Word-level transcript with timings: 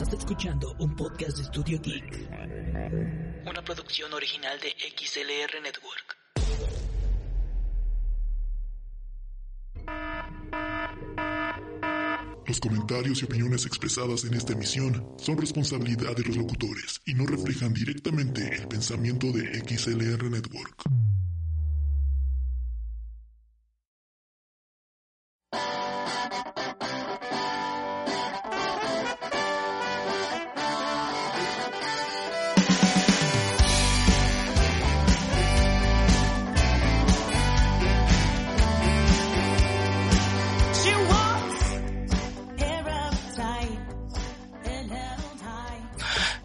Estás 0.00 0.20
escuchando 0.20 0.76
un 0.78 0.94
podcast 0.94 1.38
de 1.38 1.42
Studio 1.42 1.80
Geek. 1.82 2.30
Una 3.50 3.64
producción 3.64 4.14
original 4.14 4.56
de 4.60 4.68
XLR 4.96 5.60
Network. 5.60 6.16
Los 12.46 12.60
comentarios 12.60 13.22
y 13.22 13.24
opiniones 13.24 13.66
expresadas 13.66 14.24
en 14.24 14.34
esta 14.34 14.52
emisión 14.52 15.16
son 15.18 15.36
responsabilidad 15.36 16.14
de 16.14 16.22
los 16.22 16.36
locutores 16.36 17.00
y 17.04 17.14
no 17.14 17.26
reflejan 17.26 17.74
directamente 17.74 18.54
el 18.54 18.68
pensamiento 18.68 19.26
de 19.32 19.58
XLR 19.66 20.30
Network. 20.30 20.80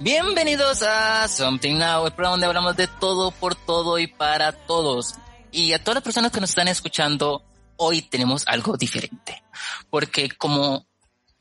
Bienvenidos 0.03 0.81
a 0.81 1.25
Something 1.29 1.77
Now, 1.77 2.05
el 2.05 2.11
programa 2.11 2.31
donde 2.31 2.47
hablamos 2.47 2.75
de 2.75 2.87
todo, 2.87 3.31
por 3.31 3.55
todo 3.55 3.97
y 3.99 4.07
para 4.07 4.51
todos. 4.51 5.15
Y 5.49 5.71
a 5.71 5.81
todas 5.81 5.95
las 5.95 6.03
personas 6.03 6.29
que 6.29 6.41
nos 6.41 6.49
están 6.49 6.67
escuchando, 6.67 7.41
hoy 7.77 8.01
tenemos 8.01 8.43
algo 8.47 8.75
diferente. 8.75 9.41
Porque 9.89 10.27
como, 10.27 10.85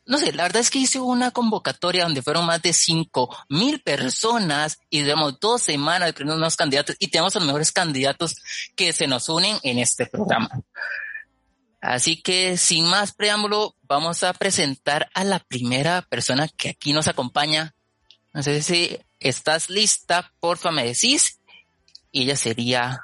no 0.07 0.17
sé, 0.17 0.33
la 0.33 0.45
verdad 0.45 0.61
es 0.61 0.71
que 0.71 0.79
hice 0.79 1.01
una 1.01 1.33
convocatoria 1.33 2.05
donde 2.05 2.23
fueron 2.23 2.47
más 2.47 2.63
de 2.63 2.73
cinco 2.73 3.37
mil 3.49 3.83
personas 3.83 4.79
y 4.89 5.01
digamos 5.01 5.41
dos 5.41 5.61
semanas 5.61 6.15
de 6.15 6.23
unos 6.23 6.55
candidatos 6.55 6.95
y 7.01 7.09
tenemos 7.09 7.35
a 7.35 7.41
los 7.41 7.47
mejores 7.47 7.73
candidatos 7.73 8.37
que 8.77 8.93
se 8.93 9.09
nos 9.09 9.29
unen 9.29 9.59
en 9.65 9.81
este 9.81 10.07
programa. 10.07 10.51
Así 11.81 12.23
que 12.23 12.57
sin 12.57 12.87
más 12.87 13.13
preámbulo, 13.13 13.75
vamos 13.83 14.23
a 14.23 14.33
presentar 14.33 15.11
a 15.15 15.25
la 15.25 15.41
primera 15.41 16.03
persona 16.03 16.47
que 16.47 16.69
aquí 16.69 16.93
nos 16.93 17.09
acompaña 17.09 17.75
no 18.33 18.43
sé 18.43 18.63
si 18.63 18.99
estás 19.21 19.71
lista, 19.71 20.33
porfa 20.41 20.71
me 20.71 20.85
decís. 20.85 21.41
Y 22.11 22.23
ella 22.23 22.37
sería 22.37 23.01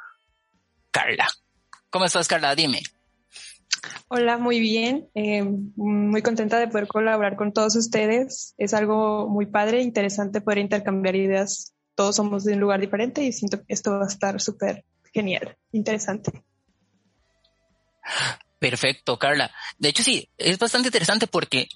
Carla. 0.91 1.29
¿Cómo 1.91 2.05
estás, 2.05 2.29
Carla? 2.29 2.55
Dime. 2.55 2.83
Hola, 4.09 4.39
muy 4.39 4.61
bien. 4.61 5.09
Eh, 5.15 5.43
muy 5.43 6.23
contenta 6.23 6.59
de 6.59 6.69
poder 6.69 6.87
colaborar 6.87 7.37
con 7.37 7.53
todos 7.53 7.77
ustedes. 7.77 8.55
Es 8.59 8.75
algo 8.75 9.29
muy 9.29 9.47
padre, 9.47 9.83
interesante 9.83 10.41
poder 10.41 10.59
intercambiar 10.59 11.17
ideas. 11.17 11.75
Todos 11.95 12.17
somos 12.17 12.45
de 12.45 12.55
un 12.55 12.61
lugar 12.61 12.81
diferente 12.81 13.23
y 13.23 13.33
siento 13.33 13.59
que 13.59 13.75
esto 13.75 13.93
va 13.93 14.05
a 14.05 14.09
estar 14.09 14.41
súper 14.41 14.85
genial, 15.13 15.57
interesante. 15.73 16.45
Perfecto, 18.59 19.19
Carla. 19.19 19.51
De 19.79 19.91
hecho, 19.91 20.03
sí, 20.03 20.29
es 20.37 20.59
bastante 20.59 20.89
interesante 20.89 21.27
porque 21.27 21.69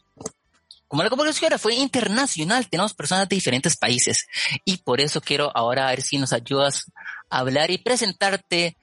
como 0.93 1.05
la 1.05 1.09
convocatoria 1.09 1.57
fue 1.57 1.75
internacional, 1.75 2.69
tenemos 2.69 2.93
personas 2.93 3.27
de 3.27 3.35
diferentes 3.35 3.79
países 3.79 4.27
y 4.63 4.77
por 4.77 5.01
eso 5.01 5.23
quiero 5.23 5.51
ahora 5.57 5.87
ver 5.87 6.03
si 6.03 6.19
nos 6.19 6.35
ayudas 6.35 6.93
a 7.31 7.39
hablar 7.39 7.71
y 7.71 7.79
presentarte 7.79 8.77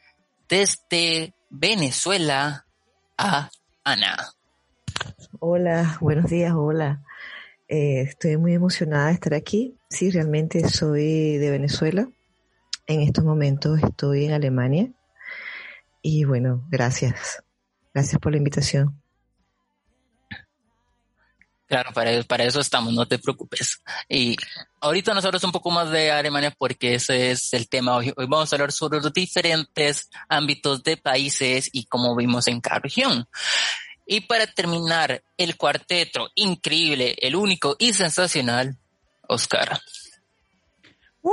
desde 0.50 1.36
Venezuela 1.52 2.66
a 3.16 3.52
Ana. 3.84 4.32
Hola, 5.38 6.00
buenos 6.02 6.32
días, 6.32 6.54
hola. 6.56 7.04
Eh, 7.68 8.02
estoy 8.02 8.38
muy 8.38 8.56
emocionada 8.56 9.10
de 9.10 9.14
estar 9.14 9.36
aquí. 9.36 9.78
Sí, 9.88 10.10
realmente 10.10 10.68
soy 10.68 11.38
de 11.38 11.52
Venezuela. 11.52 12.10
En 12.88 13.02
estos 13.02 13.24
momentos 13.24 13.84
estoy 13.84 14.26
en 14.26 14.34
Alemania. 14.34 14.92
Y 16.02 16.24
bueno, 16.24 16.66
gracias. 16.72 17.44
Gracias 17.94 18.20
por 18.20 18.32
la 18.32 18.40
invitación. 18.40 18.99
Claro, 21.70 21.94
para, 21.94 22.24
para 22.24 22.46
eso 22.46 22.60
estamos, 22.60 22.92
no 22.94 23.08
te 23.08 23.20
preocupes. 23.20 23.84
Y 24.10 24.36
ahorita 24.82 25.14
nos 25.14 25.24
hablas 25.24 25.44
un 25.44 25.52
poco 25.52 25.70
más 25.70 25.92
de 25.92 26.10
Alemania 26.10 26.52
porque 26.58 26.96
ese 26.96 27.30
es 27.30 27.54
el 27.54 27.70
tema 27.70 27.96
hoy. 27.96 28.12
Hoy 28.18 28.26
vamos 28.28 28.52
a 28.52 28.56
hablar 28.56 28.72
sobre 28.72 29.00
los 29.00 29.14
diferentes 29.14 30.10
ámbitos 30.28 30.82
de 30.82 30.98
países 30.98 31.70
y 31.72 31.86
cómo 31.86 32.16
vimos 32.16 32.48
en 32.48 32.60
cada 32.60 32.80
región. 32.80 33.28
Y 34.08 34.22
para 34.22 34.48
terminar, 34.48 35.22
el 35.38 35.58
cuarteto 35.58 36.32
increíble, 36.34 37.16
el 37.22 37.36
único 37.36 37.76
y 37.78 37.94
sensacional, 37.94 38.76
Oscar. 39.28 39.80
Uh, 41.22 41.32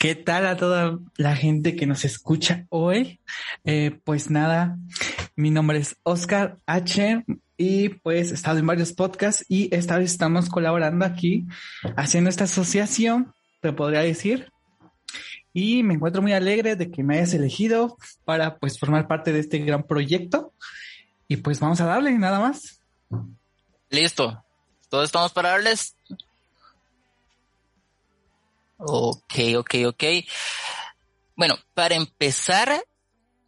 ¿Qué 0.00 0.14
tal 0.14 0.46
a 0.46 0.56
toda 0.56 0.98
la 1.18 1.36
gente 1.36 1.76
que 1.76 1.86
nos 1.86 2.06
escucha 2.06 2.64
hoy? 2.70 3.20
Eh, 3.64 4.00
pues 4.02 4.30
nada, 4.30 4.78
mi 5.36 5.50
nombre 5.50 5.76
es 5.76 5.96
Oscar 6.04 6.56
H 6.64 7.22
y 7.58 7.88
pues 7.88 8.30
he 8.30 8.34
estado 8.34 8.58
en 8.58 8.66
varios 8.66 8.92
podcasts 8.92 9.44
y 9.48 9.74
esta 9.74 9.98
vez 9.98 10.12
estamos 10.12 10.48
colaborando 10.48 11.04
aquí 11.04 11.44
haciendo 11.96 12.30
esta 12.30 12.44
asociación, 12.44 13.34
te 13.60 13.72
podría 13.72 14.00
decir. 14.00 14.50
Y 15.52 15.82
me 15.82 15.94
encuentro 15.94 16.22
muy 16.22 16.32
alegre 16.32 16.76
de 16.76 16.88
que 16.88 17.02
me 17.02 17.16
hayas 17.16 17.34
elegido 17.34 17.98
para 18.24 18.58
pues 18.58 18.78
formar 18.78 19.08
parte 19.08 19.32
de 19.32 19.40
este 19.40 19.58
gran 19.58 19.82
proyecto. 19.82 20.54
Y 21.26 21.38
pues 21.38 21.58
vamos 21.58 21.80
a 21.80 21.86
darle, 21.86 22.12
nada 22.12 22.38
más. 22.38 22.80
Listo. 23.90 24.44
Todos 24.88 25.06
estamos 25.06 25.32
para 25.32 25.50
darles. 25.50 25.96
Ok, 28.76 29.34
ok, 29.56 29.74
ok. 29.86 30.04
Bueno, 31.34 31.56
para 31.74 31.96
empezar, 31.96 32.84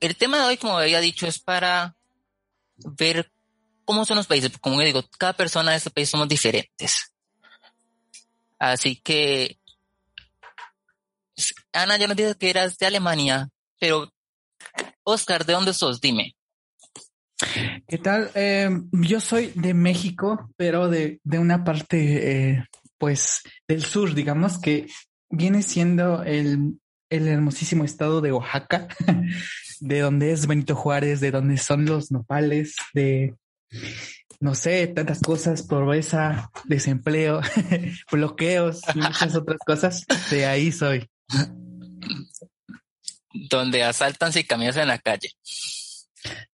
el 0.00 0.16
tema 0.16 0.38
de 0.38 0.44
hoy, 0.44 0.56
como 0.56 0.78
había 0.78 1.00
dicho, 1.00 1.28
es 1.28 1.38
para 1.38 1.94
ver 2.78 3.30
cómo 3.90 4.04
son 4.04 4.18
los 4.18 4.28
países. 4.28 4.56
Como 4.60 4.80
digo, 4.80 5.02
cada 5.18 5.32
persona 5.32 5.72
de 5.72 5.78
este 5.78 5.90
país 5.90 6.08
somos 6.08 6.28
diferentes. 6.28 7.12
Así 8.56 8.94
que, 8.94 9.58
Ana, 11.72 11.96
ya 11.96 12.06
nos 12.06 12.16
dices 12.16 12.36
que 12.36 12.50
eras 12.50 12.78
de 12.78 12.86
Alemania, 12.86 13.48
pero 13.80 14.08
Oscar, 15.02 15.44
¿de 15.44 15.54
dónde 15.54 15.72
sos? 15.72 16.00
Dime. 16.00 16.36
¿Qué 17.88 17.98
tal? 17.98 18.30
Eh, 18.36 18.70
yo 18.92 19.20
soy 19.20 19.50
de 19.56 19.74
México, 19.74 20.48
pero 20.56 20.88
de, 20.88 21.18
de 21.24 21.40
una 21.40 21.64
parte, 21.64 22.50
eh, 22.50 22.64
pues, 22.96 23.42
del 23.66 23.82
sur, 23.82 24.14
digamos, 24.14 24.60
que 24.60 24.86
viene 25.30 25.64
siendo 25.64 26.22
el, 26.22 26.78
el 27.08 27.26
hermosísimo 27.26 27.82
estado 27.82 28.20
de 28.20 28.30
Oaxaca, 28.30 28.86
de 29.80 29.98
donde 29.98 30.30
es 30.30 30.46
Benito 30.46 30.76
Juárez, 30.76 31.18
de 31.18 31.32
donde 31.32 31.58
son 31.58 31.86
los 31.86 32.12
nopales, 32.12 32.76
de 32.94 33.34
no 34.40 34.54
sé, 34.54 34.86
tantas 34.86 35.20
cosas, 35.20 35.62
pobreza, 35.62 36.50
desempleo, 36.64 37.40
bloqueos 38.10 38.80
y 38.94 38.98
muchas 38.98 39.36
otras 39.36 39.58
cosas. 39.64 40.06
De 40.30 40.46
ahí 40.46 40.72
soy. 40.72 41.08
Donde 43.32 43.84
asaltan 43.84 44.32
si 44.32 44.44
caminas 44.44 44.76
en 44.76 44.88
la 44.88 44.98
calle. 44.98 45.30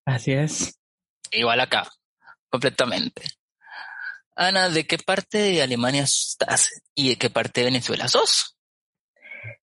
Así 0.05 0.33
es. 0.33 0.79
Igual 1.31 1.61
acá, 1.61 1.89
completamente. 2.49 3.23
Ana, 4.37 4.69
¿de 4.69 4.87
qué 4.87 4.99
parte 4.99 5.39
de 5.39 5.63
Alemania 5.63 6.03
estás 6.03 6.71
y 6.95 7.11
de 7.11 7.17
qué 7.17 7.31
parte 7.31 7.61
de 7.61 7.67
Venezuela 7.67 8.09
sos? 8.09 8.57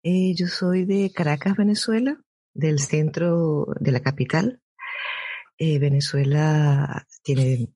Eh, 0.03 0.33
yo 0.35 0.47
soy 0.47 0.85
de 0.85 1.11
Caracas, 1.13 1.55
Venezuela, 1.55 2.17
del 2.53 2.79
centro 2.79 3.67
de 3.79 3.91
la 3.91 4.01
capital. 4.01 4.61
Eh, 5.57 5.79
Venezuela 5.79 7.07
tiene 7.23 7.69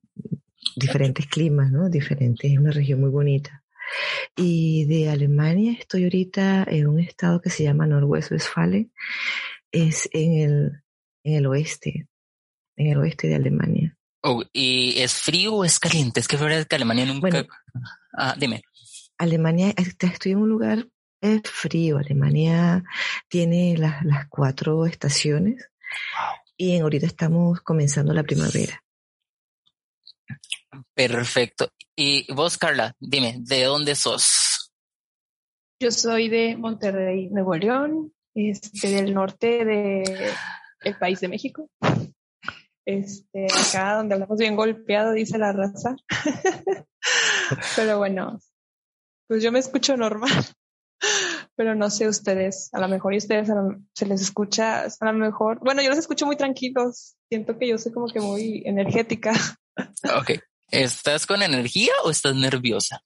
diferentes 0.76 1.26
climas, 1.26 1.70
¿no? 1.70 1.88
Diferentes, 1.88 2.50
es 2.50 2.58
una 2.58 2.70
región 2.70 3.00
muy 3.00 3.10
bonita. 3.10 3.64
Y 4.36 4.84
de 4.86 5.10
Alemania 5.10 5.76
estoy 5.78 6.04
ahorita 6.04 6.64
en 6.68 6.86
un 6.86 7.00
estado 7.00 7.40
que 7.40 7.50
se 7.50 7.64
llama 7.64 7.86
Nordwest-Westfalen, 7.86 8.92
es 9.70 10.08
en 10.12 10.32
el, 10.34 10.82
en 11.24 11.34
el 11.34 11.46
oeste, 11.46 12.06
en 12.76 12.86
el 12.86 12.98
oeste 12.98 13.28
de 13.28 13.34
Alemania. 13.34 13.96
Oh, 14.22 14.44
¿Y 14.52 15.00
es 15.00 15.14
frío 15.14 15.54
o 15.54 15.64
es 15.64 15.80
caliente? 15.80 16.20
Es 16.20 16.28
que 16.28 16.36
es 16.36 16.66
que 16.66 16.76
Alemania 16.76 17.04
nunca... 17.06 17.20
Bueno, 17.20 17.48
ah, 18.16 18.36
dime. 18.38 18.62
Alemania, 19.18 19.74
estoy 19.76 20.32
en 20.32 20.38
un 20.38 20.48
lugar 20.48 20.86
es 21.22 21.42
frío. 21.44 21.98
Alemania 21.98 22.84
tiene 23.28 23.76
las, 23.78 24.04
las 24.04 24.28
cuatro 24.28 24.86
estaciones 24.86 25.70
y 26.62 26.76
en 26.76 26.82
ahorita 26.82 27.06
estamos 27.06 27.60
comenzando 27.60 28.12
la 28.12 28.22
primavera. 28.22 28.80
Perfecto. 30.94 31.68
Y 31.96 32.32
vos, 32.32 32.56
Carla, 32.56 32.94
dime, 33.00 33.38
¿de 33.40 33.64
dónde 33.64 33.96
sos? 33.96 34.72
Yo 35.80 35.90
soy 35.90 36.28
de 36.28 36.56
Monterrey, 36.56 37.28
Nuevo 37.30 37.56
León, 37.56 38.12
este, 38.32 38.90
del 38.90 39.12
norte 39.12 39.64
de 39.64 40.30
el 40.82 40.98
país 40.98 41.18
de 41.18 41.28
México. 41.28 41.68
Este, 42.86 43.46
acá 43.46 43.96
donde 43.96 44.14
hablamos 44.14 44.38
bien 44.38 44.54
golpeado, 44.54 45.12
dice 45.14 45.38
la 45.38 45.52
raza. 45.52 45.96
Pero 47.76 47.98
bueno, 47.98 48.38
Pues 49.26 49.42
yo 49.42 49.50
me 49.50 49.58
escucho 49.58 49.96
normal, 49.96 50.30
pero 51.56 51.74
no 51.74 51.90
sé 51.90 52.08
ustedes, 52.08 52.68
a 52.72 52.80
lo 52.80 52.88
mejor 52.88 53.14
y 53.14 53.18
ustedes 53.18 53.48
se 53.94 54.06
les 54.06 54.20
escucha, 54.20 54.84
a 54.84 55.04
lo 55.06 55.12
mejor, 55.12 55.58
bueno, 55.60 55.82
yo 55.82 55.90
los 55.90 55.98
escucho 55.98 56.26
muy 56.26 56.36
tranquilos, 56.36 57.16
siento 57.28 57.58
que 57.58 57.68
yo 57.68 57.78
soy 57.78 57.92
como 57.92 58.06
que 58.06 58.20
muy 58.20 58.62
energética. 58.64 59.32
Ok, 60.18 60.32
¿estás 60.70 61.26
con 61.26 61.42
energía 61.42 61.92
o 62.04 62.10
estás 62.10 62.34
nerviosa? 62.34 63.02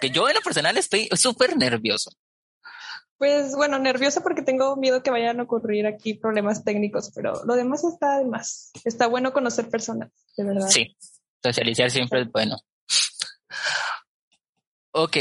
que 0.00 0.10
yo 0.10 0.28
en 0.28 0.34
lo 0.34 0.40
personal 0.40 0.76
estoy 0.76 1.08
súper 1.14 1.56
nervioso. 1.56 2.10
Pues 3.16 3.54
bueno, 3.54 3.78
nerviosa 3.78 4.22
porque 4.22 4.42
tengo 4.42 4.76
miedo 4.76 5.02
que 5.02 5.10
vayan 5.10 5.40
a 5.40 5.42
ocurrir 5.42 5.86
aquí 5.86 6.14
problemas 6.14 6.64
técnicos, 6.64 7.12
pero 7.14 7.44
lo 7.44 7.54
demás 7.54 7.84
está 7.84 8.18
de 8.18 8.24
más. 8.24 8.70
Está 8.84 9.08
bueno 9.08 9.32
conocer 9.32 9.68
personas, 9.68 10.10
de 10.36 10.44
verdad. 10.44 10.68
Sí, 10.68 10.96
socializar 11.42 11.90
siempre 11.90 12.22
es 12.22 12.32
bueno. 12.32 12.56
Ok, 14.92 15.18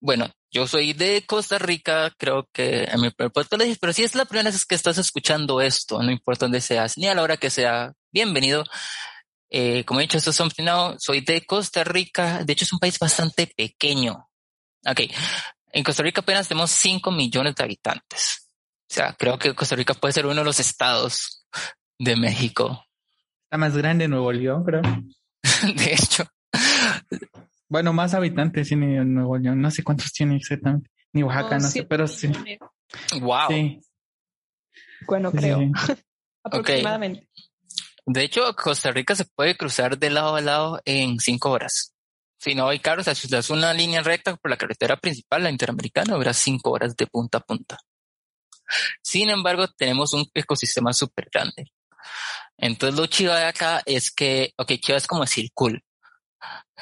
bueno, 0.00 0.26
yo 0.56 0.66
soy 0.66 0.94
de 0.94 1.22
Costa 1.26 1.58
Rica, 1.58 2.10
creo 2.16 2.48
que 2.50 2.84
en 2.84 2.98
mi 3.02 3.10
podcast 3.10 3.52
pero 3.78 3.92
si 3.92 4.04
es 4.04 4.14
la 4.14 4.24
primera 4.24 4.50
vez 4.50 4.64
que 4.64 4.74
estás 4.74 4.96
escuchando 4.96 5.60
esto, 5.60 6.02
no 6.02 6.10
importa 6.10 6.46
dónde 6.46 6.62
seas, 6.62 6.96
ni 6.96 7.06
a 7.08 7.14
la 7.14 7.22
hora 7.22 7.36
que 7.36 7.50
sea, 7.50 7.92
bienvenido. 8.10 8.64
Eh, 9.50 9.84
como 9.84 10.00
he 10.00 10.04
dicho, 10.04 10.16
esto 10.16 10.30
es 10.30 10.36
Something 10.36 10.64
Now, 10.64 10.96
soy 10.98 11.20
de 11.20 11.44
Costa 11.44 11.84
Rica, 11.84 12.42
de 12.42 12.54
hecho 12.54 12.64
es 12.64 12.72
un 12.72 12.78
país 12.78 12.98
bastante 12.98 13.52
pequeño. 13.54 14.30
Ok, 14.88 15.00
en 15.72 15.84
Costa 15.84 16.02
Rica 16.02 16.22
apenas 16.22 16.48
tenemos 16.48 16.70
5 16.70 17.10
millones 17.10 17.54
de 17.54 17.62
habitantes. 17.62 18.48
O 18.90 18.94
sea, 18.94 19.12
creo 19.12 19.38
que 19.38 19.54
Costa 19.54 19.76
Rica 19.76 19.92
puede 19.92 20.14
ser 20.14 20.24
uno 20.24 20.36
de 20.36 20.44
los 20.44 20.58
estados 20.58 21.44
de 21.98 22.16
México. 22.16 22.82
Está 23.44 23.58
más 23.58 23.76
grande 23.76 24.08
Nuevo 24.08 24.32
León, 24.32 24.64
creo. 24.64 24.80
de 25.76 25.92
hecho. 25.92 26.24
Bueno, 27.68 27.92
más 27.92 28.14
habitantes 28.14 28.68
tiene 28.68 29.04
Nuevo 29.04 29.38
León. 29.38 29.60
No 29.60 29.70
sé 29.70 29.82
cuántos 29.82 30.12
tiene 30.12 30.36
exactamente. 30.36 30.90
Ni 31.12 31.22
Oaxaca, 31.22 31.58
no 31.58 31.68
sé, 31.68 31.84
pero 31.84 32.06
sí. 32.06 32.30
Wow. 33.20 33.80
Bueno, 35.06 35.32
creo. 35.32 35.60
Aproximadamente. 36.44 37.28
De 38.04 38.22
hecho, 38.22 38.54
Costa 38.54 38.92
Rica 38.92 39.16
se 39.16 39.24
puede 39.24 39.56
cruzar 39.56 39.98
de 39.98 40.10
lado 40.10 40.36
a 40.36 40.40
lado 40.40 40.80
en 40.84 41.18
cinco 41.18 41.50
horas. 41.50 41.92
Si 42.38 42.54
no 42.54 42.68
hay 42.68 42.78
carros, 42.78 43.06
si 43.06 43.34
es 43.34 43.50
una 43.50 43.74
línea 43.74 44.02
recta 44.02 44.36
por 44.36 44.50
la 44.50 44.56
carretera 44.56 44.96
principal, 44.96 45.42
la 45.42 45.50
interamericana, 45.50 46.14
habrá 46.14 46.32
cinco 46.32 46.70
horas 46.70 46.94
de 46.94 47.06
punta 47.06 47.38
a 47.38 47.40
punta. 47.40 47.78
Sin 49.02 49.30
embargo, 49.30 49.66
tenemos 49.68 50.12
un 50.12 50.24
ecosistema 50.34 50.92
súper 50.92 51.28
grande. 51.32 51.72
Entonces, 52.58 52.98
lo 52.98 53.06
chido 53.06 53.34
de 53.34 53.44
acá 53.44 53.82
es 53.84 54.12
que, 54.12 54.52
ok, 54.56 54.72
chido 54.80 54.96
es 54.96 55.06
como 55.06 55.22
decir 55.22 55.50
cool. 55.54 55.82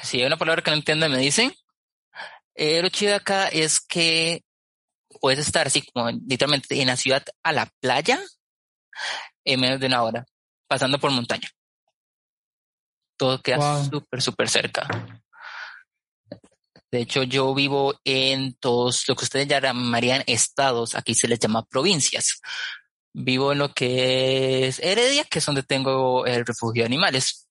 Si 0.01 0.19
hay 0.19 0.25
una 0.25 0.37
palabra 0.37 0.61
que 0.61 0.71
no 0.71 0.77
entiendo, 0.77 1.09
me 1.09 1.17
dicen. 1.17 1.53
Eh, 2.55 2.81
lo 2.81 2.89
chido 2.89 3.15
acá 3.15 3.47
es 3.47 3.81
que 3.81 4.43
puedes 5.19 5.39
estar 5.39 5.67
así 5.67 5.81
como 5.81 6.09
literalmente 6.09 6.79
en 6.81 6.87
la 6.87 6.95
ciudad 6.95 7.23
a 7.43 7.51
la 7.51 7.69
playa 7.81 8.19
en 9.43 9.59
menos 9.59 9.79
de 9.79 9.87
una 9.87 10.03
hora 10.03 10.25
pasando 10.67 10.99
por 10.99 11.11
montaña. 11.11 11.49
Todo 13.17 13.41
queda 13.41 13.83
súper, 13.85 14.21
súper 14.21 14.49
cerca. 14.49 14.87
De 16.91 17.01
hecho, 17.01 17.23
yo 17.23 17.53
vivo 17.53 17.93
en 18.03 18.55
todos 18.55 19.07
lo 19.07 19.15
que 19.15 19.25
ustedes 19.25 19.47
llamarían 19.47 20.23
estados, 20.27 20.95
aquí 20.95 21.13
se 21.13 21.27
les 21.27 21.39
llama 21.39 21.65
provincias. 21.65 22.41
Vivo 23.13 23.51
en 23.51 23.59
lo 23.59 23.73
que 23.73 24.67
es 24.67 24.79
Heredia, 24.79 25.23
que 25.25 25.39
es 25.39 25.45
donde 25.45 25.63
tengo 25.63 26.25
el 26.25 26.45
refugio 26.45 26.83
de 26.83 26.87
animales. 26.87 27.44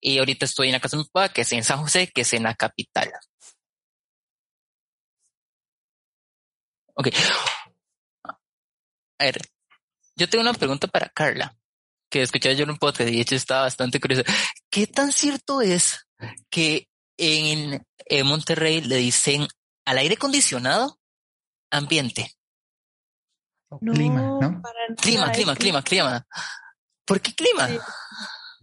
Y 0.00 0.18
ahorita 0.18 0.44
estoy 0.44 0.68
en 0.68 0.72
la 0.74 0.80
casa 0.80 0.96
de 0.96 1.02
mi 1.02 1.08
papá, 1.08 1.32
que 1.32 1.42
es 1.42 1.52
en 1.52 1.64
San 1.64 1.80
José, 1.80 2.10
que 2.12 2.22
es 2.22 2.32
en 2.32 2.44
la 2.44 2.54
capital. 2.54 3.12
Ok. 6.94 7.08
A 9.20 9.24
ver, 9.24 9.40
yo 10.16 10.28
tengo 10.28 10.42
una 10.42 10.54
pregunta 10.54 10.86
para 10.86 11.08
Carla 11.08 11.56
que 12.10 12.22
escuché 12.22 12.54
yo 12.56 12.64
en 12.64 12.70
un 12.70 12.78
podcast 12.78 13.10
y 13.10 13.16
de 13.16 13.20
hecho 13.20 13.34
estaba 13.34 13.62
bastante 13.62 14.00
curioso. 14.00 14.22
¿Qué 14.70 14.86
tan 14.86 15.12
cierto 15.12 15.60
es 15.60 16.06
que 16.50 16.88
en, 17.16 17.84
Monterrey 18.24 18.80
le 18.80 18.96
dicen 18.96 19.46
al 19.84 19.98
aire 19.98 20.14
acondicionado 20.14 20.98
ambiente? 21.70 22.32
clima, 23.80 24.22
¿no? 24.22 24.62
Clima, 24.96 25.30
clima, 25.30 25.54
clima, 25.54 25.82
clima. 25.82 26.26
¿Por 27.04 27.20
qué 27.20 27.34
clima? 27.34 27.68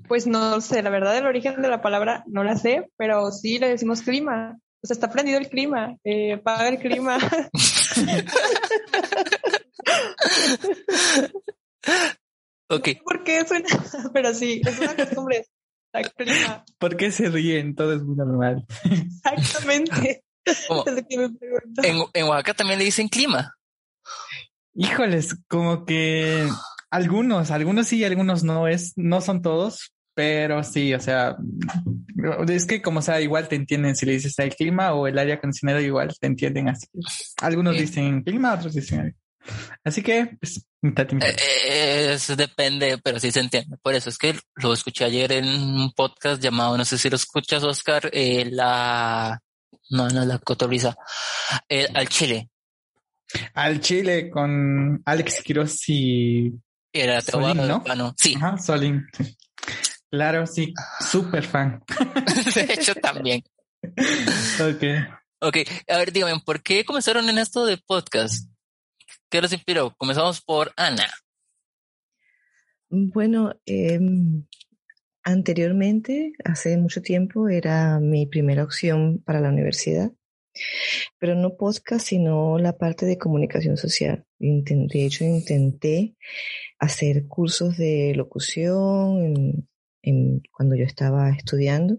Pues 0.08 0.28
no 0.28 0.62
sé, 0.62 0.82
la 0.84 0.90
verdad 0.90 1.18
el 1.18 1.26
origen 1.26 1.62
de 1.62 1.70
la 1.70 1.82
palabra 1.82 2.24
no 2.28 2.44
la 2.44 2.58
sé, 2.58 2.90
pero 2.98 3.32
sí 3.32 3.60
le 3.60 3.70
decimos 3.70 4.02
clima. 4.02 4.58
O 4.82 4.88
sea, 4.88 4.94
está 4.94 5.10
prendido 5.10 5.40
el 5.40 5.50
clima, 5.50 5.96
eh, 6.04 6.38
paga 6.38 6.68
el 6.68 6.78
clima. 6.80 7.18
Ok. 12.68 12.90
¿Por 13.04 13.24
qué 13.24 13.46
suena? 13.46 13.68
Pero 14.14 14.34
sí, 14.34 14.62
es 14.66 14.80
una 14.80 14.96
costumbre. 14.96 15.46
¿Por 16.78 16.98
qué 16.98 17.12
se 17.12 17.30
ríen? 17.30 17.76
Todo 17.76 17.94
es 17.94 18.04
muy 18.04 18.16
normal. 18.16 18.66
Exactamente. 18.84 20.24
En, 21.84 22.04
en 22.14 22.26
Oaxaca 22.26 22.54
también 22.54 22.80
le 22.80 22.86
dicen 22.86 23.08
clima. 23.08 23.56
Híjoles, 24.74 25.38
como 25.48 25.86
que 25.86 26.48
algunos, 26.92 27.50
algunos 27.52 27.88
sí, 27.88 28.04
algunos 28.04 28.44
no 28.44 28.68
es, 28.68 28.94
no 28.98 29.22
son 29.22 29.42
todos, 29.42 29.95
pero 30.16 30.64
sí, 30.64 30.94
o 30.94 31.00
sea, 31.00 31.36
es 32.48 32.66
que 32.66 32.82
como 32.82 33.02
sea, 33.02 33.22
igual 33.22 33.48
te 33.48 33.56
entienden 33.56 33.96
si 33.96 34.06
le 34.06 34.14
dices 34.14 34.40
el 34.40 34.56
clima 34.56 34.94
o 34.94 35.08
el 35.08 35.20
área 35.20 35.36
acondicionada, 35.36 35.82
igual 35.82 36.18
te 36.18 36.28
entienden 36.28 36.70
así. 36.70 36.88
Algunos 37.42 37.78
dicen 37.78 38.24
clima, 38.24 38.54
otros 38.54 38.74
dicen 38.74 39.16
Así 39.84 40.02
que, 40.02 40.38
pues, 40.40 40.66
eh, 40.82 42.12
Eso 42.14 42.36
depende, 42.36 42.98
pero 43.04 43.20
sí 43.20 43.32
se 43.32 43.42
entiende. 43.42 43.78
Por 43.82 43.94
eso 43.94 44.10
es 44.10 44.18
que 44.18 44.36
lo 44.56 44.74
escuché 44.74 45.04
ayer 45.04 45.34
en 45.34 45.46
un 45.46 45.92
podcast 45.92 46.42
llamado, 46.42 46.78
no 46.78 46.86
sé 46.86 46.98
si 46.98 47.10
lo 47.10 47.18
escuchas, 47.18 47.64
Oscar, 47.64 48.10
eh, 48.12 48.48
la, 48.50 49.40
no, 49.90 50.10
no, 50.10 50.26
la 50.26 50.40
cotorriza, 50.40 50.96
eh, 51.70 51.88
al 51.94 52.08
Chile. 52.10 52.50
Al 53.54 53.82
Chile 53.82 54.30
con 54.30 55.02
Alex 55.06 55.42
Quiroz 55.44 55.90
y 55.90 56.54
era 56.94 57.20
Solín, 57.20 57.68
¿no? 57.68 57.84
Sí. 58.18 58.36
Ajá, 58.38 58.58
Solín. 58.58 59.06
Claro, 60.12 60.46
sí, 60.48 60.74
súper 61.00 61.44
fan. 61.44 61.84
de 62.56 62.74
hecho, 62.74 62.96
también. 62.96 63.44
ok. 63.84 64.84
Ok, 65.42 65.58
a 65.90 65.98
ver, 65.98 66.12
dígame, 66.12 66.40
¿por 66.46 66.64
qué 66.64 66.86
comenzaron 66.86 67.30
en 67.30 67.38
esto 67.38 67.66
de 67.66 67.78
podcast? 67.78 68.50
¿Qué 69.30 69.42
los 69.42 69.52
inspiró? 69.54 69.94
Comenzamos 69.98 70.42
por 70.42 70.72
Ana. 70.78 71.08
Bueno, 72.90 73.54
em, 73.66 74.46
anteriormente, 75.24 76.34
hace 76.44 76.78
mucho 76.78 77.02
tiempo, 77.02 77.50
era 77.50 78.00
mi 78.00 78.26
primera 78.28 78.64
opción 78.64 79.22
para 79.26 79.42
la 79.42 79.50
universidad, 79.50 80.12
pero 81.20 81.36
no 81.36 81.58
podcast, 81.58 82.08
sino 82.08 82.58
la 82.58 82.78
parte 82.78 83.06
de 83.06 83.18
comunicación 83.18 83.78
social. 83.78 84.26
de 84.40 85.06
hecho, 85.06 85.26
intenté 85.26 86.16
hacer 86.80 87.28
cursos 87.28 87.78
de 87.78 88.14
locución 88.16 89.68
cuando 90.52 90.76
yo 90.76 90.86
estaba 90.86 91.32
estudiando. 91.32 91.98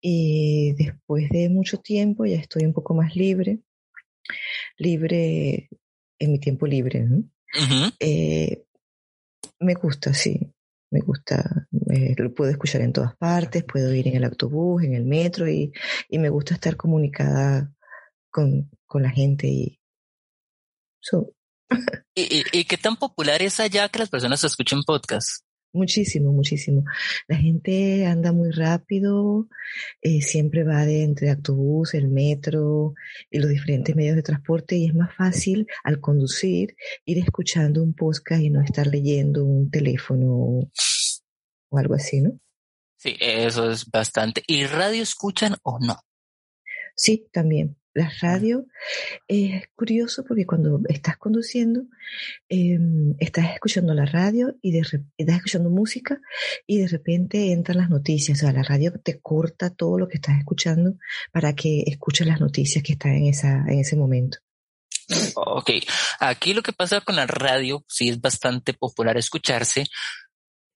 Y 0.00 0.72
después 0.72 1.28
de 1.30 1.48
mucho 1.48 1.78
tiempo 1.78 2.26
ya 2.26 2.36
estoy 2.36 2.64
un 2.64 2.72
poco 2.72 2.94
más 2.94 3.14
libre, 3.14 3.60
libre 4.76 5.68
en 6.18 6.32
mi 6.32 6.38
tiempo 6.38 6.66
libre. 6.66 7.06
Eh, 8.00 8.64
me 9.60 9.74
gusta, 9.74 10.12
sí, 10.12 10.52
me 10.90 11.00
gusta. 11.00 11.68
Eh, 11.90 12.14
lo 12.16 12.34
puedo 12.34 12.50
escuchar 12.50 12.80
en 12.80 12.92
todas 12.92 13.16
partes, 13.16 13.64
puedo 13.64 13.94
ir 13.94 14.08
en 14.08 14.16
el 14.16 14.24
autobús, 14.24 14.82
en 14.82 14.94
el 14.94 15.04
metro 15.04 15.48
y, 15.48 15.72
me 16.10 16.28
gusta 16.30 16.54
estar 16.54 16.76
comunicada 16.76 17.72
con, 18.30 18.70
la 18.94 19.10
gente. 19.10 19.46
Y, 19.46 19.80
¿Y, 22.14 22.42
y, 22.52 22.64
qué 22.64 22.76
tan 22.76 22.96
popular 22.96 23.40
es 23.40 23.60
allá 23.60 23.88
que 23.88 23.98
las 23.98 24.10
personas 24.10 24.42
escuchen 24.44 24.82
podcast? 24.82 25.44
Muchísimo, 25.72 26.32
muchísimo. 26.32 26.84
La 27.28 27.36
gente 27.36 28.04
anda 28.04 28.32
muy 28.32 28.50
rápido, 28.50 29.48
eh, 30.02 30.20
siempre 30.20 30.64
va 30.64 30.84
de 30.84 31.02
entre 31.02 31.30
autobús, 31.30 31.94
el 31.94 32.08
metro 32.08 32.94
y 33.30 33.38
los 33.38 33.50
diferentes 33.50 33.96
medios 33.96 34.16
de 34.16 34.22
transporte 34.22 34.76
y 34.76 34.86
es 34.86 34.94
más 34.94 35.14
fácil 35.16 35.66
al 35.82 35.98
conducir 36.00 36.76
ir 37.06 37.18
escuchando 37.18 37.82
un 37.82 37.94
podcast 37.94 38.42
y 38.42 38.50
no 38.50 38.60
estar 38.60 38.86
leyendo 38.86 39.44
un 39.44 39.70
teléfono 39.70 40.28
o 41.70 41.78
algo 41.78 41.94
así, 41.94 42.20
¿no? 42.20 42.38
Sí, 42.98 43.16
eso 43.18 43.70
es 43.70 43.90
bastante. 43.90 44.44
¿Y 44.46 44.66
radio 44.66 45.02
escuchan 45.02 45.56
o 45.62 45.78
no? 45.80 45.96
Sí, 46.94 47.26
también. 47.32 47.76
La 47.94 48.10
radio 48.20 48.66
es 49.28 49.64
curioso 49.74 50.24
porque 50.24 50.46
cuando 50.46 50.80
estás 50.88 51.16
conduciendo, 51.18 51.82
em, 52.48 53.14
estás 53.18 53.52
escuchando 53.54 53.94
la 53.94 54.06
radio 54.06 54.56
y 54.62 54.72
de, 54.72 54.80
estás 54.80 55.36
escuchando 55.36 55.70
música 55.70 56.20
y 56.66 56.78
de 56.78 56.88
repente 56.88 57.52
entran 57.52 57.78
las 57.78 57.90
noticias. 57.90 58.38
O 58.38 58.40
sea, 58.40 58.52
la 58.52 58.62
radio 58.62 58.92
te 59.02 59.20
corta 59.20 59.70
todo 59.70 59.98
lo 59.98 60.08
que 60.08 60.16
estás 60.16 60.38
escuchando 60.38 60.94
para 61.32 61.54
que 61.54 61.84
escuches 61.86 62.26
las 62.26 62.40
noticias 62.40 62.82
que 62.82 62.92
están 62.92 63.12
en, 63.12 63.26
esa, 63.26 63.64
en 63.68 63.80
ese 63.80 63.96
momento. 63.96 64.38
Ok, 65.34 65.70
aquí 66.20 66.54
lo 66.54 66.62
que 66.62 66.72
pasa 66.72 67.00
con 67.00 67.16
la 67.16 67.26
radio, 67.26 67.84
sí 67.88 68.08
es 68.08 68.20
bastante 68.20 68.72
popular 68.72 69.18
escucharse, 69.18 69.84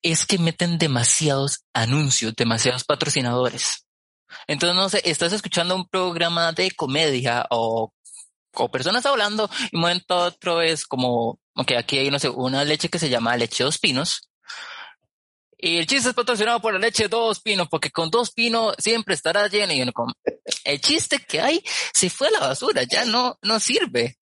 es 0.02 0.26
que 0.26 0.38
meten 0.38 0.78
demasiados 0.78 1.64
anuncios, 1.72 2.34
demasiados 2.36 2.84
patrocinadores. 2.84 3.85
Entonces, 4.46 4.76
no 4.76 4.88
sé, 4.88 5.02
estás 5.04 5.32
escuchando 5.32 5.74
un 5.74 5.88
programa 5.88 6.52
de 6.52 6.70
comedia 6.72 7.46
o, 7.50 7.92
o 8.54 8.70
personas 8.70 9.04
hablando 9.06 9.48
y 9.70 9.76
un 9.76 9.82
momento 9.82 10.16
otro 10.16 10.60
es 10.62 10.86
como, 10.86 11.38
ok, 11.54 11.72
aquí 11.78 11.98
hay, 11.98 12.10
no 12.10 12.18
sé, 12.18 12.28
una 12.28 12.64
leche 12.64 12.88
que 12.88 12.98
se 12.98 13.08
llama 13.08 13.36
leche 13.36 13.64
dos 13.64 13.78
pinos. 13.78 14.28
Y 15.58 15.78
el 15.78 15.86
chiste 15.86 16.10
es 16.10 16.14
patrocinado 16.14 16.60
por 16.60 16.74
la 16.74 16.78
leche 16.78 17.08
dos 17.08 17.40
pinos, 17.40 17.68
porque 17.68 17.90
con 17.90 18.10
dos 18.10 18.30
pinos 18.30 18.74
siempre 18.78 19.14
estará 19.14 19.48
lleno. 19.48 19.72
Y 19.72 19.80
el 20.64 20.80
chiste 20.80 21.18
que 21.18 21.40
hay 21.40 21.62
se 21.94 22.10
fue 22.10 22.28
a 22.28 22.32
la 22.32 22.40
basura, 22.40 22.82
ya 22.82 23.04
no, 23.06 23.38
no 23.42 23.58
sirve. 23.58 24.18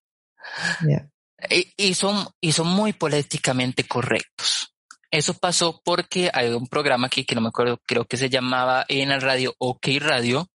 Y, 1.50 1.72
y, 1.76 1.94
son, 1.94 2.26
y 2.40 2.52
son 2.52 2.68
muy 2.68 2.92
políticamente 2.92 3.84
correctos. 3.84 4.73
Eso 5.14 5.32
pasó 5.32 5.80
porque 5.84 6.28
hay 6.34 6.48
un 6.48 6.66
programa 6.66 7.06
aquí 7.06 7.24
que 7.24 7.36
no 7.36 7.40
me 7.40 7.46
acuerdo, 7.46 7.80
creo 7.86 8.04
que 8.04 8.16
se 8.16 8.28
llamaba 8.28 8.84
en 8.88 9.12
el 9.12 9.20
radio 9.20 9.54
OK 9.58 9.86
Radio 10.00 10.50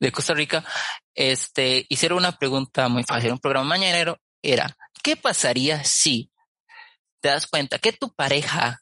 de 0.00 0.10
Costa 0.10 0.34
Rica. 0.34 0.64
Este, 1.14 1.86
hicieron 1.88 2.18
una 2.18 2.32
pregunta 2.32 2.88
muy 2.88 3.04
fácil, 3.04 3.30
un 3.30 3.38
programa 3.38 3.68
mañanero 3.68 4.18
era, 4.42 4.76
¿qué 5.00 5.14
pasaría 5.14 5.84
si 5.84 6.28
te 7.20 7.28
das 7.28 7.46
cuenta 7.46 7.78
que 7.78 7.92
tu 7.92 8.12
pareja, 8.12 8.80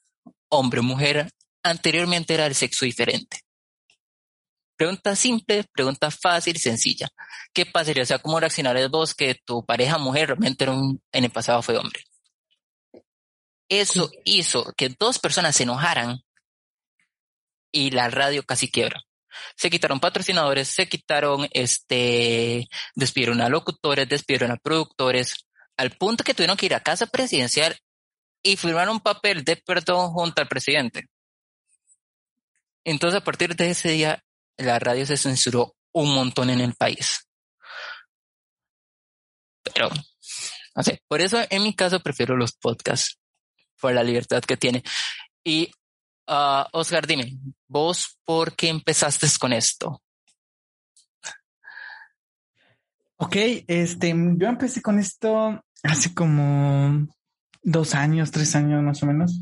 hombre 0.48 0.80
o 0.80 0.82
mujer, 0.82 1.30
anteriormente 1.62 2.32
era 2.32 2.46
el 2.46 2.54
sexo 2.54 2.86
diferente? 2.86 3.42
Pregunta 4.78 5.14
simple, 5.14 5.64
pregunta 5.74 6.10
fácil 6.10 6.56
sencilla. 6.56 7.10
¿Qué 7.52 7.66
pasaría? 7.66 8.04
O 8.04 8.06
sea, 8.06 8.18
¿cómo 8.18 8.40
reaccionarías 8.40 8.88
vos 8.88 9.14
que 9.14 9.34
tu 9.44 9.62
pareja 9.66 9.98
mujer 9.98 10.28
realmente 10.28 10.64
en 10.64 11.24
el 11.24 11.30
pasado 11.30 11.60
fue 11.60 11.76
hombre? 11.76 12.02
Eso 13.72 14.10
hizo 14.26 14.70
que 14.76 14.94
dos 14.98 15.18
personas 15.18 15.56
se 15.56 15.62
enojaran 15.62 16.22
y 17.72 17.90
la 17.90 18.10
radio 18.10 18.42
casi 18.42 18.70
quiebra. 18.70 19.02
Se 19.56 19.70
quitaron 19.70 19.98
patrocinadores, 19.98 20.68
se 20.68 20.90
quitaron, 20.90 21.48
este, 21.52 22.68
despidieron 22.94 23.40
a 23.40 23.48
locutores, 23.48 24.06
despidieron 24.06 24.50
a 24.50 24.58
productores, 24.58 25.46
al 25.78 25.92
punto 25.92 26.22
que 26.22 26.34
tuvieron 26.34 26.58
que 26.58 26.66
ir 26.66 26.74
a 26.74 26.80
casa 26.80 27.06
presidencial 27.06 27.74
y 28.42 28.58
firmar 28.58 28.90
un 28.90 29.00
papel 29.00 29.42
de 29.42 29.56
perdón 29.56 30.10
junto 30.10 30.42
al 30.42 30.48
presidente. 30.48 31.06
Entonces, 32.84 33.22
a 33.22 33.24
partir 33.24 33.56
de 33.56 33.70
ese 33.70 33.88
día, 33.88 34.22
la 34.58 34.80
radio 34.80 35.06
se 35.06 35.16
censuró 35.16 35.76
un 35.92 36.14
montón 36.14 36.50
en 36.50 36.60
el 36.60 36.74
país. 36.74 37.26
Pero, 39.62 39.88
no 40.76 40.82
sé, 40.82 41.02
por 41.08 41.22
eso 41.22 41.38
en 41.48 41.62
mi 41.62 41.74
caso 41.74 42.00
prefiero 42.00 42.36
los 42.36 42.52
podcasts 42.52 43.16
por 43.82 43.92
la 43.92 44.04
libertad 44.04 44.42
que 44.42 44.56
tiene. 44.56 44.82
Y 45.44 45.70
uh, 46.28 46.64
Oscar, 46.72 47.06
dime, 47.06 47.36
vos, 47.66 48.16
¿por 48.24 48.54
qué 48.54 48.68
empezaste 48.68 49.26
con 49.40 49.52
esto? 49.52 50.00
Ok, 53.16 53.36
este, 53.66 54.14
yo 54.36 54.48
empecé 54.48 54.80
con 54.80 54.98
esto 54.98 55.62
hace 55.82 56.14
como 56.14 57.06
dos 57.62 57.94
años, 57.94 58.30
tres 58.30 58.54
años 58.56 58.82
más 58.82 59.02
o 59.02 59.06
menos, 59.06 59.40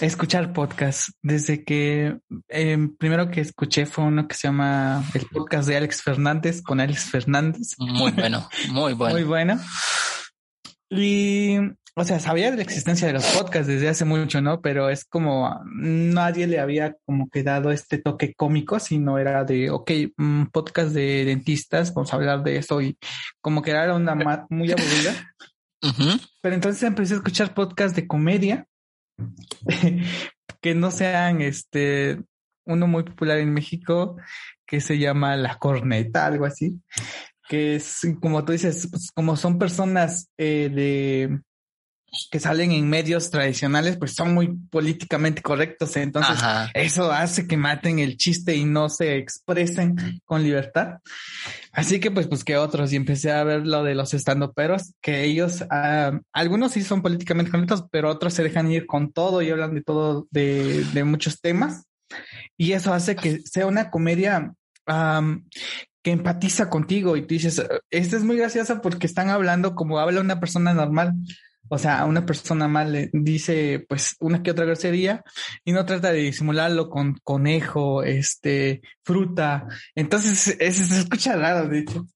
escuchar 0.00 0.52
podcast. 0.52 1.08
Desde 1.22 1.64
que 1.64 2.18
eh, 2.48 2.88
primero 2.98 3.30
que 3.30 3.40
escuché 3.40 3.86
fue 3.86 4.04
uno 4.04 4.28
que 4.28 4.34
se 4.34 4.48
llama 4.48 5.04
el 5.14 5.26
podcast 5.26 5.68
de 5.68 5.76
Alex 5.76 6.02
Fernández 6.02 6.62
con 6.62 6.80
Alex 6.80 7.04
Fernández. 7.10 7.74
Muy 7.78 8.12
bueno, 8.12 8.48
muy 8.70 8.92
bueno. 8.94 9.14
muy 9.14 9.24
bueno. 9.24 9.60
Y 10.90 11.58
o 12.00 12.04
sea, 12.04 12.20
sabía 12.20 12.52
de 12.52 12.56
la 12.56 12.62
existencia 12.62 13.08
de 13.08 13.12
los 13.12 13.26
podcasts 13.26 13.66
desde 13.66 13.88
hace 13.88 14.04
mucho, 14.04 14.40
¿no? 14.40 14.60
Pero 14.60 14.88
es 14.88 15.04
como 15.04 15.60
nadie 15.64 16.46
le 16.46 16.60
había 16.60 16.94
como 17.04 17.28
que 17.28 17.42
dado 17.42 17.72
este 17.72 17.98
toque 17.98 18.34
cómico, 18.34 18.78
sino 18.78 19.18
era 19.18 19.42
de, 19.42 19.68
ok, 19.70 19.90
un 20.16 20.48
podcast 20.52 20.92
de 20.92 21.24
dentistas, 21.24 21.92
vamos 21.92 22.12
a 22.12 22.16
hablar 22.16 22.44
de 22.44 22.56
eso 22.56 22.80
y 22.80 22.96
como 23.40 23.62
que 23.62 23.72
era 23.72 23.92
una 23.96 24.46
muy 24.48 24.70
aburrida. 24.70 25.34
Pero 26.40 26.54
entonces 26.54 26.84
empecé 26.84 27.14
a 27.14 27.16
escuchar 27.16 27.52
podcasts 27.52 27.96
de 27.96 28.06
comedia 28.06 28.68
que 30.60 30.74
no 30.76 30.92
sean 30.92 31.42
este, 31.42 32.22
uno 32.64 32.86
muy 32.86 33.02
popular 33.02 33.38
en 33.38 33.52
México 33.52 34.16
que 34.64 34.80
se 34.80 34.98
llama 34.98 35.34
La 35.34 35.58
Corneta, 35.58 36.26
algo 36.26 36.44
así, 36.44 36.80
que 37.48 37.76
es 37.76 38.06
como 38.20 38.44
tú 38.44 38.52
dices, 38.52 38.88
pues, 38.90 39.10
como 39.12 39.36
son 39.36 39.58
personas 39.58 40.28
eh, 40.36 40.70
de 40.72 41.40
que 42.30 42.40
salen 42.40 42.72
en 42.72 42.88
medios 42.88 43.30
tradicionales, 43.30 43.96
pues 43.96 44.14
son 44.14 44.34
muy 44.34 44.56
políticamente 44.70 45.42
correctos. 45.42 45.96
Entonces, 45.96 46.38
eso 46.74 47.12
hace 47.12 47.46
que 47.46 47.56
maten 47.56 47.98
el 47.98 48.16
chiste 48.16 48.54
y 48.54 48.64
no 48.64 48.88
se 48.88 49.16
expresen 49.16 50.20
con 50.24 50.42
libertad. 50.42 50.98
Así 51.72 52.00
que, 52.00 52.10
pues, 52.10 52.26
pues 52.26 52.44
que 52.44 52.56
otros. 52.56 52.92
Y 52.92 52.96
empecé 52.96 53.30
a 53.30 53.44
ver 53.44 53.66
lo 53.66 53.82
de 53.84 53.94
los 53.94 54.14
estandoperos, 54.14 54.94
que 55.02 55.24
ellos, 55.24 55.64
ah, 55.70 56.18
algunos 56.32 56.72
sí 56.72 56.82
son 56.82 57.02
políticamente 57.02 57.50
correctos, 57.50 57.84
pero 57.90 58.10
otros 58.10 58.34
se 58.34 58.42
dejan 58.42 58.70
ir 58.72 58.86
con 58.86 59.12
todo 59.12 59.42
y 59.42 59.50
hablan 59.50 59.74
de 59.74 59.82
todo, 59.82 60.26
de, 60.30 60.84
de 60.84 61.04
muchos 61.04 61.40
temas. 61.40 61.84
Y 62.56 62.72
eso 62.72 62.94
hace 62.94 63.16
que 63.16 63.40
sea 63.40 63.66
una 63.66 63.90
comedia 63.90 64.54
empatiza 66.10 66.70
contigo 66.70 67.16
y 67.16 67.22
tú 67.22 67.28
dices, 67.34 67.62
esta 67.90 68.16
es 68.16 68.24
muy 68.24 68.36
graciosa 68.36 68.80
porque 68.80 69.06
están 69.06 69.30
hablando 69.30 69.74
como 69.74 69.98
habla 69.98 70.20
una 70.20 70.40
persona 70.40 70.74
normal. 70.74 71.14
O 71.70 71.76
sea, 71.76 72.00
a 72.00 72.06
una 72.06 72.24
persona 72.24 72.66
mal 72.66 72.92
le 72.92 73.10
dice 73.12 73.84
pues 73.88 74.16
una 74.20 74.42
que 74.42 74.50
otra 74.52 74.64
grosería 74.64 75.22
y 75.64 75.72
no 75.72 75.84
trata 75.84 76.12
de 76.12 76.20
disimularlo 76.20 76.88
con 76.88 77.18
conejo, 77.22 78.02
este, 78.02 78.80
fruta. 79.02 79.66
Entonces, 79.94 80.56
eso 80.60 80.84
se 80.84 81.00
escucha 81.00 81.36
raro, 81.36 81.68
de 81.68 81.80
hecho. 81.80 82.06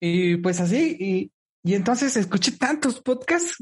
Y 0.00 0.36
pues 0.38 0.60
así, 0.60 1.30
y 1.64 1.74
entonces 1.74 2.16
escuché 2.16 2.52
tantos 2.52 3.00
podcasts 3.00 3.56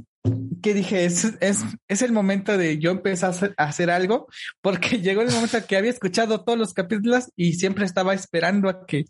que 0.63 0.75
dije, 0.75 1.05
es, 1.05 1.25
es, 1.41 1.63
es, 1.89 2.03
el 2.03 2.13
momento 2.13 2.57
de 2.59 2.79
yo 2.79 2.91
empezar 2.91 3.55
a 3.57 3.65
hacer, 3.65 3.91
algo, 3.91 4.27
porque 4.61 4.99
llegó 5.03 5.23
el 5.23 5.31
momento 5.31 5.59
que 5.67 5.77
había 5.77 5.91
escuchado 5.91 6.45
todos 6.45 6.59
los 6.59 6.75
capítulos 6.75 7.31
y 7.37 7.55
siempre 7.55 7.85
estaba 7.85 8.15
esperando 8.15 8.69
a 8.69 8.87
que 8.87 9.05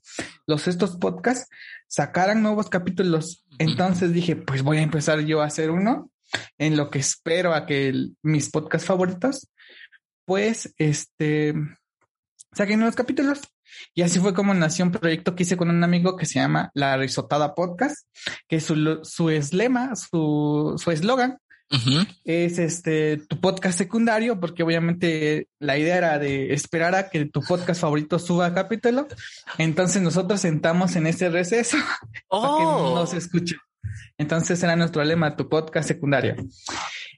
los 0.47 0.69
estos 0.69 0.97
podcasts 0.99 1.49
sacaran 1.89 2.43
nuevos 2.43 2.69
capítulos. 2.69 3.45
Entonces 3.59 4.13
dije, 4.13 4.37
pues 4.37 4.63
voy 4.63 4.79
a 4.79 4.83
empezar 4.83 5.21
yo 5.21 5.43
a 5.43 5.47
hacer 5.47 5.71
uno 5.71 6.11
en 6.59 6.77
lo 6.77 6.91
que 6.91 6.99
espero 6.99 7.55
a 7.55 7.67
que 7.67 7.93
mis 8.23 8.51
podcasts 8.51 8.87
favoritos, 8.87 9.49
pues, 10.25 10.75
este, 10.79 11.55
saquen 12.53 12.79
nuevos 12.79 12.97
capítulos. 12.97 13.41
Y 13.95 14.03
así 14.03 14.19
fue 14.19 14.35
como 14.35 14.55
nació 14.55 14.85
un 14.85 14.93
proyecto 14.93 15.35
que 15.35 15.43
hice 15.45 15.57
con 15.57 15.71
un 15.71 15.83
amigo 15.83 16.17
que 16.17 16.27
se 16.27 16.39
llama 16.39 16.71
La 16.75 16.97
Risotada 16.97 17.55
Podcast, 17.55 18.07
que 18.49 18.61
su, 18.61 19.01
su 19.03 19.31
eslema, 19.31 19.97
su 19.97 20.77
eslogan 20.91 21.39
es 22.25 22.59
este 22.59 23.17
tu 23.17 23.41
podcast 23.41 23.77
secundario, 23.77 24.39
porque 24.39 24.63
obviamente 24.63 25.49
la 25.59 25.77
idea 25.77 25.97
era 25.97 26.19
de 26.19 26.53
esperar 26.53 26.95
a 26.95 27.11
que 27.11 27.25
tu 27.27 27.41
podcast 27.43 27.81
favorito 27.81 28.19
suba 28.19 28.55
capítulo. 28.55 29.09
Entonces 29.59 30.01
nosotros 30.03 30.41
sentamos 30.41 30.95
en 30.97 31.07
ese 31.07 31.29
receso 31.29 31.77
para 32.29 32.43
que 32.59 32.65
oh. 32.65 32.95
no 32.95 33.07
se 33.07 33.19
escuche. 33.19 33.57
Entonces 34.19 34.63
era 34.63 34.77
nuestro 34.77 35.03
lema, 35.05 35.37
tu 35.37 35.49
podcast 35.49 35.89
secundario. 35.89 36.37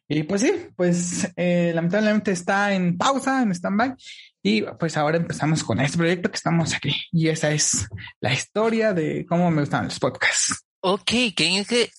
Y 0.08 0.22
pues 0.22 0.40
sí, 0.40 0.52
pues 0.74 1.30
eh, 1.36 1.72
lamentablemente 1.74 2.32
está 2.32 2.72
en 2.72 2.96
pausa, 2.96 3.42
en 3.42 3.50
stand-by. 3.52 3.94
Y 4.42 4.62
pues 4.62 4.96
ahora 4.96 5.16
empezamos 5.16 5.64
con 5.64 5.80
este 5.80 5.98
proyecto 5.98 6.30
que 6.30 6.36
estamos 6.36 6.74
aquí. 6.74 6.94
Y 7.12 7.28
esa 7.28 7.50
es 7.50 7.88
la 8.20 8.32
historia 8.32 8.92
de 8.92 9.26
cómo 9.26 9.50
me 9.50 9.62
gustan 9.62 9.84
los 9.84 9.98
podcasts. 9.98 10.64
Ok, 10.80 11.10
que, 11.36 11.90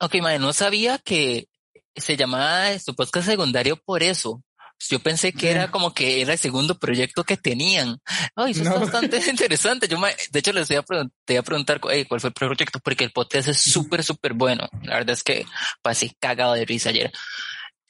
ok, 0.00 0.14
madre, 0.20 0.38
no 0.38 0.52
sabía 0.52 0.98
que 0.98 1.48
se 1.96 2.16
llamaba 2.16 2.78
su 2.78 2.94
podcast 2.94 3.28
secundario 3.28 3.76
por 3.76 4.02
eso. 4.02 4.42
Yo 4.88 5.00
pensé 5.00 5.32
que 5.32 5.50
era 5.50 5.70
como 5.72 5.92
que 5.92 6.20
era 6.20 6.34
el 6.34 6.38
segundo 6.38 6.78
proyecto 6.78 7.24
que 7.24 7.36
tenían. 7.36 7.98
Ay, 8.36 8.52
eso 8.52 8.62
es 8.62 8.68
bastante 8.68 9.18
interesante. 9.30 9.88
Yo 9.88 9.98
de 10.30 10.38
hecho 10.38 10.52
les 10.52 10.68
voy 10.68 10.76
a, 10.76 10.84
te 11.24 11.36
a 11.36 11.42
preguntar 11.42 11.80
cuál 11.80 12.20
fue 12.20 12.28
el 12.28 12.34
proyecto 12.34 12.78
porque 12.78 13.04
el 13.04 13.10
podcast 13.10 13.48
es 13.48 13.58
súper, 13.58 14.04
súper 14.04 14.34
bueno. 14.34 14.68
La 14.82 14.94
verdad 14.94 15.14
es 15.14 15.24
que 15.24 15.44
pasé 15.82 16.14
cagado 16.20 16.52
de 16.52 16.64
risa 16.64 16.90
ayer. 16.90 17.10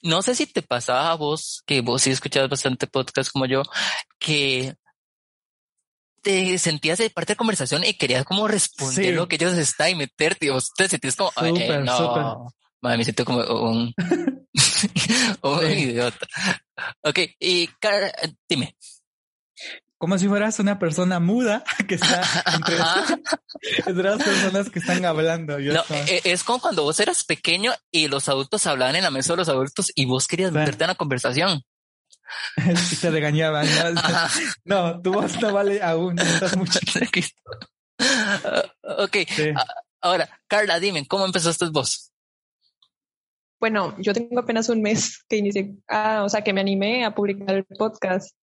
No 0.01 0.21
sé 0.21 0.35
si 0.35 0.45
te 0.45 0.61
pasaba 0.61 1.11
a 1.11 1.15
vos, 1.15 1.63
que 1.65 1.81
vos 1.81 2.01
sí 2.01 2.11
escuchabas 2.11 2.49
bastante 2.49 2.87
podcast 2.87 3.31
como 3.31 3.45
yo, 3.45 3.63
que 4.17 4.75
te 6.21 6.57
sentías 6.57 6.97
de 6.97 7.09
parte 7.09 7.33
de 7.33 7.37
conversación 7.37 7.83
y 7.83 7.93
querías 7.93 8.25
como 8.25 8.47
responder 8.47 9.13
lo 9.13 9.27
que 9.27 9.35
ellos 9.35 9.53
están 9.53 9.89
y 9.89 9.95
meterte. 9.95 10.51
O 10.51 10.59
te 10.75 10.87
sentías 10.87 11.15
como, 11.15 11.31
super, 11.31 11.83
no, 11.83 12.47
me 12.81 13.03
siento 13.03 13.25
como 13.25 13.39
un, 13.39 13.93
un 15.41 15.71
idiota. 15.71 16.27
Ok, 17.01 17.19
y 17.39 17.67
Cara, 17.79 18.11
dime. 18.47 18.75
Como 19.99 20.17
si 20.17 20.29
fueras 20.29 20.57
una 20.59 20.79
persona 20.79 21.19
muda 21.19 21.63
que 21.87 21.95
está 21.95 22.21
entre, 23.85 24.03
las 24.03 24.23
personas 24.23 24.69
que 24.69 24.79
están 24.79 25.03
hablando. 25.03 25.59
no, 25.59 25.83
e, 26.07 26.21
es 26.23 26.43
como 26.45 26.59
cuando 26.59 26.83
vos 26.83 26.99
eras 27.01 27.25
pequeño 27.25 27.73
y 27.91 28.07
los 28.07 28.29
adultos 28.29 28.65
hablaban 28.65 28.95
en 28.95 29.03
la 29.03 29.11
mesa 29.11 29.33
de 29.33 29.37
los 29.37 29.49
adultos 29.49 29.91
y 29.93 30.05
vos 30.05 30.25
querías 30.25 30.53
meterte 30.53 30.85
en 30.85 30.87
la 30.87 30.95
conversación. 30.95 31.61
y 32.91 32.95
te 32.95 33.09
regañaban. 33.11 33.67
¿no? 34.63 35.01
tu 35.01 35.11
voz 35.11 35.39
no 35.41 35.51
vale 35.51 35.81
aún, 35.83 36.17
estás 36.17 36.55
mucho. 36.55 36.79
ok, 38.83 39.17
ahora, 39.99 40.29
Carla, 40.47 40.79
dime, 40.79 41.05
¿cómo 41.07 41.25
empezaste 41.25 41.65
vos? 41.69 42.13
Bueno, 43.59 43.95
yo 43.99 44.13
tengo 44.13 44.39
apenas 44.39 44.69
un 44.69 44.81
mes 44.81 45.25
que 45.27 45.35
inicié, 45.35 45.75
ah, 45.89 46.21
o 46.23 46.29
sea, 46.29 46.41
que 46.41 46.53
me 46.53 46.61
animé 46.61 47.03
a 47.03 47.13
publicar 47.13 47.55
el 47.55 47.65
podcast. 47.65 48.33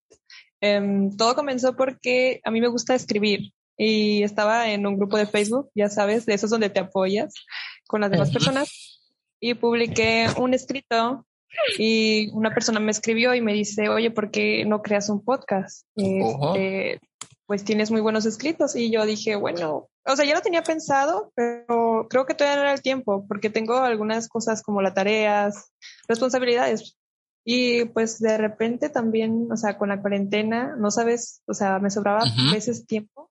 Em, 0.61 1.17
todo 1.17 1.35
comenzó 1.35 1.77
porque 1.77 2.41
a 2.45 2.51
mí 2.51 2.61
me 2.61 2.69
gusta 2.69 2.95
escribir 2.95 3.53
y 3.77 4.23
estaba 4.23 4.71
en 4.71 4.87
un 4.87 4.97
grupo 4.97 5.17
de 5.17 5.27
Facebook, 5.27 5.71
ya 5.75 5.89
sabes, 5.91 6.25
de 6.27 6.35
esos 6.35 6.51
donde 6.51 6.71
te 6.71 6.81
apoyas 6.81 7.35
con 7.87 8.01
las 8.01 8.11
demás 8.11 8.31
personas 8.31 9.03
y 9.39 9.55
publiqué 9.55 10.27
un 10.39 10.55
escrito 10.55 11.27
y 11.79 12.31
una 12.33 12.53
persona 12.53 12.81
me 12.81 12.91
escribió 12.91 13.35
y 13.35 13.41
me 13.41 13.53
dice, 13.53 13.89
oye, 13.89 14.11
¿por 14.11 14.31
qué 14.31 14.65
no 14.65 14.83
creas 14.83 15.09
un 15.09 15.23
podcast? 15.23 15.87
Este, 15.95 17.01
pues 17.47 17.65
tienes 17.65 17.91
muy 17.91 18.01
buenos 18.01 18.27
escritos. 18.27 18.77
Y 18.77 18.91
yo 18.91 19.07
dije, 19.07 19.37
bueno, 19.37 19.89
o 20.05 20.17
sea, 20.17 20.25
ya 20.25 20.35
lo 20.35 20.43
tenía 20.43 20.63
pensado, 20.63 21.33
pero 21.35 22.07
creo 22.11 22.27
que 22.27 22.35
todavía 22.35 22.57
no 22.57 22.63
era 22.63 22.73
el 22.73 22.83
tiempo, 22.83 23.27
porque 23.27 23.51
tengo 23.51 23.79
algunas 23.79 24.29
cosas 24.29 24.63
como 24.63 24.83
las 24.83 24.95
tareas, 24.95 25.73
responsabilidades. 26.09 26.97
Y 27.49 27.85
pues 27.87 28.19
de 28.19 28.37
repente 28.37 28.91
también, 28.91 29.47
o 29.53 29.57
sea, 29.57 29.79
con 29.79 29.88
la 29.88 30.00
cuarentena, 30.03 30.75
no 30.76 30.91
sabes, 30.91 31.43
o 31.47 31.55
sea, 31.55 31.79
me 31.79 31.91
sobraba 31.91 32.25
veces 32.53 32.87
tiempo. 32.87 33.31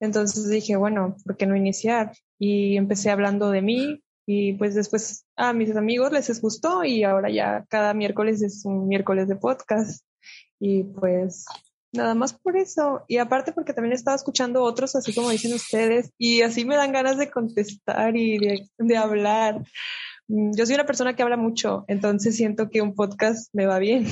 Entonces 0.00 0.50
dije, 0.50 0.74
bueno, 0.74 1.16
¿por 1.24 1.36
qué 1.36 1.46
no 1.46 1.54
iniciar? 1.54 2.12
Y 2.36 2.76
empecé 2.76 3.10
hablando 3.10 3.50
de 3.50 3.62
mí, 3.62 4.02
y 4.26 4.54
pues 4.54 4.74
después 4.74 5.26
a 5.36 5.52
mis 5.52 5.76
amigos 5.76 6.12
les 6.12 6.40
gustó 6.40 6.82
y 6.84 7.04
ahora 7.04 7.30
ya 7.30 7.64
cada 7.68 7.92
miércoles 7.92 8.42
es 8.42 8.64
un 8.64 8.88
miércoles 8.88 9.28
de 9.28 9.36
podcast. 9.36 10.04
Y 10.58 10.84
pues 10.84 11.44
nada 11.92 12.14
más 12.14 12.32
por 12.32 12.56
eso. 12.56 13.04
Y 13.06 13.18
aparte 13.18 13.52
porque 13.52 13.72
también 13.72 13.92
estaba 13.92 14.16
escuchando 14.16 14.62
otros, 14.62 14.96
así 14.96 15.14
como 15.14 15.30
dicen 15.30 15.52
ustedes, 15.54 16.10
y 16.18 16.42
así 16.42 16.64
me 16.64 16.76
dan 16.76 16.92
ganas 16.92 17.18
de 17.18 17.30
contestar 17.30 18.16
y 18.16 18.38
de, 18.38 18.68
de 18.78 18.96
hablar. 18.96 19.62
Mm, 20.28 20.52
yo 20.56 20.66
soy 20.66 20.74
una 20.74 20.86
persona 20.86 21.14
que 21.14 21.22
habla 21.22 21.36
mucho, 21.36 21.84
entonces 21.88 22.36
siento 22.36 22.70
que 22.70 22.82
un 22.82 22.94
podcast 22.94 23.48
me 23.52 23.66
va 23.66 23.78
bien. 23.78 24.06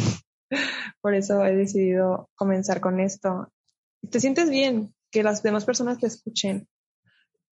por 1.00 1.14
eso 1.14 1.44
he 1.44 1.54
decidido 1.54 2.28
comenzar 2.34 2.80
con 2.80 3.00
esto. 3.00 3.48
¿Te 4.10 4.20
sientes 4.20 4.50
bien 4.50 4.94
que 5.10 5.22
las 5.22 5.42
demás 5.42 5.64
personas 5.64 5.98
te 5.98 6.06
escuchen? 6.06 6.68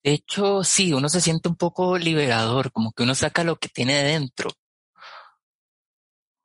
De 0.02 0.12
hecho, 0.12 0.64
sí, 0.64 0.92
uno 0.92 1.08
se 1.08 1.20
siente 1.20 1.48
un 1.48 1.56
poco 1.56 1.98
liberador, 1.98 2.72
como 2.72 2.92
que 2.92 3.02
uno 3.02 3.14
saca 3.14 3.44
lo 3.44 3.56
que 3.56 3.68
tiene 3.68 4.02
dentro. 4.02 4.50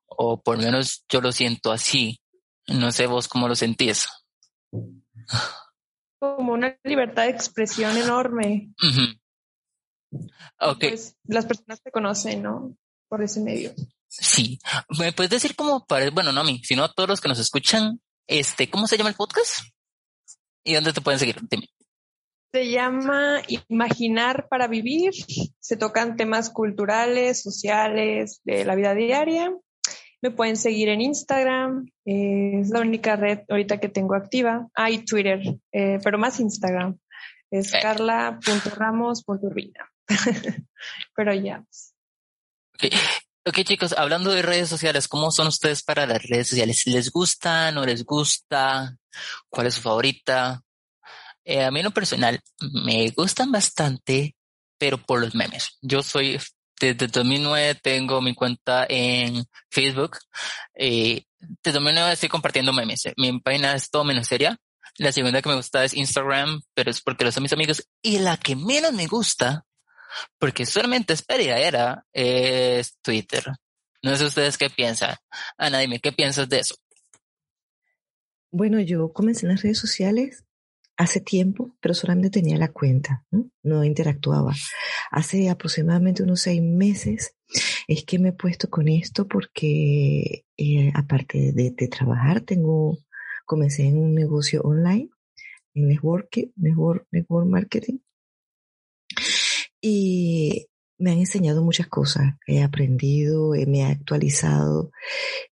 O 0.07 0.41
por 0.41 0.57
lo 0.57 0.63
menos 0.63 1.05
yo 1.09 1.21
lo 1.21 1.31
siento 1.31 1.71
así. 1.71 2.19
No 2.67 2.91
sé 2.91 3.07
vos 3.07 3.27
cómo 3.27 3.47
lo 3.47 3.55
sentís. 3.55 4.07
Como 6.19 6.53
una 6.53 6.77
libertad 6.83 7.23
de 7.23 7.29
expresión 7.29 7.95
enorme. 7.97 8.73
Ok. 10.59 10.79
Pues 10.79 11.15
las 11.23 11.45
personas 11.45 11.81
te 11.81 11.91
conocen, 11.91 12.43
¿no? 12.43 12.77
Por 13.07 13.23
ese 13.23 13.41
medio. 13.41 13.73
Sí. 14.07 14.59
¿Me 14.99 15.13
puedes 15.13 15.29
decir 15.29 15.55
cómo 15.55 15.85
para, 15.85 16.09
bueno, 16.11 16.31
no 16.31 16.41
a 16.41 16.43
mí, 16.43 16.61
sino 16.63 16.83
a 16.83 16.93
todos 16.93 17.09
los 17.09 17.21
que 17.21 17.27
nos 17.27 17.39
escuchan, 17.39 17.99
este, 18.27 18.69
¿cómo 18.69 18.85
se 18.87 18.97
llama 18.97 19.09
el 19.09 19.15
podcast? 19.15 19.61
¿Y 20.63 20.73
dónde 20.73 20.93
te 20.93 21.01
pueden 21.01 21.19
seguir? 21.19 21.37
Dime. 21.49 21.67
Se 22.51 22.69
llama 22.69 23.41
Imaginar 23.67 24.47
para 24.49 24.67
Vivir. 24.67 25.13
Se 25.59 25.77
tocan 25.77 26.15
temas 26.15 26.49
culturales, 26.49 27.43
sociales, 27.43 28.39
de 28.45 28.63
la 28.63 28.75
vida 28.75 28.93
diaria. 28.93 29.51
Me 30.21 30.31
pueden 30.31 30.55
seguir 30.55 30.87
en 30.89 31.01
Instagram. 31.01 31.85
Eh, 32.05 32.61
es 32.61 32.69
la 32.69 32.79
única 32.79 33.17
red 33.17 33.39
ahorita 33.49 33.79
que 33.79 33.89
tengo 33.89 34.15
activa. 34.15 34.67
Ah, 34.73 34.89
y 34.89 35.05
Twitter, 35.05 35.41
eh, 35.71 35.99
pero 36.03 36.17
más 36.17 36.39
Instagram. 36.39 36.97
Es 37.51 37.71
eh. 37.73 37.79
carla.ramos.urbina. 37.81 39.91
pero 41.15 41.33
ya. 41.33 41.63
Okay. 42.75 42.91
ok, 43.45 43.59
chicos, 43.63 43.93
hablando 43.97 44.31
de 44.31 44.41
redes 44.41 44.69
sociales, 44.69 45.07
¿cómo 45.07 45.31
son 45.31 45.47
ustedes 45.47 45.83
para 45.83 46.05
las 46.05 46.21
redes 46.23 46.49
sociales? 46.49 46.83
¿Les 46.85 47.11
gusta? 47.11 47.71
¿No 47.71 47.85
les 47.85 48.03
gusta? 48.03 48.97
¿Cuál 49.49 49.67
es 49.67 49.75
su 49.75 49.81
favorita? 49.81 50.61
Eh, 51.45 51.63
a 51.63 51.71
mí 51.71 51.79
en 51.79 51.85
lo 51.85 51.91
personal 51.91 52.41
me 52.59 53.09
gustan 53.11 53.51
bastante, 53.51 54.35
pero 54.77 54.97
por 54.97 55.21
los 55.21 55.35
memes. 55.35 55.77
Yo 55.81 56.01
soy, 56.01 56.39
desde 56.79 57.07
2009 57.07 57.75
tengo 57.75 58.19
mi 58.21 58.33
cuenta 58.33 58.85
en 58.89 59.45
Facebook. 59.69 60.17
Eh, 60.73 61.23
desde 61.39 61.75
2009 61.79 62.13
estoy 62.13 62.29
compartiendo 62.29 62.73
memes. 62.73 63.03
Mi 63.17 63.39
página 63.39 63.75
es 63.75 63.89
todo 63.89 64.03
menos 64.03 64.27
seria. 64.27 64.59
La 64.97 65.11
segunda 65.11 65.41
que 65.41 65.49
me 65.49 65.55
gusta 65.55 65.83
es 65.83 65.93
Instagram, 65.93 66.61
pero 66.73 66.89
es 66.89 67.01
porque 67.01 67.25
los 67.25 67.33
son 67.33 67.43
mis 67.43 67.53
amigos. 67.53 67.87
Y 68.01 68.19
la 68.19 68.37
que 68.37 68.55
menos 68.55 68.93
me 68.93 69.07
gusta, 69.07 69.65
porque 70.39 70.65
solamente 70.65 71.13
es 71.13 71.25
era, 71.27 72.05
es 72.13 72.97
Twitter. 73.01 73.43
No 74.01 74.15
sé 74.15 74.25
ustedes 74.25 74.57
qué 74.57 74.69
piensan. 74.69 75.15
Ana, 75.57 75.79
dime, 75.79 75.99
¿qué 75.99 76.11
piensas 76.11 76.47
de 76.47 76.59
eso? 76.59 76.75
Bueno, 78.51 78.79
yo 78.79 79.11
comencé 79.11 79.45
en 79.45 79.51
las 79.51 79.63
redes 79.63 79.79
sociales 79.79 80.45
hace 80.97 81.19
tiempo, 81.19 81.75
pero 81.81 81.93
solamente 81.93 82.29
tenía 82.29 82.57
la 82.57 82.71
cuenta, 82.71 83.25
¿no? 83.63 83.83
interactuaba. 83.83 84.53
Hace 85.11 85.49
aproximadamente 85.49 86.23
unos 86.23 86.41
seis 86.41 86.61
meses 86.61 87.35
es 87.87 88.03
que 88.05 88.19
me 88.19 88.29
he 88.29 88.33
puesto 88.33 88.69
con 88.69 88.87
esto 88.87 89.27
porque 89.27 90.45
eh, 90.57 90.91
aparte 90.93 91.51
de, 91.53 91.71
trabajar, 91.89 92.41
tengo, 92.41 92.97
comencé 93.45 93.83
en 93.87 93.97
un 93.97 94.13
negocio 94.13 94.61
online, 94.61 95.09
en 95.73 95.87
network, 95.87 96.29
network, 96.55 97.07
network 97.11 97.47
marketing. 97.47 97.97
Y 99.87 100.65
me 100.97 101.11
han 101.11 101.19
enseñado 101.19 101.61
muchas 101.61 101.85
cosas, 101.85 102.33
he 102.47 102.63
aprendido, 102.63 103.53
eh, 103.53 103.67
me 103.67 103.81
he 103.81 103.85
actualizado 103.85 104.89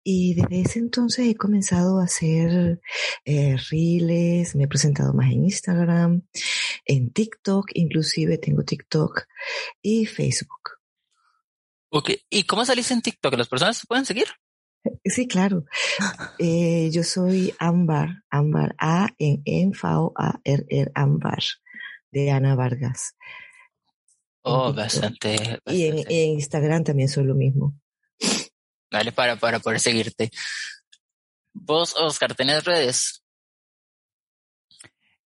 y 0.06 0.36
desde 0.36 0.62
ese 0.62 0.80
entonces 0.80 1.28
he 1.28 1.36
comenzado 1.36 2.00
a 2.00 2.06
hacer 2.06 2.80
eh, 3.26 3.58
reels, 3.70 4.56
me 4.56 4.63
he 4.63 4.67
presentado 4.70 5.13
más 5.13 5.34
en 5.34 5.44
Instagram, 5.44 6.22
en 6.86 7.12
TikTok, 7.12 7.72
inclusive 7.74 8.38
tengo 8.38 8.63
TikTok 8.63 9.24
y 9.82 10.06
Facebook. 10.06 10.78
Ok, 11.89 12.12
¿y 12.30 12.44
cómo 12.44 12.63
salís 12.63 12.89
en 12.91 13.02
TikTok? 13.02 13.34
¿Las 13.34 13.50
personas 13.50 13.80
se 13.80 13.86
pueden 13.86 14.06
seguir? 14.06 14.28
Sí, 15.04 15.28
claro. 15.28 15.65
Eh, 16.39 16.89
yo 16.94 17.04
soy 17.04 17.54
Ámbar, 17.60 18.24
Ámbar, 18.30 18.76
A 18.80 19.10
en 19.20 19.41
N, 19.44 19.74
A, 19.84 20.39
R, 20.46 20.65
R, 20.70 20.91
Ámbar, 20.96 21.44
de 22.12 22.32
Ana 22.32 22.56
Vargas. 22.56 23.17
Oh, 24.43 24.73
bastante. 24.73 25.60
Y 25.67 25.86
en, 25.86 26.12
Instagram 26.12 26.84
también 26.84 27.10
soy 27.10 27.25
lo 27.25 27.36
mismo. 27.36 27.75
Vale, 28.91 29.12
para, 29.12 29.36
para 29.36 29.60
poder 29.60 29.80
seguirte. 29.80 30.32
¿Vos, 31.54 31.95
Oscar, 31.95 32.34
tenés 32.36 32.63
redes? 32.63 33.23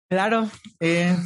Claro. 0.09 0.51
Eh, 0.81 1.17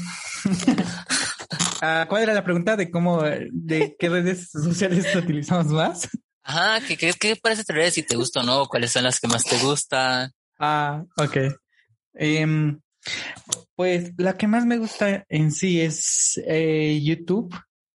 ah, 1.83 2.07
¿Cuál 2.09 2.23
era 2.23 2.35
la 2.35 2.45
pregunta 2.45 2.77
de 2.77 2.91
cómo, 2.91 3.23
de 3.23 3.97
qué 3.99 4.09
redes 4.09 4.51
sociales 4.51 5.07
utilizamos 5.17 5.67
más? 5.67 6.09
Ajá, 6.43 6.81
¿qué, 6.87 6.97
qué, 6.97 7.13
qué 7.13 7.37
parece 7.37 7.65
redes? 7.73 7.95
Si 7.95 8.03
te 8.03 8.17
gusta 8.17 8.41
o 8.41 8.43
no, 8.43 8.67
cuáles 8.67 8.93
son 8.93 9.05
las 9.05 9.19
que 9.19 9.27
más 9.29 9.45
te 9.45 9.59
gustan. 9.59 10.31
Ah, 10.59 11.05
ok. 11.17 11.37
Em, 12.15 12.81
pues 13.75 14.13
la 14.17 14.37
que 14.37 14.47
más 14.47 14.65
me 14.65 14.79
gusta 14.79 15.25
en 15.29 15.53
sí 15.53 15.81
es 15.81 16.41
eh, 16.47 17.01
YouTube 17.03 17.55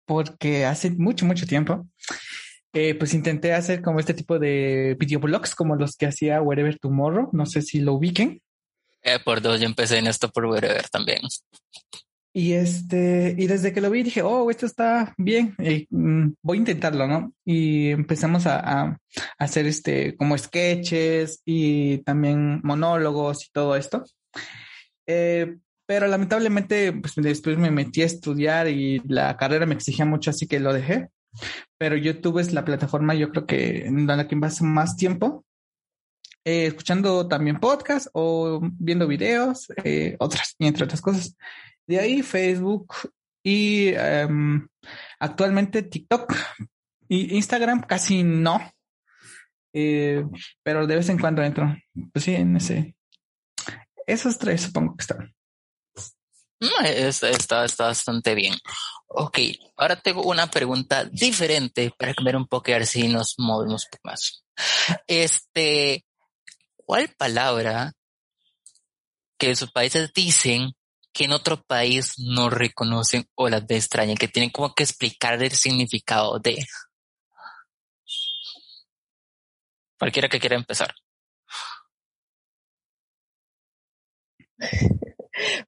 porque 0.10 0.66
hace 0.66 0.90
mucho, 0.90 1.24
mucho 1.24 1.46
tiempo, 1.46 1.88
eh, 2.74 2.96
pues 2.96 3.14
intenté 3.14 3.54
hacer 3.54 3.84
como 3.84 4.00
este 4.00 4.16
tipo 4.16 4.40
de 4.40 4.98
videoblogs 5.00 5.54
como 5.54 5.76
los 5.76 5.96
que 5.96 6.08
hacía 6.08 6.42
Wherever 6.42 6.80
Tomorrow. 6.80 7.30
No 7.32 7.46
sé 7.46 7.62
si 7.62 7.80
lo 7.80 7.94
ubiquen. 7.94 8.42
Eh, 9.04 9.20
por 9.24 9.40
dos, 9.40 9.60
yo 9.60 9.68
empecé 9.68 10.00
en 10.00 10.08
esto 10.08 10.32
por 10.32 10.48
Wherever 10.48 10.90
también. 10.90 11.20
Y 12.34 12.54
este, 12.54 13.36
y 13.38 13.46
desde 13.46 13.72
que 13.72 13.82
lo 13.82 13.92
vi 13.92 14.02
dije, 14.02 14.24
oh, 14.24 14.50
esto 14.50 14.66
está 14.66 15.14
bien, 15.16 15.54
eh, 15.60 15.86
mm, 15.92 16.30
voy 16.42 16.58
a 16.58 16.62
intentarlo, 16.62 17.06
¿no? 17.06 17.32
Y 17.46 17.90
empezamos 17.90 18.48
a, 18.48 18.60
a, 18.60 18.98
hacer 19.38 19.68
este, 19.68 20.18
como 20.18 20.36
sketches 20.36 21.44
y 21.46 22.00
también 22.00 22.62
monólogos 22.64 23.46
y 23.46 23.52
todo 23.52 23.76
esto. 23.76 24.04
Eh, 25.06 25.56
pero 25.90 26.06
lamentablemente 26.06 26.94
pues, 26.94 27.16
después 27.16 27.58
me 27.58 27.72
metí 27.72 28.04
a 28.04 28.06
estudiar 28.06 28.68
y 28.68 29.02
la 29.08 29.36
carrera 29.38 29.66
me 29.66 29.74
exigía 29.74 30.06
mucho, 30.06 30.30
así 30.30 30.46
que 30.46 30.60
lo 30.60 30.72
dejé. 30.72 31.10
Pero 31.80 31.98
YouTube 31.98 32.38
es 32.38 32.54
la 32.54 32.64
plataforma, 32.64 33.16
yo 33.16 33.32
creo 33.32 33.48
que 33.48 33.88
en 33.88 34.06
la 34.06 34.28
que 34.28 34.38
paso 34.38 34.66
más 34.66 34.96
tiempo, 34.96 35.46
eh, 36.46 36.68
escuchando 36.68 37.28
también 37.28 37.60
podcasts 37.60 38.08
o 38.14 38.60
viendo 38.62 39.08
videos, 39.08 39.74
eh, 39.84 40.16
otras, 40.20 40.56
entre 40.60 40.84
otras 40.84 41.02
cosas. 41.02 41.36
De 41.88 42.00
ahí 42.00 42.22
Facebook 42.22 42.94
y 43.44 43.88
em, 43.88 44.68
actualmente 45.20 45.82
TikTok 45.82 46.36
y 47.08 47.36
Instagram 47.36 47.82
casi 47.82 48.22
no, 48.22 48.62
eh, 49.74 50.24
pero 50.62 50.86
de 50.86 50.98
vez 50.98 51.10
en 51.10 51.18
cuando 51.18 51.42
entro. 51.42 51.76
Pues 52.14 52.26
sí, 52.26 52.36
en 52.36 52.58
ese. 52.58 52.96
Esos 54.06 54.38
tres 54.38 54.62
supongo 54.62 54.96
que 54.96 55.02
están. 55.02 55.34
Está, 56.60 57.30
está, 57.30 57.66
está 57.66 57.86
bastante 57.86 58.36
bien. 58.36 58.54
Ok, 59.08 59.40
ahora 59.78 59.96
tengo 59.96 60.24
una 60.24 60.48
pregunta 60.52 61.06
diferente 61.06 61.92
para 61.98 62.14
cambiar 62.14 62.36
un 62.36 62.48
poco 62.48 62.70
y 62.70 62.74
a 62.74 62.78
ver 62.78 62.88
si 62.88 63.08
nos 63.08 63.36
movemos 63.38 63.86
un 63.86 63.90
poco 63.92 64.02
más. 64.10 64.44
Este, 65.08 66.06
¿cuál 66.86 67.10
palabra 67.18 67.94
que 69.38 69.56
sus 69.56 69.72
países 69.72 70.12
dicen 70.14 70.74
que 71.14 71.26
en 71.26 71.32
otro 71.32 71.64
país 71.64 72.16
no 72.20 72.50
reconocen 72.50 73.26
o 73.36 73.50
las 73.50 73.66
de 73.66 73.78
extraña, 73.78 74.16
que 74.16 74.28
tienen 74.28 74.52
como 74.52 74.74
que 74.76 74.84
explicar 74.84 75.42
el 75.42 75.52
significado 75.52 76.40
de? 76.40 76.58
Cualquiera 79.98 80.28
que 80.30 80.40
quiera 80.40 80.56
empezar. 80.56 80.94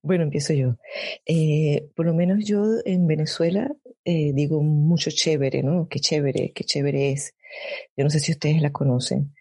Bueno, 0.02 0.24
empiezo 0.24 0.54
yo. 0.54 0.78
Eh, 1.26 1.89
por 1.96 2.06
lo 2.06 2.13
menos 2.13 2.46
yo 2.46 2.63
en 2.86 3.08
Venezuela 3.08 3.72
eh, 4.04 4.32
digo 4.34 4.62
mucho 4.62 5.12
chévere, 5.12 5.62
¿no? 5.63 5.88
Qué 5.88 6.00
chévere, 6.00 6.52
qué 6.54 6.63
chévere 6.63 7.12
es. 7.12 7.36
Yo 7.96 8.04
no 8.04 8.10
sé 8.10 8.20
si 8.20 8.32
ustedes 8.32 8.62
la 8.62 8.72
conocen. 8.72 9.34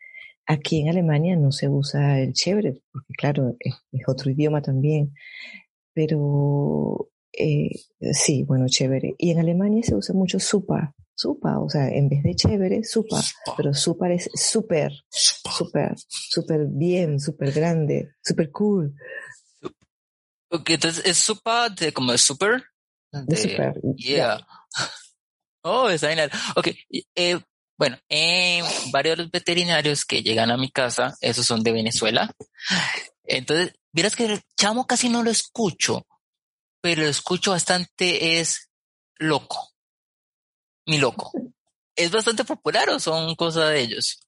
Aquí 0.46 0.80
en 0.80 0.88
Alemania 0.88 1.36
no 1.36 1.52
se 1.52 1.68
usa 1.68 2.20
el 2.20 2.32
chévere, 2.32 2.82
porque 2.92 3.14
claro, 3.16 3.56
es, 3.60 3.74
otro 4.06 4.30
idioma 4.30 4.60
también. 4.60 5.14
Pero 5.94 7.10
eh, 7.32 7.70
sí, 8.12 8.42
bueno, 8.44 8.66
chévere. 8.68 9.14
Y 9.16 9.30
en 9.30 9.38
Alemania 9.38 9.82
se 9.82 9.94
usa 9.94 10.14
mucho 10.14 10.38
supa, 10.38 10.94
supa, 11.14 11.58
o 11.58 11.68
sea, 11.68 11.88
en 11.88 12.08
vez 12.08 12.22
de 12.22 12.34
chévere, 12.34 12.84
supa, 12.84 13.20
pero 13.56 13.72
supa 13.74 14.10
es 14.12 14.28
súper, 14.34 14.92
súper, 15.08 15.94
súper 16.08 16.66
bien, 16.66 17.20
súper 17.20 17.52
grande, 17.52 18.10
súper 18.22 18.50
cool. 18.50 18.94
Ok, 20.50 20.70
entonces 20.70 21.04
es 21.06 21.16
supa 21.16 21.68
de 21.68 21.92
como 21.92 22.12
es 22.12 22.22
super. 22.22 22.64
De, 23.12 23.36
super. 23.36 23.74
Yeah. 23.96 24.46
Oh, 25.62 25.90
está 25.90 26.08
genial. 26.08 26.30
Ok, 26.56 26.68
eh, 27.14 27.38
bueno, 27.76 27.98
eh, 28.08 28.62
varios 28.92 29.18
de 29.18 29.24
los 29.24 29.30
veterinarios 29.30 30.06
que 30.06 30.22
llegan 30.22 30.50
a 30.50 30.56
mi 30.56 30.70
casa, 30.70 31.14
esos 31.20 31.44
son 31.44 31.62
de 31.62 31.72
Venezuela. 31.72 32.34
Entonces, 33.24 33.74
miras 33.92 34.16
que 34.16 34.24
el 34.24 34.40
chamo 34.56 34.86
casi 34.86 35.10
no 35.10 35.22
lo 35.22 35.30
escucho, 35.30 36.06
pero 36.80 37.02
lo 37.02 37.08
escucho 37.08 37.50
bastante, 37.50 38.40
es 38.40 38.70
loco 39.18 39.70
mi 40.90 40.98
loco. 40.98 41.32
¿Es 41.96 42.10
bastante 42.10 42.44
popular 42.44 42.88
o 42.90 42.98
son 42.98 43.34
cosas 43.34 43.70
de 43.70 43.80
ellos? 43.80 44.20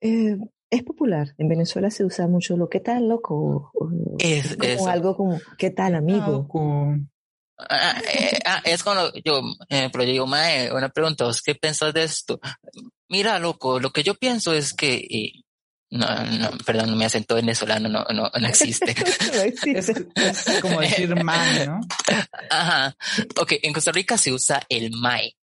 Eh, 0.00 0.36
es 0.70 0.82
popular. 0.82 1.34
En 1.38 1.48
Venezuela 1.48 1.90
se 1.90 2.04
usa 2.04 2.26
mucho 2.26 2.56
lo 2.56 2.68
que 2.68 2.80
tal, 2.80 3.08
loco. 3.08 3.72
Es, 4.18 4.56
como 4.56 4.88
algo 4.88 5.16
como 5.16 5.40
¿qué 5.58 5.70
tal, 5.70 5.94
amigo? 5.94 6.48
Ah, 7.58 8.00
eh, 8.12 8.38
ah, 8.44 8.60
es 8.64 8.82
cuando 8.82 9.12
yo, 9.24 9.40
eh, 9.70 9.88
pero 9.90 10.04
yo 10.04 10.12
digo, 10.12 10.26
mae, 10.26 10.70
una 10.72 10.90
pregunta, 10.90 11.24
¿qué 11.44 11.54
piensas 11.54 11.94
de 11.94 12.04
esto? 12.04 12.38
Mira, 13.08 13.38
loco, 13.38 13.80
lo 13.80 13.90
que 13.90 14.02
yo 14.02 14.14
pienso 14.14 14.52
es 14.52 14.74
que, 14.74 15.32
no, 15.90 16.06
no, 16.24 16.50
perdón, 16.66 16.98
mi 16.98 17.04
acento 17.04 17.36
venezolano 17.36 17.88
no, 17.88 18.04
no, 18.12 18.30
no 18.38 18.48
existe. 18.48 18.94
no 19.34 19.40
existe. 19.40 20.06
Es, 20.16 20.60
como 20.60 20.80
decir 20.80 21.14
mae, 21.24 21.66
¿no? 21.66 21.80
Ajá. 22.50 22.94
Ok, 23.40 23.54
en 23.62 23.72
Costa 23.72 23.92
Rica 23.92 24.18
se 24.18 24.32
usa 24.32 24.62
el 24.68 24.90
mae. 24.90 25.34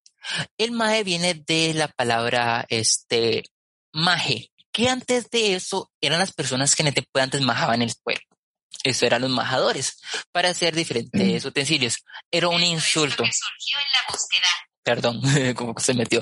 El 0.58 0.72
maje 0.72 1.04
viene 1.04 1.34
de 1.34 1.74
la 1.74 1.88
palabra 1.88 2.66
este 2.70 3.44
maje, 3.92 4.52
que 4.74 4.90
antes 4.90 5.30
de 5.30 5.54
eso 5.54 5.92
eran 6.02 6.20
las 6.20 6.34
personas 6.34 6.76
que 6.76 6.84
antes 7.14 7.42
majaban 7.42 7.82
el 7.82 7.94
pueblo. 8.04 8.24
Eso 8.84 9.06
eran 9.06 9.22
los 9.22 9.32
majadores 9.32 10.02
para 10.32 10.50
hacer 10.50 10.76
diferentes 10.76 11.46
mm. 11.46 11.48
utensilios. 11.48 12.04
Era 12.32 12.50
un 12.50 12.64
insulto. 12.64 13.24
Perdón, 14.84 15.22
como 15.56 15.80
se 15.80 15.94
metió. 15.94 16.22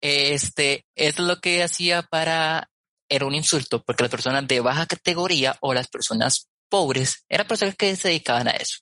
Este, 0.00 0.86
es 0.94 1.18
lo 1.18 1.40
que 1.40 1.62
hacía 1.64 2.02
para, 2.02 2.70
era 3.08 3.26
un 3.26 3.34
insulto, 3.34 3.82
porque 3.82 4.04
las 4.04 4.10
personas 4.10 4.46
de 4.46 4.60
baja 4.60 4.86
categoría 4.86 5.56
o 5.60 5.74
las 5.74 5.88
personas 5.88 6.48
pobres 6.70 7.24
eran 7.28 7.48
personas 7.48 7.74
que 7.76 7.96
se 7.96 8.08
dedicaban 8.08 8.48
a 8.48 8.52
eso. 8.52 8.78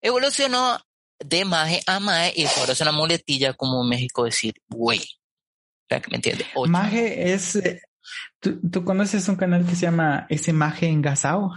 Evolucionó 0.00 0.80
de 1.18 1.44
maje 1.44 1.82
a 1.86 2.00
maje 2.00 2.32
y 2.34 2.46
ahora 2.46 2.72
es 2.72 2.80
una 2.80 2.92
muletilla 2.92 3.52
como 3.54 3.82
en 3.82 3.88
México 3.90 4.24
decir 4.24 4.54
güey. 4.68 5.06
¿Me 6.10 6.16
entiendes? 6.16 6.46
Maje 6.68 7.32
es. 7.32 7.56
Eh, 7.56 7.80
¿tú, 8.40 8.84
conoces 8.84 9.28
un 9.28 9.36
canal 9.36 9.66
que 9.66 9.74
se 9.74 9.82
llama 9.82 10.26
Ese 10.28 10.52
Maje 10.52 10.88
Engasao? 10.88 11.52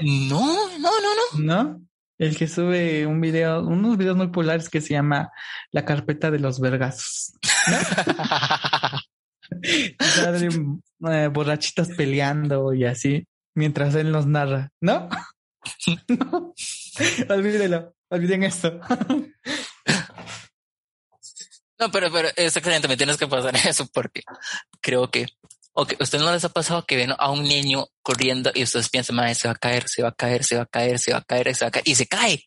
No, 0.00 0.68
no, 0.78 0.90
no, 1.00 1.38
no. 1.38 1.40
¿No? 1.40 1.80
El 2.18 2.36
que 2.36 2.48
sube 2.48 3.06
un 3.06 3.20
video, 3.20 3.62
unos 3.62 3.96
videos 3.96 4.16
muy 4.16 4.26
populares 4.26 4.68
que 4.68 4.80
se 4.80 4.94
llama 4.94 5.30
La 5.70 5.84
carpeta 5.84 6.30
de 6.30 6.38
los 6.40 6.60
vergazos. 6.60 7.32
Eh, 11.10 11.28
borrachitos 11.32 11.88
peleando 11.96 12.74
y 12.74 12.84
así, 12.84 13.26
mientras 13.54 13.94
él 13.94 14.12
nos 14.12 14.26
narra, 14.26 14.70
¿no? 14.80 15.08
no. 16.08 16.54
Olvídelo. 17.28 17.94
Olviden 18.10 18.42
esto. 18.44 18.80
No, 21.78 21.90
pero, 21.90 22.10
pero 22.12 22.28
excelente, 22.36 22.88
me 22.88 22.96
tienes 22.96 23.16
que 23.16 23.26
pasar 23.26 23.54
eso 23.66 23.86
porque 23.92 24.22
creo 24.80 25.10
que, 25.10 25.26
ok, 25.72 25.94
¿usted 26.00 26.18
no 26.18 26.32
les 26.32 26.44
ha 26.44 26.48
pasado 26.48 26.84
que 26.84 26.96
ven 26.96 27.12
a 27.16 27.30
un 27.30 27.44
niño 27.44 27.86
corriendo 28.02 28.50
y 28.54 28.62
ustedes 28.64 28.88
piensan, 28.88 29.16
madre, 29.16 29.34
se 29.34 29.48
va 29.48 29.52
a 29.52 29.58
caer, 29.58 29.88
se 29.88 30.02
va 30.02 30.08
a 30.08 30.12
caer, 30.12 30.44
se 30.44 30.56
va 30.56 30.62
a 30.62 30.66
caer, 30.66 30.98
se 30.98 31.12
va 31.12 31.18
a 31.18 31.22
caer, 31.22 31.54
se 31.54 31.64
va 31.64 31.68
a 31.68 31.70
caer, 31.70 31.88
y 31.88 31.94
se 31.94 32.06
cae? 32.06 32.44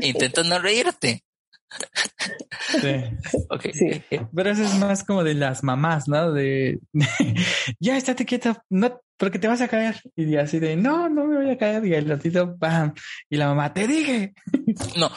Intentas 0.00 0.46
no 0.46 0.58
reírte. 0.58 1.24
Sí. 2.80 3.04
Okay. 3.50 3.72
sí. 3.72 4.02
Pero 4.34 4.50
eso 4.50 4.64
es 4.64 4.74
más 4.74 5.04
como 5.04 5.22
de 5.22 5.34
las 5.34 5.62
mamás, 5.62 6.08
¿no? 6.08 6.32
De, 6.32 6.80
ya 7.80 7.96
estate 7.96 8.24
quieta, 8.24 8.64
no, 8.70 9.00
porque 9.16 9.38
te 9.38 9.48
vas 9.48 9.60
a 9.60 9.68
caer. 9.68 10.00
Y 10.16 10.36
así 10.36 10.58
de 10.58 10.76
no, 10.76 11.08
no 11.08 11.24
me 11.26 11.36
voy 11.36 11.50
a 11.50 11.58
caer. 11.58 11.84
Y 11.86 11.94
el 11.94 12.08
ratito, 12.08 12.56
¡pam! 12.58 12.94
Y 13.28 13.36
la 13.36 13.48
mamá, 13.48 13.72
te 13.72 13.86
dije. 13.86 14.34
No, 14.96 15.10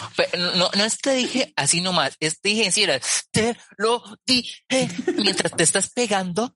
no, 0.55 0.69
no 0.75 0.83
es 0.83 0.99
te 0.99 1.15
dije 1.15 1.51
así 1.55 1.81
nomás, 1.81 2.15
es 2.19 2.39
te 2.39 2.49
dije 2.49 2.65
en 2.65 2.71
serio, 2.71 2.93
te 3.31 3.57
lo 3.77 4.03
dije 4.23 4.87
mientras 5.17 5.51
te 5.53 5.63
estás 5.63 5.89
pegando 5.89 6.55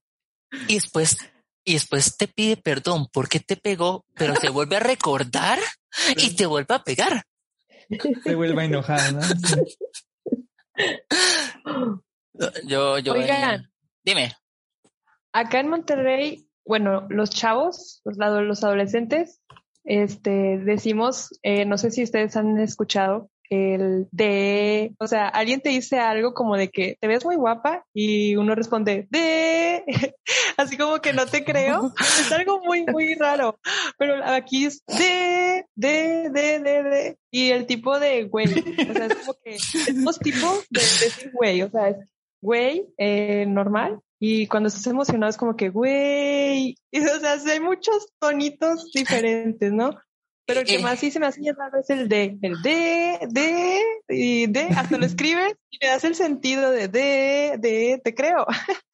y 0.67 0.75
después, 0.75 1.17
y 1.65 1.73
después 1.73 2.15
te 2.17 2.27
pide 2.27 2.57
perdón 2.57 3.07
porque 3.11 3.39
te 3.39 3.57
pegó, 3.57 4.05
pero 4.13 4.35
se 4.35 4.49
vuelve 4.49 4.75
a 4.75 4.81
recordar 4.81 5.57
y 6.15 6.35
te 6.35 6.45
vuelve 6.45 6.75
a 6.75 6.83
pegar. 6.83 7.23
Se 8.23 8.35
vuelve 8.35 8.61
a 8.61 8.65
enojar, 8.65 9.13
¿no? 9.13 9.21
Yo, 12.65 12.97
yo. 12.99 13.13
Oigan, 13.13 13.71
dime. 14.03 14.31
Acá 15.33 15.59
en 15.59 15.69
Monterrey, 15.69 16.47
bueno, 16.65 17.07
los 17.09 17.29
chavos, 17.29 18.01
los, 18.03 18.17
los 18.17 18.63
adolescentes, 18.63 19.41
este, 19.83 20.59
decimos, 20.59 21.39
eh, 21.43 21.65
no 21.65 21.77
sé 21.77 21.91
si 21.91 22.03
ustedes 22.03 22.35
han 22.35 22.59
escuchado, 22.59 23.29
el 23.51 24.07
de, 24.11 24.95
o 24.97 25.07
sea, 25.07 25.27
alguien 25.27 25.59
te 25.59 25.69
dice 25.69 25.99
algo 25.99 26.33
como 26.33 26.55
de 26.55 26.69
que 26.69 26.95
te 27.01 27.07
ves 27.07 27.25
muy 27.25 27.35
guapa 27.35 27.85
y 27.93 28.37
uno 28.37 28.55
responde 28.55 29.07
de, 29.11 29.83
así 30.57 30.77
como 30.77 30.99
que 31.01 31.11
no 31.11 31.25
te 31.25 31.43
creo. 31.43 31.93
Es 32.21 32.31
algo 32.31 32.61
muy, 32.63 32.85
muy 32.85 33.15
raro. 33.15 33.59
Pero 33.97 34.23
aquí 34.23 34.65
es 34.65 34.83
de, 34.87 35.65
de, 35.75 36.29
de, 36.29 36.59
de, 36.59 36.83
de. 36.83 37.17
Y 37.29 37.49
el 37.49 37.65
tipo 37.65 37.99
de 37.99 38.23
güey. 38.23 38.47
O 38.47 38.93
sea, 38.93 39.05
es 39.07 39.15
como 39.15 39.33
que 39.43 39.57
dos 39.95 40.19
tipos 40.19 40.65
de 40.69 40.81
decir 40.81 41.31
güey. 41.33 41.61
O 41.61 41.69
sea, 41.69 41.89
es 41.89 41.97
güey 42.41 42.87
eh, 42.97 43.45
normal. 43.47 43.99
Y 44.19 44.47
cuando 44.47 44.67
estás 44.67 44.87
emocionado 44.87 45.29
es 45.29 45.37
como 45.37 45.57
que 45.57 45.69
güey. 45.69 46.75
o 46.93 47.19
sea, 47.19 47.33
hay 47.51 47.59
muchos 47.59 48.13
tonitos 48.19 48.91
diferentes, 48.93 49.73
¿no? 49.73 49.91
Pero 50.51 50.61
el 50.61 50.67
que 50.67 50.75
Eh. 50.75 50.79
más 50.83 50.99
sí 50.99 51.11
se 51.11 51.19
me 51.19 51.27
hace 51.27 51.41
raro 51.57 51.79
es 51.79 51.89
el 51.89 52.07
de, 52.09 52.37
el 52.41 52.61
de, 52.61 53.19
de, 53.29 53.81
y 54.09 54.47
de, 54.47 54.61
hasta 54.75 54.97
lo 54.97 55.05
escribes 55.05 55.53
y 55.69 55.77
le 55.83 55.87
das 55.91 56.03
el 56.03 56.15
sentido 56.15 56.69
de 56.71 56.87
de, 56.87 57.55
de, 57.59 58.01
te 58.03 58.13
creo. 58.15 58.45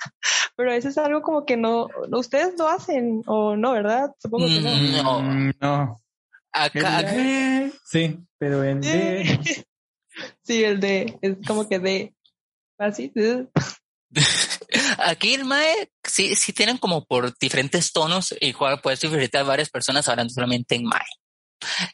Pero 0.55 0.71
eso 0.73 0.89
es 0.89 0.97
algo 0.97 1.21
como 1.21 1.45
que 1.45 1.57
no, 1.57 1.87
no- 2.09 2.19
ustedes 2.19 2.55
lo 2.57 2.67
hacen, 2.67 3.21
o 3.27 3.55
no, 3.55 3.71
¿verdad? 3.73 4.11
Supongo 4.19 4.47
que 4.47 4.61
no. 4.61 4.69
Mm, 4.75 4.91
No. 5.03 5.21
Mm, 5.21 5.51
no. 5.59 6.01
Acá, 6.51 7.03
de- 7.03 7.71
Sí, 7.85 8.17
pero 8.39 8.63
el 8.63 8.81
de... 8.81 9.39
Sí, 10.43 10.63
el 10.63 10.79
de, 10.79 11.15
es 11.21 11.35
como 11.45 11.69
que 11.69 11.77
de, 11.77 12.15
así, 12.79 13.11
de. 13.13 13.45
aquí 14.97 15.33
el 15.35 15.45
Mae 15.45 15.89
sí, 16.03 16.35
sí 16.35 16.53
tienen 16.53 16.77
como 16.77 17.05
por 17.05 17.37
diferentes 17.37 17.91
tonos 17.91 18.33
y 18.39 18.53
cual 18.53 18.79
puedes 18.81 18.99
diferenciar 19.01 19.43
a 19.43 19.47
varias 19.47 19.69
personas 19.69 20.07
hablando 20.09 20.33
solamente 20.33 20.73
en 20.75 20.85
Mae. 20.85 21.05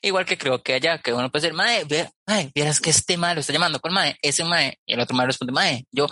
Igual 0.01 0.25
que 0.25 0.37
creo 0.37 0.61
que 0.61 0.73
allá, 0.73 0.97
que 0.99 1.13
uno 1.13 1.31
puede 1.31 1.43
decir, 1.43 1.55
Mae, 1.55 1.83
ve, 1.85 2.09
Mae, 2.27 2.51
vieras 2.53 2.79
que 2.79 2.89
este 2.89 3.17
Mae 3.17 3.35
lo 3.35 3.41
está 3.41 3.53
llamando 3.53 3.79
con 3.79 3.93
Mae, 3.93 4.17
ese 4.21 4.43
Mae, 4.43 4.79
y 4.85 4.93
el 4.93 4.99
otro 4.99 5.15
Mae 5.15 5.27
responde 5.27 5.53
Mae. 5.53 5.85
Yo, 5.91 6.07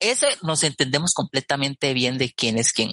ese 0.00 0.26
nos 0.42 0.62
entendemos 0.64 1.14
completamente 1.14 1.94
bien 1.94 2.18
de 2.18 2.32
quién 2.32 2.58
es 2.58 2.72
quién. 2.72 2.92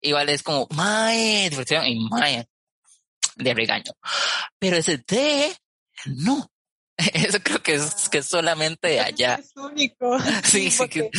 Igual 0.00 0.28
es 0.28 0.42
como 0.42 0.66
Mae, 0.70 1.48
diversión 1.50 1.86
y 1.86 1.98
Mae 2.08 2.46
de 3.36 3.54
regaño. 3.54 3.92
Pero 4.58 4.76
ese 4.76 4.98
de, 4.98 5.56
no. 6.06 6.50
Eso 6.96 7.38
creo 7.42 7.62
que 7.62 7.74
es 7.74 8.08
que 8.08 8.18
es 8.18 8.26
solamente 8.26 8.88
de 8.88 9.00
allá. 9.00 9.34
Es 9.36 9.52
único. 9.56 10.18
Sí, 10.44 10.70
sí, 10.70 10.78
porque 10.78 11.10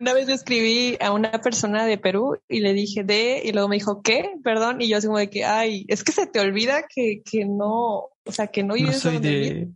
Una 0.00 0.12
vez 0.14 0.26
yo 0.26 0.34
escribí 0.34 0.96
a 1.00 1.12
una 1.12 1.32
persona 1.32 1.84
de 1.86 1.98
Perú 1.98 2.38
y 2.48 2.60
le 2.60 2.72
dije 2.72 3.04
de, 3.04 3.42
y 3.44 3.52
luego 3.52 3.68
me 3.68 3.76
dijo, 3.76 4.02
¿qué? 4.02 4.30
Perdón. 4.42 4.80
Y 4.80 4.88
yo 4.88 4.98
así 4.98 5.06
como 5.06 5.18
de 5.18 5.30
que, 5.30 5.44
ay, 5.44 5.84
es 5.88 6.04
que 6.04 6.12
se 6.12 6.26
te 6.26 6.40
olvida 6.40 6.84
que, 6.88 7.22
que 7.24 7.44
no, 7.44 8.10
o 8.26 8.32
sea, 8.32 8.46
que 8.46 8.62
no 8.62 8.74
No 8.76 8.92
soy 8.92 9.14
donde 9.14 9.30
de-. 9.30 9.68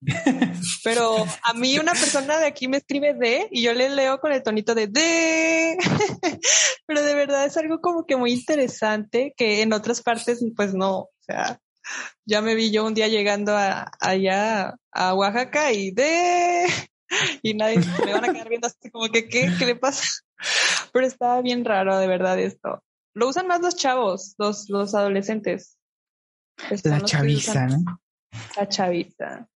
Pero 0.84 1.24
a 1.42 1.54
mí 1.54 1.78
una 1.78 1.92
persona 1.92 2.38
de 2.38 2.46
aquí 2.46 2.66
me 2.68 2.78
escribe 2.78 3.14
de 3.14 3.48
y 3.50 3.62
yo 3.62 3.74
le 3.74 3.88
leo 3.90 4.18
con 4.18 4.32
el 4.32 4.42
tonito 4.42 4.74
de 4.74 4.88
de. 4.88 5.76
Pero 6.86 7.02
de 7.02 7.14
verdad 7.14 7.46
es 7.46 7.56
algo 7.56 7.80
como 7.80 8.04
que 8.04 8.16
muy 8.16 8.32
interesante 8.32 9.34
que 9.36 9.62
en 9.62 9.72
otras 9.72 10.02
partes 10.02 10.44
pues 10.56 10.74
no, 10.74 10.98
o 10.98 11.10
sea, 11.20 11.60
ya 12.24 12.42
me 12.42 12.54
vi 12.54 12.70
yo 12.70 12.84
un 12.84 12.94
día 12.94 13.08
llegando 13.08 13.56
a, 13.56 13.90
allá 14.00 14.74
a 14.90 15.14
Oaxaca 15.14 15.72
y 15.72 15.90
de 15.90 16.66
y 17.42 17.54
nadie 17.54 17.78
me 18.04 18.12
van 18.12 18.24
a 18.24 18.32
quedar 18.32 18.48
viendo 18.48 18.66
así 18.66 18.90
como 18.90 19.08
que 19.08 19.28
qué, 19.28 19.52
qué 19.58 19.66
le 19.66 19.76
pasa. 19.76 20.08
Pero 20.92 21.06
estaba 21.06 21.40
bien 21.42 21.64
raro 21.64 21.98
de 21.98 22.06
verdad 22.06 22.38
esto. 22.38 22.82
Lo 23.14 23.28
usan 23.28 23.46
más 23.46 23.60
los 23.60 23.76
chavos, 23.76 24.34
los, 24.38 24.68
los 24.68 24.94
adolescentes. 24.94 25.78
La 26.84 26.98
los 26.98 27.10
chaviza, 27.10 27.66
¿no? 27.66 28.00
La 28.56 28.68
chaviza. 28.68 29.48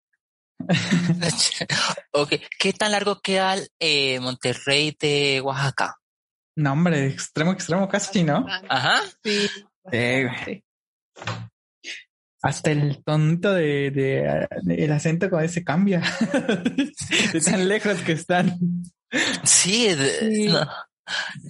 ok, 2.11 2.33
¿qué 2.59 2.73
tan 2.73 2.91
largo 2.91 3.19
queda 3.21 3.55
el, 3.55 3.69
eh, 3.79 4.19
Monterrey 4.19 4.95
de 4.99 5.41
Oaxaca? 5.41 5.97
No, 6.55 6.73
hombre, 6.73 7.07
extremo 7.07 7.51
extremo 7.51 7.87
casi, 7.87 8.23
¿no? 8.23 8.45
Ajá. 8.67 9.01
Sí. 9.23 9.47
Sí, 9.47 10.23
güey. 10.23 10.45
Sí. 10.45 10.63
Hasta 12.43 12.71
el 12.71 13.03
tonito 13.03 13.51
de, 13.53 13.91
de- 13.91 14.47
de- 14.61 14.83
el 14.85 14.91
acento 14.91 15.29
con 15.29 15.43
ese 15.43 15.63
cambia. 15.63 16.01
de 17.33 17.41
tan 17.41 17.67
lejos 17.67 17.99
que 18.01 18.11
están. 18.13 18.57
Sí, 19.43 19.87
de- 19.93 20.19
Sí. 20.19 20.47
no. 20.47 20.67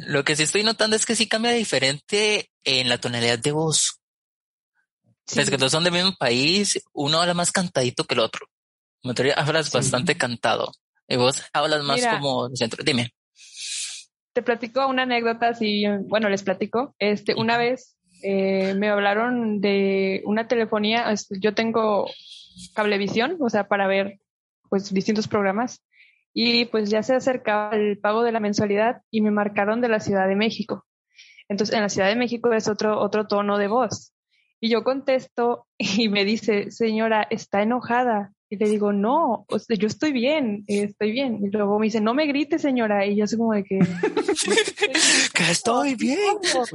Lo 0.07 0.23
que 0.23 0.35
sí 0.35 0.43
estoy 0.43 0.63
notando 0.63 0.95
es 0.95 1.05
que 1.05 1.15
sí 1.15 1.27
cambia 1.27 1.51
diferente 1.51 2.51
en 2.63 2.89
la 2.89 2.99
tonalidad 2.99 3.39
de 3.39 3.51
voz. 3.51 3.99
Sí. 5.25 5.39
Es 5.41 5.49
que 5.49 5.57
todos 5.57 5.71
son 5.71 5.83
del 5.83 5.93
mismo 5.93 6.15
país, 6.17 6.79
uno 6.93 7.19
habla 7.19 7.33
más 7.33 7.51
cantadito 7.51 8.03
que 8.05 8.13
el 8.13 8.21
otro. 8.21 8.47
Monterrey 9.03 9.33
hablas 9.35 9.67
Sí. 9.69 9.77
bastante 9.77 10.15
cantado. 10.15 10.71
Y 11.07 11.15
vos 11.17 11.43
hablas 11.53 11.83
más 11.83 11.97
Mira. 11.97 12.19
como 12.19 12.49
centro. 12.55 12.83
Dime. 12.83 13.11
te 14.33 14.43
platico 14.43 14.85
una 14.87 15.01
anécdota, 15.03 15.49
así, 15.49 15.85
bueno, 16.05 16.29
les 16.29 16.43
platico. 16.43 16.93
Este, 16.99 17.33
una 17.33 17.57
vez 17.57 17.96
eh, 18.23 18.73
me 18.75 18.89
hablaron 18.89 19.61
de 19.61 20.21
una 20.25 20.47
telefonía, 20.47 21.13
yo 21.39 21.53
tengo 21.53 22.09
cablevisión, 22.73 23.37
o 23.39 23.49
sea, 23.49 23.67
para 23.67 23.87
ver 23.87 24.19
pues 24.69 24.93
distintos 24.93 25.27
programas 25.27 25.83
y 26.33 26.65
pues 26.65 26.89
ya 26.89 27.03
se 27.03 27.15
acercaba 27.15 27.75
el 27.75 27.97
pago 27.99 28.23
de 28.23 28.31
la 28.31 28.39
mensualidad 28.39 29.01
y 29.09 29.21
me 29.21 29.31
marcaron 29.31 29.81
de 29.81 29.89
la 29.89 29.99
Ciudad 29.99 30.27
de 30.27 30.35
México. 30.35 30.85
Entonces, 31.49 31.75
en 31.75 31.81
la 31.81 31.89
Ciudad 31.89 32.09
de 32.09 32.15
México 32.15 32.53
es 32.53 32.67
otro 32.67 32.99
otro 32.99 33.27
tono 33.27 33.57
de 33.57 33.67
voz. 33.67 34.13
Y 34.59 34.69
yo 34.69 34.83
contesto 34.83 35.67
y 35.77 36.09
me 36.09 36.25
dice, 36.25 36.71
"Señora, 36.71 37.25
está 37.29 37.61
enojada." 37.61 38.33
Y 38.49 38.55
le 38.57 38.69
digo, 38.69 38.93
"No, 38.93 39.45
o 39.49 39.59
sea, 39.59 39.75
yo 39.75 39.87
estoy 39.87 40.11
bien, 40.13 40.63
estoy 40.67 41.11
bien." 41.11 41.39
Y 41.43 41.49
luego 41.49 41.79
me 41.79 41.87
dice, 41.87 41.99
"No 42.01 42.13
me 42.13 42.25
grite, 42.27 42.59
señora." 42.59 43.05
Y 43.05 43.15
yo 43.17 43.25
así 43.25 43.35
como 43.37 43.53
de 43.53 43.63
que 43.63 43.79
Que 45.33 45.51
estoy 45.51 45.95
bien. 45.95 46.17
Pues, 46.41 46.71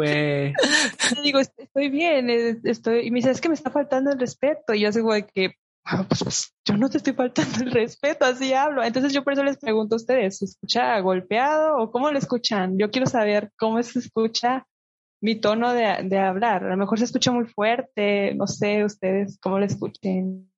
le 1.17 1.23
digo, 1.23 1.39
"Est- 1.41 1.59
estoy 1.59 1.89
bien, 1.89 2.31
estoy, 2.65 3.07
y 3.07 3.11
me 3.11 3.17
dice, 3.19 3.31
es 3.31 3.41
que 3.41 3.49
me 3.49 3.55
está 3.55 3.71
faltando 3.71 4.11
el 4.13 4.19
respeto. 4.21 4.75
Y 4.75 4.81
yo 4.81 4.89
así 4.91 5.01
como 5.01 5.15
de 5.15 5.27
que, 5.27 5.53
"Ah, 5.85 6.05
pues, 6.09 6.23
pues, 6.23 6.55
yo 6.67 6.77
no 6.77 6.89
te 6.91 6.99
estoy 6.99 7.13
faltando 7.15 7.65
el 7.65 7.71
respeto, 7.73 8.25
así 8.25 8.53
hablo. 8.53 8.83
Entonces 8.85 9.13
yo 9.13 9.25
por 9.25 9.33
eso 9.33 9.43
les 9.43 9.57
pregunto 9.59 9.95
a 9.95 9.97
ustedes, 9.97 10.39
¿se 10.39 10.45
escucha 10.45 10.99
golpeado 11.01 11.77
o 11.79 11.91
cómo 11.91 12.11
lo 12.11 12.19
escuchan? 12.19 12.79
Yo 12.79 12.91
quiero 12.91 13.07
saber 13.07 13.51
cómo 13.59 13.83
se 13.83 13.99
escucha 13.99 14.67
mi 15.23 15.37
tono 15.37 15.73
de, 15.73 16.03
de 16.05 16.19
hablar. 16.19 16.65
A 16.65 16.71
lo 16.71 16.77
mejor 16.77 16.99
se 16.99 17.05
escucha 17.05 17.33
muy 17.33 17.47
fuerte, 17.47 18.35
no 18.35 18.47
sé 18.47 18.85
ustedes 18.85 19.39
cómo 19.41 19.59
lo 19.59 19.65
escuchen. 19.65 20.52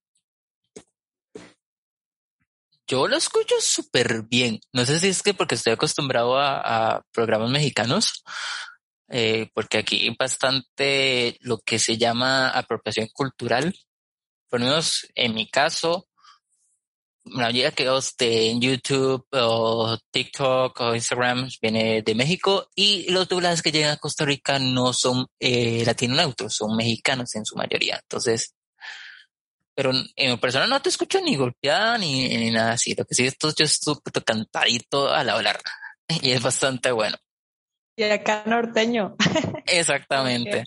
Yo 2.87 3.09
lo 3.09 3.17
escucho 3.17 3.55
súper 3.61 4.23
bien. 4.23 4.61
No 4.73 4.85
sé 4.85 5.01
si 5.01 5.09
es 5.09 5.23
que 5.23 5.35
porque 5.35 5.55
estoy 5.55 5.73
acostumbrado 5.73 6.39
a, 6.39 7.03
programas 7.13 7.51
mexicanos, 7.51 8.23
eh, 9.09 9.49
porque 9.55 9.79
aquí 9.79 10.03
hay 10.03 10.17
bastante 10.19 11.39
lo 11.41 11.59
que 11.59 11.79
se 11.79 11.97
llama 11.97 12.51
apropiación 12.51 13.09
cultural. 13.13 13.75
Por 14.49 14.61
lo 14.61 14.67
menos 14.67 15.07
en 15.15 15.35
mi 15.35 15.49
caso, 15.51 16.09
la 17.25 17.45
mayoría 17.47 17.73
que 17.73 17.89
de 18.19 18.51
en 18.51 18.61
YouTube 18.61 19.27
o 19.33 19.97
TikTok 20.11 20.81
o 20.81 20.95
Instagram 20.95 21.49
viene 21.63 22.03
de 22.03 22.15
México 22.15 22.69
y 22.75 23.11
los 23.11 23.29
doblajes 23.29 23.63
que 23.63 23.73
llegan 23.73 23.93
a 23.93 23.97
Costa 23.97 24.27
Rica 24.27 24.59
no 24.59 24.93
son 24.93 25.27
eh, 25.41 25.85
latino 25.87 26.17
neutros, 26.17 26.55
son 26.55 26.77
mexicanos 26.77 27.35
en 27.35 27.47
su 27.47 27.57
mayoría. 27.57 27.99
Entonces, 28.03 28.55
pero 29.75 29.93
en 30.17 30.39
persona 30.39 30.67
no 30.67 30.81
te 30.81 30.89
escucho 30.89 31.21
ni 31.21 31.37
golpeada 31.37 31.99
ni, 31.99 32.29
ni 32.29 32.51
nada 32.51 32.73
así. 32.73 32.95
Lo 32.95 33.05
que 33.05 33.15
sí 33.15 33.27
esto 33.27 33.53
yo 33.57 33.65
estoy 33.65 33.97
cantadito 34.25 35.13
al 35.13 35.29
hablar 35.31 35.61
y 36.23 36.31
es 36.31 36.43
bastante 36.43 36.93
bueno. 36.93 37.17
Y 37.97 38.03
acá 38.05 38.43
norteño. 38.47 39.17
Exactamente. 39.67 40.65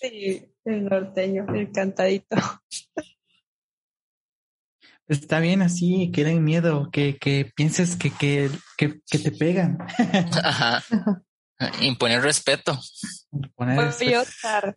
Sí, 0.00 0.44
el 0.64 0.84
norteño, 0.84 1.46
el 1.54 1.70
cantadito. 1.70 2.36
está 5.08 5.38
bien 5.40 5.62
así, 5.62 6.10
que 6.12 6.24
den 6.24 6.42
miedo, 6.42 6.90
que, 6.90 7.16
que 7.18 7.52
pienses 7.54 7.96
que, 7.96 8.10
que, 8.10 8.50
que, 8.76 9.00
que 9.08 9.18
te 9.18 9.30
pegan. 9.30 9.78
Ajá. 10.42 10.82
Imponer 11.80 12.20
respeto. 12.22 12.78
Poner 13.54 13.78
Oye, 13.78 13.88
este- 13.88 14.18
Oscar, 14.18 14.76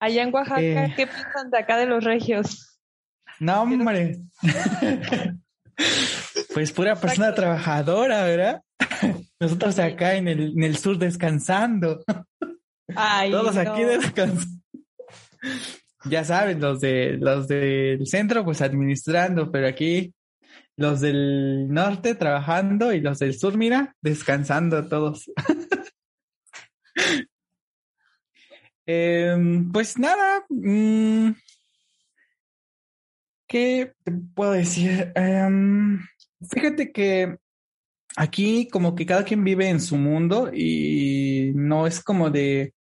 allá 0.00 0.22
en 0.24 0.34
Oaxaca, 0.34 0.60
Eh. 0.60 0.92
¿qué 0.96 1.06
piensan 1.06 1.50
de 1.50 1.58
acá 1.58 1.76
de 1.76 1.86
los 1.86 2.02
regios? 2.04 2.75
No, 3.40 3.62
hombre. 3.62 4.18
pues 6.54 6.72
pura 6.72 6.96
persona 6.96 7.34
trabajadora, 7.34 8.24
¿verdad? 8.24 8.62
Nosotros 9.40 9.78
acá 9.78 10.14
en 10.14 10.28
el, 10.28 10.52
en 10.56 10.62
el 10.62 10.76
sur 10.76 10.98
descansando. 10.98 12.02
Ay, 12.96 13.30
Todos 13.30 13.54
no. 13.56 13.60
aquí 13.60 13.82
descansando. 13.84 14.62
Ya 16.04 16.24
saben, 16.24 16.60
los 16.60 16.80
de 16.80 17.18
los 17.20 17.48
del 17.48 18.06
centro 18.06 18.44
pues 18.44 18.62
administrando, 18.62 19.50
pero 19.50 19.66
aquí 19.66 20.14
los 20.76 21.00
del 21.00 21.68
norte 21.68 22.14
trabajando 22.14 22.92
y 22.92 23.00
los 23.00 23.18
del 23.18 23.36
sur, 23.36 23.56
mira, 23.56 23.96
descansando 24.00 24.86
todos. 24.88 25.30
Em, 28.86 29.72
pues 29.72 29.98
nada, 29.98 30.44
mm, 30.48 31.30
¿qué 33.56 33.92
te 34.04 34.12
puedo 34.34 34.52
decir? 34.52 35.12
Em, 35.14 35.98
fíjate 36.50 36.92
que 36.92 37.38
aquí 38.16 38.68
como 38.70 38.94
que 38.94 39.06
cada 39.06 39.24
quien 39.24 39.44
vive 39.44 39.68
en 39.68 39.80
su 39.80 39.96
mundo 39.96 40.50
y 40.52 41.52
no 41.54 41.86
es 41.86 42.02
como 42.02 42.30
de, 42.30 42.74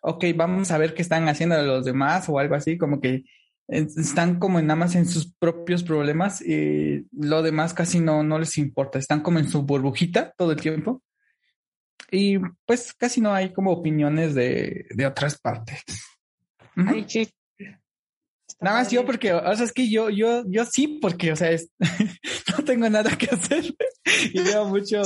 ok, 0.00 0.24
vamos 0.36 0.70
a 0.70 0.78
ver 0.78 0.94
qué 0.94 1.02
están 1.02 1.28
haciendo 1.28 1.60
los 1.62 1.84
demás 1.84 2.28
o 2.28 2.38
algo 2.38 2.54
así, 2.54 2.78
como 2.78 3.00
que 3.00 3.24
están 3.68 4.38
como 4.38 4.60
nada 4.60 4.76
más 4.76 4.94
en 4.94 5.06
sus 5.06 5.34
propios 5.34 5.82
problemas 5.82 6.40
y 6.40 7.06
lo 7.12 7.42
demás 7.42 7.74
casi 7.74 7.98
no, 7.98 8.22
no 8.22 8.38
les 8.38 8.58
importa, 8.58 9.00
están 9.00 9.22
como 9.22 9.40
en 9.40 9.48
su 9.48 9.62
burbujita 9.62 10.34
todo 10.36 10.52
el 10.52 10.60
tiempo. 10.60 11.02
Y 12.12 12.38
pues 12.66 12.92
casi 12.92 13.20
no 13.20 13.32
hay 13.32 13.52
como 13.52 13.72
opiniones 13.72 14.34
de, 14.34 14.86
de 14.90 15.06
otras 15.06 15.38
partes. 15.40 15.82
Ay, 16.76 17.06
sí. 17.08 17.28
Nada 18.62 18.78
más 18.78 18.90
yo 18.92 19.04
porque, 19.04 19.32
o 19.32 19.56
sea, 19.56 19.64
es 19.64 19.72
que 19.72 19.90
yo, 19.90 20.08
yo, 20.08 20.44
yo 20.46 20.64
sí, 20.64 20.98
porque, 21.02 21.32
o 21.32 21.36
sea, 21.36 21.50
no 22.58 22.64
tengo 22.64 22.88
nada 22.88 23.16
que 23.16 23.26
hacer 23.26 23.74
y 24.32 24.40
veo 24.40 24.66
mucho 24.66 25.02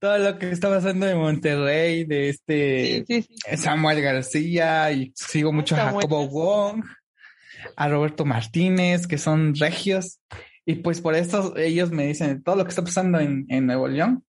todo 0.00 0.18
lo 0.18 0.38
que 0.38 0.50
está 0.50 0.68
pasando 0.68 1.08
en 1.08 1.18
Monterrey, 1.18 2.04
de 2.04 2.30
este 2.30 3.04
Samuel 3.56 4.02
García 4.02 4.90
y 4.90 5.12
sigo 5.14 5.52
mucho 5.52 5.76
a 5.76 5.92
Jacobo 5.92 6.26
Wong, 6.26 6.84
a 7.76 7.88
Roberto 7.88 8.24
Martínez, 8.24 9.06
que 9.06 9.18
son 9.18 9.54
regios. 9.54 10.18
Y 10.64 10.74
pues 10.76 11.00
por 11.00 11.14
eso 11.14 11.56
ellos 11.56 11.92
me 11.92 12.08
dicen 12.08 12.42
todo 12.42 12.56
lo 12.56 12.64
que 12.64 12.70
está 12.70 12.82
pasando 12.82 13.20
en, 13.20 13.46
en 13.48 13.66
Nuevo 13.66 13.86
León. 13.86 14.24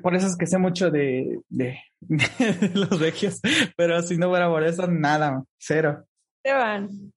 Por 0.00 0.14
eso 0.14 0.28
es 0.28 0.36
que 0.36 0.46
sé 0.46 0.58
mucho 0.58 0.92
de, 0.92 1.40
de, 1.48 1.80
de 2.00 2.70
los 2.74 3.00
regios, 3.00 3.40
pero 3.76 4.00
si 4.02 4.16
no 4.16 4.28
fuera 4.28 4.48
por 4.48 4.62
eso, 4.62 4.86
nada, 4.86 5.42
cero. 5.58 6.06
Esteban, 6.44 7.12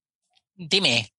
Dime. 0.58 1.14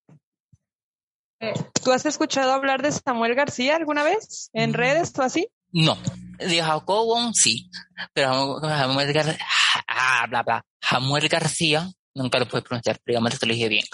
Eh, 1.40 1.54
¿Tú 1.84 1.92
has 1.92 2.04
escuchado 2.04 2.52
hablar 2.52 2.82
de 2.82 2.90
Samuel 2.90 3.36
García 3.36 3.76
alguna 3.76 4.02
vez? 4.02 4.50
¿En 4.52 4.74
redes 4.74 5.12
o 5.16 5.22
así? 5.22 5.48
No. 5.70 5.96
De 6.38 6.62
Jacobo 6.62 7.32
sí. 7.32 7.70
Pero 8.12 8.60
Samuel 8.60 9.12
García, 9.12 9.38
ah, 9.86 10.26
bla, 10.28 10.42
bla. 10.42 10.64
Samuel 10.80 11.28
García, 11.28 11.88
nunca 12.14 12.40
lo 12.40 12.48
puedo 12.48 12.64
pronunciar, 12.64 12.98
pero 13.04 13.18
digamos 13.18 13.38
que 13.38 13.46
lo 13.46 13.54
dije 13.54 13.68
bien. 13.68 13.84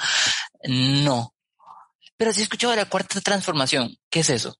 No. 1.04 1.34
Pero 2.16 2.32
sí 2.32 2.40
he 2.40 2.44
escuchado 2.44 2.70
de 2.70 2.78
la 2.78 2.88
cuarta 2.88 3.20
transformación. 3.20 3.94
¿Qué 4.08 4.20
es 4.20 4.30
eso? 4.30 4.56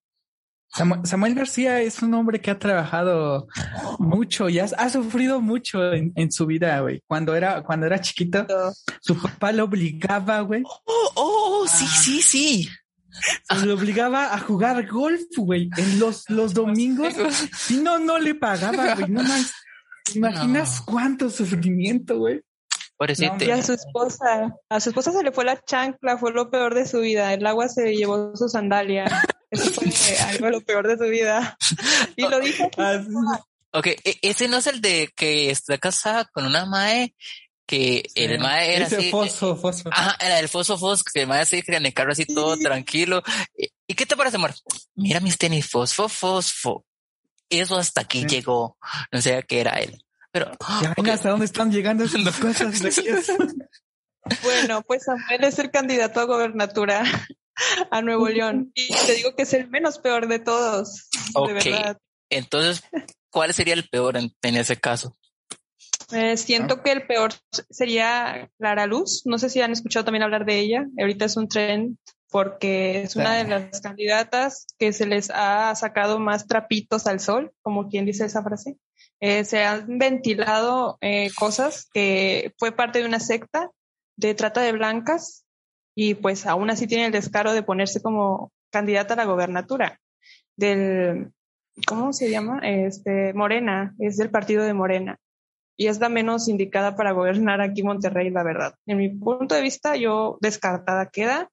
Samuel, 0.75 1.35
García 1.35 1.81
es 1.81 2.03
un 2.03 2.15
hombre 2.15 2.41
que 2.41 2.51
ha 2.51 2.59
trabajado 2.59 3.47
mucho 3.99 4.49
y 4.49 4.59
ha, 4.59 4.89
sufrido 4.89 5.41
mucho 5.41 5.93
en, 5.93 6.33
su 6.33 6.47
vida, 6.47 6.81
güey. 6.81 7.03
Cuando 7.07 7.37
era, 7.37 7.63
cuando 7.63 7.87
era 7.87 8.01
chiquito, 8.01 8.45
su 9.01 9.21
papá 9.21 9.53
lo 9.53 9.65
obligaba, 9.65 10.41
güey. 10.41 10.63
Oh, 10.65 11.11
oh, 11.15 11.67
sí, 11.69 11.87
sí, 11.87 12.23
sí. 12.23 12.69
Se 13.49 13.67
lo 13.67 13.75
obligaba 13.75 14.35
a 14.35 14.39
jugar 14.41 14.89
golf, 14.89 15.23
güey, 15.37 15.71
en 15.77 16.01
los, 16.01 16.29
los 16.29 16.53
domingos. 16.53 17.15
Si 17.57 17.77
no, 17.77 18.01
no 18.01 18.19
le 18.19 18.35
pagaba, 18.35 18.97
güey. 18.97 19.11
No 19.11 19.23
más. 19.23 19.53
¿Imaginas 20.13 20.83
cuánto 20.85 21.31
sufrimiento, 21.31 22.19
güey? 22.19 22.43
Y 22.99 23.51
a 23.51 23.63
su 23.63 23.73
esposa, 23.73 24.57
a 24.69 24.81
su 24.81 24.91
esposa 24.91 25.13
se 25.13 25.23
le 25.23 25.33
fue 25.33 25.45
la 25.45 25.61
chancla, 25.61 26.17
fue 26.17 26.33
lo 26.33 26.51
peor 26.51 26.75
de 26.75 26.87
su 26.87 27.01
vida. 27.01 27.33
El 27.33 27.47
agua 27.47 27.69
se 27.69 27.95
llevó 27.95 28.35
su 28.37 28.49
sandalia. 28.49 29.07
Eso 29.51 29.71
fue 29.73 30.19
algo 30.19 30.51
lo 30.51 30.61
peor 30.61 30.87
de 30.87 30.97
su 30.97 31.11
vida. 31.11 31.57
Y 32.17 32.23
lo 32.23 32.39
dijo. 32.41 32.71
Ah, 32.79 33.03
ok, 33.73 33.87
e, 33.87 34.19
ese 34.23 34.47
no 34.47 34.59
es 34.59 34.69
el 34.69 34.81
de 34.81 35.11
que 35.17 35.51
está 35.51 35.79
casada 35.79 36.25
con 36.33 36.47
una 36.47 36.67
mae 36.67 37.15
que 37.67 38.05
el 38.15 38.39
mae 38.39 38.77
era 38.77 38.87
así. 38.87 39.11
Foso, 39.11 39.57
foso. 39.57 39.89
Ajá, 39.91 40.17
era 40.21 40.39
el 40.39 40.49
foso 40.49 40.79
foso, 40.79 41.03
que 41.13 41.23
el 41.23 41.27
mae 41.27 41.41
así 41.41 41.63
en 41.67 41.87
el 41.87 41.95
carro 41.95 42.13
así 42.13 42.25
todo 42.27 42.57
tranquilo. 42.59 43.23
¿Y, 43.57 43.95
qué 43.95 44.07
te 44.07 44.17
parece, 44.17 44.37
amor? 44.37 44.55
Mira 44.95 45.21
mis 45.21 45.39
tenis, 45.39 45.69
fosfo, 45.69 46.09
fosfo. 46.09 46.85
Eso 47.49 47.77
hasta 47.77 48.03
aquí 48.03 48.25
llegó. 48.27 48.77
No 49.11 49.21
sé 49.21 49.45
qué 49.49 49.61
era 49.61 49.81
él. 49.81 50.04
Pero, 50.35 50.51
ya 50.83 50.95
okay. 50.97 51.13
hasta 51.13 51.31
dónde 51.31 51.45
están 51.45 51.71
llegando 51.71 52.03
esas 52.03 52.37
cosas. 52.41 52.83
bueno, 54.43 54.83
pues 54.83 55.05
Samuel 55.05 55.45
es 55.45 55.61
el 55.61 55.71
candidato 55.71 56.19
a 56.19 56.25
gobernatura 56.25 57.05
a 57.93 58.03
Nuevo 58.03 58.29
León. 58.29 58.73
Y 58.75 58.89
te 59.07 59.15
digo 59.15 59.37
que 59.37 59.43
es 59.43 59.53
el 59.53 59.71
menos 59.71 60.01
peor 60.01 60.27
de 60.27 60.41
todos. 60.41 61.09
Ok. 61.35 61.47
De 61.47 61.53
verdad. 61.53 61.99
Entonces, 62.31 62.83
¿cuál 63.31 63.55
sería 63.55 63.75
el 63.75 63.89
peor 63.89 64.17
en, 64.17 64.33
ese 64.43 64.77
caso? 64.77 65.17
Eh, 66.11 66.37
siento 66.37 66.83
que 66.83 66.91
el 66.91 67.07
peor 67.07 67.33
sería 67.71 68.51
Clara 68.59 68.87
Luz. 68.87 69.23
No 69.27 69.39
sé 69.39 69.49
si 69.49 69.61
han 69.61 69.71
escuchado 69.71 70.05
también 70.05 70.25
hablar 70.25 70.47
de 70.47 70.59
ella. 70.59 70.85
Ahorita 70.99 71.27
es 71.27 71.37
un 71.37 71.49
tren 71.49 71.97
porque 72.29 73.03
es 73.03 73.15
una 73.15 73.37
de 73.37 73.45
las 73.45 73.81
candidatas 73.81 74.67
que 74.81 74.93
se 74.93 75.07
les 75.07 75.31
ha 75.31 75.73
sacado 75.77 76.19
más 76.19 76.49
trapitos 76.49 77.07
al 77.07 77.21
sol, 77.21 77.53
como 77.63 77.89
quien 77.89 78.05
dice 78.05 78.25
esa 78.25 78.43
frase. 78.43 78.79
Eh, 79.27 79.47
se 79.47 79.65
han 79.65 79.99
ventilado 79.99 80.99
eh, 81.01 81.31
cosas 81.35 81.89
que 81.95 82.53
fue 82.59 82.73
parte 82.73 82.99
de 82.99 83.07
una 83.07 83.21
secta 83.21 83.71
de 84.17 84.35
trata 84.35 84.61
de 84.61 84.73
blancas 84.73 85.47
y 85.97 86.13
pues 86.13 86.45
aún 86.45 86.69
así 86.69 86.87
tiene 86.87 87.07
el 87.07 87.13
descaro 87.13 87.55
de 87.55 87.63
ponerse 87.63 88.03
como 88.03 88.53
candidata 88.71 89.15
a 89.15 89.17
la 89.17 89.25
gobernatura 89.25 89.99
del, 90.57 91.33
¿cómo 91.87 92.13
se 92.13 92.31
llama? 92.31 92.61
Este, 92.65 93.33
Morena, 93.33 93.95
es 93.99 94.19
del 94.19 94.29
partido 94.29 94.63
de 94.63 94.75
Morena 94.75 95.19
y 95.75 95.87
es 95.87 96.01
la 96.01 96.11
menos 96.11 96.47
indicada 96.47 96.95
para 96.95 97.13
gobernar 97.13 97.63
aquí 97.63 97.83
Monterrey, 97.83 98.29
la 98.29 98.43
verdad. 98.43 98.75
En 98.85 98.99
mi 98.99 99.09
punto 99.09 99.55
de 99.55 99.63
vista, 99.63 99.97
yo 99.97 100.37
descartada 100.43 101.09
queda. 101.09 101.49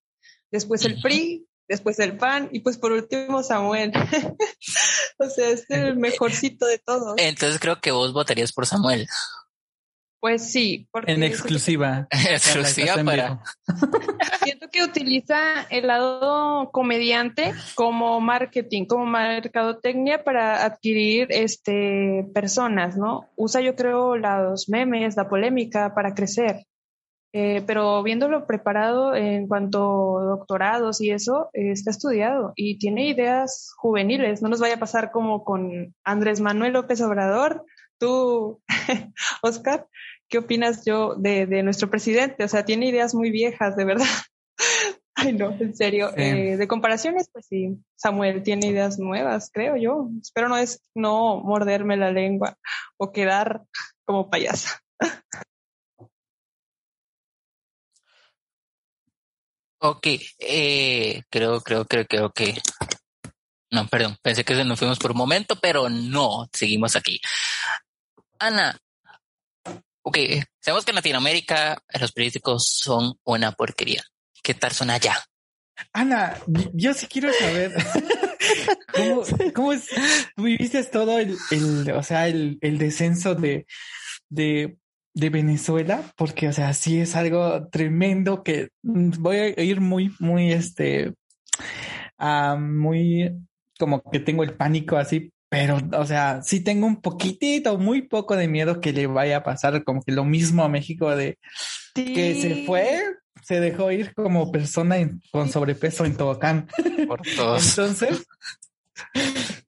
Después 0.52 0.84
el 0.84 1.02
PRI, 1.02 1.48
después 1.72 1.98
el 2.00 2.18
PAN 2.18 2.50
y 2.52 2.60
pues 2.60 2.78
por 2.78 2.92
último 2.92 3.44
Samuel. 3.44 3.94
o 5.18 5.30
sea, 5.30 5.50
es 5.50 5.70
el 5.70 5.96
mejorcito 5.98 6.66
de 6.66 6.78
todos. 6.78 7.16
Entonces 7.18 7.60
creo 7.60 7.80
que 7.80 7.92
vos 7.92 8.14
votarías 8.14 8.52
por 8.52 8.68
Samuel. 8.68 9.08
Pues 10.20 10.52
sí. 10.52 10.88
Porque 10.92 11.14
en 11.14 11.24
exclusiva. 11.24 12.08
exclusiva 12.12 13.04
para. 13.04 13.42
Siento 14.44 14.68
que 14.70 14.84
utiliza 14.84 15.64
el 15.70 15.88
lado 15.88 16.70
comediante 16.72 17.54
como 17.74 18.20
marketing, 18.20 18.86
como 18.86 19.06
mercadotecnia 19.06 20.24
para 20.24 20.64
adquirir 20.66 21.28
este 21.32 22.28
personas, 22.36 22.98
¿no? 22.98 23.30
Usa 23.36 23.62
yo 23.62 23.76
creo 23.76 24.18
los 24.18 24.70
memes, 24.70 25.16
la 25.16 25.28
polémica 25.28 25.96
para 25.96 26.14
crecer. 26.14 26.68
Eh, 27.34 27.64
pero 27.66 28.04
viéndolo 28.04 28.46
preparado 28.46 29.16
en 29.16 29.48
cuanto 29.48 30.20
a 30.20 30.24
doctorados 30.24 31.00
y 31.00 31.12
eso, 31.12 31.50
eh, 31.54 31.72
está 31.72 31.90
estudiado 31.90 32.52
y 32.56 32.78
tiene 32.78 33.08
ideas 33.08 33.72
juveniles. 33.78 34.42
No 34.42 34.50
nos 34.50 34.60
vaya 34.60 34.76
a 34.76 34.80
pasar 34.80 35.12
como 35.12 35.46
con 35.46 35.96
Andrés 36.04 36.42
Manuel 36.42 36.74
López 36.74 37.00
Obrador. 37.02 37.66
Tú, 37.98 38.62
Oscar, 39.42 39.88
¿qué 40.28 40.40
opinas 40.40 40.84
yo 40.84 41.16
de, 41.16 41.46
de, 41.46 41.64
nuestro 41.64 41.90
presidente? 41.90 42.44
O 42.44 42.48
sea, 42.50 42.66
tiene 42.66 42.88
ideas 42.88 43.16
muy 43.16 43.32
viejas, 43.32 43.78
de 43.78 43.86
verdad. 43.86 44.08
Ay, 45.16 45.34
no, 45.34 45.52
en 45.52 45.76
serio. 45.76 46.12
Eh, 46.18 46.58
de 46.58 46.68
comparaciones, 46.68 47.30
pues 47.32 47.46
sí, 47.46 47.78
Samuel 47.96 48.44
tiene 48.44 48.68
ideas 48.68 49.00
nuevas, 49.00 49.52
creo 49.54 49.78
yo. 49.78 50.10
Espero 50.22 50.50
no 50.50 50.58
es 50.58 50.82
no 50.96 51.42
morderme 51.42 51.96
la 51.96 52.12
lengua 52.12 52.58
o 52.98 53.12
quedar 53.12 53.62
como 54.06 54.30
payasa. 54.30 54.82
Ok, 59.84 60.08
eh, 60.38 61.24
creo, 61.32 61.60
creo, 61.62 61.86
creo, 61.86 62.06
creo 62.06 62.32
que... 62.32 62.54
No, 63.72 63.88
perdón, 63.88 64.16
pensé 64.22 64.44
que 64.44 64.64
nos 64.64 64.78
fuimos 64.78 65.00
por 65.00 65.12
un 65.12 65.18
momento, 65.18 65.56
pero 65.56 65.90
no, 65.90 66.48
seguimos 66.54 66.96
aquí. 66.96 67.20
Ana, 68.38 68.78
ok, 70.04 70.18
sabemos 70.60 70.86
que 70.86 70.92
en 70.92 70.96
Latinoamérica 70.96 71.82
los 72.00 72.12
políticos 72.12 72.80
son 72.80 73.16
una 73.24 73.54
porquería. 73.54 74.04
¿Qué 74.44 74.54
tal 74.54 74.72
son 74.72 74.92
allá? 74.92 75.18
Ana, 75.94 76.38
yo 76.74 76.94
sí 76.94 77.08
quiero 77.08 77.34
saber 77.34 77.72
cómo, 78.94 79.24
cómo 79.56 79.74
es, 79.74 79.88
viviste 80.38 80.84
todo 80.84 81.18
el, 81.18 81.36
el 81.50 81.92
o 81.92 82.04
sea, 82.04 82.28
el, 82.28 82.60
el 82.62 82.78
descenso 82.78 83.34
de, 83.34 83.66
de 84.30 84.78
de 85.14 85.30
Venezuela, 85.30 86.04
porque, 86.16 86.48
o 86.48 86.54
sea, 86.54 86.74
sí 86.74 87.00
es 87.00 87.16
algo 87.16 87.68
tremendo 87.70 88.44
que 88.44 88.70
mm, 88.84 89.12
voy 89.20 89.38
a 89.38 89.62
ir 89.62 89.82
muy, 89.82 90.14
muy, 90.20 90.52
este, 90.52 91.14
uh, 92.20 92.58
muy, 92.58 93.32
como 93.78 94.02
que 94.04 94.20
tengo 94.20 94.44
el 94.44 94.56
pánico 94.56 94.98
así, 94.98 95.32
pero, 95.50 95.80
o 95.98 96.06
sea, 96.06 96.42
sí 96.44 96.62
tengo 96.62 96.88
un 96.88 97.02
poquitito, 97.02 97.78
muy 97.78 98.04
poco 98.04 98.38
de 98.38 98.48
miedo 98.48 98.80
que 98.80 98.94
le 98.94 99.08
vaya 99.08 99.38
a 99.38 99.44
pasar 99.44 99.84
como 99.84 100.02
que 100.02 100.14
lo 100.14 100.24
mismo 100.24 100.64
a 100.64 100.70
México 100.70 101.14
de 101.14 101.38
que 101.94 102.36
se 102.42 102.66
fue, 102.66 103.02
se 103.44 103.60
dejó 103.60 103.92
ir 103.92 104.14
como 104.14 104.50
persona 104.50 104.96
con 105.30 105.50
sobrepeso 105.50 106.06
en. 106.06 106.16
Por 106.16 107.22
todos. 107.36 107.78
entonces, 107.78 108.26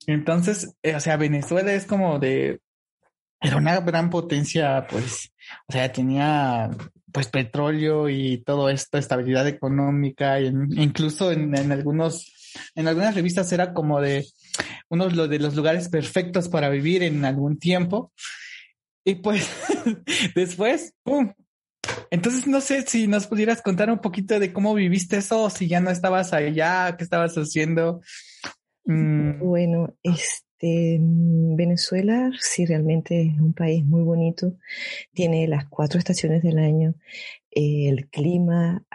entonces, 0.07 0.73
eh, 0.83 0.95
o 0.95 1.01
sea, 1.01 1.17
Venezuela 1.17 1.73
es 1.73 1.85
como 1.85 2.17
de, 2.17 2.61
era 3.41 3.57
una 3.57 3.81
gran 3.81 4.09
potencia, 4.09 4.87
pues, 4.89 5.32
o 5.67 5.71
sea, 5.71 5.91
tenía 5.91 6.69
pues 7.11 7.27
petróleo 7.27 8.09
y 8.09 8.43
todo 8.43 8.69
esto, 8.69 8.97
estabilidad 8.97 9.47
económica, 9.47 10.41
y 10.41 10.47
incluso 10.47 11.31
en, 11.31 11.71
algunos, 11.71 12.33
en 12.75 12.87
algunas 12.87 13.13
revistas 13.13 13.51
era 13.51 13.73
como 13.73 14.01
de 14.01 14.25
uno 14.89 15.07
de 15.07 15.39
los 15.39 15.55
lugares 15.55 15.89
perfectos 15.89 16.49
para 16.49 16.69
vivir 16.69 17.03
en 17.03 17.23
algún 17.23 17.59
tiempo. 17.59 18.11
Y 19.05 19.15
pues 19.15 19.47
después, 20.35 20.93
¡pum! 21.03 21.33
Entonces 22.09 22.47
no 22.47 22.61
sé 22.61 22.81
si 22.83 23.07
nos 23.07 23.27
pudieras 23.27 23.61
contar 23.61 23.91
un 23.91 23.99
poquito 23.99 24.39
de 24.39 24.51
cómo 24.51 24.73
viviste 24.73 25.17
eso, 25.17 25.49
si 25.49 25.67
ya 25.67 25.81
no 25.81 25.91
estabas 25.91 26.33
allá, 26.33 26.95
qué 26.97 27.03
estabas 27.03 27.35
haciendo. 27.35 28.01
Mm. 28.85 29.39
Bueno, 29.39 29.93
este 30.01 30.42
Mm, 30.63 31.55
Venezuela 31.57 32.31
sí 32.39 32.65
realmente 32.65 33.21
es 33.21 33.39
un 33.39 33.53
país 33.53 33.83
muy 33.85 34.01
bonito. 34.03 34.55
Tiene 35.13 35.47
las 35.47 35.67
cuatro 35.69 35.99
estaciones 35.99 36.41
del 36.43 36.57
año. 36.59 36.95
Eh, 37.51 37.89
el 37.89 38.09
clima 38.09 38.85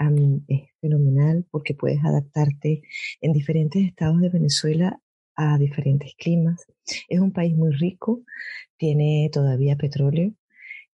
es 0.48 0.62
fenomenal 0.80 1.46
porque 1.50 1.74
puedes 1.74 2.02
adaptarte 2.04 2.82
en 3.20 3.32
diferentes 3.32 3.84
estados 3.86 4.20
de 4.20 4.30
Venezuela 4.30 5.00
a 5.36 5.58
diferentes 5.58 6.14
climas. 6.16 6.66
Es 7.08 7.20
un 7.20 7.32
país 7.32 7.54
muy 7.54 7.72
rico, 7.72 8.22
tiene 8.78 9.30
todavía 9.32 9.76
petróleo, 9.76 10.32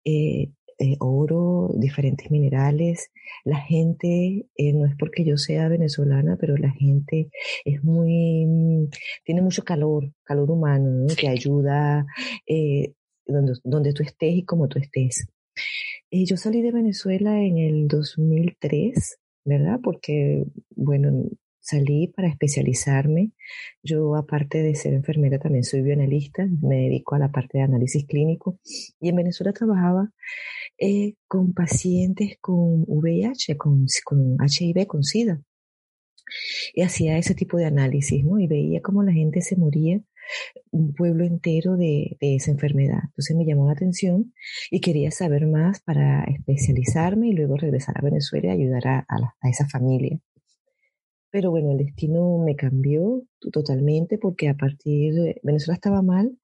eh, 0.06 0.52
eh, 0.80 0.96
oro, 1.00 1.72
diferentes 1.76 2.32
minerales. 2.32 3.12
La 3.44 3.60
gente, 3.60 4.48
eh, 4.56 4.74
no 4.74 4.86
es 4.86 4.96
porque 4.98 5.26
yo 5.26 5.38
sea 5.38 5.68
venezolana, 5.68 6.38
pero 6.40 6.56
la 6.56 6.72
gente 6.72 7.30
es 7.66 7.84
muy, 7.84 8.46
mm, 8.46 8.90
tiene 9.26 9.42
mucho 9.42 9.64
calor, 9.64 10.12
calor 10.24 10.50
humano, 10.52 11.08
que 11.18 11.28
ayuda 11.28 12.06
eh, 12.48 12.94
donde, 13.26 13.54
donde 13.64 13.94
tú 13.94 14.04
estés 14.04 14.34
y 14.36 14.46
como 14.46 14.70
tú 14.70 14.80
estés. 14.80 15.28
yo 16.12 16.38
salí 16.38 16.62
de 16.62 16.72
Venezuela 16.72 17.42
en 17.44 17.58
el 17.58 17.88
2003, 17.88 19.20
¿verdad? 19.46 19.80
Porque, 19.84 20.46
bueno, 20.76 21.26
salí 21.70 22.08
para 22.08 22.28
especializarme. 22.30 23.32
Yo, 23.84 24.16
aparte 24.16 24.62
de 24.62 24.76
ser 24.76 24.94
enfermera, 24.94 25.40
también 25.40 25.64
soy 25.64 25.82
bioanalista, 25.82 26.48
me 26.62 26.78
dedico 26.84 27.16
a 27.16 27.20
la 27.20 27.32
parte 27.32 27.58
de 27.58 27.64
análisis 27.64 28.06
clínico 28.06 28.60
y 29.00 29.10
en 29.10 29.16
Venezuela 29.16 29.54
trabajaba 29.54 30.12
eh, 30.78 31.16
con 31.28 31.54
pacientes 31.54 32.38
con 32.42 32.86
VIH, 32.88 33.58
con, 33.58 33.86
con 34.04 34.38
HIV, 34.42 34.88
con 34.88 35.04
SIDA. 35.04 35.42
Y 36.74 36.84
hacía 36.84 37.18
ese 37.18 37.34
tipo 37.34 37.58
de 37.58 37.66
análisis, 37.66 38.24
¿no? 38.24 38.40
Y 38.40 38.48
veía 38.48 38.82
cómo 38.82 39.04
la 39.04 39.12
gente 39.12 39.42
se 39.42 39.56
moría, 39.56 40.00
un 40.72 40.94
pueblo 40.94 41.26
entero 41.26 41.76
de, 41.76 42.18
de, 42.22 42.36
esa 42.36 42.52
enfermedad. 42.52 43.00
Entonces 43.06 43.36
me 43.36 43.46
llamó 43.46 43.66
la 43.66 43.74
atención 43.74 44.34
y 44.70 44.80
quería 44.80 45.12
saber 45.12 45.48
más 45.48 45.82
para 45.82 46.24
especializarme 46.26 47.30
y 47.30 47.34
luego 47.34 47.58
regresar 47.58 47.98
a 47.98 48.02
Venezuela 48.02 48.50
y 48.50 48.62
ayudar 48.62 48.88
a, 48.88 49.00
a, 49.00 49.36
a 49.42 49.50
esa 49.50 49.68
familia. 49.68 50.20
Pero 51.32 51.52
bueno, 51.52 51.72
el 51.72 51.78
destino 51.78 52.40
me 52.44 52.56
cambió 52.56 53.24
totalmente 53.52 54.18
porque 54.18 54.50
a 54.50 54.56
partir 54.56 55.14
de 55.14 55.40
Venezuela 55.44 55.76
estaba 55.76 56.02
mal 56.02 56.38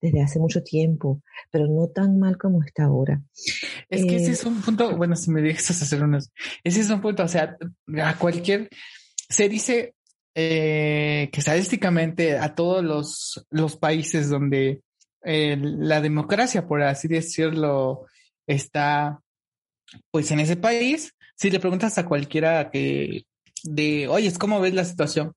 desde 0.00 0.22
hace 0.22 0.38
mucho 0.38 0.62
tiempo, 0.62 1.22
pero 1.50 1.66
no 1.66 1.88
tan 1.88 2.18
mal 2.18 2.36
como 2.38 2.62
está 2.62 2.84
ahora. 2.84 3.22
Es 3.88 4.04
que 4.04 4.16
ese 4.16 4.32
es 4.32 4.44
eh, 4.44 4.48
un 4.48 4.60
punto, 4.60 4.96
bueno, 4.96 5.16
si 5.16 5.30
me 5.30 5.42
dejas 5.42 5.82
hacer 5.82 6.02
unos, 6.02 6.30
ese 6.62 6.80
es 6.80 6.90
un 6.90 7.00
punto, 7.00 7.24
o 7.24 7.28
sea, 7.28 7.56
a 8.02 8.18
cualquier, 8.18 8.68
se 9.28 9.48
dice 9.48 9.94
eh, 10.34 11.30
que 11.32 11.40
estadísticamente 11.40 12.38
a 12.38 12.54
todos 12.54 12.84
los, 12.84 13.46
los 13.50 13.76
países 13.76 14.28
donde 14.28 14.82
eh, 15.24 15.56
la 15.58 16.00
democracia, 16.00 16.66
por 16.66 16.82
así 16.82 17.08
decirlo, 17.08 18.06
está 18.46 19.20
pues 20.10 20.30
en 20.30 20.40
ese 20.40 20.56
país, 20.56 21.14
si 21.36 21.50
le 21.50 21.60
preguntas 21.60 21.96
a 21.98 22.06
cualquiera 22.06 22.70
que 22.70 23.24
de, 23.64 24.08
oye, 24.08 24.32
¿cómo 24.38 24.60
ves 24.60 24.74
la 24.74 24.84
situación? 24.84 25.32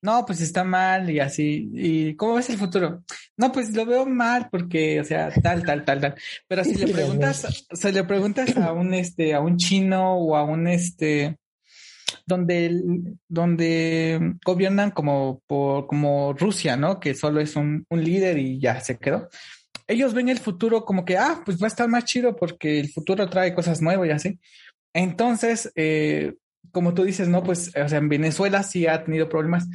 No, 0.00 0.24
pues 0.24 0.40
está 0.40 0.64
mal 0.64 1.10
y 1.10 1.20
así. 1.20 1.70
¿Y 1.72 2.14
cómo 2.14 2.34
ves 2.34 2.50
el 2.50 2.58
futuro? 2.58 3.02
No, 3.36 3.52
pues 3.52 3.74
lo 3.74 3.84
veo 3.84 4.06
mal 4.06 4.48
porque, 4.50 5.00
o 5.00 5.04
sea, 5.04 5.30
tal, 5.42 5.62
tal, 5.64 5.84
tal, 5.84 6.00
tal. 6.00 6.14
Pero 6.46 6.64
si 6.64 6.74
le 6.74 6.88
preguntas, 6.92 7.66
se 7.72 7.92
le 7.92 8.04
preguntas 8.04 8.56
a 8.56 8.72
un, 8.72 8.94
este, 8.94 9.34
a 9.34 9.40
un 9.40 9.56
chino 9.56 10.14
o 10.16 10.36
a 10.36 10.44
un, 10.44 10.68
este, 10.68 11.36
donde, 12.26 12.82
donde 13.28 14.34
gobiernan 14.44 14.90
como 14.90 15.42
por, 15.46 15.86
como 15.86 16.32
Rusia, 16.32 16.76
¿no? 16.76 17.00
Que 17.00 17.14
solo 17.14 17.40
es 17.40 17.56
un, 17.56 17.84
un 17.88 18.04
líder 18.04 18.38
y 18.38 18.60
ya 18.60 18.80
se 18.80 18.98
quedó. 18.98 19.28
Ellos 19.86 20.12
ven 20.12 20.28
el 20.28 20.38
futuro 20.38 20.84
como 20.84 21.04
que, 21.04 21.16
ah, 21.16 21.42
pues 21.44 21.60
va 21.60 21.66
a 21.66 21.68
estar 21.68 21.88
más 21.88 22.04
chido 22.04 22.36
porque 22.36 22.78
el 22.78 22.90
futuro 22.90 23.28
trae 23.28 23.54
cosas 23.54 23.80
nuevas 23.80 24.08
y 24.08 24.12
así. 24.12 24.38
Entonces, 24.92 25.72
eh, 25.74 26.34
como 26.72 26.94
tú 26.94 27.04
dices, 27.04 27.28
no, 27.28 27.42
pues, 27.42 27.72
o 27.76 27.88
sea, 27.88 27.98
en 27.98 28.08
Venezuela 28.08 28.62
sí 28.62 28.86
ha 28.86 29.04
tenido 29.04 29.28
problemas, 29.28 29.68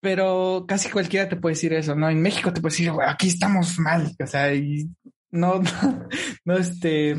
pero 0.00 0.64
casi 0.68 0.90
cualquiera 0.90 1.28
te 1.28 1.36
puede 1.36 1.54
decir 1.54 1.72
eso, 1.72 1.94
¿no? 1.94 2.08
En 2.08 2.22
México 2.22 2.52
te 2.52 2.60
puede 2.60 2.72
decir, 2.72 2.92
aquí 3.06 3.28
estamos 3.28 3.78
mal, 3.78 4.14
o 4.22 4.26
sea, 4.26 4.54
y 4.54 4.90
no, 5.30 5.60
no, 5.62 6.08
no, 6.44 6.56
este, 6.56 7.16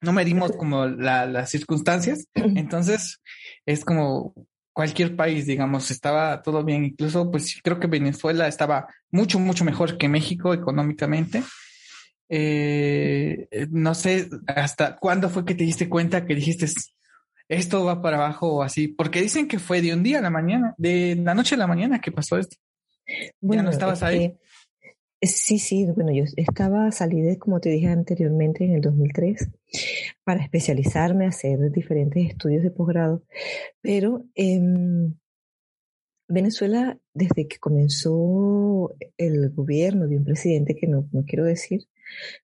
no 0.00 0.12
medimos 0.12 0.52
como 0.52 0.86
las 0.86 1.50
circunstancias, 1.50 2.26
entonces 2.34 3.20
es 3.66 3.84
como 3.84 4.34
cualquier 4.72 5.16
país, 5.16 5.46
digamos, 5.46 5.90
estaba 5.90 6.42
todo 6.42 6.64
bien, 6.64 6.84
incluso 6.84 7.30
pues 7.30 7.60
creo 7.62 7.78
que 7.78 7.86
Venezuela 7.86 8.48
estaba 8.48 8.88
mucho, 9.10 9.38
mucho 9.38 9.64
mejor 9.64 9.98
que 9.98 10.08
México 10.08 10.54
económicamente. 10.54 11.42
Eh, 12.34 13.48
no 13.70 13.94
sé 13.94 14.30
hasta 14.46 14.96
cuándo 14.96 15.28
fue 15.28 15.44
que 15.44 15.54
te 15.54 15.64
diste 15.64 15.90
cuenta 15.90 16.24
que 16.24 16.34
dijiste, 16.34 16.66
esto 17.52 17.84
va 17.84 18.00
para 18.00 18.16
abajo 18.16 18.54
o 18.54 18.62
así, 18.62 18.88
porque 18.88 19.20
dicen 19.20 19.46
que 19.46 19.58
fue 19.58 19.82
de 19.82 19.92
un 19.92 20.02
día 20.02 20.18
a 20.18 20.22
la 20.22 20.30
mañana, 20.30 20.74
de 20.78 21.16
la 21.16 21.34
noche 21.34 21.54
a 21.54 21.58
la 21.58 21.66
mañana 21.66 22.00
que 22.00 22.10
pasó 22.10 22.38
esto. 22.38 22.56
Bueno, 23.40 23.62
¿Ya 23.62 23.64
no 23.64 23.70
estabas 23.70 24.02
ahí? 24.02 24.36
Sí, 25.20 25.58
sí, 25.58 25.86
bueno, 25.94 26.12
yo 26.12 26.24
estaba, 26.36 26.90
salí 26.90 27.20
de, 27.20 27.38
como 27.38 27.60
te 27.60 27.68
dije 27.68 27.88
anteriormente, 27.88 28.64
en 28.64 28.72
el 28.72 28.80
2003 28.80 29.50
para 30.24 30.42
especializarme, 30.42 31.26
hacer 31.26 31.70
diferentes 31.70 32.30
estudios 32.30 32.62
de 32.62 32.70
posgrado, 32.70 33.22
pero 33.80 34.24
en 34.34 35.20
Venezuela, 36.26 36.98
desde 37.14 37.46
que 37.46 37.58
comenzó 37.58 38.94
el 39.16 39.50
gobierno 39.50 40.08
de 40.08 40.16
un 40.16 40.24
presidente 40.24 40.74
que 40.74 40.86
no, 40.88 41.08
no 41.12 41.24
quiero 41.24 41.44
decir, 41.44 41.82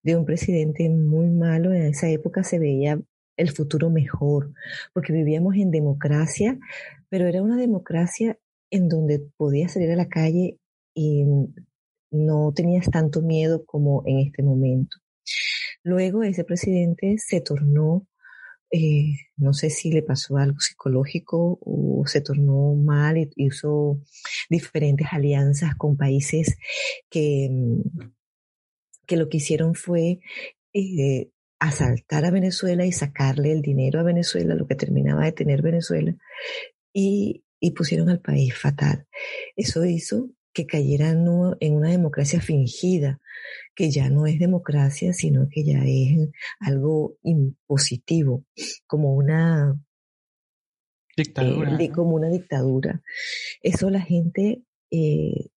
de 0.03 0.15
un 0.15 0.25
presidente 0.25 0.87
muy 0.87 1.27
malo, 1.27 1.73
en 1.73 1.83
esa 1.83 2.07
época 2.09 2.43
se 2.43 2.59
veía 2.59 3.01
el 3.39 3.51
futuro 3.51 3.89
mejor, 3.89 4.53
porque 4.93 5.13
vivíamos 5.13 5.55
en 5.55 5.71
democracia, 5.71 6.59
pero 7.07 7.25
era 7.25 7.41
una 7.41 7.55
democracia 7.55 8.37
en 8.69 8.89
donde 8.89 9.19
podías 9.37 9.73
salir 9.73 9.91
a 9.91 9.95
la 9.95 10.09
calle 10.09 10.59
y 10.93 11.23
no 12.11 12.51
tenías 12.53 12.89
tanto 12.91 13.21
miedo 13.21 13.65
como 13.65 14.03
en 14.05 14.19
este 14.19 14.43
momento. 14.43 14.97
Luego 15.83 16.23
ese 16.23 16.43
presidente 16.43 17.15
se 17.17 17.39
tornó, 17.39 18.05
eh, 18.71 19.13
no 19.37 19.53
sé 19.53 19.69
si 19.69 19.89
le 19.91 20.03
pasó 20.03 20.35
algo 20.35 20.59
psicológico 20.59 21.59
o 21.61 22.03
se 22.07 22.19
tornó 22.19 22.75
mal 22.75 23.17
y 23.17 23.29
hizo 23.37 24.01
diferentes 24.49 25.07
alianzas 25.11 25.75
con 25.75 25.95
países 25.95 26.57
que, 27.09 27.49
que 29.07 29.15
lo 29.15 29.29
que 29.29 29.37
hicieron 29.37 29.75
fue 29.75 30.19
eh, 30.73 31.29
asaltar 31.59 32.25
a 32.25 32.31
Venezuela 32.31 32.85
y 32.85 32.91
sacarle 32.91 33.51
el 33.51 33.61
dinero 33.61 33.99
a 33.99 34.03
Venezuela, 34.03 34.55
lo 34.55 34.67
que 34.67 34.75
terminaba 34.75 35.25
de 35.25 35.33
tener 35.33 35.61
Venezuela, 35.61 36.15
y, 36.93 37.43
y 37.59 37.71
pusieron 37.71 38.09
al 38.09 38.21
país 38.21 38.55
fatal. 38.57 39.07
Eso 39.55 39.85
hizo 39.85 40.29
que 40.53 40.65
cayeran 40.65 41.25
en 41.59 41.73
una 41.73 41.89
democracia 41.89 42.41
fingida, 42.41 43.21
que 43.75 43.91
ya 43.91 44.09
no 44.09 44.25
es 44.25 44.39
democracia, 44.39 45.13
sino 45.13 45.47
que 45.49 45.63
ya 45.63 45.83
es 45.85 46.29
algo 46.59 47.17
impositivo, 47.23 48.45
como 48.87 49.13
una 49.13 49.79
dictadura. 51.15 51.77
Eh, 51.79 51.89
como 51.91 52.15
una 52.15 52.29
dictadura. 52.29 53.01
Eso 53.61 53.89
la 53.89 54.01
gente 54.01 54.63
eh, 54.91 55.49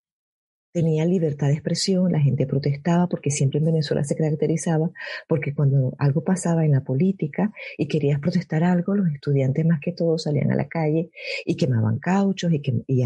tenía 0.72 1.04
libertad 1.04 1.48
de 1.48 1.54
expresión, 1.54 2.10
la 2.10 2.20
gente 2.20 2.46
protestaba 2.46 3.06
porque 3.06 3.30
siempre 3.30 3.58
en 3.58 3.66
Venezuela 3.66 4.04
se 4.04 4.16
caracterizaba 4.16 4.90
porque 5.28 5.54
cuando 5.54 5.94
algo 5.98 6.24
pasaba 6.24 6.64
en 6.64 6.72
la 6.72 6.82
política 6.82 7.52
y 7.76 7.86
querías 7.86 8.20
protestar 8.20 8.64
algo, 8.64 8.94
los 8.94 9.08
estudiantes 9.12 9.66
más 9.66 9.80
que 9.80 9.92
todo 9.92 10.18
salían 10.18 10.50
a 10.50 10.56
la 10.56 10.68
calle 10.68 11.10
y 11.44 11.56
quemaban 11.56 11.98
cauchos 11.98 12.52
y, 12.52 12.60
que, 12.60 12.72
y, 12.86 13.04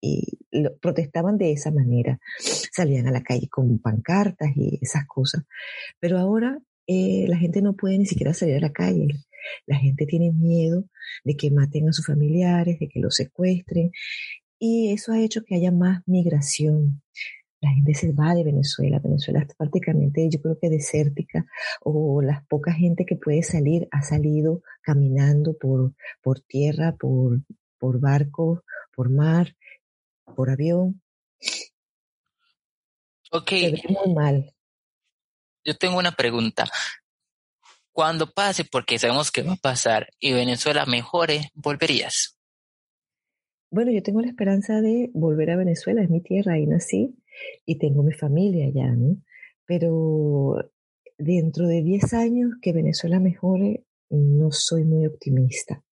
y, 0.00 0.68
protestaban 0.80 1.38
de 1.38 1.52
esa 1.52 1.70
manera, 1.70 2.20
salían 2.38 3.08
a 3.08 3.12
la 3.12 3.22
calle 3.22 3.48
con 3.48 3.78
pancartas 3.78 4.50
y 4.56 4.78
esas 4.80 5.06
cosas. 5.06 5.44
Pero 5.98 6.18
ahora 6.18 6.58
eh, 6.86 7.26
la 7.28 7.36
gente 7.36 7.62
no 7.62 7.74
puede 7.74 7.98
ni 7.98 8.06
siquiera 8.06 8.34
salir 8.34 8.56
a 8.56 8.60
la 8.60 8.72
calle. 8.72 9.08
La 9.66 9.76
gente 9.76 10.06
tiene 10.06 10.30
miedo 10.30 10.84
de 11.24 11.36
que 11.36 11.50
maten 11.50 11.88
a 11.88 11.92
sus 11.92 12.06
familiares, 12.06 12.78
de 12.78 12.88
que 12.88 13.00
los 13.00 13.16
secuestren 13.16 13.90
y 14.64 14.92
eso 14.92 15.10
ha 15.10 15.18
hecho 15.18 15.42
que 15.42 15.56
haya 15.56 15.72
más 15.72 16.02
migración. 16.06 17.02
La 17.60 17.70
gente 17.70 17.94
se 17.94 18.12
va 18.12 18.32
de 18.32 18.44
Venezuela. 18.44 19.00
Venezuela 19.00 19.40
está 19.40 19.54
prácticamente, 19.54 20.28
yo 20.30 20.40
creo 20.40 20.56
que 20.56 20.70
desértica, 20.70 21.44
o 21.80 22.22
la 22.22 22.44
poca 22.48 22.72
gente 22.72 23.04
que 23.04 23.16
puede 23.16 23.42
salir 23.42 23.88
ha 23.90 24.02
salido 24.02 24.62
caminando 24.80 25.58
por, 25.58 25.94
por 26.22 26.38
tierra, 26.42 26.94
por, 26.94 27.40
por 27.76 27.98
barco, 27.98 28.62
por 28.94 29.10
mar, 29.10 29.56
por 30.36 30.48
avión. 30.48 31.02
Ok. 33.32 33.50
muy 33.88 34.14
mal. 34.14 34.54
Yo 35.64 35.76
tengo 35.76 35.98
una 35.98 36.12
pregunta. 36.12 36.70
Cuando 37.90 38.30
pase, 38.30 38.64
porque 38.64 39.00
sabemos 39.00 39.32
que 39.32 39.42
va 39.42 39.54
a 39.54 39.56
pasar, 39.56 40.08
y 40.20 40.32
Venezuela 40.32 40.86
mejore, 40.86 41.50
¿volverías? 41.52 42.38
Bueno, 43.72 43.90
yo 43.90 44.02
tengo 44.02 44.20
la 44.20 44.28
esperanza 44.28 44.82
de 44.82 45.10
volver 45.14 45.50
a 45.50 45.56
Venezuela, 45.56 46.02
es 46.02 46.10
mi 46.10 46.20
tierra, 46.20 46.52
ahí 46.52 46.66
nací 46.66 47.16
y 47.64 47.78
tengo 47.78 48.02
mi 48.02 48.12
familia 48.12 48.66
allá, 48.66 48.94
¿no? 48.94 49.16
Pero 49.64 50.70
dentro 51.16 51.66
de 51.66 51.82
10 51.82 52.12
años 52.12 52.50
que 52.60 52.74
Venezuela 52.74 53.18
mejore, 53.18 53.84
no 54.10 54.52
soy 54.52 54.84
muy 54.84 55.06
optimista. 55.06 55.82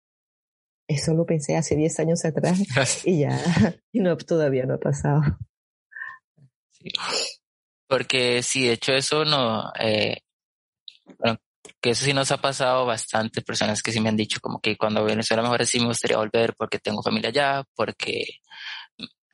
Eso 0.87 1.15
lo 1.15 1.25
pensé 1.25 1.57
hace 1.57 1.75
10 1.75 2.01
años 2.01 2.25
atrás 2.27 2.61
y 3.07 3.21
ya 3.21 3.41
y 3.93 4.01
no, 4.01 4.15
todavía 4.19 4.67
no 4.67 4.75
ha 4.75 4.81
pasado. 4.81 5.23
Porque 7.89 8.43
sí, 8.43 8.67
de 8.67 8.75
hecho 8.75 8.93
eso 8.93 9.25
no, 9.25 9.73
eh, 9.81 10.19
bueno, 11.19 11.39
que 11.81 11.91
eso 11.91 12.05
sí 12.05 12.13
nos 12.13 12.31
ha 12.31 12.39
pasado 12.39 12.87
bastante 12.87 13.43
personas 13.43 13.83
que 13.83 13.93
sí 13.93 14.01
me 14.01 14.09
han 14.09 14.17
dicho 14.17 14.41
como 14.41 14.61
que 14.61 14.77
cuando 14.77 15.05
Venezuela 15.05 15.43
mejor 15.43 15.67
sí 15.67 15.81
me 15.81 15.87
gustaría 15.87 16.17
volver 16.17 16.55
porque 16.57 16.79
tengo 16.79 17.03
familia 17.03 17.31
allá, 17.31 17.65
porque 17.75 18.41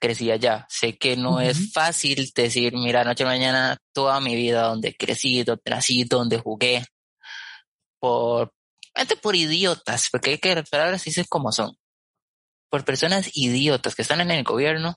crecí 0.01 0.31
allá. 0.31 0.67
Sé 0.69 0.97
que 0.97 1.17
no 1.17 1.41
es 1.41 1.73
fácil 1.73 2.31
decir, 2.35 2.75
mira, 2.75 3.05
noche 3.05 3.25
mañana 3.25 3.79
toda 3.93 4.21
mi 4.21 4.37
vida 4.37 4.63
donde 4.63 4.95
crecí, 4.95 5.43
donde 5.43 5.63
nací, 5.71 6.05
donde 6.05 6.39
jugué, 6.39 6.85
por, 7.99 8.53
por 9.23 9.37
idiotas, 9.37 10.09
porque 10.11 10.31
hay 10.31 10.39
que 10.39 10.55
las 10.55 10.69
palabras 10.69 11.05
dicen 11.05 11.27
como 11.29 11.53
son. 11.53 11.77
Por 12.71 12.85
personas 12.85 13.31
idiotas 13.35 13.95
que 13.95 14.03
están 14.03 14.21
en 14.21 14.31
el 14.31 14.45
gobierno, 14.45 14.97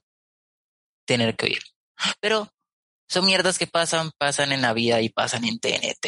tener 1.05 1.35
que 1.35 1.47
oír. 1.47 1.61
Pero 2.19 2.49
son 3.07 3.25
mierdas 3.25 3.57
que 3.57 3.67
pasan, 3.67 4.11
pasan 4.17 4.51
en 4.51 4.61
la 4.61 4.73
vida 4.73 5.01
y 5.01 5.09
pasan 5.09 5.45
en 5.45 5.59
TNT. 5.59 6.07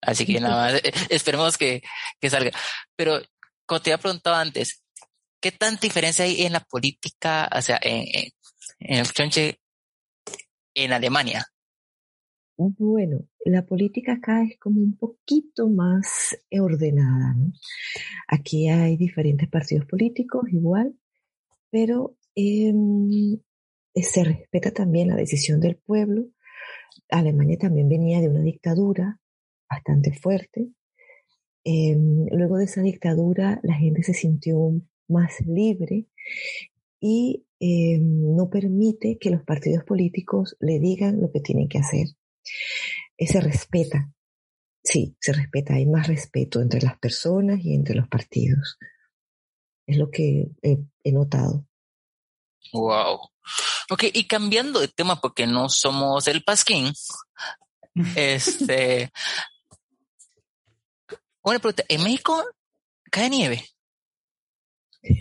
Así 0.00 0.26
que 0.26 0.40
nada 0.40 0.72
más, 0.72 0.82
esperemos 1.10 1.56
que, 1.58 1.82
que 2.20 2.30
salga. 2.30 2.50
Pero, 2.96 3.20
como 3.66 3.80
te 3.80 3.92
había 3.92 4.02
preguntado 4.02 4.36
antes, 4.36 4.82
¿qué 5.40 5.52
tanta 5.52 5.80
diferencia 5.82 6.24
hay 6.24 6.42
en 6.42 6.52
la 6.52 6.60
política, 6.60 7.48
o 7.54 7.62
sea, 7.62 7.78
en, 7.82 8.04
en, 8.78 8.98
el 8.98 9.12
chonche 9.12 9.60
en 10.74 10.92
Alemania? 10.92 11.46
Bueno, 12.56 13.20
la 13.46 13.64
política 13.64 14.14
acá 14.14 14.42
es 14.42 14.58
como 14.58 14.80
un 14.80 14.96
poquito 14.96 15.68
más 15.68 16.36
ordenada, 16.50 17.34
¿no? 17.34 17.52
Aquí 18.28 18.68
hay 18.68 18.98
diferentes 18.98 19.48
partidos 19.48 19.86
políticos 19.86 20.44
igual, 20.52 20.94
pero 21.70 22.16
eh, 22.34 22.72
se 23.94 24.24
respeta 24.24 24.72
también 24.72 25.08
la 25.08 25.16
decisión 25.16 25.60
del 25.60 25.76
pueblo. 25.76 26.26
Alemania 27.08 27.56
también 27.58 27.88
venía 27.88 28.20
de 28.20 28.28
una 28.28 28.42
dictadura 28.42 29.18
bastante 29.70 30.12
fuerte. 30.12 30.68
Em, 31.64 32.26
luego 32.30 32.58
de 32.58 32.64
esa 32.64 32.82
dictadura 32.82 33.60
la 33.62 33.74
gente 33.74 34.02
se 34.02 34.14
sintió 34.14 34.56
más 35.08 35.40
libre 35.46 36.06
y 37.00 37.44
em, 37.60 38.34
no 38.36 38.48
permite 38.48 39.18
que 39.18 39.30
los 39.30 39.42
partidos 39.44 39.84
políticos 39.84 40.56
le 40.60 40.78
digan 40.78 41.20
lo 41.20 41.30
que 41.30 41.40
tienen 41.40 41.68
que 41.68 41.78
hacer. 41.78 42.08
Eh, 43.16 43.26
se 43.26 43.40
respeta, 43.40 44.10
sí, 44.82 45.16
se 45.20 45.32
respeta, 45.32 45.74
hay 45.74 45.86
más 45.86 46.08
respeto 46.08 46.60
entre 46.60 46.80
las 46.80 46.98
personas 46.98 47.60
y 47.62 47.74
entre 47.74 47.94
los 47.94 48.08
partidos. 48.08 48.78
Es 49.86 49.96
lo 49.96 50.10
que 50.10 50.50
he 50.62 51.12
notado. 51.12 51.66
Wow. 52.72 53.20
Ok, 53.90 54.04
y 54.12 54.26
cambiando 54.26 54.80
de 54.80 54.88
tema 54.88 55.20
porque 55.20 55.46
no 55.46 55.68
somos 55.68 56.28
el 56.28 56.44
Pasquín, 56.44 56.92
este, 58.16 59.10
una 61.50 61.60
pregunta, 61.60 61.84
¿en 61.88 62.02
México 62.02 62.44
cae 63.10 63.30
nieve? 63.30 63.64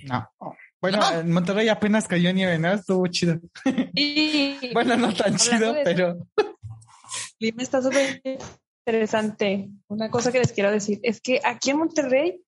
No. 0.04 0.30
Bueno, 0.82 1.00
en 1.12 1.32
Monterrey 1.32 1.68
apenas 1.68 2.08
cayó 2.08 2.32
nieve, 2.32 2.58
¿no? 2.58 2.72
Estuvo 2.72 3.06
chido. 3.08 3.40
bueno, 4.74 4.96
no 4.96 5.14
tan 5.14 5.36
chido, 5.38 5.76
pero... 5.84 6.28
Clima 7.38 7.64
está 7.64 7.82
súper 7.82 8.22
interesante. 8.86 9.70
Una 9.88 10.10
cosa 10.10 10.32
que 10.32 10.40
les 10.40 10.54
quiero 10.54 10.72
decir 10.72 11.00
es 11.04 11.22
que 11.22 11.42
aquí 11.44 11.72
en 11.72 11.80
Monterrey 11.80 12.42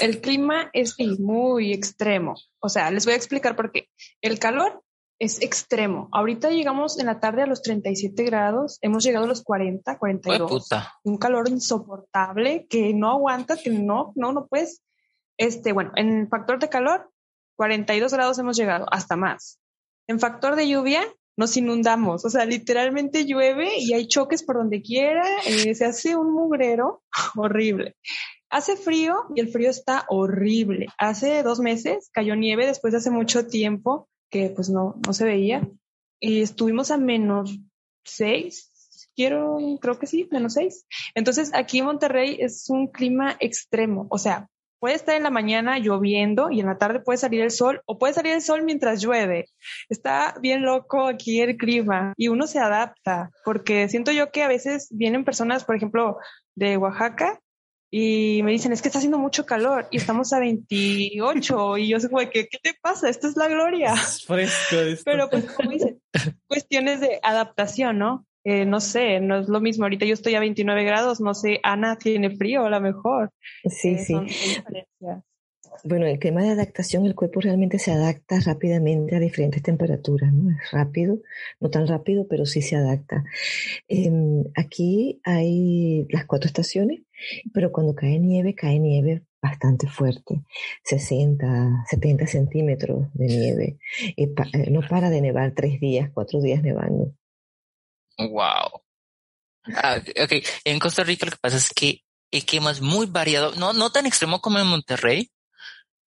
el 0.00 0.20
clima 0.20 0.70
es 0.72 0.96
muy 0.98 1.72
extremo. 1.72 2.34
O 2.60 2.68
sea, 2.68 2.90
les 2.90 3.04
voy 3.04 3.14
a 3.14 3.16
explicar 3.16 3.54
por 3.54 3.70
qué. 3.70 3.88
El 4.20 4.38
calor 4.38 4.81
es 5.22 5.40
extremo. 5.40 6.08
Ahorita 6.10 6.50
llegamos 6.50 6.98
en 6.98 7.06
la 7.06 7.20
tarde 7.20 7.42
a 7.42 7.46
los 7.46 7.62
37 7.62 8.24
grados, 8.24 8.78
hemos 8.80 9.04
llegado 9.04 9.26
a 9.26 9.28
los 9.28 9.44
40, 9.44 9.96
42. 9.96 10.68
Un 11.04 11.16
calor 11.16 11.48
insoportable 11.48 12.66
que 12.68 12.92
no 12.92 13.08
aguanta, 13.08 13.56
que 13.56 13.70
no, 13.70 14.12
no, 14.16 14.32
no 14.32 14.48
puedes. 14.48 14.82
Este, 15.36 15.72
bueno, 15.72 15.92
en 15.94 16.28
factor 16.28 16.58
de 16.58 16.68
calor, 16.68 17.08
42 17.54 18.12
grados 18.12 18.36
hemos 18.40 18.56
llegado, 18.56 18.86
hasta 18.90 19.14
más. 19.14 19.60
En 20.08 20.18
factor 20.18 20.56
de 20.56 20.68
lluvia, 20.68 21.04
nos 21.36 21.56
inundamos, 21.56 22.24
o 22.24 22.28
sea, 22.28 22.44
literalmente 22.44 23.24
llueve 23.24 23.78
y 23.78 23.92
hay 23.92 24.08
choques 24.08 24.42
por 24.42 24.56
donde 24.56 24.82
quiera, 24.82 25.24
eh, 25.46 25.72
se 25.76 25.84
hace 25.84 26.16
un 26.16 26.32
mugrero 26.32 27.04
horrible. 27.36 27.94
Hace 28.50 28.76
frío 28.76 29.14
y 29.36 29.40
el 29.40 29.50
frío 29.50 29.70
está 29.70 30.04
horrible. 30.08 30.88
Hace 30.98 31.44
dos 31.44 31.60
meses 31.60 32.10
cayó 32.12 32.34
nieve 32.34 32.66
después 32.66 32.90
de 32.90 32.98
hace 32.98 33.10
mucho 33.12 33.46
tiempo 33.46 34.08
que 34.32 34.48
pues 34.48 34.70
no, 34.70 34.96
no 35.06 35.12
se 35.12 35.24
veía. 35.24 35.68
Y 36.18 36.42
estuvimos 36.42 36.90
a 36.90 36.96
menos 36.96 37.56
seis, 38.04 38.72
quiero, 39.14 39.58
creo 39.80 39.98
que 39.98 40.06
sí, 40.08 40.28
menos 40.32 40.54
seis. 40.54 40.86
Entonces 41.14 41.52
aquí 41.54 41.78
en 41.78 41.84
Monterrey 41.84 42.38
es 42.40 42.68
un 42.70 42.88
clima 42.88 43.36
extremo, 43.38 44.06
o 44.10 44.18
sea, 44.18 44.48
puede 44.80 44.96
estar 44.96 45.14
en 45.14 45.22
la 45.22 45.30
mañana 45.30 45.78
lloviendo 45.78 46.50
y 46.50 46.58
en 46.58 46.66
la 46.66 46.76
tarde 46.76 46.98
puede 46.98 47.18
salir 47.18 47.40
el 47.40 47.52
sol 47.52 47.82
o 47.86 47.98
puede 47.98 48.14
salir 48.14 48.32
el 48.32 48.42
sol 48.42 48.64
mientras 48.64 49.00
llueve. 49.00 49.46
Está 49.88 50.34
bien 50.40 50.62
loco 50.62 51.06
aquí 51.06 51.40
el 51.40 51.56
clima 51.56 52.14
y 52.16 52.26
uno 52.26 52.48
se 52.48 52.58
adapta 52.58 53.30
porque 53.44 53.88
siento 53.88 54.10
yo 54.10 54.32
que 54.32 54.42
a 54.42 54.48
veces 54.48 54.88
vienen 54.90 55.24
personas, 55.24 55.64
por 55.64 55.76
ejemplo, 55.76 56.18
de 56.56 56.78
Oaxaca 56.78 57.40
y 57.94 58.42
me 58.42 58.52
dicen, 58.52 58.72
es 58.72 58.80
que 58.80 58.88
está 58.88 59.00
haciendo 59.00 59.18
mucho 59.18 59.44
calor 59.44 59.86
y 59.90 59.98
estamos 59.98 60.32
a 60.32 60.38
28 60.38 61.76
y 61.76 61.88
yo 61.88 62.00
sé, 62.00 62.08
¿qué, 62.32 62.48
¿qué 62.48 62.58
te 62.62 62.72
pasa? 62.80 63.10
Esto 63.10 63.28
es 63.28 63.36
la 63.36 63.48
gloria. 63.48 63.92
Es 64.02 64.24
fresco 64.24 64.76
esto. 64.76 65.02
Pero 65.04 65.28
pues 65.28 65.44
como 65.52 65.70
dicen, 65.70 66.00
cuestiones 66.46 67.00
de 67.00 67.20
adaptación, 67.22 67.98
¿no? 67.98 68.26
Eh, 68.44 68.64
no 68.64 68.80
sé, 68.80 69.20
no 69.20 69.38
es 69.38 69.48
lo 69.48 69.60
mismo. 69.60 69.84
Ahorita 69.84 70.06
yo 70.06 70.14
estoy 70.14 70.34
a 70.36 70.40
29 70.40 70.84
grados, 70.84 71.20
no 71.20 71.34
sé, 71.34 71.60
Ana 71.62 71.98
tiene 71.98 72.34
frío 72.34 72.64
a 72.64 72.70
lo 72.70 72.80
mejor. 72.80 73.30
Sí, 73.68 73.90
eh, 73.90 73.98
sí. 73.98 74.14
Bueno, 75.84 76.06
el 76.06 76.18
tema 76.18 76.42
de 76.42 76.50
adaptación, 76.50 77.06
el 77.06 77.14
cuerpo 77.14 77.40
realmente 77.40 77.78
se 77.78 77.92
adapta 77.92 78.38
rápidamente 78.40 79.16
a 79.16 79.20
diferentes 79.20 79.62
temperaturas, 79.62 80.32
¿no? 80.32 80.50
Es 80.50 80.70
rápido, 80.70 81.18
no 81.60 81.70
tan 81.70 81.86
rápido, 81.86 82.26
pero 82.28 82.46
sí 82.46 82.62
se 82.62 82.76
adapta. 82.76 83.24
Em, 83.88 84.44
aquí 84.54 85.20
hay 85.24 86.06
las 86.10 86.26
cuatro 86.26 86.46
estaciones, 86.46 87.00
pero 87.52 87.72
cuando 87.72 87.94
cae 87.94 88.18
nieve, 88.18 88.54
cae 88.54 88.78
nieve 88.78 89.22
bastante 89.42 89.88
fuerte, 89.88 90.42
60, 90.84 91.84
70 91.88 92.26
centímetros 92.26 93.08
de 93.14 93.26
nieve. 93.26 93.78
Y 94.16 94.24
eh, 94.24 94.70
no 94.70 94.80
para 94.88 95.10
de 95.10 95.20
nevar 95.20 95.52
tres 95.54 95.80
días, 95.80 96.10
cuatro 96.14 96.40
días 96.40 96.62
nevando. 96.62 97.12
Wow. 98.18 98.82
Ah, 99.74 100.00
ok, 100.00 100.32
en 100.64 100.78
Costa 100.78 101.02
Rica 101.02 101.26
lo 101.26 101.32
que 101.32 101.38
pasa 101.40 101.56
es 101.56 101.70
que 101.70 102.02
el 102.30 102.44
clima 102.44 102.70
es 102.70 102.80
muy 102.80 103.06
variado, 103.06 103.54
no, 103.56 103.72
no 103.72 103.90
tan 103.90 104.06
extremo 104.06 104.40
como 104.40 104.58
en 104.58 104.66
Monterrey, 104.66 105.30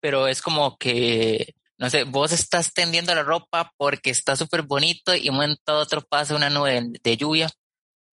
pero 0.04 0.28
es 0.28 0.42
como 0.42 0.76
que, 0.76 1.54
no 1.78 1.88
sé, 1.88 2.04
vos 2.04 2.30
estás 2.30 2.74
tendiendo 2.74 3.14
la 3.14 3.22
ropa 3.22 3.72
porque 3.78 4.10
está 4.10 4.36
súper 4.36 4.60
bonito 4.60 5.14
y 5.16 5.30
un 5.30 5.36
momento 5.36 5.78
otro 5.78 6.02
pasa 6.02 6.36
una 6.36 6.50
nube 6.50 6.92
de 7.02 7.16
lluvia 7.16 7.50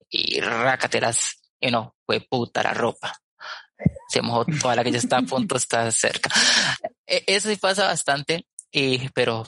y 0.09 0.39
rácatelas, 0.39 1.41
y 1.59 1.69
no, 1.69 1.93
fue 2.05 2.21
puta 2.21 2.63
la 2.63 2.73
ropa. 2.73 3.13
Se 4.07 4.21
mojó 4.21 4.45
toda 4.45 4.77
la 4.77 4.85
que 4.85 4.93
ya 4.93 4.99
está 4.99 5.17
a 5.17 5.23
punto, 5.23 5.57
está 5.57 5.91
cerca. 5.91 6.29
E, 7.05 7.25
eso 7.27 7.49
sí 7.49 7.57
pasa 7.57 7.87
bastante, 7.87 8.47
y, 8.71 9.09
pero, 9.09 9.45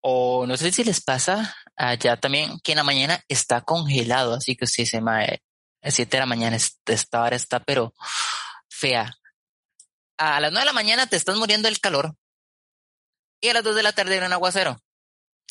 o 0.00 0.46
no 0.46 0.56
sé 0.56 0.72
si 0.72 0.84
les 0.84 1.02
pasa 1.02 1.54
allá 1.76 2.16
también 2.16 2.58
que 2.64 2.72
en 2.72 2.78
la 2.78 2.82
mañana 2.82 3.22
está 3.28 3.60
congelado, 3.60 4.32
así 4.32 4.56
que 4.56 4.66
si 4.66 4.86
se 4.86 5.02
a 5.06 5.90
7 5.90 6.16
de 6.16 6.20
la 6.20 6.24
mañana 6.24 6.56
esta 6.56 7.22
hora 7.22 7.36
está, 7.36 7.60
pero 7.60 7.92
fea 8.70 9.17
a 10.18 10.40
las 10.40 10.52
nueve 10.52 10.64
de 10.64 10.66
la 10.66 10.72
mañana 10.72 11.06
te 11.06 11.16
estás 11.16 11.38
muriendo 11.38 11.68
del 11.68 11.80
calor 11.80 12.14
y 13.40 13.48
a 13.48 13.54
las 13.54 13.64
dos 13.64 13.76
de 13.76 13.82
la 13.82 13.92
tarde 13.92 14.18
un 14.18 14.32
aguacero 14.32 14.76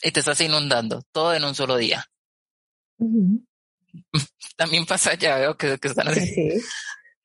y 0.04 0.12
te 0.12 0.20
estás 0.20 0.40
inundando 0.42 1.02
todo 1.12 1.34
en 1.34 1.44
un 1.44 1.56
solo 1.56 1.78
día. 1.78 2.06
También 4.58 4.86
pasa 4.86 5.16
ya, 5.16 5.38
veo 5.38 5.58
que, 5.58 5.74
están 5.82 6.08
así. 6.10 6.26
Sí, 6.28 6.50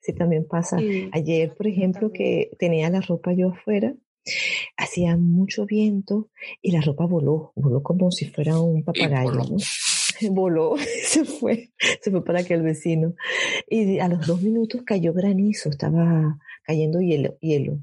sí, 0.01 0.15
también 0.15 0.47
pasa. 0.47 0.77
Ayer, 1.13 1.55
por 1.55 1.67
ejemplo, 1.67 2.11
que 2.13 2.51
tenía 2.59 2.89
la 2.91 3.01
ropa 3.01 3.33
yo 3.33 3.51
afuera, 3.51 3.95
hacía 4.77 5.17
mucho 5.17 5.67
viento 5.67 6.31
y 6.61 6.73
la 6.73 6.81
ropa 6.81 7.05
voló, 7.05 7.53
voló 7.57 7.83
como 7.83 8.11
si 8.11 8.27
fuera 8.27 8.59
un 8.59 8.85
papagayo. 8.85 9.33
Voló. 9.33 9.57
voló, 10.31 10.75
se 11.05 11.25
fue, 11.25 11.73
se 12.01 12.11
fue 12.11 12.25
para 12.25 12.41
aquel 12.41 12.63
vecino. 12.63 13.15
Y 13.69 13.99
a 13.99 14.09
los 14.09 14.27
dos 14.27 14.43
minutos 14.43 14.83
cayó 14.85 15.13
granizo, 15.13 15.71
estaba 15.71 16.39
cayendo 16.63 17.01
hielo. 17.01 17.37
hielo. 17.41 17.81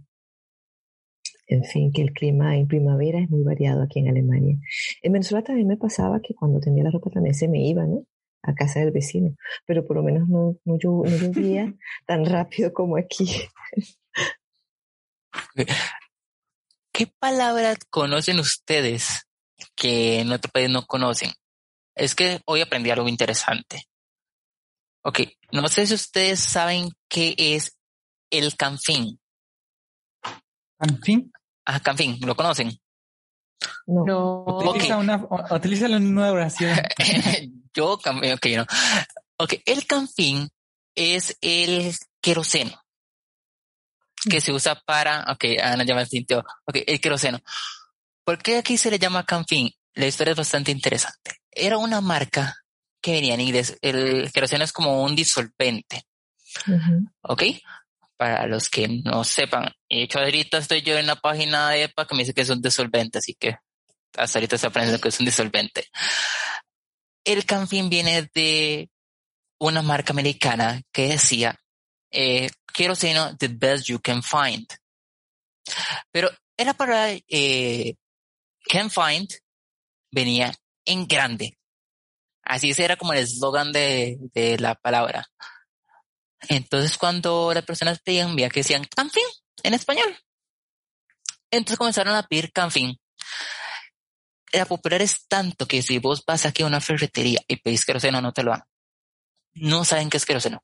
en 1.47 1.63
fin, 1.63 1.91
que 1.91 2.01
el 2.01 2.13
clima 2.13 2.57
en 2.57 2.67
primavera 2.67 3.19
es 3.19 3.29
muy 3.29 3.43
variado 3.43 3.81
aquí 3.83 3.99
en 3.99 4.09
Alemania. 4.09 4.57
En 5.01 5.13
Venezuela 5.13 5.43
también 5.43 5.67
me 5.67 5.77
pasaba 5.77 6.19
que 6.21 6.35
cuando 6.35 6.59
tenía 6.59 6.83
la 6.83 6.91
ropa 6.91 7.09
también 7.09 7.33
se 7.33 7.47
me 7.47 7.67
iba, 7.67 7.85
¿no? 7.85 8.05
A 8.43 8.53
casa 8.53 8.79
del 8.79 8.91
vecino, 8.91 9.35
pero 9.65 9.85
por 9.85 9.97
lo 9.97 10.03
menos 10.03 10.29
no, 10.29 10.55
no, 10.63 10.73
no 10.73 10.77
llovía 10.77 11.73
tan 12.05 12.25
rápido 12.25 12.71
como 12.71 12.97
aquí. 12.97 13.25
¿Qué 16.93 17.07
palabras 17.19 17.77
conocen 17.89 18.39
ustedes 18.39 19.25
que 19.75 20.19
en 20.19 20.31
otro 20.31 20.51
país 20.51 20.69
no 20.69 20.85
conocen? 20.85 21.31
Es 21.95 22.15
que 22.15 22.39
hoy 22.45 22.61
aprendí 22.61 22.89
algo 22.89 23.09
interesante. 23.09 23.83
Ok, 25.01 25.21
no 25.51 25.67
sé 25.69 25.87
si 25.87 25.93
ustedes 25.93 26.39
saben 26.39 26.89
qué 27.07 27.35
es 27.37 27.78
el 28.29 28.55
canfín. 28.55 29.19
¿Canfín? 30.77 31.31
Ah, 31.65 31.79
canfín, 31.79 32.19
¿lo 32.21 32.35
conocen? 32.35 32.71
No. 33.85 34.43
Utiliza, 34.45 34.97
una, 34.97 35.27
utiliza 35.51 35.87
la 35.87 35.99
nueva 35.99 36.31
oración. 36.31 36.75
Yo, 37.73 37.93
ok, 37.93 38.07
no. 38.55 38.65
Ok, 39.37 39.55
el 39.65 39.85
canfín 39.85 40.49
es 40.95 41.37
el 41.41 41.95
queroseno 42.21 42.81
que 44.27 44.41
se 44.41 44.51
usa 44.51 44.75
para, 44.75 45.25
ok, 45.31 45.45
Ana 45.61 45.83
llama 45.83 46.01
el 46.01 46.25
ok, 46.65 46.77
el 46.85 46.99
queroseno. 46.99 47.39
¿Por 48.23 48.39
qué 48.39 48.57
aquí 48.57 48.77
se 48.77 48.91
le 48.91 48.99
llama 48.99 49.25
canfín? 49.25 49.71
La 49.93 50.07
historia 50.07 50.31
es 50.31 50.37
bastante 50.37 50.71
interesante. 50.71 51.37
Era 51.51 51.77
una 51.77 52.01
marca 52.01 52.55
que 53.01 53.13
venía 53.13 53.33
en 53.33 53.41
inglés. 53.41 53.77
El 53.81 54.31
queroseno 54.31 54.63
es 54.63 54.73
como 54.73 55.03
un 55.03 55.15
disolvente. 55.15 56.03
¿Ok? 57.21 57.43
Para 58.19 58.47
los 58.47 58.67
que 58.67 58.85
no 59.05 59.23
sepan. 59.23 59.71
De 59.89 60.03
hecho, 60.03 60.19
ahorita 60.19 60.57
estoy 60.57 60.81
yo 60.81 60.97
en 60.97 61.07
la 61.07 61.15
página 61.15 61.69
de 61.69 61.83
EPA 61.83 62.05
que 62.05 62.15
me 62.15 62.23
dice 62.23 62.33
que 62.33 62.41
es 62.41 62.49
un 62.49 62.61
disolvente, 62.61 63.19
así 63.19 63.33
que 63.33 63.55
hasta 64.17 64.39
ahorita 64.39 64.57
se 64.57 64.67
aprende 64.67 64.99
que 64.99 65.07
es 65.07 65.19
un 65.21 65.25
disolvente. 65.25 65.87
El 67.23 67.45
canfín 67.45 67.89
viene 67.89 68.29
de 68.33 68.89
una 69.57 69.81
marca 69.81 70.11
americana 70.11 70.81
que 70.91 71.07
decía 71.07 71.55
eh, 72.11 72.49
queroseno 72.73 73.37
the 73.37 73.47
best 73.47 73.85
you 73.87 74.01
can 74.01 74.21
find. 74.21 74.67
Pero 76.11 76.29
era 76.57 76.73
para 76.73 77.13
eh, 77.13 77.95
can 78.67 78.89
find 78.89 79.29
venía 80.11 80.53
en 80.83 81.07
grande. 81.07 81.57
Así 82.43 82.73
era 82.77 82.97
como 82.97 83.13
el 83.13 83.19
eslogan 83.19 83.71
de, 83.71 84.17
de, 84.33 84.57
la 84.57 84.75
palabra. 84.75 85.27
Entonces 86.47 86.97
cuando 86.97 87.53
las 87.53 87.65
personas 87.65 87.99
pedían, 87.99 88.35
veía 88.35 88.49
que 88.49 88.61
decían 88.61 88.85
canfin 88.85 89.23
en 89.63 89.73
español. 89.73 90.17
Entonces 91.51 91.77
comenzaron 91.77 92.15
a 92.15 92.23
pedir 92.23 92.51
canfin. 92.51 92.97
La 94.53 94.65
popular 94.65 95.01
es 95.01 95.27
tanto 95.27 95.67
que 95.67 95.81
si 95.81 95.99
vos 95.99 96.23
vas 96.25 96.45
aquí 96.45 96.63
a 96.63 96.67
una 96.67 96.81
ferretería 96.81 97.41
y 97.47 97.57
pedís 97.57 97.85
queroseno, 97.85 98.21
no 98.21 98.33
te 98.33 98.43
lo 98.43 98.51
dan. 98.51 98.63
No 99.53 99.83
saben 99.83 100.09
qué 100.09 100.17
es 100.17 100.25
queroseno. 100.25 100.63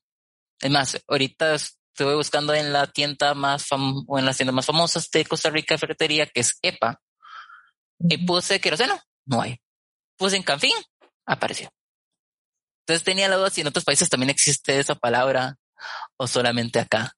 Es 0.59 0.71
más, 0.71 1.03
ahorita 1.07 1.55
estuve 1.55 2.15
buscando 2.15 2.53
en 2.53 2.73
la 2.73 2.88
tienda 2.88 3.34
más 3.34 3.67
o 3.71 4.17
en 4.17 4.26
las 4.26 4.38
tiendas 4.38 4.55
más 4.55 4.65
famosas 4.65 5.09
de 5.11 5.26
Costa 5.26 5.49
Rica 5.49 5.76
de 5.76 5.80
ferretería, 5.80 6.26
que 6.26 6.39
es 6.39 6.57
EPA, 6.61 7.01
y 7.99 8.26
puse 8.26 8.59
queroseno, 8.59 8.99
no 9.26 9.41
hay. 9.41 9.59
Puse 10.17 10.38
en 10.38 10.43
Canfín, 10.43 10.76
apareció. 11.26 11.69
Entonces 12.82 13.03
tenía 13.03 13.28
la 13.28 13.38
duda 13.38 13.49
si 13.49 13.61
en 13.61 13.67
otros 13.67 13.84
países 13.84 14.09
también 14.09 14.30
existe 14.30 14.80
esa 14.80 14.95
palabra 14.95 15.57
o 16.17 16.27
solamente 16.27 16.79
acá. 16.79 17.15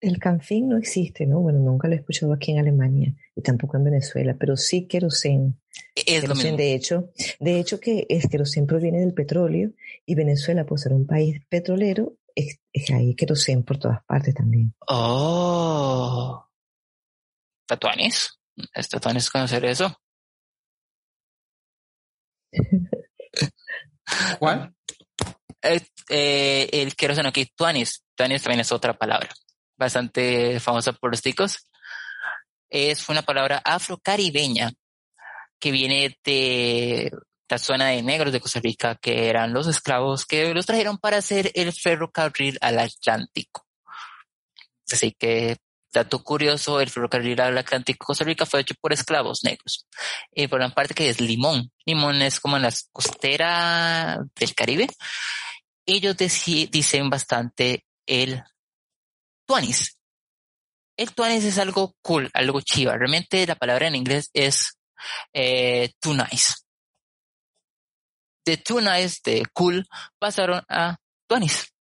El 0.00 0.18
canfín 0.18 0.68
no 0.68 0.76
existe, 0.76 1.26
¿no? 1.26 1.40
Bueno, 1.40 1.58
nunca 1.58 1.88
lo 1.88 1.94
he 1.94 1.96
escuchado 1.96 2.32
aquí 2.32 2.52
en 2.52 2.60
Alemania 2.60 3.14
y 3.34 3.42
tampoco 3.42 3.76
en 3.76 3.84
Venezuela, 3.84 4.36
pero 4.38 4.56
sí 4.56 4.86
queroseno. 4.86 5.54
Es 5.94 6.28
lo 6.28 6.36
mismo. 6.36 6.56
De 6.56 6.74
hecho, 6.74 7.10
de 7.40 7.58
hecho 7.58 7.80
que 7.80 8.06
es 8.08 8.28
queroseno 8.28 8.68
proviene 8.68 9.00
del 9.00 9.12
petróleo 9.12 9.72
y 10.06 10.14
Venezuela, 10.14 10.64
por 10.64 10.78
ser 10.78 10.92
un 10.92 11.04
país 11.04 11.44
petrolero, 11.48 12.16
es, 12.36 12.60
ahí 12.94 13.16
queroseno 13.16 13.64
por 13.64 13.78
todas 13.78 14.04
partes 14.04 14.34
también. 14.34 14.72
Oh. 14.86 16.46
¿Tatuanis? 17.66 18.38
¿Es 18.72 18.88
tatuanis 18.88 19.30
conocer 19.30 19.64
eso? 19.64 19.92
¿Cuál? 24.38 24.74
Eh, 25.62 25.80
eh, 26.08 26.68
el 26.72 26.94
queroseno 26.94 27.28
aquí, 27.28 27.46
tuanis. 27.54 28.04
Tuanis 28.14 28.42
también 28.42 28.60
es 28.60 28.72
otra 28.72 28.96
palabra 28.96 29.30
bastante 29.78 30.60
famosa 30.60 30.92
por 30.92 31.10
los 31.10 31.22
ticos. 31.22 31.68
Es 32.68 33.08
una 33.08 33.22
palabra 33.22 33.62
afrocaribeña 33.64 34.70
que 35.58 35.70
viene 35.70 36.18
de 36.24 37.10
la 37.48 37.58
zona 37.58 37.88
de 37.88 38.02
negros 38.02 38.32
de 38.32 38.40
Costa 38.40 38.60
Rica, 38.60 38.96
que 38.96 39.28
eran 39.28 39.54
los 39.54 39.66
esclavos 39.66 40.26
que 40.26 40.52
los 40.52 40.66
trajeron 40.66 40.98
para 40.98 41.16
hacer 41.18 41.50
el 41.54 41.72
ferrocarril 41.72 42.58
al 42.60 42.78
Atlántico. 42.78 43.66
Así 44.90 45.12
que, 45.12 45.56
dato 45.92 46.22
curioso, 46.22 46.80
el 46.80 46.90
ferrocarril 46.90 47.40
al 47.40 47.58
Atlántico 47.58 48.06
Costa 48.06 48.24
Rica 48.24 48.46
fue 48.46 48.60
hecho 48.60 48.74
por 48.80 48.92
esclavos 48.92 49.44
negros. 49.44 49.86
Y 50.32 50.46
por 50.48 50.60
una 50.60 50.74
parte 50.74 50.94
que 50.94 51.08
es 51.08 51.20
limón. 51.20 51.70
Limón 51.84 52.22
es 52.22 52.40
como 52.40 52.56
en 52.56 52.62
la 52.62 52.72
costera 52.92 54.18
del 54.34 54.54
Caribe. 54.54 54.88
Ellos 55.86 56.16
dicen 56.16 57.10
bastante 57.10 57.84
el 58.06 58.42
tuanis. 59.46 59.98
El 60.96 61.14
tuanis 61.14 61.44
es 61.44 61.58
algo 61.58 61.96
cool, 62.02 62.30
algo 62.34 62.60
chiva. 62.60 62.96
Realmente 62.96 63.46
la 63.46 63.54
palabra 63.54 63.86
en 63.86 63.94
inglés 63.94 64.30
es 64.32 64.78
eh, 65.32 65.92
too 66.00 66.14
nice. 66.14 66.54
De 68.44 68.56
too 68.56 68.80
nice, 68.80 69.20
de 69.24 69.44
cool, 69.52 69.86
pasaron 70.18 70.62
a 70.68 70.96
tuanis. 71.26 71.72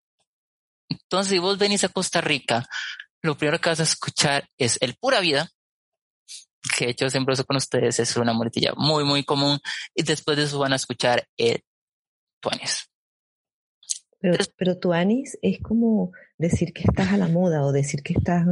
Entonces, 0.90 1.32
si 1.32 1.40
vos 1.40 1.58
venís 1.58 1.84
a 1.84 1.90
Costa 1.90 2.22
Rica, 2.22 2.68
lo 3.22 3.38
primero 3.38 3.60
que 3.60 3.70
vas 3.70 3.80
a 3.80 3.84
escuchar 3.84 4.48
es 4.58 4.78
el 4.82 4.96
pura 4.96 5.20
vida, 5.20 5.50
que 6.78 6.86
de 6.86 6.92
hecho 6.92 7.10
siempre 7.10 7.34
uso 7.34 7.46
con 7.46 7.58
ustedes, 7.58 8.00
es 8.00 8.16
una 8.18 8.34
muletilla 8.34 8.74
muy, 8.76 9.04
muy 9.04 9.24
común, 9.24 9.60
y 9.96 10.04
después 10.04 10.38
de 10.38 10.44
eso 10.44 10.60
van 10.60 10.74
a 10.74 10.78
escuchar 10.78 11.28
el 11.38 11.62
tuanis. 12.42 12.90
Pero, 14.20 14.44
pero 14.58 14.78
tuanis 14.78 15.38
es 15.42 15.60
como 15.62 16.12
decir 16.38 16.74
que 16.74 16.84
estás 16.84 17.12
a 17.12 17.18
la 17.18 17.28
moda 17.28 17.64
o 17.64 17.72
decir 17.72 18.02
que 18.02 18.14
estás, 18.14 18.46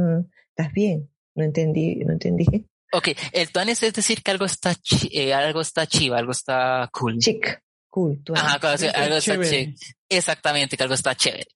estás 0.50 0.72
bien. 0.72 1.10
No 1.34 1.44
entendí, 1.44 1.96
no 1.96 2.12
entendí. 2.12 2.46
Ok, 2.92 3.08
el 3.32 3.50
tuanis 3.50 3.82
es 3.82 3.92
decir 3.92 4.22
que 4.22 4.30
algo 4.30 4.46
está, 4.46 4.74
eh, 5.10 5.34
algo 5.34 5.60
está 5.60 5.86
chiva, 5.86 6.18
algo 6.18 6.32
está 6.32 6.88
cool. 6.92 7.18
Chic, 7.18 7.62
cool. 7.88 8.22
Ajá, 8.34 8.54
algo, 8.54 9.16
está 9.16 9.42
chic. 9.42 9.76
Exactamente, 10.08 10.76
que 10.76 10.82
algo 10.82 10.94
está 10.94 11.14
chévere. 11.14 11.48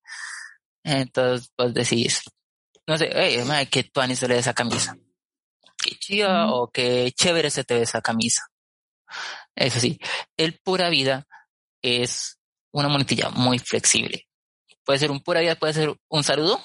Entonces, 0.82 1.50
pues 1.56 1.72
decís, 1.72 2.22
no 2.90 2.98
sé, 2.98 3.08
hey, 3.12 3.44
madre, 3.46 3.68
qué 3.68 3.84
tuanis 3.84 4.18
se 4.18 4.26
le 4.26 4.36
esa 4.36 4.52
camisa. 4.52 4.98
Qué 5.80 5.94
chiva 5.94 6.52
o 6.52 6.72
qué 6.72 7.12
chévere 7.12 7.48
se 7.48 7.62
te 7.62 7.74
ve 7.74 7.82
esa 7.82 8.02
camisa. 8.02 8.50
Eso 9.54 9.78
sí, 9.78 10.00
el 10.36 10.58
pura 10.58 10.88
vida 10.88 11.24
es 11.82 12.40
una 12.72 12.88
monetilla 12.88 13.30
muy 13.30 13.60
flexible. 13.60 14.26
Puede 14.84 14.98
ser 14.98 15.12
un 15.12 15.20
pura 15.20 15.38
vida, 15.38 15.54
puede 15.54 15.72
ser 15.72 15.94
un 16.08 16.24
saludo, 16.24 16.60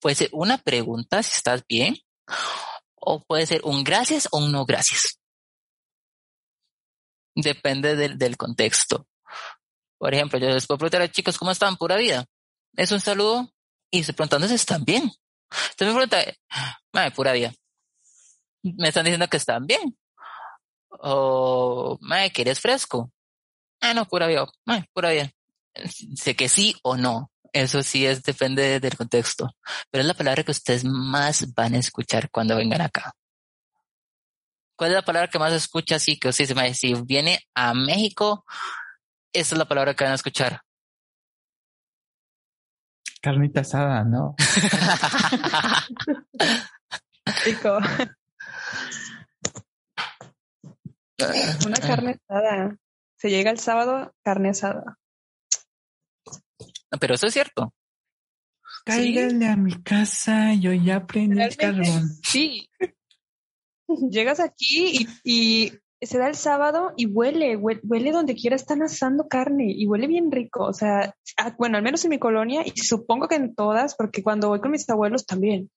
puede 0.00 0.16
ser 0.16 0.30
una 0.32 0.58
pregunta 0.58 1.22
si 1.22 1.36
estás 1.36 1.64
bien, 1.68 1.96
o 2.96 3.22
puede 3.22 3.46
ser 3.46 3.60
un 3.62 3.84
gracias 3.84 4.26
o 4.32 4.38
un 4.38 4.50
no 4.50 4.66
gracias. 4.66 5.20
Depende 7.36 7.94
del, 7.94 8.36
contexto. 8.36 9.06
Por 9.96 10.12
ejemplo, 10.12 10.40
yo 10.40 10.48
les 10.48 10.66
puedo 10.66 10.78
preguntar 10.78 11.02
a 11.02 11.12
chicos 11.12 11.38
cómo 11.38 11.52
están, 11.52 11.76
pura 11.76 11.98
vida. 11.98 12.26
Es 12.74 12.90
un 12.90 12.98
saludo 12.98 13.53
y 13.98 14.04
se 14.04 14.12
preguntan 14.12 14.48
si 14.48 14.54
están 14.54 14.84
bien. 14.84 15.02
Entonces 15.70 15.94
me 15.94 16.06
pregunta, 16.06 16.18
madre, 16.92 17.10
pura 17.12 17.32
vida. 17.32 17.52
Me 18.62 18.88
están 18.88 19.04
diciendo 19.04 19.28
que 19.28 19.36
están 19.36 19.66
bien. 19.66 19.96
O, 20.88 21.98
madre, 22.00 22.30
que 22.30 22.42
eres 22.42 22.60
fresco. 22.60 23.12
Ah, 23.80 23.94
no, 23.94 24.06
pura 24.06 24.26
vida. 24.26 24.46
Madre, 24.64 24.88
pura 24.92 25.10
vida 25.10 25.30
sé 26.16 26.36
que 26.36 26.48
sí 26.48 26.74
o 26.82 26.96
no. 26.96 27.30
Eso 27.52 27.82
sí 27.82 28.04
es, 28.04 28.22
depende 28.22 28.80
del 28.80 28.96
contexto. 28.96 29.54
Pero 29.90 30.02
es 30.02 30.08
la 30.08 30.14
palabra 30.14 30.42
que 30.42 30.50
ustedes 30.50 30.84
más 30.84 31.54
van 31.54 31.74
a 31.74 31.78
escuchar 31.78 32.28
cuando 32.30 32.56
vengan 32.56 32.80
acá. 32.80 33.12
¿Cuál 34.76 34.90
es 34.90 34.96
la 34.96 35.02
palabra 35.02 35.30
que 35.30 35.38
más 35.38 35.52
escucha 35.52 35.96
así 35.96 36.18
que 36.18 36.28
usted 36.28 36.46
se 36.46 36.74
si 36.74 36.94
viene 36.94 37.40
a 37.54 37.74
México, 37.74 38.44
esa 39.32 39.54
es 39.54 39.58
la 39.58 39.68
palabra 39.68 39.94
que 39.94 40.02
van 40.02 40.12
a 40.12 40.16
escuchar? 40.16 40.63
Carnita 43.24 43.62
asada, 43.62 44.04
¿no? 44.04 44.36
Rico. 47.46 47.78
Una 51.66 51.76
carne 51.80 52.20
asada. 52.28 52.76
Se 53.16 53.30
llega 53.30 53.50
el 53.50 53.58
sábado, 53.58 54.14
carne 54.22 54.50
asada 54.50 54.98
pero 56.98 57.14
eso 57.14 57.26
es 57.26 57.32
cierto. 57.32 57.74
cáiganle 58.84 59.46
a 59.46 59.56
mi 59.56 59.82
casa, 59.82 60.54
yo 60.54 60.72
ya 60.72 61.06
prendí 61.06 61.42
el 61.42 61.56
carbón. 61.56 62.08
Sí. 62.22 62.68
Llegas 64.10 64.40
aquí 64.40 65.06
y, 65.24 65.24
y 65.24 65.72
se 66.06 66.18
da 66.18 66.28
el 66.28 66.34
sábado 66.34 66.92
y 66.96 67.06
huele, 67.06 67.56
huele, 67.56 68.12
donde 68.12 68.34
quiera 68.34 68.56
están 68.56 68.82
asando 68.82 69.28
carne 69.28 69.72
y 69.72 69.86
huele 69.86 70.06
bien 70.06 70.30
rico. 70.30 70.64
O 70.64 70.72
sea, 70.72 71.14
ah, 71.36 71.54
bueno, 71.58 71.76
al 71.76 71.82
menos 71.82 72.04
en 72.04 72.10
mi 72.10 72.18
colonia 72.18 72.62
y 72.64 72.78
supongo 72.80 73.28
que 73.28 73.36
en 73.36 73.54
todas, 73.54 73.94
porque 73.94 74.22
cuando 74.22 74.48
voy 74.48 74.60
con 74.60 74.70
mis 74.70 74.88
abuelos 74.88 75.26
también 75.26 75.70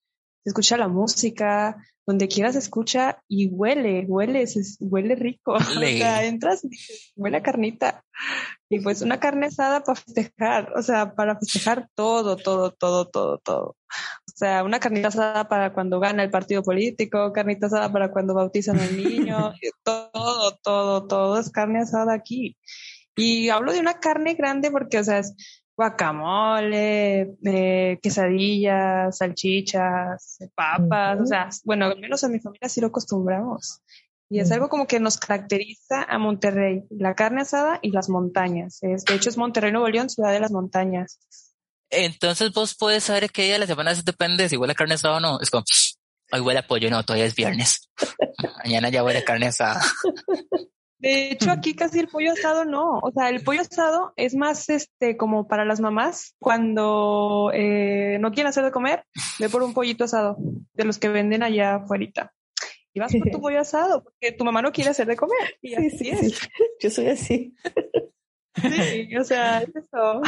escucha 0.49 0.77
la 0.77 0.87
música, 0.87 1.77
donde 2.07 2.29
quiera 2.29 2.53
se 2.53 2.59
escucha 2.59 3.21
y 3.27 3.47
huele, 3.47 4.05
huele, 4.07 4.45
huele 4.79 5.15
rico. 5.15 5.55
O 5.57 5.79
sea, 5.79 6.23
entras 6.25 6.63
y 6.63 6.69
huele 7.15 7.37
a 7.37 7.43
carnita. 7.43 8.03
Y 8.69 8.79
pues 8.79 9.01
una 9.01 9.19
carne 9.19 9.47
asada 9.47 9.83
para 9.83 9.99
festejar, 9.99 10.73
o 10.75 10.81
sea, 10.81 11.13
para 11.15 11.37
festejar 11.37 11.89
todo, 11.95 12.37
todo, 12.37 12.71
todo, 12.71 13.07
todo, 13.07 13.39
todo. 13.39 13.65
O 13.65 14.33
sea, 14.35 14.63
una 14.63 14.79
carnita 14.79 15.09
asada 15.09 15.47
para 15.47 15.73
cuando 15.73 15.99
gana 15.99 16.23
el 16.23 16.31
partido 16.31 16.63
político, 16.63 17.31
carnita 17.33 17.67
asada 17.67 17.91
para 17.91 18.11
cuando 18.11 18.33
bautizan 18.33 18.79
al 18.79 18.95
niño, 18.95 19.53
todo, 19.83 20.57
todo, 20.63 21.07
todo 21.07 21.39
es 21.39 21.49
carne 21.49 21.79
asada 21.79 22.13
aquí. 22.13 22.57
Y 23.17 23.49
hablo 23.49 23.73
de 23.73 23.79
una 23.79 23.99
carne 23.99 24.35
grande 24.35 24.69
porque, 24.69 24.99
o 24.99 25.03
sea, 25.03 25.19
es 25.19 25.33
guacamole, 25.77 27.37
eh, 27.45 27.99
quesadillas, 28.01 29.15
salchichas, 29.15 30.39
papas, 30.55 31.21
o 31.21 31.25
sea, 31.27 31.49
bueno, 31.63 31.85
al 31.85 31.99
menos 31.99 32.23
en 32.23 32.31
mi 32.31 32.39
familia 32.39 32.67
sí 32.67 32.81
lo 32.81 32.87
acostumbramos. 32.87 33.81
Y 34.29 34.39
es 34.39 34.51
algo 34.51 34.67
como 34.67 34.87
que 34.87 34.99
nos 34.99 35.17
caracteriza 35.17 36.03
a 36.03 36.17
Monterrey, 36.17 36.83
la 36.89 37.15
carne 37.15 37.41
asada 37.41 37.79
y 37.81 37.91
las 37.91 38.09
montañas. 38.09 38.79
Es, 38.81 39.05
de 39.05 39.15
hecho, 39.15 39.29
es 39.29 39.37
Monterrey, 39.37 39.71
Nuevo 39.71 39.87
León, 39.87 40.09
ciudad 40.09 40.33
de 40.33 40.41
las 40.41 40.51
montañas. 40.51 41.19
Entonces 41.89 42.51
vos 42.51 42.75
puedes 42.75 43.05
saber 43.05 43.31
qué 43.31 43.43
día 43.43 43.53
de 43.53 43.59
la 43.59 43.67
semana 43.67 43.93
depende 43.93 44.49
si 44.49 44.57
huele 44.57 44.73
a 44.73 44.75
carne 44.75 44.95
asada 44.95 45.17
o 45.17 45.19
no. 45.21 45.39
Es 45.39 45.49
como, 45.49 45.63
hoy 46.33 46.41
huele 46.41 46.59
a 46.59 46.67
pollo, 46.67 46.89
no, 46.89 47.03
todavía 47.03 47.25
es 47.25 47.35
viernes. 47.35 47.89
Mañana 48.65 48.89
ya 48.89 49.03
huele 49.03 49.19
a 49.19 49.23
carne 49.23 49.47
asada. 49.47 49.81
De 50.99 51.31
hecho, 51.31 51.51
aquí 51.51 51.75
casi 51.75 51.99
el 51.99 52.07
pollo 52.07 52.31
asado 52.31 52.65
no. 52.65 52.99
O 52.99 53.11
sea, 53.11 53.29
el 53.29 53.43
pollo 53.43 53.61
asado 53.61 54.13
es 54.15 54.35
más 54.35 54.69
este 54.69 55.15
como 55.15 55.47
para 55.47 55.65
las 55.65 55.79
mamás 55.79 56.35
cuando 56.39 57.51
eh, 57.53 58.17
no 58.19 58.31
quieren 58.31 58.49
hacer 58.49 58.63
de 58.63 58.71
comer, 58.71 59.03
ve 59.39 59.49
por 59.49 59.63
un 59.63 59.73
pollito 59.73 60.05
asado 60.05 60.37
de 60.73 60.85
los 60.85 60.97
que 60.97 61.09
venden 61.09 61.43
allá 61.43 61.75
afuera. 61.75 62.33
Y 62.93 62.99
vas 62.99 63.13
por 63.15 63.29
tu 63.29 63.41
pollo 63.41 63.59
asado 63.59 64.03
porque 64.03 64.31
tu 64.31 64.43
mamá 64.43 64.61
no 64.61 64.71
quiere 64.71 64.89
hacer 64.89 65.07
de 65.07 65.15
comer. 65.15 65.57
Y 65.61 65.75
así 65.75 66.09
es. 66.09 66.39
Yo 66.81 66.89
soy 66.89 67.07
así. 67.07 67.55
Sí, 68.55 69.15
o 69.15 69.23
sea, 69.23 69.61
es 69.61 69.75
eso. 69.75 70.21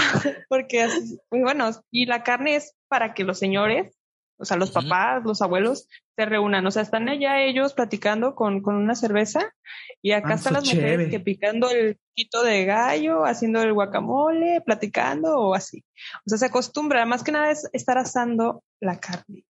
Porque 0.50 0.84
así, 0.84 1.20
muy 1.32 1.42
bueno, 1.42 1.72
y 1.90 2.06
la 2.06 2.24
carne 2.24 2.56
es 2.56 2.76
para 2.88 3.14
que 3.14 3.24
los 3.24 3.40
señores, 3.40 3.99
o 4.40 4.46
sea, 4.46 4.56
los 4.56 4.72
papás, 4.72 5.22
los 5.26 5.42
abuelos, 5.42 5.90
se 6.16 6.26
reúnan. 6.26 6.66
O 6.66 6.72
sea, 6.72 6.82
están 6.82 7.10
allá 7.10 7.42
ellos 7.42 7.74
platicando 7.74 8.36
con, 8.36 8.62
con 8.62 8.76
una 8.76 8.96
cerveza 8.96 9.54
y 10.02 10.14
acá 10.14 10.30
ah, 10.32 10.36
están 10.36 10.54
las 10.54 10.74
mujeres 10.74 11.10
que 11.10 11.20
picando 11.20 11.70
el 11.70 12.00
quito 12.14 12.42
de 12.44 12.64
gallo, 12.64 13.26
haciendo 13.26 13.62
el 13.62 13.74
guacamole, 13.74 14.62
platicando 14.66 15.38
o 15.38 15.56
así. 15.56 15.84
O 16.26 16.30
sea, 16.30 16.38
se 16.38 16.46
acostumbra, 16.46 17.06
más 17.06 17.24
que 17.24 17.34
nada 17.34 17.52
es 17.52 17.70
estar 17.74 17.98
asando 17.98 18.64
la 18.80 19.00
carne. 19.00 19.46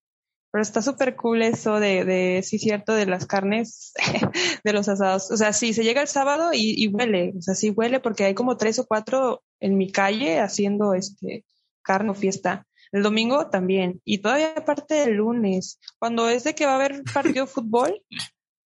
Pero 0.52 0.62
está 0.62 0.82
súper 0.82 1.14
cool 1.14 1.42
eso 1.42 1.78
de, 1.78 2.04
de, 2.04 2.42
sí, 2.42 2.58
cierto, 2.58 2.92
de 2.92 3.06
las 3.06 3.26
carnes, 3.26 3.92
de 4.64 4.72
los 4.72 4.88
asados. 4.88 5.30
O 5.30 5.36
sea, 5.36 5.52
sí, 5.52 5.72
se 5.72 5.84
llega 5.84 6.02
el 6.02 6.08
sábado 6.08 6.52
y, 6.52 6.74
y, 6.76 6.88
huele. 6.88 7.34
O 7.38 7.42
sea, 7.42 7.54
sí 7.54 7.70
huele 7.70 8.00
porque 8.00 8.24
hay 8.24 8.34
como 8.34 8.56
tres 8.56 8.80
o 8.80 8.86
cuatro 8.86 9.44
en 9.60 9.78
mi 9.78 9.92
calle 9.92 10.40
haciendo 10.40 10.94
este 10.94 11.44
carne 11.82 12.10
o 12.10 12.14
fiesta. 12.14 12.66
El 12.92 13.02
domingo 13.02 13.48
también. 13.48 14.00
Y 14.04 14.18
todavía 14.18 14.54
aparte 14.56 14.94
del 14.94 15.14
lunes. 15.14 15.78
Cuando 15.98 16.28
es 16.28 16.44
de 16.44 16.54
que 16.54 16.66
va 16.66 16.72
a 16.72 16.76
haber 16.76 17.02
partido 17.12 17.46
de 17.46 17.52
fútbol, 17.52 18.02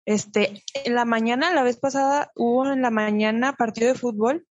este, 0.04 0.62
en 0.84 0.94
la 0.94 1.04
mañana, 1.04 1.52
la 1.52 1.62
vez 1.62 1.78
pasada, 1.78 2.30
hubo 2.34 2.66
en 2.66 2.82
la 2.82 2.90
mañana 2.90 3.54
partido 3.54 3.88
de 3.88 3.98
fútbol 3.98 4.46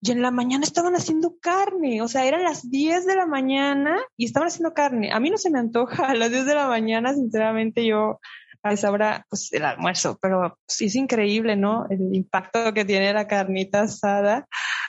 y 0.00 0.12
en 0.12 0.22
la 0.22 0.30
mañana 0.30 0.64
estaban 0.64 0.94
haciendo 0.94 1.36
carne, 1.40 2.02
o 2.02 2.08
sea, 2.08 2.24
eran 2.24 2.44
las 2.44 2.70
10 2.70 3.04
de 3.04 3.16
la 3.16 3.26
mañana 3.26 3.98
y 4.16 4.26
estaban 4.26 4.48
haciendo 4.48 4.72
carne. 4.72 5.12
A 5.12 5.18
mí 5.18 5.28
no 5.28 5.38
se 5.38 5.50
me 5.50 5.58
antoja 5.58 6.06
a 6.06 6.14
las 6.14 6.30
10 6.30 6.46
de 6.46 6.54
la 6.54 6.68
mañana, 6.68 7.14
sinceramente 7.14 7.84
yo 7.84 8.20
a 8.62 8.72
esa 8.72 8.90
hora, 8.90 9.26
pues 9.28 9.52
el 9.52 9.64
almuerzo, 9.64 10.18
pero 10.20 10.58
sí 10.66 10.86
es 10.86 10.94
increíble, 10.94 11.56
¿no? 11.56 11.86
El 11.90 12.14
impacto 12.14 12.72
que 12.74 12.84
tiene 12.84 13.12
la 13.12 13.26
carnita 13.26 13.82
asada 13.82 14.46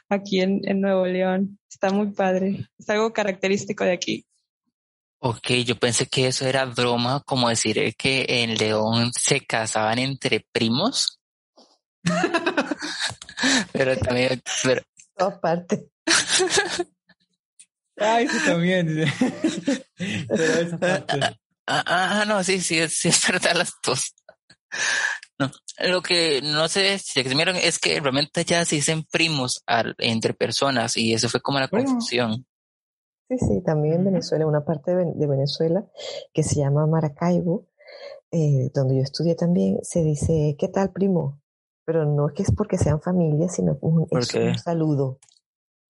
aquí 0.09 0.41
en, 0.41 0.61
en 0.67 0.81
Nuevo 0.81 1.05
León. 1.05 1.59
Está 1.69 1.91
muy 1.91 2.11
padre, 2.11 2.67
es 2.77 2.89
algo 2.89 3.13
característico 3.13 3.83
de 3.83 3.93
aquí. 3.93 4.25
Ok, 5.21 5.51
yo 5.65 5.77
pensé 5.77 6.07
que 6.07 6.27
eso 6.27 6.47
era 6.47 6.63
broma, 6.65 7.21
como 7.25 7.49
decir 7.49 7.93
que 7.97 8.25
en 8.27 8.55
León 8.57 9.11
se 9.13 9.41
casaban 9.41 9.99
entre 9.99 10.45
primos. 10.51 11.19
pero 13.73 13.97
también, 13.97 14.41
pero, 14.63 14.81
aparte. 15.17 15.89
Ay, 17.97 18.29
sí, 18.29 18.37
también. 18.45 18.87
Pero 19.97 20.43
esa 20.43 20.77
parte. 20.77 21.19
Ah, 21.67 21.83
ah, 21.85 22.25
no, 22.25 22.41
sí, 22.43 22.61
sí, 22.61 22.87
sí, 22.87 23.09
es 23.09 23.27
verdad 23.27 23.55
las 23.55 23.73
dos. 23.83 24.15
No, 25.39 25.49
lo 25.87 26.01
que 26.01 26.41
no 26.41 26.67
sé 26.67 26.99
si 26.99 27.23
se 27.23 27.35
vieron 27.35 27.55
es 27.55 27.79
que 27.79 27.99
realmente 28.01 28.43
ya 28.43 28.65
se 28.65 28.75
dicen 28.75 29.05
primos 29.09 29.63
entre 29.97 30.33
personas 30.33 30.97
y 30.97 31.13
eso 31.13 31.29
fue 31.29 31.41
como 31.41 31.59
la 31.59 31.69
confusión. 31.69 32.45
Sí, 33.29 33.37
sí, 33.37 33.61
también 33.63 33.95
en 33.95 34.05
Venezuela, 34.05 34.45
una 34.45 34.65
parte 34.65 34.95
de, 34.95 35.27
Venezuela 35.27 35.85
que 36.33 36.43
se 36.43 36.55
llama 36.55 36.87
Maracaibo, 36.87 37.67
eh, 38.31 38.69
donde 38.73 38.97
yo 38.97 39.01
estudié 39.01 39.35
también, 39.35 39.77
se 39.83 40.03
dice, 40.03 40.55
¿qué 40.59 40.67
tal 40.67 40.91
primo? 40.91 41.39
Pero 41.85 42.05
no 42.05 42.27
es 42.27 42.33
que 42.33 42.43
es 42.43 42.51
porque 42.51 42.77
sean 42.77 43.01
familia, 43.01 43.47
sino 43.47 43.77
un, 43.81 44.07
es 44.11 44.33
un 44.33 44.57
saludo. 44.57 45.19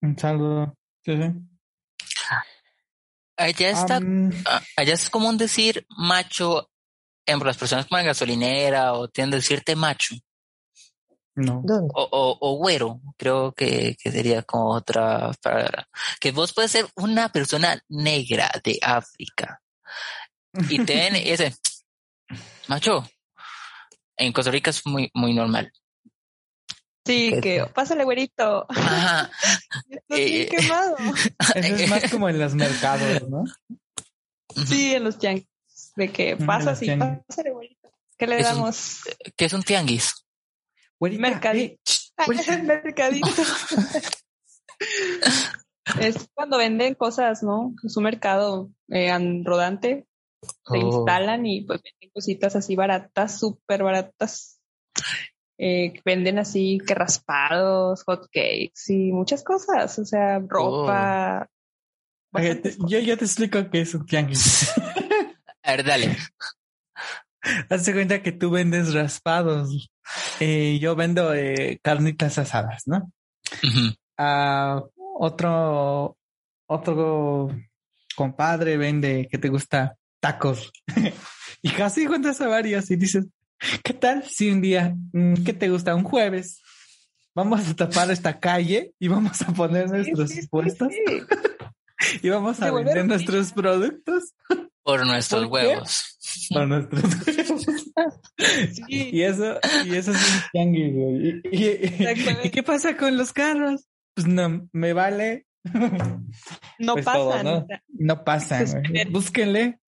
Un 0.02 0.18
saludo. 0.18 0.78
Sí, 1.02 1.16
sí. 1.16 1.34
Allá 3.38 3.70
está, 3.70 4.00
ah, 4.46 4.62
allá 4.76 4.94
es 4.94 5.10
común 5.10 5.38
decir 5.38 5.88
macho 5.98 6.70
en 7.30 7.40
las 7.40 7.58
personas 7.58 7.86
como 7.86 8.00
en 8.00 8.08
gasolinera 8.08 8.94
o 8.94 9.08
tienden 9.08 9.36
a 9.36 9.42
decirte 9.42 9.76
macho. 9.76 10.16
No. 11.36 11.64
O, 11.94 12.38
o, 12.42 12.58
güero, 12.58 13.00
creo 13.16 13.54
que, 13.54 13.96
que, 14.02 14.12
sería 14.12 14.42
como 14.44 14.72
otra 14.72 15.32
palabra. 15.42 15.88
Que 16.20 16.32
vos 16.32 16.54
puedes 16.54 16.72
ser 16.72 16.86
una 16.96 17.30
persona 17.32 17.82
negra 17.88 18.52
de 18.64 18.78
África 18.82 19.62
y 20.70 20.84
ten 20.84 21.16
ese 21.16 21.56
macho. 22.68 23.08
En 24.18 24.34
Costa 24.34 24.52
Rica 24.52 24.72
es 24.72 24.86
muy, 24.86 25.10
muy 25.14 25.34
normal. 25.34 25.72
Sí, 27.06 27.34
que 27.42 27.66
pásale, 27.74 28.04
güerito. 28.04 28.66
Ajá. 28.70 29.32
Estoy 29.90 30.42
eh, 30.42 30.48
quemado. 30.48 30.98
Eso 31.56 31.76
es 31.76 31.90
más 31.90 32.12
como 32.12 32.30
en 32.30 32.38
los 32.38 32.54
mercados, 32.54 33.28
¿no? 33.30 33.46
Sí, 34.68 34.94
en 34.94 35.06
los 35.06 35.18
tianguis. 35.18 35.48
De 36.00 36.12
que 36.12 36.38
pasa 36.38 36.72
así, 36.72 36.88
pásale, 37.28 37.52
güerito. 37.52 37.92
¿Qué 38.18 38.26
le 38.26 38.42
damos? 38.42 39.02
¿Qué 39.36 39.46
es 39.46 39.54
un 39.54 39.64
tianguis? 39.64 40.26
Mercadito. 41.00 41.76
mercadito. 42.64 43.28
es 46.00 46.30
cuando 46.34 46.58
venden 46.58 46.96
cosas, 46.96 47.44
¿no? 47.44 47.76
Es 47.84 47.98
un 47.98 48.04
mercado 48.04 48.72
eh, 48.88 49.12
rodante. 49.44 50.08
Se 50.42 50.78
oh. 50.78 50.78
instalan 50.78 51.46
y 51.46 51.66
pues 51.66 51.82
venden 51.84 52.12
cositas 52.14 52.56
así 52.56 52.78
baratas, 52.78 53.38
súper 53.38 53.84
baratas 53.84 54.62
eh, 55.62 55.92
venden 56.06 56.40
así 56.40 56.78
que 56.88 56.96
raspados, 56.96 58.04
hot 58.04 58.30
cakes 58.32 58.88
y 58.88 59.12
muchas 59.12 59.44
cosas, 59.44 60.00
o 60.00 60.06
sea, 60.06 60.40
ropa. 60.40 61.50
Oh. 62.32 62.40
yo 62.88 63.00
ya 63.00 63.18
te 63.18 63.26
explico 63.26 63.70
qué 63.70 63.82
es 63.82 63.94
un 63.94 64.06
tianguis. 64.06 64.72
A 65.70 65.74
ver, 65.74 65.86
dale. 65.86 66.18
Hazte 67.70 67.94
cuenta 67.94 68.24
que 68.24 68.32
tú 68.32 68.50
vendes 68.50 68.92
raspados. 68.92 69.92
Eh, 70.40 70.80
yo 70.82 70.96
vendo 70.96 71.32
eh, 71.36 71.80
carnitas 71.84 72.40
asadas, 72.40 72.88
¿no? 72.88 73.12
uh 73.64 74.82
otro, 75.22 76.18
otro 76.66 77.56
compadre 78.16 78.78
vende 78.78 79.28
que 79.30 79.38
te 79.38 79.50
gusta 79.50 79.96
tacos. 80.20 80.72
y 81.62 81.70
casi 81.70 82.04
encuentras 82.04 82.42
a 82.42 82.48
varios 82.48 82.90
y 82.90 82.96
dices, 82.96 83.28
¿Qué 83.84 83.94
tal 83.94 84.24
si 84.24 84.50
un 84.50 84.62
día, 84.62 84.96
mm, 85.12 85.44
¿qué 85.44 85.54
te 85.54 85.70
gusta? 85.70 85.94
Un 85.94 86.04
jueves, 86.04 86.62
vamos 87.36 87.68
a 87.68 87.76
tapar 87.76 88.10
esta 88.10 88.40
calle 88.40 88.94
y 88.98 89.08
vamos 89.08 89.42
a 89.42 89.52
poner 89.54 89.90
nuestros 89.90 90.32
puestos 90.50 90.94
y 92.24 92.30
vamos 92.30 92.60
a 92.62 92.72
vender 92.72 93.06
nuestros 93.06 93.52
productos 93.52 94.34
por 94.90 95.06
nuestros 95.06 95.46
huevos. 95.46 96.18
Por 96.50 96.68
nuestros 96.68 97.04
huevos. 97.04 97.66
Y 98.88 99.22
eso, 99.22 99.60
y 99.86 99.96
eso 99.96 100.12
es 100.12 100.18
un 100.18 100.42
tianguis, 100.52 100.94
güey. 100.94 101.42
¿Y, 101.52 102.50
qué 102.50 102.64
pasa 102.64 102.98
con 102.98 103.18
los 103.18 103.34
carros? 103.34 103.88
Pues 104.16 104.28
no, 104.28 104.68
me 104.72 104.94
vale. 104.94 105.46
no 106.80 106.94
Pues 106.94 107.06
pasan. 107.06 107.22
todo, 107.22 107.44
¿no? 107.44 107.68
No 107.90 108.24
pasa. 108.24 108.58
Pues, 108.60 108.74
güey. 108.74 109.06
Búsquenle. 109.06 109.80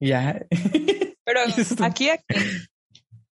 Ya. 0.00 0.46
Pero 1.24 1.40
aquí, 1.84 2.10
aquí, 2.10 2.24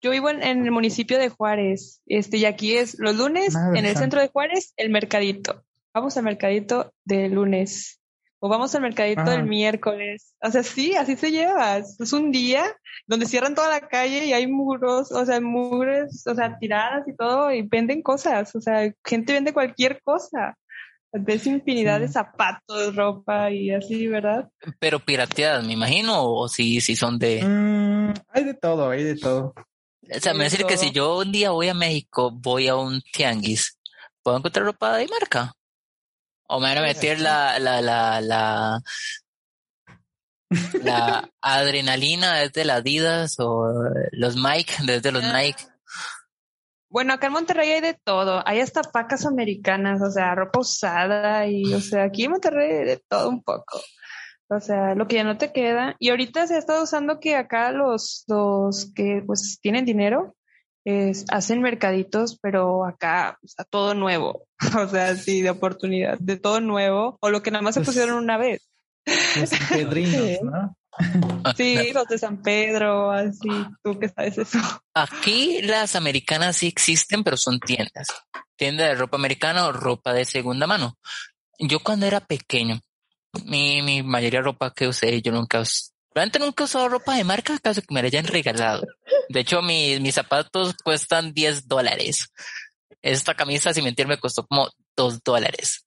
yo 0.03 0.11
vivo 0.11 0.29
en, 0.29 0.43
en 0.43 0.64
el 0.64 0.70
municipio 0.70 1.18
de 1.18 1.29
Juárez, 1.29 2.03
este, 2.07 2.37
y 2.39 2.45
aquí 2.45 2.77
es 2.77 2.99
los 2.99 3.16
lunes, 3.16 3.55
Madre 3.55 3.79
en 3.79 3.85
el 3.87 3.93
santa. 3.93 4.01
centro 4.01 4.20
de 4.20 4.29
Juárez, 4.29 4.75
el 4.77 4.91
mercadito. 4.91 5.64
Vamos 5.95 6.16
al 6.16 6.25
mercadito 6.25 6.93
de 7.05 7.29
lunes. 7.29 8.01
O 8.45 8.49
vamos 8.51 8.74
al 8.74 8.82
mercadito 8.82 9.22
Ajá. 9.22 9.36
el 9.36 9.45
miércoles. 9.45 10.34
O 10.42 10.51
sea, 10.51 10.62
sí, 10.62 10.95
así 10.95 11.16
se 11.16 11.30
lleva. 11.30 11.78
Es 11.78 12.12
un 12.12 12.30
día 12.30 12.76
donde 13.07 13.24
cierran 13.24 13.55
toda 13.55 13.70
la 13.70 13.88
calle 13.88 14.26
y 14.26 14.34
hay 14.34 14.47
muros, 14.47 15.11
o 15.12 15.24
sea, 15.24 15.40
mugres, 15.40 16.26
o 16.26 16.34
sea, 16.34 16.59
tiradas 16.59 17.09
y 17.09 17.16
todo, 17.16 17.51
y 17.51 17.62
venden 17.62 18.03
cosas. 18.03 18.55
O 18.55 18.61
sea, 18.61 18.92
gente 19.03 19.32
vende 19.32 19.55
cualquier 19.55 20.03
cosa. 20.03 20.59
Ves 21.11 21.47
infinidad 21.47 21.97
Sí. 21.97 22.03
de 22.03 22.09
zapatos, 22.09 22.95
ropa 22.95 23.51
y 23.51 23.70
así, 23.70 24.09
¿verdad? 24.09 24.51
Pero 24.78 24.99
pirateadas, 25.01 25.64
me 25.64 25.72
imagino, 25.72 26.22
o 26.30 26.47
si, 26.47 26.82
si 26.82 26.97
son 26.97 27.18
de... 27.18 27.42
Mm, 27.42 28.12
hay 28.28 28.45
de 28.45 28.53
todo, 28.53 28.90
hay 28.90 29.05
de 29.05 29.16
todo. 29.16 29.55
O 30.14 30.20
sea, 30.20 30.34
me 30.34 30.40
de 30.40 30.51
decir 30.51 30.66
que 30.66 30.76
si 30.76 30.90
yo 30.90 31.16
un 31.16 31.32
día 31.32 31.51
voy 31.53 31.68
a 31.68 31.74
México, 31.74 32.30
voy 32.30 32.68
a 32.68 32.76
un 32.76 33.01
tianguis, 33.11 33.78
¿puedo 34.22 34.36
encontrar 34.36 34.66
ropa 34.66 34.99
de 34.99 35.09
marca? 35.09 35.55
O 36.49 36.61
me 36.61 36.68
van 36.68 36.78
a 36.78 36.82
meter 36.82 37.20
la, 37.20 37.59
la, 37.59 37.80
la, 37.80 38.20
la, 38.20 38.80
la 40.82 41.30
adrenalina 41.40 42.36
desde 42.36 42.64
la 42.64 42.76
Adidas 42.76 43.36
o 43.38 43.72
los 44.12 44.36
Nike 44.36 44.74
desde 44.84 45.12
los 45.12 45.24
Ah. 45.24 45.32
Nike. 45.40 45.64
Bueno, 46.88 47.12
acá 47.14 47.26
en 47.26 47.32
Monterrey 47.32 47.70
hay 47.72 47.80
de 47.80 47.95
todo. 48.05 48.40
Hay 48.47 48.61
hasta 48.61 48.82
pacas 48.82 49.26
americanas, 49.26 50.01
o 50.01 50.11
sea, 50.12 50.34
ropa 50.36 50.61
usada 50.61 51.45
y, 51.49 51.74
o 51.74 51.80
sea, 51.80 52.05
aquí 52.05 52.24
en 52.24 52.30
Monterrey 52.32 52.70
hay 52.70 52.84
de 52.84 53.03
todo 53.09 53.30
un 53.30 53.42
poco. 53.42 53.80
O 54.49 54.61
sea, 54.61 54.95
lo 54.95 55.09
que 55.09 55.16
ya 55.16 55.24
no 55.24 55.36
te 55.36 55.53
queda. 55.53 55.97
Y 55.99 56.11
ahorita 56.11 56.47
se 56.47 56.55
ha 56.55 56.59
estado 56.59 56.84
usando 56.84 57.18
que 57.18 57.34
acá 57.34 57.72
los, 57.72 58.22
los 58.28 58.92
que 58.95 59.22
pues 59.26 59.59
tienen 59.61 59.84
dinero 59.84 60.36
es, 60.85 61.24
hacen 61.30 61.62
mercaditos, 61.62 62.39
pero 62.41 62.85
acá 62.85 63.39
o 63.43 63.49
sea, 63.49 63.64
todo 63.64 63.95
nuevo. 63.95 64.47
O 64.78 64.89
sea, 64.89 65.14
sí, 65.16 65.43
de 65.43 65.51
oportunidad, 65.51 66.18
de 66.18 66.37
todo 66.39 66.61
nuevo. 66.61 67.18
O 67.20 67.30
lo 67.30 67.43
que 67.43 67.51
nada 67.51 67.62
más 67.62 67.74
se 67.74 67.80
Pues- 67.80 67.89
pusieron 67.97 68.16
una 68.22 68.37
vez. 68.39 68.68
Los 69.39 69.51
pedrinos, 69.70 70.43
¿no? 70.43 70.76
Sí, 71.57 71.93
los 71.93 72.07
de 72.07 72.18
San 72.18 72.41
Pedro, 72.43 73.11
así. 73.11 73.49
¿Tú 73.82 73.99
qué 73.99 74.09
sabes 74.09 74.39
eso? 74.39 74.59
Aquí 74.95 75.61
las 75.62 75.97
americanas 75.97 76.57
sí 76.57 76.66
existen, 76.68 77.24
pero 77.24 77.37
son 77.37 77.59
tiendas. 77.61 78.07
Tienda 78.57 78.87
de 78.87 78.95
ropa 78.95 79.16
americana 79.16 79.66
o 79.66 79.72
ropa 79.72 80.12
de 80.14 80.24
segunda 80.24 80.66
mano. 80.66 80.97
Yo 81.59 81.80
cuando 81.80 82.07
era 82.07 82.20
pequeño, 82.20 82.80
mi, 83.45 83.82
mi 83.82 84.03
mayoría 84.03 84.39
de 84.41 84.45
ropa 84.45 84.72
que 84.72 84.87
usé, 84.89 85.20
yo 85.20 85.32
nunca, 85.32 85.61
us- 85.61 85.93
realmente 86.14 86.39
nunca 86.39 86.62
he 86.62 86.66
usado 86.66 86.89
ropa 86.89 87.16
de 87.16 87.24
marca, 87.24 87.59
casi 87.59 87.80
que 87.82 87.93
me 87.93 88.01
la 88.01 88.07
hayan 88.07 88.26
regalado. 88.26 88.87
De 89.29 89.41
hecho, 89.41 89.62
mis, 89.62 90.01
mis 90.01 90.14
zapatos 90.14 90.75
cuestan 90.83 91.33
10 91.33 91.68
dólares. 91.68 92.29
Esta 93.03 93.35
camisa, 93.35 93.75
sin 93.75 93.85
mentir, 93.85 94.07
me 94.07 94.18
costó 94.18 94.47
como 94.47 94.70
2 94.97 95.22
dólares. 95.22 95.85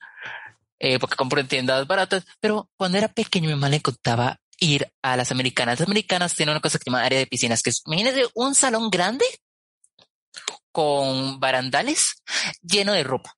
Eh, 0.80 1.00
porque 1.00 1.16
compro 1.16 1.40
en 1.40 1.48
tiendas 1.48 1.88
baratas. 1.88 2.26
Pero 2.40 2.70
cuando 2.78 2.98
era 2.98 3.08
pequeño, 3.08 3.48
mi 3.48 3.56
mamá 3.56 3.70
le 3.70 3.82
contaba 3.82 4.40
ir 4.60 4.92
a 5.02 5.18
las 5.18 5.32
americanas. 5.32 5.80
Las 5.80 5.88
americanas 5.88 6.36
tienen 6.36 6.54
una 6.54 6.62
cosa 6.62 6.78
que 6.78 6.84
se 6.84 6.90
llama 6.90 7.04
área 7.04 7.20
de 7.20 7.28
piscinas, 7.28 7.62
que 7.62 7.72
es, 7.72 7.82
imagínense 7.86 8.28
un 8.34 8.56
salón 8.56 8.90
grande 8.90 9.26
con 10.72 11.40
barandales 11.40 12.22
lleno 12.62 12.94
de 12.94 13.04
ropa. 13.04 13.34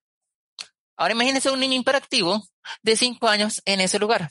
Ahora 0.96 1.14
imagínense 1.14 1.50
un 1.50 1.60
niño 1.60 1.74
imperactivo 1.74 2.42
de 2.82 2.96
5 2.96 3.26
años 3.28 3.62
en 3.64 3.80
ese 3.80 3.98
lugar. 3.98 4.30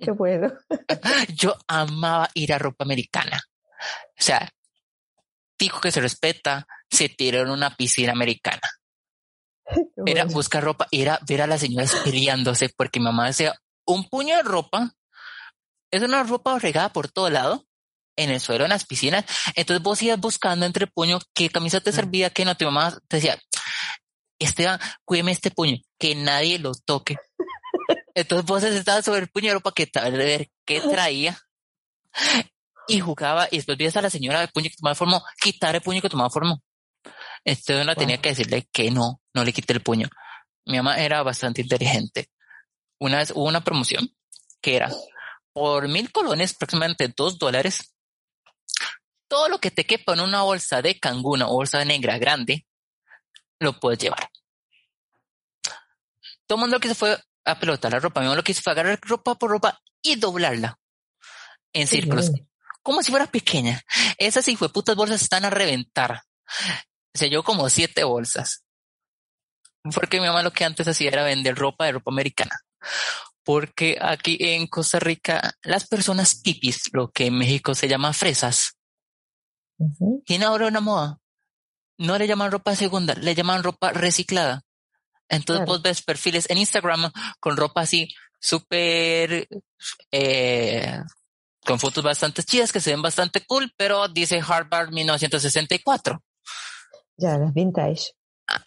Qué 0.00 0.10
bueno. 0.10 0.52
Yo 1.34 1.56
amaba 1.68 2.28
ir 2.34 2.52
a 2.52 2.58
ropa 2.58 2.84
americana. 2.84 3.40
O 4.18 4.22
sea, 4.22 4.50
dijo 5.60 5.80
que 5.80 5.92
se 5.92 6.00
respeta, 6.00 6.66
se 6.90 7.08
tiró 7.08 7.42
en 7.42 7.50
una 7.50 7.76
piscina 7.76 8.12
americana. 8.12 8.60
Era 10.06 10.24
buscar 10.24 10.64
ropa, 10.64 10.88
era 10.90 11.20
ver 11.28 11.42
a 11.42 11.46
las 11.46 11.60
señoras 11.60 11.94
peleándose 12.02 12.70
porque 12.70 12.98
mi 12.98 13.04
mamá 13.04 13.28
decía, 13.28 13.54
un 13.86 14.08
puño 14.08 14.36
de 14.36 14.42
ropa, 14.42 14.92
es 15.92 16.02
una 16.02 16.24
ropa 16.24 16.58
regada 16.58 16.92
por 16.92 17.10
todo 17.10 17.30
lado, 17.30 17.66
en 18.16 18.30
el 18.30 18.40
suelo, 18.40 18.64
en 18.64 18.70
las 18.70 18.84
piscinas. 18.84 19.24
Entonces 19.54 19.82
vos 19.82 20.02
ibas 20.02 20.18
buscando 20.20 20.66
entre 20.66 20.86
puño 20.86 21.20
qué 21.34 21.48
camisa 21.50 21.80
te 21.80 21.92
servía, 21.92 22.30
qué 22.30 22.44
no. 22.44 22.56
Tu 22.56 22.64
mamá 22.64 22.98
te 23.08 23.16
decía, 23.16 23.38
Esteban, 24.38 24.80
cuídeme 25.04 25.32
este 25.32 25.50
puño, 25.50 25.78
que 25.98 26.14
nadie 26.14 26.58
lo 26.58 26.72
toque. 26.74 27.16
Entonces 28.14 28.46
vos 28.46 28.62
estabas 28.62 29.04
sobre 29.04 29.20
el 29.20 29.28
puño 29.28 29.48
de 29.48 29.54
ropa 29.54 29.72
que 29.72 29.88
ver 30.12 30.48
qué 30.64 30.80
traía 30.80 31.38
y 32.90 32.98
jugaba 32.98 33.46
y 33.50 33.56
después 33.56 33.78
vienes 33.78 33.96
a 33.96 34.02
la 34.02 34.10
señora 34.10 34.40
del 34.40 34.48
puño 34.48 34.68
que 34.68 34.76
tomaba 34.76 34.94
forma, 34.96 35.22
quitar 35.40 35.76
el 35.76 35.80
puño 35.80 36.02
que 36.02 36.08
tomaba 36.08 36.28
forma. 36.28 36.58
Entonces 37.44 37.82
uno 37.82 37.94
tenía 37.94 38.20
que 38.20 38.30
decirle 38.30 38.68
que 38.72 38.90
no, 38.90 39.20
no 39.32 39.44
le 39.44 39.52
quite 39.52 39.72
el 39.72 39.80
puño. 39.80 40.08
Mi 40.66 40.76
mamá 40.76 40.96
era 40.96 41.22
bastante 41.22 41.62
inteligente. 41.62 42.30
Una 42.98 43.18
vez 43.18 43.30
hubo 43.30 43.44
una 43.44 43.62
promoción 43.62 44.10
que 44.60 44.76
era 44.76 44.90
por 45.52 45.88
mil 45.88 46.10
colones, 46.10 46.54
aproximadamente 46.54 47.12
dos 47.16 47.38
dólares, 47.38 47.94
todo 49.28 49.48
lo 49.48 49.58
que 49.58 49.70
te 49.70 49.86
quepa 49.86 50.14
en 50.14 50.20
una 50.20 50.42
bolsa 50.42 50.82
de 50.82 50.98
canguna 50.98 51.48
o 51.48 51.54
bolsa 51.54 51.84
negra 51.84 52.18
grande, 52.18 52.66
lo 53.60 53.78
puedes 53.78 54.00
llevar. 54.00 54.28
Todo 56.46 56.56
el 56.56 56.60
mundo 56.60 56.76
lo 56.76 56.80
que 56.80 56.88
se 56.88 56.96
fue 56.96 57.16
a 57.44 57.58
pelotar 57.58 57.92
la 57.92 58.00
ropa, 58.00 58.20
mi 58.20 58.26
mamá 58.26 58.36
lo 58.36 58.42
que 58.42 58.52
hizo 58.52 58.62
fue 58.62 58.72
agarrar 58.72 58.98
ropa 59.02 59.36
por 59.36 59.50
ropa 59.50 59.80
y 60.02 60.16
doblarla 60.16 60.78
en 61.72 61.82
Qué 61.82 61.86
círculos, 61.86 62.32
bien. 62.32 62.49
Como 62.82 63.02
si 63.02 63.10
fuera 63.10 63.26
pequeña. 63.26 63.82
Esas 64.18 64.46
putas 64.72 64.96
bolsas 64.96 65.22
están 65.22 65.44
a 65.44 65.50
reventar. 65.50 66.22
Se 67.14 67.28
llevó 67.28 67.42
como 67.42 67.68
siete 67.68 68.04
bolsas. 68.04 68.64
Porque 69.94 70.20
mi 70.20 70.26
mamá 70.26 70.42
lo 70.42 70.52
que 70.52 70.64
antes 70.64 70.86
hacía 70.88 71.08
era 71.08 71.24
vender 71.24 71.54
ropa 71.56 71.86
de 71.86 71.92
ropa 71.92 72.10
americana. 72.10 72.56
Porque 73.42 73.96
aquí 74.00 74.36
en 74.40 74.66
Costa 74.66 75.00
Rica, 75.00 75.54
las 75.62 75.86
personas 75.88 76.34
pipis, 76.34 76.90
lo 76.92 77.10
que 77.10 77.26
en 77.26 77.38
México 77.38 77.74
se 77.74 77.88
llama 77.88 78.12
fresas, 78.12 78.76
Ujú. 79.78 80.22
tiene 80.26 80.44
ahora 80.44 80.66
una 80.68 80.80
moda. 80.80 81.18
No 81.98 82.18
le 82.18 82.26
llaman 82.26 82.50
ropa 82.52 82.76
segunda, 82.76 83.14
le 83.14 83.34
llaman 83.34 83.62
ropa 83.62 83.92
reciclada. 83.92 84.62
Entonces 85.28 85.64
Claro. 85.64 85.72
vos 85.72 85.82
ves 85.82 86.02
perfiles 86.02 86.48
en 86.50 86.58
Instagram 86.58 87.10
con 87.40 87.56
ropa 87.56 87.82
así 87.82 88.12
súper, 88.38 89.48
eh, 90.10 90.98
con 91.70 91.78
fotos 91.78 92.02
bastante 92.02 92.42
chidas 92.42 92.72
que 92.72 92.80
se 92.80 92.90
ven 92.90 93.00
bastante 93.00 93.46
cool, 93.46 93.72
pero 93.76 94.08
dice 94.08 94.42
Harvard 94.44 94.90
1964. 94.90 96.20
Ya, 97.16 97.38
las 97.38 97.54
vintage. 97.54 98.10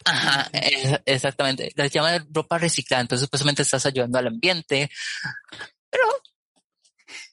Ajá, 0.06 0.48
eh, 0.54 1.02
exactamente. 1.04 1.70
Les 1.76 1.92
llaman 1.92 2.26
ropa 2.32 2.56
reciclada, 2.56 3.02
entonces 3.02 3.26
supuestamente 3.26 3.60
estás 3.60 3.84
ayudando 3.84 4.18
al 4.18 4.28
ambiente, 4.28 4.88
pero 5.90 6.04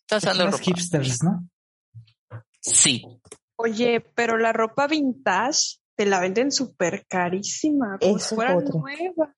estás 0.02 0.24
Son 0.24 0.32
dando 0.32 0.46
los 0.46 0.60
ropa. 0.60 0.64
hipsters, 0.66 1.24
¿no? 1.24 1.48
Sí, 2.60 3.06
Oye, 3.56 4.02
pero 4.16 4.38
la 4.38 4.52
ropa 4.52 4.88
vintage 4.88 5.78
te 5.96 6.06
la 6.06 6.20
venden 6.20 6.52
súper 6.52 7.06
carísima, 7.08 7.98
como 8.00 8.18
si 8.18 8.26
es 8.26 8.30
fuera 8.36 8.56
nueva. 8.56 9.34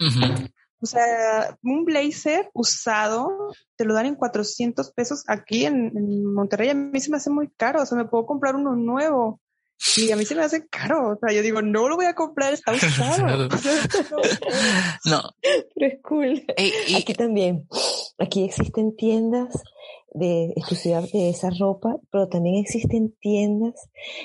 O 0.84 0.86
sea, 0.86 1.58
un 1.64 1.86
blazer 1.86 2.50
usado 2.54 3.30
te 3.78 3.86
lo 3.86 3.94
dan 3.94 4.06
en 4.06 4.16
400 4.16 4.92
pesos 4.92 5.24
aquí 5.28 5.66
en, 5.66 5.92
en 5.96 6.34
Monterrey. 6.34 6.70
A 6.70 6.74
mí 6.76 7.00
se 7.00 7.10
me 7.10 7.18
hace 7.18 7.30
muy 7.30 7.50
caro. 7.56 7.82
O 7.82 7.86
sea, 7.86 7.98
me 7.98 8.06
puedo 8.06 8.26
comprar 8.26 8.56
uno 8.56 8.76
nuevo. 8.76 9.40
Y 9.98 10.12
a 10.12 10.16
mí 10.16 10.26
se 10.26 10.36
me 10.36 10.44
hace 10.44 10.68
caro. 10.68 11.12
O 11.14 11.18
sea, 11.20 11.34
yo 11.36 11.42
digo, 11.42 11.62
no 11.62 11.88
lo 11.90 11.96
voy 11.96 12.06
a 12.06 12.14
comprar, 12.16 12.54
está 12.54 12.74
usado. 12.74 13.28
No. 13.28 13.48
no. 15.06 15.22
Pero 15.76 15.88
es 15.94 16.02
cool. 16.04 16.46
Y- 16.58 16.92
y- 16.92 16.96
Aquí 16.96 17.14
también. 17.14 17.68
Aquí 18.20 18.44
existen 18.46 18.96
tiendas 18.96 19.54
de 20.14 20.54
exclusividad 20.56 21.04
de 21.12 21.30
esa 21.30 21.50
ropa, 21.60 21.96
pero 22.12 22.28
también 22.28 22.56
existen 22.62 23.16
tiendas 23.20 23.74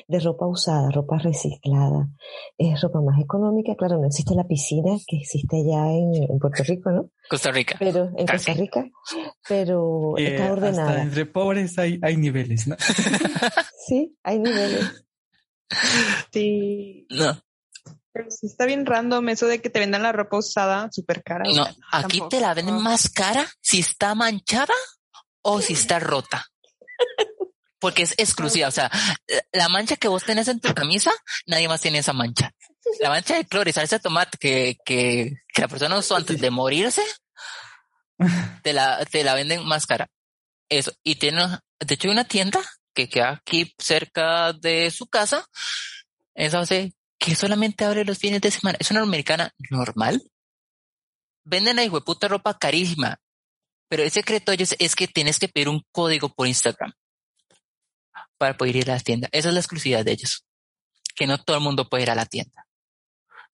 de 0.07 0.21
ropa 0.21 0.47
usada, 0.47 0.91
ropa 0.91 1.19
reciclada. 1.19 2.09
Es 2.57 2.81
ropa 2.81 3.01
más 3.01 3.21
económica. 3.21 3.75
Claro, 3.77 3.99
no 3.99 4.07
existe 4.07 4.35
la 4.35 4.45
piscina 4.45 4.97
que 5.07 5.17
existe 5.17 5.57
allá 5.57 5.91
en, 5.93 6.15
en 6.31 6.39
Puerto 6.39 6.63
Rico, 6.65 6.91
¿no? 6.91 7.11
Costa 7.29 7.51
Rica. 7.51 7.77
Pero 7.79 8.11
en 8.17 8.27
Casi. 8.27 8.47
Costa 8.47 8.61
Rica, 8.61 8.85
pero 9.49 10.17
Eh, 10.19 10.27
está 10.33 10.43
hasta 10.45 10.53
ordenada. 10.53 11.03
entre 11.03 11.27
pobres 11.27 11.79
hay, 11.79 11.99
hay 12.03 12.17
niveles, 12.17 12.67
¿no? 12.69 12.77
Sí, 13.87 14.15
hay 14.23 14.39
niveles. 14.39 15.05
Sí. 16.33 17.07
No, 17.11 17.41
Pero 18.13 18.31
sí 18.31 18.47
está 18.47 18.67
bien 18.67 18.85
random 18.87 19.29
eso 19.31 19.47
de 19.47 19.61
que 19.61 19.71
te 19.71 19.79
vendan 19.81 20.03
la 20.03 20.13
ropa 20.13 20.39
usada 20.39 20.89
súper 20.93 21.23
cara. 21.23 21.45
o 21.49 21.55
no. 21.55 21.65
sea, 21.65 21.75
Aquí 21.93 22.19
tampoco. 22.19 22.29
te 22.29 22.41
la 22.41 22.55
venden 22.55 22.83
más 22.83 23.09
cara 23.09 23.47
si 23.61 23.79
está 23.81 24.15
manchada 24.15 24.75
o 25.51 25.61
si 25.63 25.73
está 25.73 25.99
rota. 25.99 26.47
Porque 27.79 28.03
es 28.03 28.15
exclusiva. 28.19 28.69
O 28.69 28.73
sea, 28.73 28.91
la 29.53 29.69
mancha 29.69 29.97
que 29.97 30.09
vos 30.09 30.25
tenés 30.25 30.49
en 30.49 30.61
tu 30.61 30.75
camisa, 30.75 31.13
nadie 31.47 31.69
más 31.69 31.81
tiene 31.81 31.99
esa 31.99 32.13
mancha. 32.13 32.53
La 33.01 33.11
mancha 33.11 33.37
de 33.37 33.45
cloro 33.45 33.69
y 33.69 33.73
salsa 33.73 33.97
de 33.97 34.03
tomate 34.03 34.39
que, 34.39 34.77
que, 34.85 35.33
que 35.53 35.63
la 35.63 35.69
persona 35.69 35.99
usó 35.99 36.17
antes 36.17 36.41
de 36.41 36.51
morirse, 36.51 37.03
te 38.63 38.73
la, 38.73 39.05
te 39.05 39.23
la 39.23 39.35
venden 39.35 39.65
más 39.67 39.87
cara. 39.87 40.09
Eso. 40.69 40.93
Y 41.03 41.17
tiene, 41.17 41.43
de 41.81 41.95
hecho, 41.95 42.09
hay 42.09 42.13
una 42.13 42.25
tienda 42.25 42.61
que 42.95 43.09
queda 43.09 43.31
aquí 43.31 43.75
cerca 43.79 44.53
de 44.53 44.91
su 44.91 45.07
casa. 45.07 45.47
Esa 46.35 46.61
hace 46.61 46.95
que 47.19 47.35
solamente 47.35 47.85
abre 47.85 48.05
los 48.05 48.19
fines 48.19 48.41
de 48.41 48.51
semana. 48.51 48.77
Es 48.81 48.91
una 48.91 49.03
americana 49.03 49.55
normal. 49.71 50.23
Venden 51.45 51.77
la 51.77 52.01
puta 52.01 52.29
ropa 52.29 52.59
carísima. 52.59 53.21
Pero 53.89 54.03
el 54.03 54.11
secreto 54.11 54.53
ellos 54.53 54.75
es 54.79 54.95
que 54.95 55.09
tienes 55.09 55.39
que 55.39 55.49
pedir 55.49 55.69
un 55.69 55.83
código 55.93 56.29
por 56.29 56.47
Instagram 56.47 56.93
para 58.37 58.57
poder 58.57 58.77
ir 58.77 58.91
a 58.91 58.95
la 58.95 59.01
tienda. 59.01 59.29
Esa 59.33 59.49
es 59.49 59.55
la 59.55 59.61
exclusividad 59.61 60.05
de 60.05 60.13
ellos. 60.13 60.45
Que 61.15 61.27
no 61.27 61.39
todo 61.39 61.57
el 61.57 61.63
mundo 61.63 61.89
puede 61.89 62.05
ir 62.05 62.11
a 62.11 62.15
la 62.15 62.27
tienda. 62.27 62.67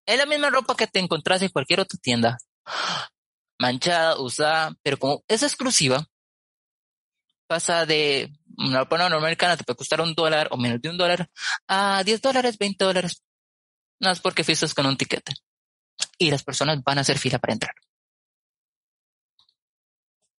Es 0.07 0.19
la 0.19 0.27
misma 0.27 0.51
ropa 0.51 0.77
que 0.77 0.87
te 0.87 0.99
encontrás 0.99 1.41
en 1.43 1.49
cualquier 1.49 1.81
otra 1.81 1.99
tienda. 2.01 2.39
Manchada, 3.59 4.21
usada, 4.21 4.75
pero 4.83 4.99
como 4.99 5.25
es 5.29 5.43
exclusiva, 5.43 6.05
pasa 7.47 7.87
de 7.87 8.33
una 8.59 8.81
ropa 8.81 8.99
normal 8.99 9.19
americana 9.19 9.57
te 9.57 9.65
puede 9.65 9.77
costar 9.77 10.01
un 10.01 10.15
dólar 10.15 10.49
o 10.51 10.57
menos 10.57 10.81
de 10.81 10.89
un 10.89 10.99
dólar 10.99 11.31
a 11.69 12.03
10 12.05 12.21
dólares, 12.21 12.59
20 12.59 12.85
dólares. 12.85 13.23
No 14.01 14.11
es 14.11 14.21
porque 14.21 14.45
fuiste 14.45 14.67
con 14.75 14.87
un 14.87 14.97
tiquete. 14.97 15.33
Y 16.19 16.31
las 16.31 16.43
personas 16.43 16.83
van 16.83 16.99
a 16.99 17.01
hacer 17.03 17.19
fila 17.19 17.39
para 17.39 17.53
entrar. 17.55 17.75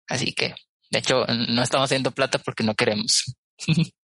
Así 0.08 0.32
que, 0.32 0.54
de 0.90 0.98
hecho, 0.98 1.24
no 1.26 1.62
estamos 1.62 1.86
haciendo 1.86 2.10
plata 2.10 2.38
porque 2.38 2.64
no 2.64 2.74
queremos. 2.74 3.34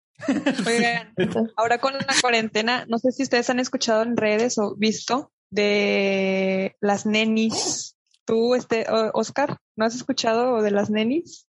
Oigan, 0.66 1.14
ahora 1.56 1.78
con 1.78 1.94
la 1.94 2.14
cuarentena, 2.20 2.84
no 2.88 2.98
sé 2.98 3.12
si 3.12 3.24
ustedes 3.24 3.50
han 3.50 3.60
escuchado 3.60 4.02
en 4.02 4.16
redes 4.16 4.58
o 4.58 4.76
visto 4.76 5.32
de 5.50 6.76
las 6.80 7.06
nenis. 7.06 7.96
Tú, 8.24 8.54
este, 8.54 8.86
Oscar, 9.14 9.58
¿no 9.76 9.84
has 9.84 9.94
escuchado 9.94 10.62
de 10.62 10.70
las 10.70 10.90
nenis? 10.90 11.46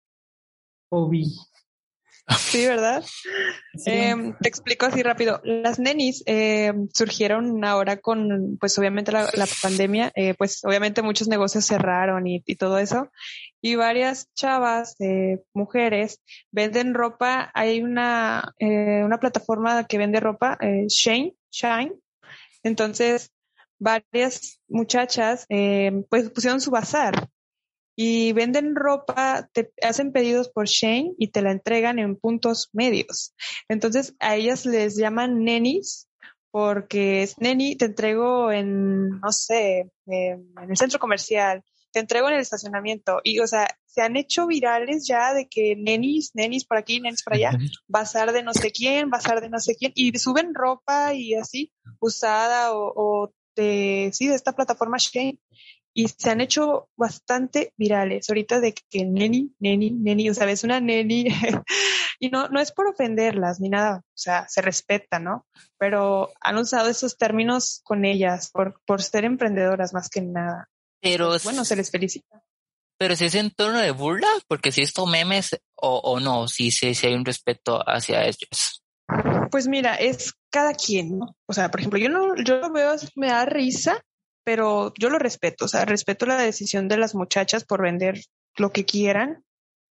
Obi. 0.91 1.27
Sí, 2.37 2.67
¿verdad? 2.67 3.05
Em, 3.87 4.35
te 4.41 4.49
explico 4.49 4.87
así 4.87 5.03
rápido. 5.03 5.41
Las 5.45 5.79
nenis 5.79 6.25
eh, 6.27 6.73
surgieron 6.93 7.65
ahora 7.65 7.99
con, 7.99 8.59
pues 8.59 8.77
obviamente 8.79 9.13
la, 9.13 9.29
pandemia, 9.63 10.11
eh, 10.17 10.35
pues 10.35 10.65
obviamente 10.65 11.01
muchos 11.01 11.29
negocios 11.29 11.65
cerraron 11.65 12.27
y, 12.27 12.43
y 12.45 12.57
todo 12.57 12.79
eso. 12.79 13.11
Y 13.61 13.77
varias 13.77 14.33
chavas, 14.35 14.97
eh, 15.01 15.43
mujeres, 15.55 16.21
venden 16.51 16.95
ropa. 16.95 17.51
Hay 17.55 17.83
una, 17.83 18.53
eh, 18.59 19.03
una 19.05 19.21
plataforma 19.21 19.85
que 19.85 19.99
vende 19.99 20.21
ropa, 20.21 20.59
eh, 20.61 20.87
Shane, 20.89 21.35
Shine. 21.51 21.95
Entonces, 22.63 23.31
varias 23.79 24.61
muchachas, 24.69 25.47
eh, 25.49 26.05
pues 26.11 26.31
pusieron 26.31 26.61
su 26.61 26.71
bazar 26.71 27.29
y 28.01 28.33
venden 28.33 28.77
ropa, 28.77 29.51
te 29.53 29.73
hacen 29.83 30.13
pedidos 30.13 30.49
por 30.51 30.69
Shane 30.69 31.15
y 31.19 31.33
te 31.33 31.43
la 31.43 31.51
entregan 31.51 31.99
en 31.99 32.15
puntos 32.15 32.71
medios. 32.73 33.35
Entonces 33.69 34.15
a 34.21 34.37
ellas 34.37 34.67
les 34.67 34.97
llaman 34.97 35.43
nenis 35.43 36.09
porque 36.53 37.25
es 37.25 37.39
neni, 37.39 37.75
te 37.75 37.87
entrego 37.87 38.53
en, 38.53 39.19
no 39.19 39.33
sé, 39.33 39.91
en 40.07 40.55
el 40.71 40.77
centro 40.77 41.01
comercial, 41.01 41.65
te 41.91 41.99
entrego 41.99 42.29
en 42.29 42.35
el 42.35 42.41
estacionamiento 42.41 43.21
y, 43.25 43.41
o 43.41 43.49
sea, 43.49 43.67
se 43.85 44.01
han 44.01 44.17
hecho 44.17 44.47
virales 44.47 45.05
ya 45.05 45.35
de 45.35 45.49
que 45.49 45.75
nenis, 45.75 46.31
nenis 46.35 46.67
por 46.67 46.79
aquí, 46.79 47.01
nenis 47.01 47.25
por 47.25 47.35
allá, 47.35 47.51
bazar 47.89 48.33
de 48.33 48.45
no 48.45 48.55
sé 48.55 48.71
quién, 48.71 49.11
bazar 49.11 49.41
de 49.41 49.49
no 49.49 49.59
sé 49.59 49.75
quién 49.75 49.91
y 49.97 50.17
suben 50.21 50.55
ropa 50.55 51.15
y 51.15 51.35
así 51.35 51.73
usada 51.99 52.73
o, 52.75 52.93
o 52.95 53.33
de, 53.57 54.11
sí, 54.13 54.29
de 54.29 54.37
esta 54.37 54.53
plataforma 54.53 54.99
Shane 55.01 55.41
y 55.99 56.07
se 56.07 56.31
han 56.31 56.41
hecho 56.41 56.89
bastante 56.97 57.73
virales 57.77 58.29
ahorita 58.29 58.61
de 58.61 58.73
que 58.73 59.05
neni, 59.05 59.53
neni, 59.59 59.91
neni, 59.91 60.31
o 60.31 60.35
sea, 60.35 60.49
es 60.49 60.63
una 60.63 60.79
neni 60.81 61.27
y 62.21 62.29
no, 62.29 62.47
no 62.51 62.61
es 62.61 62.71
por 62.71 62.87
ofenderlas 62.87 63.59
ni 63.59 63.69
nada, 63.69 63.97
o 63.97 64.17
sea, 64.17 64.47
se 64.49 64.63
respeta, 64.63 65.19
¿no? 65.19 65.45
Pero 65.77 66.31
han 66.41 66.57
usado 66.57 66.89
esos 66.89 67.19
términos 67.19 67.81
con 67.83 68.05
ellas 68.05 68.49
por, 68.53 68.81
por 68.87 69.03
ser 69.03 69.25
emprendedoras 69.25 69.93
más 69.93 70.09
que 70.09 70.23
nada. 70.23 70.69
Pero 71.01 71.33
bueno, 71.43 71.65
se 71.65 71.75
les 71.75 71.91
felicita. 71.91 72.45
Pero 72.97 73.17
si 73.17 73.25
es 73.25 73.35
en 73.35 73.51
tono 73.51 73.81
de 73.81 73.91
burla, 73.91 74.29
porque 74.47 74.71
si 74.71 74.83
esto 74.83 75.05
memes 75.05 75.59
o, 75.75 75.99
o 75.99 76.21
no, 76.21 76.47
si, 76.47 76.71
si, 76.71 76.95
si 76.95 77.09
hay 77.09 77.15
un 77.15 77.25
respeto 77.25 77.83
hacia 77.85 78.23
ellos. 78.23 78.85
Pues 79.51 79.67
mira, 79.67 79.97
es 79.97 80.33
cada 80.49 80.75
quien, 80.75 81.19
¿no? 81.19 81.35
O 81.49 81.53
sea, 81.53 81.73
por 81.73 81.81
ejemplo, 81.81 81.99
yo 81.99 82.09
no, 82.09 82.37
yo 82.45 82.59
lo 82.59 82.71
veo, 82.71 82.95
me 83.17 83.27
da 83.27 83.45
risa 83.45 84.01
pero 84.49 84.95
yo 84.99 85.11
lo 85.11 85.19
respeto, 85.19 85.67
o 85.67 85.69
sea, 85.69 85.85
respeto 85.85 86.25
la 86.25 86.39
decisión 86.39 86.89
de 86.89 86.97
las 86.97 87.15
muchachas 87.15 87.65
por 87.65 87.83
vender 87.83 88.23
lo 88.57 88.71
que 88.73 88.87
quieran. 88.87 89.45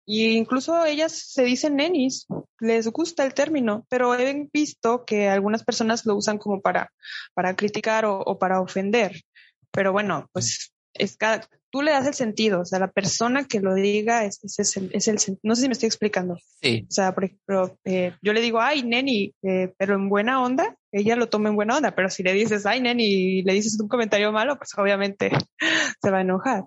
Y 0.03 0.35
incluso 0.35 0.83
ellas 0.83 1.11
se 1.11 1.43
dicen 1.43 1.75
nenis, 1.75 2.25
les 2.59 2.87
gusta 2.87 3.23
el 3.23 3.35
término, 3.35 3.85
pero 3.87 4.15
he 4.15 4.49
visto 4.51 5.05
que 5.05 5.29
algunas 5.29 5.63
personas 5.63 6.07
lo 6.07 6.15
usan 6.15 6.39
como 6.39 6.59
para, 6.59 6.91
para 7.35 7.55
criticar 7.55 8.05
o, 8.05 8.17
o 8.19 8.39
para 8.39 8.59
ofender. 8.59 9.21
Pero 9.69 9.91
bueno, 9.91 10.27
pues 10.33 10.73
es 10.95 11.17
cada, 11.17 11.47
tú 11.70 11.82
le 11.82 11.91
das 11.91 12.07
el 12.07 12.13
sentido, 12.13 12.61
o 12.61 12.65
sea, 12.65 12.80
la 12.80 12.91
persona 12.91 13.45
que 13.45 13.59
lo 13.59 13.74
diga 13.74 14.26
es, 14.26 14.39
es, 14.43 14.78
el, 14.78 14.89
es 14.93 15.07
el 15.07 15.18
no 15.43 15.55
sé 15.55 15.63
si 15.63 15.68
me 15.68 15.74
estoy 15.74 15.88
explicando. 15.88 16.38
Sí. 16.61 16.86
O 16.88 16.91
sea, 16.91 17.13
por 17.13 17.26
ejemplo, 17.26 17.78
eh, 17.84 18.13
yo 18.22 18.34
le 18.34 18.41
digo, 18.41 18.61
ay, 18.61 18.84
neni, 18.84 19.34
eh, 19.43 19.74
pero 19.78 19.95
en 19.95 20.09
buena 20.09 20.41
onda, 20.41 20.76
ella 20.91 21.15
lo 21.15 21.30
toma 21.30 21.49
en 21.49 21.55
buena 21.55 21.78
onda, 21.78 21.95
pero 21.95 22.09
si 22.09 22.24
le 22.24 22.34
dices, 22.34 22.65
ay, 22.65 22.82
neni, 22.82 23.05
y 23.05 23.43
le 23.43 23.53
dices 23.53 23.80
un 23.80 23.88
comentario 23.88 24.32
malo, 24.32 24.57
pues 24.57 24.72
obviamente 24.78 25.32
se 26.01 26.11
va 26.11 26.20
a 26.20 26.22
enojar. 26.22 26.63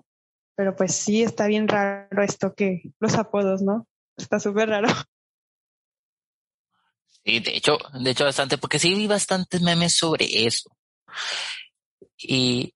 Pero 0.55 0.75
pues 0.75 0.95
sí, 0.95 1.23
está 1.23 1.47
bien 1.47 1.67
raro 1.67 2.23
esto 2.23 2.53
que 2.53 2.83
los 2.99 3.15
apodos, 3.15 3.61
¿no? 3.61 3.87
Está 4.17 4.39
súper 4.39 4.69
raro. 4.69 4.87
Sí, 7.23 7.39
de 7.39 7.55
hecho, 7.55 7.77
de 7.93 8.09
hecho 8.09 8.23
bastante, 8.25 8.57
porque 8.57 8.79
sí 8.79 8.95
vi 8.95 9.05
bastantes 9.05 9.61
memes 9.61 9.95
sobre 9.95 10.25
eso. 10.47 10.75
Y 12.17 12.73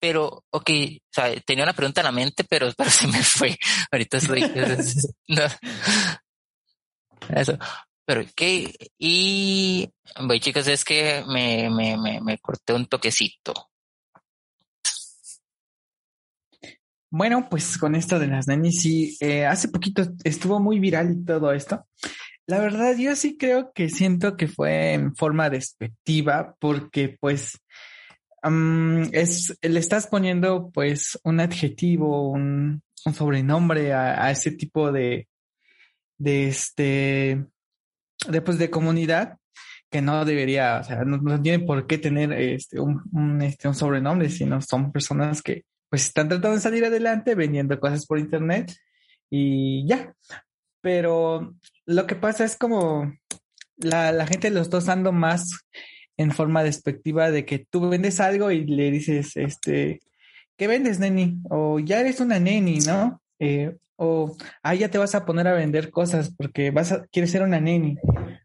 pero, 0.00 0.44
ok, 0.50 0.70
o 0.70 1.12
sea, 1.12 1.40
tenía 1.40 1.64
una 1.64 1.72
pregunta 1.72 2.00
en 2.00 2.06
la 2.06 2.12
mente, 2.12 2.44
pero, 2.44 2.72
pero 2.76 2.90
se 2.90 3.06
me 3.06 3.22
fue. 3.22 3.56
Ahorita 3.90 4.18
estoy. 4.18 4.40
no. 5.28 5.42
Eso. 7.28 7.58
Pero, 8.04 8.22
¿qué? 8.34 8.74
Y, 8.98 9.90
voy, 10.26 10.40
chicos, 10.40 10.66
es 10.66 10.84
que 10.84 11.24
me, 11.26 11.68
me, 11.70 11.96
me, 11.98 12.20
me 12.20 12.38
corté 12.38 12.72
un 12.72 12.86
toquecito. 12.86 13.52
Bueno, 17.10 17.48
pues 17.48 17.78
con 17.78 17.94
esto 17.94 18.18
de 18.18 18.26
las 18.26 18.46
nenis, 18.48 18.82
sí, 18.82 19.16
eh, 19.20 19.46
hace 19.46 19.68
poquito 19.68 20.02
estuvo 20.24 20.60
muy 20.60 20.78
viral 20.78 21.12
y 21.12 21.24
todo 21.24 21.52
esto. 21.52 21.86
La 22.46 22.58
verdad, 22.60 22.96
yo 22.96 23.14
sí 23.16 23.36
creo 23.36 23.72
que 23.72 23.88
siento 23.88 24.36
que 24.36 24.46
fue 24.48 24.94
en 24.94 25.14
forma 25.14 25.50
despectiva, 25.50 26.54
porque 26.58 27.16
pues 27.20 27.58
es, 29.12 29.58
le 29.60 29.80
estás 29.80 30.06
poniendo 30.06 30.70
pues 30.72 31.18
un 31.24 31.40
adjetivo, 31.40 32.30
un, 32.30 32.82
sobrenombre 33.14 33.92
a, 33.92 34.24
a, 34.24 34.30
ese 34.30 34.50
tipo 34.50 34.92
de, 34.92 35.28
de 36.18 36.48
este, 36.48 37.46
de, 38.28 38.42
pues, 38.42 38.58
de 38.58 38.70
comunidad 38.70 39.38
que 39.90 40.02
no 40.02 40.24
debería, 40.24 40.80
o 40.80 40.84
sea, 40.84 41.04
no, 41.04 41.16
no 41.16 41.40
tiene 41.40 41.64
por 41.64 41.86
qué 41.86 41.96
tener 41.96 42.32
este 42.32 42.78
un, 42.80 43.02
un, 43.12 43.40
este, 43.40 43.68
un 43.68 43.74
sobrenombre, 43.74 44.28
sino 44.28 44.60
son 44.60 44.92
personas 44.92 45.42
que 45.42 45.64
pues 45.88 46.04
están 46.04 46.28
tratando 46.28 46.56
de 46.56 46.60
salir 46.60 46.84
adelante 46.84 47.34
vendiendo 47.34 47.80
cosas 47.80 48.04
por 48.04 48.18
internet 48.18 48.74
y 49.30 49.86
ya. 49.86 50.14
Pero 50.82 51.54
lo 51.86 52.06
que 52.06 52.14
pasa 52.14 52.44
es 52.44 52.56
como 52.56 53.12
la, 53.76 54.12
la 54.12 54.26
gente 54.26 54.50
lo 54.50 54.60
está 54.60 54.78
usando 54.78 55.12
más 55.12 55.48
en 56.18 56.32
forma 56.32 56.62
despectiva 56.62 57.30
de 57.30 57.46
que 57.46 57.60
tú 57.70 57.88
vendes 57.88 58.20
algo 58.20 58.50
y 58.50 58.66
le 58.66 58.90
dices, 58.90 59.36
este, 59.36 60.00
¿qué 60.56 60.66
vendes, 60.66 60.98
neni? 60.98 61.38
O 61.48 61.78
ya 61.78 62.00
eres 62.00 62.20
una 62.20 62.38
neni, 62.40 62.80
¿no? 62.80 63.22
Eh, 63.38 63.76
o, 63.96 64.36
ah, 64.62 64.74
ya 64.74 64.90
te 64.90 64.98
vas 64.98 65.14
a 65.14 65.24
poner 65.24 65.48
a 65.48 65.52
vender 65.52 65.90
cosas 65.90 66.32
porque 66.36 66.70
vas 66.70 66.92
a, 66.92 67.06
quieres 67.06 67.30
ser 67.30 67.42
una 67.42 67.60
neni. 67.60 67.96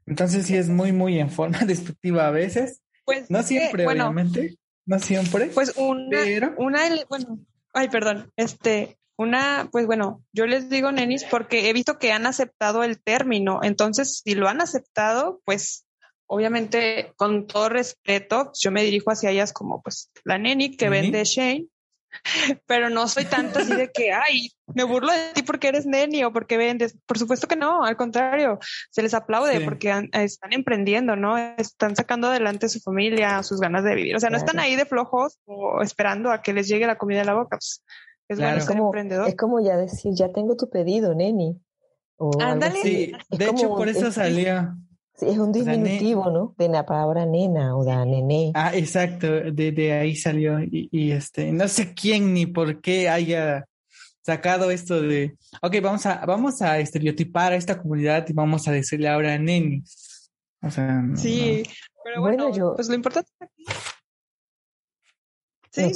Entonces 0.06 0.46
sí 0.46 0.56
es 0.56 0.70
muy, 0.70 0.92
muy 0.92 1.20
en 1.20 1.30
forma 1.30 1.60
despectiva 1.66 2.28
a 2.28 2.32
veces. 2.32 2.82
Pues, 3.06 3.30
no 3.30 3.44
siempre, 3.44 3.84
bueno, 3.84 4.06
obviamente. 4.06 4.56
No 4.86 5.00
siempre. 5.00 5.48
Pues 5.48 5.74
una, 5.76 6.20
pero... 6.24 6.54
una, 6.58 6.80
bueno, 7.10 7.40
ay, 7.74 7.90
perdón, 7.90 8.32
este, 8.36 8.98
una, 9.18 9.70
pues 9.72 9.86
bueno, 9.88 10.24
yo 10.32 10.46
les 10.46 10.70
digo 10.70 10.92
nenis 10.92 11.24
porque 11.24 11.70
he 11.70 11.74
visto 11.74 11.98
que 11.98 12.12
han 12.12 12.28
aceptado 12.28 12.84
el 12.84 13.02
término. 13.02 13.62
Entonces, 13.64 14.22
si 14.24 14.36
lo 14.36 14.48
han 14.48 14.62
aceptado, 14.62 15.42
pues 15.46 15.86
obviamente, 16.34 17.14
con 17.16 17.48
todo 17.48 17.70
respeto, 17.70 18.52
yo 18.60 18.72
me 18.72 18.84
dirijo 18.84 19.12
hacia 19.12 19.30
ellas 19.30 19.54
como 19.54 19.82
pues 19.82 20.12
la 20.24 20.38
neni 20.38 20.76
que 20.76 20.90
vende 20.90 21.24
Shane, 21.24 21.68
pero 22.68 22.90
no 22.90 23.08
soy 23.08 23.26
tanto 23.26 23.60
así 23.60 23.76
de 23.76 23.92
que, 23.92 24.12
ay, 24.12 24.50
me 24.74 24.84
burlo 24.84 25.12
de 25.12 25.34
ti 25.34 25.44
porque 25.44 25.68
eres 25.68 25.86
neni 25.86 26.24
o 26.24 26.34
porque 26.34 26.58
vendes. 26.58 26.98
Por 27.06 27.18
supuesto 27.18 27.48
que 27.48 27.56
no, 27.56 27.84
al 27.84 27.98
contrario, 27.98 28.60
se 28.92 29.02
les 29.02 29.14
aplaude 29.14 29.60
sí. 29.60 29.64
porque 29.64 29.92
han, 29.92 30.10
están 30.14 30.54
emprendiendo, 30.54 31.16
¿no? 31.16 31.38
Están 31.38 31.96
sacando 31.96 32.28
adelante 32.28 32.70
su 32.70 32.80
familia, 32.80 33.44
sus 33.44 33.60
ganas 33.60 33.84
de 33.84 33.96
vivir. 33.96 34.16
O 34.16 34.20
sea, 34.20 34.30
no 34.30 34.38
están 34.38 34.60
ahí 34.60 34.76
de 34.76 34.86
flojos 34.86 35.40
o 35.46 35.82
esperando 35.82 36.32
a 36.32 36.42
que 36.42 36.54
les 36.54 36.68
llegue 36.68 36.88
la 36.88 36.98
comida 36.98 37.22
a 37.22 37.26
la 37.26 37.36
boca. 37.36 37.58
Pues, 37.58 37.84
Es 38.28 38.40
bueno 38.40 38.60
ser 38.60 38.70
como, 38.70 38.86
emprendedor. 38.88 39.28
Es 39.28 39.36
como 39.36 39.62
ya 39.62 39.78
decir, 39.78 40.14
ya 40.16 40.32
tengo 40.32 40.56
tu 40.56 40.70
pedido, 40.70 41.14
neni. 41.14 41.60
Ándale. 42.40 42.82
Sí, 42.82 43.12
de 43.30 43.46
hecho, 43.46 43.70
por 43.70 43.90
eso 43.90 44.12
salía. 44.12 44.76
Sí, 45.24 45.32
es 45.32 45.38
un 45.38 45.52
diminutivo, 45.52 46.30
¿no? 46.30 46.56
De 46.58 46.70
la 46.70 46.86
palabra 46.86 47.26
nena 47.26 47.76
o 47.78 47.84
de 47.84 47.96
nené. 48.06 48.52
Ah, 48.56 48.72
exacto, 48.74 49.28
de, 49.28 49.72
de 49.72 49.94
ahí 49.94 50.16
salió. 50.16 50.60
Y, 50.60 50.90
y, 50.92 51.12
este, 51.12 51.52
no 51.52 51.68
sé 51.68 51.94
quién 51.94 52.34
ni 52.34 52.46
por 52.46 52.82
qué 52.82 53.10
haya 53.10 53.66
sacado 54.22 54.72
esto 54.72 55.02
de, 55.02 55.36
ok, 55.62 55.76
vamos 55.82 56.06
a, 56.06 56.26
vamos 56.26 56.62
a 56.62 56.80
estereotipar 56.80 57.54
a 57.54 57.58
esta 57.58 57.82
comunidad 57.82 58.26
y 58.28 58.34
vamos 58.34 58.68
a 58.68 58.72
decirle 58.72 59.10
ahora 59.10 59.38
neni. 59.38 59.84
O 60.62 60.70
sea, 60.70 61.02
no, 61.02 61.18
sí, 61.18 61.64
pero 62.04 62.22
bueno, 62.22 62.46
bueno, 62.46 62.58
yo, 62.58 62.74
pues 62.76 62.88
lo 62.88 62.96
importante 62.96 63.30
Sí. 65.72 65.92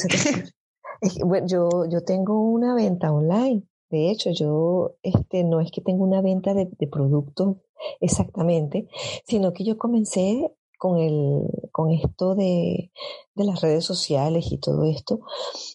bueno, 1.24 1.46
yo, 1.48 1.70
yo 1.90 2.04
tengo 2.04 2.42
una 2.42 2.74
venta 2.74 3.14
online. 3.14 3.64
De 3.90 4.10
hecho, 4.10 4.32
yo 4.32 4.96
este, 5.04 5.44
no 5.44 5.62
es 5.62 5.72
que 5.72 5.82
tenga 5.82 6.04
una 6.04 6.22
venta 6.22 6.54
de, 6.54 6.68
de 6.78 6.88
productos 6.88 7.58
exactamente, 8.00 8.88
sino 9.26 9.54
que 9.54 9.64
yo 9.64 9.78
comencé 9.78 10.52
con 10.78 11.00
el, 11.00 11.44
con 11.72 11.92
esto 11.92 12.36
de, 12.36 12.92
de 13.36 13.44
las 13.44 13.62
redes 13.62 13.84
sociales 13.84 14.52
y 14.52 14.60
todo 14.60 14.84
esto, 14.86 15.22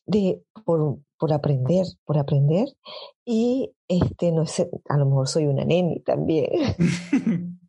de 0.06 0.42
por, 0.64 0.98
por 1.18 1.32
aprender, 1.32 1.86
por 2.04 2.18
aprender. 2.18 2.68
Y 3.24 3.72
este, 3.88 4.32
no 4.32 4.46
sé, 4.46 4.70
a 4.88 4.96
lo 4.96 5.06
mejor 5.06 5.28
soy 5.28 5.46
una 5.46 5.64
neni 5.64 6.00
también. 6.00 6.48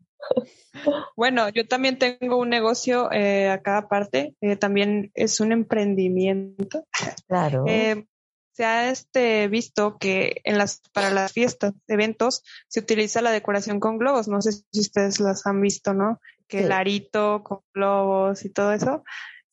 Bueno, 1.15 1.49
yo 1.49 1.67
también 1.67 1.99
tengo 1.99 2.38
un 2.38 2.49
negocio 2.49 3.11
eh, 3.11 3.49
a 3.49 3.61
cada 3.61 3.88
parte, 3.88 4.36
eh, 4.41 4.55
también 4.55 5.11
es 5.13 5.39
un 5.39 5.51
emprendimiento. 5.51 6.86
Claro. 7.27 7.65
Eh, 7.67 8.05
se 8.54 8.66
ha 8.66 8.89
este, 8.89 9.47
visto 9.47 9.97
que 9.97 10.41
en 10.43 10.58
las, 10.58 10.82
para 10.93 11.10
las 11.10 11.34
fiestas, 11.34 11.74
eventos, 11.88 12.43
se 12.68 12.80
utiliza 12.80 13.22
la 13.22 13.32
decoración 13.32 13.80
con 13.80 13.97
globos. 13.97 14.28
No 14.28 14.41
sé 14.41 14.51
si 14.51 14.80
ustedes 14.80 15.20
las 15.20 15.45
han 15.45 15.60
visto, 15.60 15.93
¿no? 15.93 16.20
Que 16.47 16.60
sí. 16.60 16.64
el 16.66 16.72
arito 16.72 17.43
con 17.43 17.60
globos 17.74 18.45
y 18.45 18.49
todo 18.49 18.72
eso. 18.74 19.04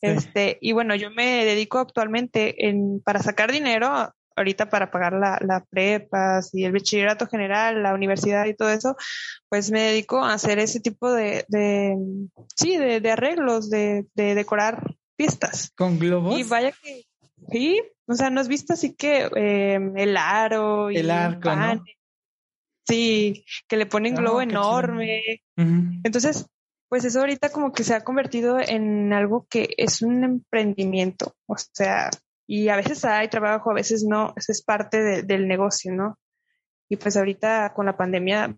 Sí. 0.02 0.08
Este, 0.08 0.58
y 0.60 0.72
bueno, 0.72 0.94
yo 0.94 1.10
me 1.10 1.44
dedico 1.44 1.78
actualmente 1.78 2.68
en, 2.68 3.00
para 3.02 3.22
sacar 3.22 3.52
dinero 3.52 4.12
ahorita 4.36 4.70
para 4.70 4.90
pagar 4.90 5.12
la, 5.12 5.38
la 5.40 5.64
prepas 5.68 6.54
y 6.54 6.64
el 6.64 6.72
bachillerato 6.72 7.26
general, 7.26 7.82
la 7.82 7.94
universidad 7.94 8.46
y 8.46 8.54
todo 8.54 8.70
eso, 8.70 8.96
pues 9.48 9.70
me 9.70 9.80
dedico 9.80 10.24
a 10.24 10.32
hacer 10.34 10.58
ese 10.58 10.80
tipo 10.80 11.12
de, 11.12 11.44
de 11.48 11.96
sí, 12.56 12.76
de, 12.76 13.00
de 13.00 13.10
arreglos, 13.10 13.70
de, 13.70 14.06
de, 14.14 14.34
decorar 14.34 14.94
fiestas. 15.16 15.72
¿Con 15.76 15.98
globos? 15.98 16.38
Y 16.38 16.44
vaya 16.44 16.72
que, 16.72 17.04
sí, 17.50 17.82
o 18.10 18.14
sea, 18.14 18.28
¿no 18.28 18.40
has 18.40 18.48
visto 18.48 18.72
así 18.72 18.94
que 18.94 19.30
eh, 19.36 19.78
el 19.96 20.16
aro 20.16 20.90
y 20.90 20.96
el 20.96 21.10
arco, 21.12 21.42
pan, 21.42 21.76
¿no? 21.78 21.84
Sí, 22.88 23.44
que 23.68 23.76
le 23.76 23.86
ponen 23.86 24.16
globo 24.16 24.38
oh, 24.38 24.42
enorme. 24.42 25.42
Uh 25.56 25.62
-huh. 25.62 26.00
Entonces, 26.02 26.46
pues 26.88 27.04
eso 27.04 27.20
ahorita 27.20 27.50
como 27.50 27.70
que 27.72 27.84
se 27.84 27.94
ha 27.94 28.02
convertido 28.02 28.58
en 28.58 29.12
algo 29.12 29.46
que 29.48 29.68
es 29.76 30.02
un 30.02 30.24
emprendimiento, 30.24 31.36
o 31.46 31.54
sea, 31.56 32.10
y 32.48 32.68
a 32.68 32.74
veces 32.74 33.04
hay 33.04 33.28
trabajo, 33.28 33.70
a 33.70 33.74
veces 33.74 34.02
no, 34.02 34.34
eso 34.36 34.50
es 34.50 34.62
parte 34.64 35.00
de, 35.00 35.22
del 35.22 35.46
negocio, 35.46 35.92
¿no? 35.92 36.18
Y 36.88 36.96
pues 36.96 37.16
ahorita 37.16 37.72
con 37.74 37.86
la 37.86 37.96
pandemia 37.96 38.56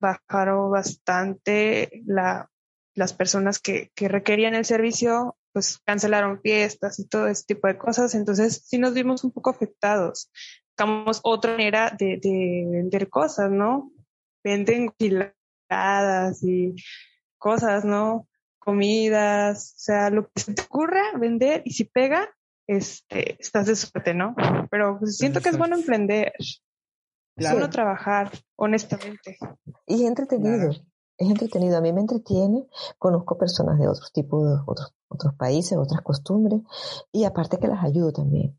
bajaron 0.00 0.70
bastante 0.70 2.02
la, 2.06 2.48
las 2.94 3.12
personas 3.12 3.58
que, 3.58 3.90
que 3.94 4.08
requerían 4.08 4.54
el 4.54 4.64
servicio, 4.64 5.36
pues 5.56 5.78
cancelaron 5.86 6.42
fiestas 6.42 6.98
y 6.98 7.08
todo 7.08 7.28
ese 7.28 7.44
tipo 7.46 7.66
de 7.66 7.78
cosas, 7.78 8.14
entonces 8.14 8.62
sí 8.66 8.76
nos 8.76 8.92
vimos 8.92 9.24
un 9.24 9.30
poco 9.32 9.48
afectados. 9.48 10.30
Buscamos 10.68 11.20
otra 11.22 11.52
manera 11.52 11.96
de, 11.98 12.18
de 12.22 12.68
vender 12.70 13.08
cosas, 13.08 13.50
¿no? 13.50 13.90
Venden 14.44 14.92
giladas 14.98 16.42
y 16.42 16.74
cosas, 17.38 17.86
¿no? 17.86 18.28
Comidas, 18.58 19.72
o 19.76 19.78
sea, 19.78 20.10
lo 20.10 20.28
que 20.28 20.42
se 20.42 20.52
te 20.52 20.60
ocurra 20.60 21.00
vender 21.18 21.62
y 21.64 21.70
si 21.70 21.84
pega, 21.84 22.28
este, 22.66 23.40
estás 23.40 23.64
de 23.64 23.76
suerte, 23.76 24.12
¿no? 24.12 24.36
Pero 24.70 24.98
pues, 24.98 25.16
siento 25.16 25.40
que 25.40 25.48
es 25.48 25.56
bueno 25.56 25.76
emprender. 25.76 26.34
Claro. 27.34 27.54
Es 27.54 27.60
bueno 27.60 27.70
trabajar, 27.70 28.30
honestamente. 28.56 29.38
Y 29.86 30.04
entretenido. 30.04 30.68
Claro. 30.68 30.86
Es 31.18 31.28
entretenido. 31.28 31.78
A 31.78 31.80
mí 31.80 31.92
me 31.92 32.00
entretiene. 32.00 32.66
Conozco 32.98 33.38
personas 33.38 33.78
de 33.78 33.88
otros 33.88 34.12
tipos, 34.12 34.44
de 34.44 34.58
otros, 34.66 34.94
otros 35.08 35.34
países, 35.34 35.78
otras 35.78 36.02
costumbres. 36.02 36.60
Y 37.12 37.24
aparte 37.24 37.58
que 37.58 37.68
las 37.68 37.82
ayudo 37.84 38.12
también. 38.12 38.58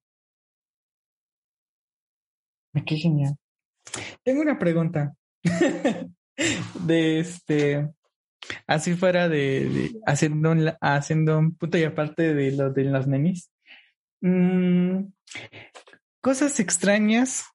Qué 2.85 2.95
genial. 2.95 3.37
Tengo 4.23 4.41
una 4.41 4.57
pregunta. 4.59 5.15
de 6.85 7.19
este. 7.19 7.89
Así 8.65 8.95
fuera 8.95 9.27
de, 9.27 9.67
de 9.69 9.99
haciendo, 10.05 10.51
un, 10.51 10.71
haciendo 10.79 11.37
un 11.39 11.55
punto 11.55 11.77
y 11.77 11.83
aparte 11.83 12.33
de 12.33 12.51
lo 12.51 12.71
de 12.71 12.83
los 12.83 13.07
nenis. 13.07 13.49
Mm, 14.21 15.11
cosas 16.21 16.59
extrañas 16.59 17.45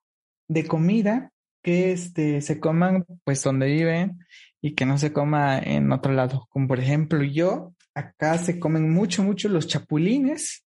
de 0.47 0.67
comida 0.67 1.31
que 1.63 1.91
este, 1.93 2.41
se 2.41 2.59
coman 2.59 3.05
pues 3.23 3.43
donde 3.43 3.67
viven 3.67 4.19
y 4.63 4.75
que 4.75 4.85
no 4.85 4.97
se 4.97 5.11
coma 5.11 5.59
en 5.59 5.91
otro 5.91 6.13
lado. 6.13 6.47
Como 6.49 6.69
por 6.69 6.79
ejemplo 6.79 7.21
yo, 7.21 7.73
acá 7.93 8.37
se 8.37 8.61
comen 8.61 8.89
mucho, 8.89 9.21
mucho 9.21 9.49
los 9.49 9.67
chapulines. 9.67 10.63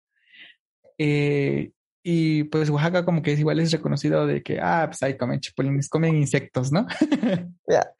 Eh, 0.99 1.73
y 2.05 2.45
pues 2.45 2.69
Oaxaca 2.69 3.07
como 3.07 3.23
que 3.23 3.33
es 3.33 3.41
igual 3.41 3.59
es 3.59 3.73
reconocido 3.73 4.27
de 4.27 4.43
que, 4.43 4.61
ah, 4.61 4.85
pues 4.87 5.03
ahí 5.03 5.17
comen 5.17 5.41
chapulines, 5.41 5.89
comen 5.89 6.15
insectos, 6.15 6.71
¿no? 6.71 6.87
yeah. 7.69 7.91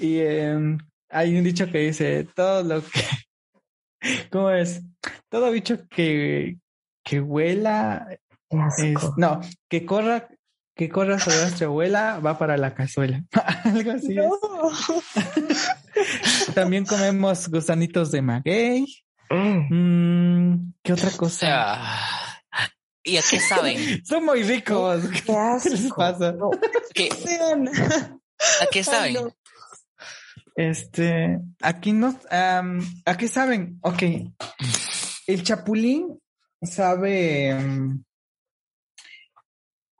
Y 0.00 0.16
eh, 0.18 0.76
hay 1.08 1.36
un 1.38 1.44
dicho 1.44 1.70
que 1.70 1.78
dice, 1.78 2.26
todo 2.34 2.64
lo 2.64 2.82
que, 2.82 3.00
¿cómo 4.32 4.50
es? 4.50 4.82
Todo 5.28 5.52
bicho 5.52 5.86
que, 5.88 6.58
que 7.04 7.20
huela, 7.20 8.08
es, 8.76 8.98
no, 9.16 9.40
que 9.68 9.86
corra, 9.86 10.28
que 10.74 10.88
corra 10.88 11.18
sobre 11.18 11.38
nuestra 11.38 11.66
abuela 11.66 12.18
va 12.18 12.38
para 12.38 12.56
la 12.56 12.74
cazuela. 12.74 13.22
Algo 13.64 13.92
así. 13.92 14.14
No. 14.14 14.32
También 16.54 16.84
comemos 16.84 17.48
gusanitos 17.48 18.10
de 18.10 18.22
maguey. 18.22 18.86
Mm, 19.30 20.72
¿Qué 20.82 20.92
otra 20.92 21.10
cosa? 21.10 21.76
Uh, 21.76 22.68
¿Y 23.04 23.16
a 23.16 23.22
qué 23.28 23.40
saben? 23.40 23.78
Son 24.04 24.24
muy 24.24 24.42
ricos. 24.42 25.04
¿Qué, 25.08 25.22
¿Qué 25.22 25.70
les 25.70 25.92
pasa? 25.92 26.32
No. 26.32 26.50
¿Qué? 26.94 27.08
¿A 28.60 28.66
qué 28.70 28.84
saben? 28.84 29.16
Ay, 29.16 29.22
no. 29.22 29.36
Este, 30.54 31.40
aquí 31.62 31.92
no, 31.92 32.08
um, 32.08 32.80
¿a 33.06 33.16
qué 33.16 33.28
saben? 33.28 33.78
Ok. 33.82 34.02
El 35.26 35.42
chapulín 35.42 36.20
sabe 36.60 37.54
um, 37.54 38.02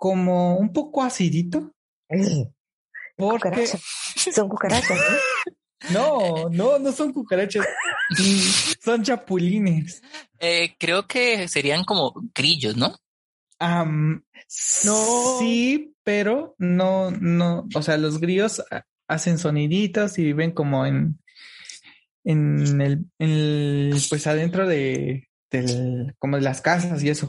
como 0.03 0.57
un 0.57 0.73
poco 0.73 1.01
acidito. 1.01 1.73
Porque 3.17 3.51
Cucaracha. 3.51 3.79
Son 4.35 4.49
cucarachas, 4.49 4.99
¿no? 5.91 6.49
no, 6.49 6.49
no, 6.51 6.79
no 6.81 6.91
son 6.91 7.13
cucarachas. 7.13 7.65
son 8.85 9.05
chapulines. 9.05 10.03
Eh, 10.41 10.75
creo 10.77 11.07
que 11.07 11.47
serían 11.47 11.85
como 11.85 12.15
grillos, 12.35 12.77
¿no? 12.77 12.97
Um, 13.61 14.23
no. 14.85 15.39
Sí, 15.39 15.95
pero 16.03 16.57
no, 16.59 17.13
no, 17.13 17.69
o 17.73 17.83
sea, 17.83 17.97
los 17.97 18.19
grillos 18.19 18.61
hacen 19.07 19.39
soniditos 19.39 20.19
y 20.19 20.25
viven 20.25 20.51
como 20.51 20.85
en, 20.85 21.21
en 22.25 22.81
el, 22.81 23.05
en 23.21 23.31
el 23.31 24.03
pues 24.09 24.27
adentro 24.27 24.67
de, 24.67 25.29
del, 25.49 26.17
como 26.19 26.39
de 26.39 26.43
las 26.43 26.61
casas 26.61 27.05
y 27.05 27.11
eso. 27.11 27.29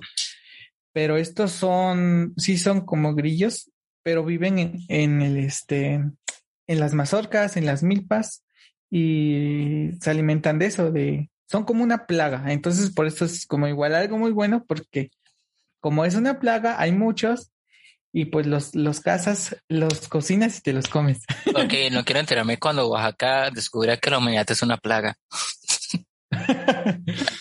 Pero 0.94 1.18
estos 1.18 1.52
son, 1.52 2.34
sí 2.38 2.58
son 2.58 2.86
como 2.86 3.16
grillos, 3.16 3.72
pero 4.04 4.24
viven 4.24 4.60
en, 4.60 4.80
en 4.88 5.22
el, 5.22 5.38
este, 5.38 5.94
en 5.94 6.80
las 6.80 6.94
mazorcas, 6.94 7.58
en 7.58 7.66
las 7.66 7.84
milpas 7.84 8.44
y 8.90 9.90
se 10.00 10.12
alimentan 10.12 10.60
de 10.60 10.68
eso, 10.68 10.92
de, 10.92 11.32
son 11.50 11.64
como 11.64 11.84
una 11.84 12.06
plaga. 12.06 12.52
Entonces, 12.52 12.92
por 12.92 13.08
eso 13.08 13.26
es 13.26 13.46
como 13.46 13.68
igual 13.68 13.96
algo 13.96 14.18
muy 14.18 14.32
bueno 14.32 14.66
porque 14.68 15.10
como 15.80 16.06
es 16.06 16.16
una 16.16 16.40
plaga, 16.40 16.80
hay 16.80 16.92
muchos 16.92 17.52
y 18.14 18.26
pues 18.26 18.46
los, 18.46 18.76
los 18.76 19.00
cazas, 19.00 19.58
los 19.68 20.08
cocinas 20.08 20.60
y 20.60 20.62
te 20.62 20.74
los 20.74 20.88
comes. 20.88 21.22
Ok, 21.56 21.74
no 21.92 22.04
quiero 22.04 22.20
enterarme 22.20 22.58
cuando 22.58 22.88
Oaxaca 22.88 23.50
descubra 23.52 23.98
que 23.98 24.10
la 24.10 24.20
humanidad 24.20 24.50
es 24.50 24.62
una 24.62 24.78
plaga. 24.78 25.18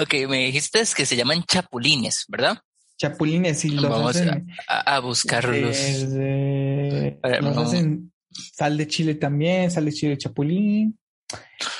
ok, 0.00 0.28
me 0.28 0.46
dijiste 0.46 0.82
que 0.96 1.06
se 1.06 1.16
llaman 1.16 1.44
chapulines, 1.44 2.24
¿verdad? 2.28 2.58
Chapulines, 2.98 3.64
y 3.64 3.70
los 3.70 3.88
Vamos 3.88 4.16
hacen, 4.16 4.46
a, 4.68 4.96
a, 4.96 5.00
buscarlos. 5.00 5.76
Eh, 5.76 7.18
ver, 7.22 7.42
los 7.42 7.56
vamos. 7.56 7.72
hacen 7.72 8.12
sal 8.30 8.76
de 8.76 8.86
chile 8.86 9.14
también, 9.14 9.70
sal 9.70 9.86
de 9.86 9.92
chile 9.92 10.10
de 10.12 10.18
chapulín, 10.18 10.98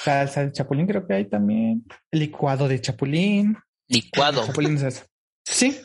salsa 0.03 0.45
de 0.45 0.53
chapulín 0.53 0.87
creo 0.87 1.07
que 1.07 1.15
hay 1.15 1.25
también, 1.27 1.85
licuado 2.11 2.69
de 2.69 2.81
chapulín. 2.81 3.57
Licuado. 3.89 4.47
Chapulín 4.47 4.77
es 4.77 4.83
eso. 4.83 5.05
Sí, 5.45 5.77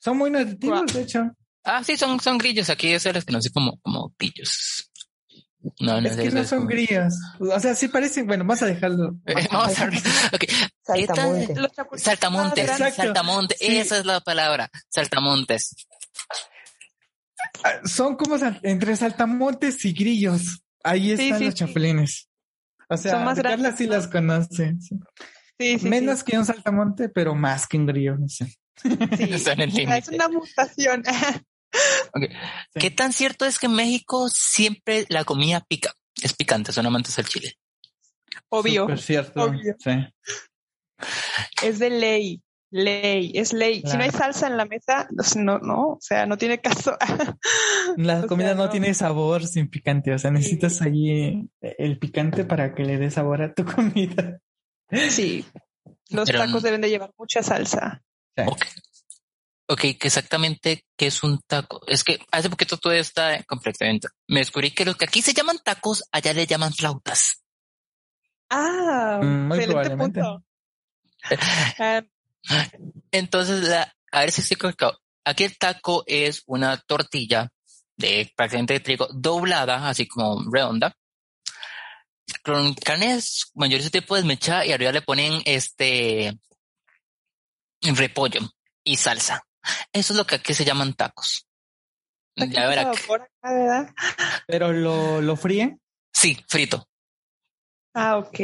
Son 0.00 0.16
muy 0.16 0.30
nutritivos, 0.30 0.92
de 0.92 1.02
hecho. 1.02 1.30
Ah, 1.62 1.84
sí, 1.84 1.96
son, 1.96 2.18
son 2.20 2.38
grillos. 2.38 2.70
Aquí 2.70 2.88
es 2.88 3.04
los 3.04 3.24
que 3.24 3.32
no 3.32 3.42
sé 3.42 3.50
como, 3.50 3.78
como 3.80 4.14
grillos. 4.18 4.90
No, 5.78 6.00
no 6.00 6.08
es 6.08 6.16
que 6.16 6.30
no 6.30 6.44
son 6.44 6.66
grillos. 6.66 7.14
O 7.38 7.60
sea, 7.60 7.74
sí 7.74 7.88
parecen. 7.88 8.26
Bueno, 8.26 8.44
vamos 8.44 8.62
a 8.62 8.66
dejarlo. 8.66 9.14
Eh, 9.26 9.34
vamos 9.52 9.78
a 9.78 9.90
okay. 10.32 10.48
Saltamontes. 10.94 12.02
Saltamontes. 12.02 12.70
Saltamontes. 12.94 13.58
Esa 13.60 13.98
es 13.98 14.06
la 14.06 14.20
palabra. 14.20 14.70
Saltamontes. 14.88 15.74
Ah, 17.64 17.80
son 17.84 18.16
como 18.16 18.36
entre 18.62 18.96
saltamontes 18.96 19.84
y 19.84 19.92
grillos. 19.92 20.62
Ahí 20.82 21.12
están 21.12 21.44
los 21.44 21.54
chapulines. 21.54 22.28
O 22.88 22.96
sea, 22.96 23.12
son 23.12 23.24
más 23.24 23.40
Carla 23.40 23.76
sí 23.76 23.86
las 23.86 24.08
conoce. 24.08 24.76
Sí, 25.58 25.78
sí, 25.78 25.88
Menos 25.88 26.24
que 26.24 26.38
un 26.38 26.44
saltamonte, 26.44 27.08
pero 27.08 27.34
más 27.34 27.66
que 27.66 27.76
un 27.76 27.86
grillo. 27.86 28.16
No 28.16 28.28
sé. 28.28 28.56
es 28.84 30.08
una 30.08 30.28
mutación. 30.28 31.04
¿Qué 32.74 32.90
tan 32.90 33.12
cierto 33.12 33.44
es 33.44 33.58
que 33.58 33.66
en 33.66 33.74
México 33.74 34.28
siempre 34.28 35.06
la 35.08 35.24
comida 35.24 35.60
pica? 35.60 35.94
Es 36.22 36.32
picante, 36.32 36.72
son 36.72 36.86
amantes 36.86 37.14
del 37.16 37.26
chile. 37.26 37.58
Obvio. 38.48 38.96
cierto. 38.96 39.52
Es 41.62 41.78
de 41.78 41.90
ley, 41.90 42.42
ley, 42.70 43.32
es 43.34 43.52
ley. 43.52 43.82
Si 43.84 43.96
no 43.96 44.04
hay 44.04 44.10
salsa 44.10 44.46
en 44.46 44.56
la 44.56 44.64
mesa, 44.64 45.08
no, 45.36 45.58
no, 45.58 45.88
o 45.92 45.98
sea, 46.00 46.26
no 46.26 46.38
tiene 46.38 46.60
caso. 46.60 46.96
la 47.96 48.26
comida 48.26 48.54
no, 48.54 48.70
tiene 48.70 48.94
sabor 48.94 49.46
sin 49.46 49.68
picante, 49.68 50.12
o 50.12 50.18
sea, 50.18 50.30
necesitas 50.30 50.80
allí 50.82 51.48
el 51.60 51.98
picante 51.98 52.44
para 52.44 52.74
que 52.74 52.84
le 52.84 52.98
dé 52.98 53.10
sabor 53.10 53.42
a 53.42 53.54
tu 53.54 53.64
comida. 53.64 54.40
Sí, 55.08 55.44
los 56.08 56.28
tacos 56.28 56.62
deben 56.62 56.80
de 56.80 56.90
llevar 56.90 57.12
mucha 57.16 57.42
salsa. 57.42 58.02
Ok, 59.68 59.80
que 59.80 60.08
exactamente 60.08 60.84
qué 60.96 61.06
es 61.06 61.22
un 61.22 61.38
taco. 61.46 61.80
Es 61.86 62.02
que 62.02 62.18
hace 62.32 62.50
poquito 62.50 62.76
todo 62.76 62.92
está 62.92 63.40
completamente. 63.44 64.08
Me 64.26 64.40
descubrí 64.40 64.72
que 64.72 64.84
los 64.84 64.96
que 64.96 65.04
aquí 65.04 65.22
se 65.22 65.32
llaman 65.32 65.58
tacos, 65.62 66.02
allá 66.10 66.32
le 66.32 66.44
llaman 66.44 66.72
flautas. 66.72 67.44
Ah, 68.48 69.20
mm, 69.22 69.46
muy 69.46 69.64
probablemente. 69.66 70.20
Ah, 70.20 70.38
Entonces, 73.10 73.68
la, 73.68 73.94
a 74.12 74.20
ver 74.20 74.32
si 74.32 74.40
estoy 74.40 74.56
correcto. 74.56 75.00
Aquí 75.24 75.44
el 75.44 75.58
taco 75.58 76.02
es 76.06 76.42
una 76.46 76.76
tortilla 76.78 77.50
de 77.96 78.32
prácticamente 78.34 78.74
de 78.74 78.80
trigo 78.80 79.08
doblada, 79.12 79.88
así 79.88 80.08
como 80.08 80.42
redonda, 80.50 80.96
con 82.42 82.74
carnes 82.74 83.50
mayores 83.54 83.90
tipo 83.90 84.16
de 84.16 84.24
mecha 84.24 84.64
y 84.64 84.72
arriba 84.72 84.92
le 84.92 85.02
ponen 85.02 85.42
este 85.44 86.38
repollo 87.82 88.40
y 88.84 88.96
salsa. 88.96 89.44
Eso 89.92 90.12
es 90.12 90.16
lo 90.16 90.26
que 90.26 90.36
aquí 90.36 90.54
se 90.54 90.64
llaman 90.64 90.94
tacos. 90.94 91.46
Pero 94.46 94.72
lo, 94.72 95.20
lo 95.20 95.36
fríen. 95.36 95.80
Sí, 96.12 96.42
frito. 96.48 96.88
Ah, 97.94 98.16
ok. 98.16 98.38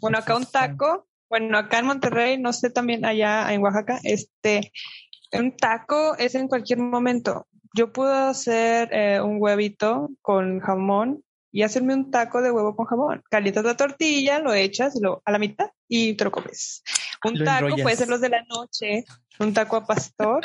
Bueno, 0.00 0.18
acá 0.18 0.36
un 0.36 0.46
taco, 0.46 1.08
bueno, 1.30 1.56
acá 1.56 1.78
en 1.78 1.86
Monterrey, 1.86 2.38
no 2.38 2.52
sé 2.52 2.70
también 2.70 3.04
allá 3.04 3.52
en 3.52 3.62
Oaxaca, 3.62 4.00
este, 4.02 4.72
un 5.32 5.56
taco 5.56 6.16
es 6.18 6.34
en 6.34 6.48
cualquier 6.48 6.80
momento. 6.80 7.46
Yo 7.72 7.92
puedo 7.92 8.12
hacer 8.12 8.88
eh, 8.92 9.20
un 9.20 9.36
huevito 9.40 10.10
con 10.22 10.58
jamón 10.58 11.22
y 11.52 11.62
hacerme 11.62 11.94
un 11.94 12.10
taco 12.10 12.42
de 12.42 12.50
huevo 12.50 12.74
con 12.74 12.86
jamón. 12.86 13.22
Calientas 13.30 13.64
la 13.64 13.76
tortilla, 13.76 14.40
lo 14.40 14.52
echas 14.52 14.94
lo, 15.00 15.22
a 15.24 15.30
la 15.30 15.38
mitad 15.38 15.70
y 15.88 16.14
te 16.14 16.24
lo 16.24 16.32
comes. 16.32 16.82
Un 17.24 17.44
taco 17.44 17.76
puede 17.80 17.96
ser 17.96 18.08
los 18.08 18.20
de 18.20 18.28
la 18.28 18.42
noche, 18.42 19.04
un 19.38 19.54
taco 19.54 19.76
a 19.76 19.86
pastor. 19.86 20.44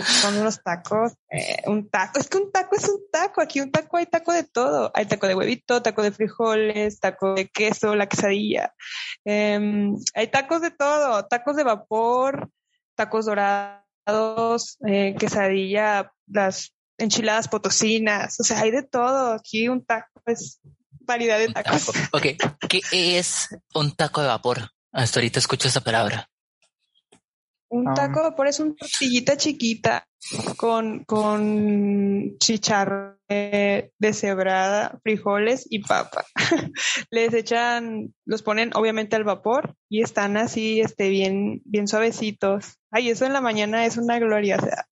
Son 0.00 0.38
unos 0.38 0.62
tacos, 0.62 1.12
eh, 1.30 1.62
un 1.66 1.88
taco, 1.90 2.18
es 2.18 2.28
que 2.28 2.38
un 2.38 2.50
taco 2.50 2.76
es 2.76 2.88
un 2.88 3.00
taco, 3.10 3.42
aquí 3.42 3.60
un 3.60 3.70
taco 3.70 3.98
hay 3.98 4.06
taco 4.06 4.32
de 4.32 4.44
todo, 4.44 4.90
hay 4.94 5.06
taco 5.06 5.26
de 5.26 5.34
huevito, 5.34 5.82
taco 5.82 6.02
de 6.02 6.12
frijoles, 6.12 6.98
taco 6.98 7.34
de 7.34 7.48
queso, 7.48 7.94
la 7.94 8.08
quesadilla, 8.08 8.72
em, 9.24 9.94
hay 10.14 10.28
tacos 10.28 10.62
de 10.62 10.70
todo, 10.70 11.26
tacos 11.26 11.56
de 11.56 11.64
vapor, 11.64 12.50
tacos 12.94 13.26
dorados, 13.26 14.78
eh, 14.86 15.14
quesadilla, 15.18 16.12
las 16.26 16.74
enchiladas 16.96 17.48
potosinas, 17.48 18.40
o 18.40 18.44
sea, 18.44 18.60
hay 18.60 18.70
de 18.70 18.82
todo, 18.82 19.34
aquí 19.34 19.68
un 19.68 19.84
taco 19.84 20.22
es 20.26 20.60
variedad 21.00 21.38
de 21.38 21.48
tacos. 21.48 21.90
Ok, 22.12 22.26
¿qué 22.68 22.80
es 23.18 23.48
un 23.74 23.94
taco 23.94 24.22
de 24.22 24.28
vapor? 24.28 24.70
Hasta 24.92 25.20
ahorita 25.20 25.38
escucho 25.38 25.68
esa 25.68 25.80
palabra. 25.80 26.31
Un 27.72 27.88
ah. 27.88 27.94
taco 27.94 28.20
de 28.20 28.28
vapor 28.28 28.48
es 28.48 28.60
una 28.60 28.74
tortillita 28.74 29.38
chiquita 29.38 30.06
con, 30.58 31.04
con 31.04 32.36
chicharrón 32.38 33.16
deshebrada, 33.98 35.00
frijoles 35.02 35.66
y 35.70 35.78
papa. 35.78 36.26
Les 37.10 37.32
echan, 37.32 38.12
los 38.26 38.42
ponen 38.42 38.72
obviamente 38.74 39.16
al 39.16 39.24
vapor 39.24 39.74
y 39.88 40.02
están 40.02 40.36
así, 40.36 40.82
este, 40.82 41.08
bien, 41.08 41.62
bien 41.64 41.88
suavecitos. 41.88 42.78
Ay, 42.90 43.08
eso 43.08 43.24
en 43.24 43.32
la 43.32 43.40
mañana 43.40 43.86
es 43.86 43.96
una 43.96 44.18
gloria, 44.18 44.58
o 44.60 44.64
sea, 44.64 44.86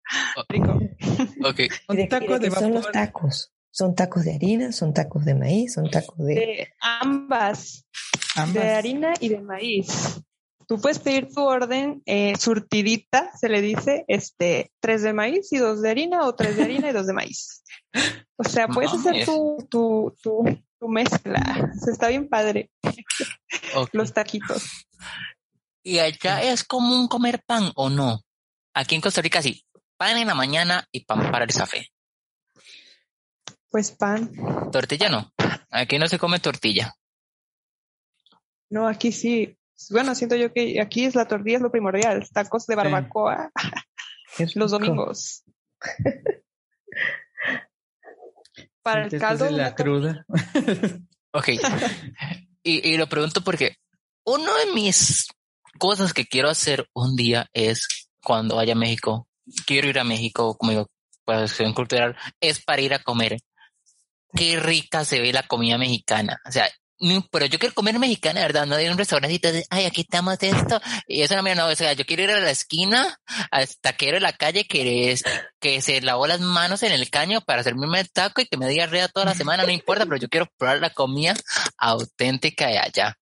rico. 0.48 0.80
Ok. 1.44 1.60
Un 1.88 2.08
taco 2.08 2.38
de, 2.38 2.48
vapor. 2.48 2.62
Son 2.62 2.72
los 2.72 2.90
tacos. 2.90 3.52
Son 3.70 3.94
tacos 3.94 4.24
de 4.24 4.34
harina, 4.34 4.72
son 4.72 4.94
tacos 4.94 5.26
de 5.26 5.34
maíz, 5.34 5.74
son 5.74 5.90
tacos 5.90 6.18
de... 6.26 6.72
ambas, 6.80 7.86
de 8.54 8.70
harina 8.70 9.12
y 9.20 9.28
de 9.28 9.40
maíz. 9.42 10.22
Tú 10.70 10.80
puedes 10.80 11.00
pedir 11.00 11.26
tu 11.34 11.42
orden 11.42 12.00
eh, 12.06 12.36
surtidita, 12.38 13.36
se 13.36 13.48
le 13.48 13.60
dice, 13.60 14.04
este, 14.06 14.70
tres 14.78 15.02
de 15.02 15.12
maíz 15.12 15.52
y 15.52 15.58
dos 15.58 15.82
de 15.82 15.90
harina 15.90 16.24
o 16.24 16.36
tres 16.36 16.56
de 16.56 16.62
harina 16.62 16.90
y 16.90 16.92
dos 16.92 17.08
de 17.08 17.12
maíz. 17.12 17.64
O 18.36 18.44
sea, 18.44 18.68
puedes 18.72 18.92
hacer 18.92 19.24
tu, 19.24 19.66
tu, 19.68 20.14
tu, 20.22 20.44
tu 20.78 20.88
mezcla. 20.88 21.72
Se 21.76 21.90
está 21.90 22.06
bien 22.06 22.28
padre. 22.28 22.70
Los 23.90 24.12
taquitos. 24.12 24.86
¿Y 25.82 25.98
allá 25.98 26.40
es 26.44 26.62
común 26.62 27.08
comer 27.08 27.42
pan 27.44 27.72
o 27.74 27.90
no? 27.90 28.20
Aquí 28.72 28.94
en 28.94 29.00
Costa 29.00 29.22
Rica 29.22 29.42
sí. 29.42 29.66
Pan 29.96 30.18
en 30.18 30.28
la 30.28 30.36
mañana 30.36 30.86
y 30.92 31.04
pan 31.04 31.32
para 31.32 31.46
el 31.46 31.52
café. 31.52 31.88
Pues 33.70 33.90
pan. 33.90 34.30
Tortilla 34.70 35.08
no. 35.08 35.32
Aquí 35.70 35.98
no 35.98 36.06
se 36.06 36.20
come 36.20 36.38
tortilla. 36.38 36.94
No, 38.68 38.86
aquí 38.86 39.10
sí. 39.10 39.56
Bueno, 39.88 40.14
siento 40.14 40.36
yo 40.36 40.52
que 40.52 40.80
aquí 40.80 41.04
es 41.04 41.14
la 41.14 41.26
tortilla 41.26 41.56
es 41.56 41.62
lo 41.62 41.70
primordial. 41.70 42.28
Tacos 42.32 42.66
de 42.66 42.76
barbacoa 42.76 43.50
los 44.54 44.70
domingos. 44.70 45.44
Para 48.82 49.06
el 49.06 49.18
caldo. 49.18 49.46
De 49.46 49.52
la 49.52 49.74
cruda. 49.74 50.24
ok. 51.32 51.48
Y, 52.62 52.88
y 52.90 52.96
lo 52.96 53.08
pregunto 53.08 53.42
porque 53.42 53.76
uno 54.24 54.54
de 54.56 54.72
mis 54.72 55.28
cosas 55.78 56.12
que 56.12 56.26
quiero 56.26 56.48
hacer 56.48 56.86
un 56.94 57.16
día 57.16 57.48
es 57.52 58.10
cuando 58.22 58.56
vaya 58.56 58.72
a 58.72 58.76
México. 58.76 59.28
Quiero 59.66 59.88
ir 59.88 59.98
a 59.98 60.04
México, 60.04 60.56
como 60.56 60.72
digo, 60.72 60.86
para 61.24 61.42
acción 61.42 61.72
cultural, 61.74 62.16
es 62.40 62.62
para 62.62 62.82
ir 62.82 62.94
a 62.94 63.02
comer 63.02 63.38
qué 64.34 64.60
rica 64.60 65.04
se 65.04 65.20
ve 65.20 65.32
la 65.32 65.42
comida 65.42 65.78
mexicana. 65.78 66.40
O 66.46 66.52
sea, 66.52 66.68
pero 67.30 67.46
yo 67.46 67.58
quiero 67.58 67.74
comer 67.74 67.98
mexicana, 67.98 68.42
¿verdad? 68.42 68.66
No 68.66 68.76
de 68.76 68.90
un 68.90 68.98
restaurantito 68.98 69.50
de, 69.52 69.64
ay, 69.70 69.86
aquí 69.86 70.02
estamos 70.02 70.36
esto. 70.40 70.80
Y 71.06 71.22
eso 71.22 71.34
no, 71.34 71.54
no, 71.54 71.66
o 71.66 71.74
sea, 71.74 71.92
yo 71.94 72.04
quiero 72.04 72.22
ir 72.24 72.30
a 72.30 72.40
la 72.40 72.50
esquina, 72.50 73.18
hasta 73.50 73.94
quiero 73.94 74.18
en 74.18 74.22
la 74.22 74.32
calle 74.32 74.66
que, 74.66 75.12
es, 75.12 75.22
que 75.58 75.80
se 75.80 76.00
lavó 76.00 76.26
las 76.26 76.40
manos 76.40 76.82
en 76.82 76.92
el 76.92 77.08
caño 77.10 77.40
para 77.40 77.60
hacerme 77.60 77.86
un 77.86 78.06
taco 78.12 78.40
y 78.40 78.46
que 78.46 78.56
me 78.56 78.68
diga 78.68 78.84
arriba 78.84 79.08
toda 79.08 79.26
la 79.26 79.34
semana, 79.34 79.64
no 79.64 79.70
importa, 79.70 80.04
pero 80.04 80.16
yo 80.16 80.28
quiero 80.28 80.46
probar 80.58 80.80
la 80.80 80.90
comida 80.90 81.34
auténtica 81.78 82.66
de 82.68 82.78
allá. 82.78 83.16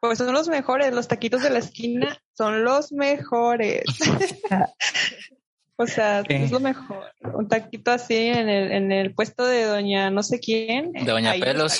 Pues 0.00 0.18
son 0.18 0.32
los 0.32 0.48
mejores, 0.48 0.94
los 0.94 1.08
taquitos 1.08 1.42
de 1.42 1.50
la 1.50 1.58
esquina 1.58 2.22
son 2.36 2.64
los 2.64 2.92
mejores. 2.92 3.84
O 5.80 5.86
sea, 5.86 6.24
es 6.28 6.50
lo 6.50 6.58
mejor. 6.58 7.12
Un 7.34 7.46
taquito 7.46 7.92
así 7.92 8.16
en 8.16 8.48
el, 8.48 8.72
en 8.72 8.90
el 8.90 9.14
puesto 9.14 9.46
de 9.46 9.62
doña 9.62 10.10
no 10.10 10.24
sé 10.24 10.40
quién. 10.40 10.90
De 10.90 11.04
doña 11.04 11.34
Pelos. 11.34 11.78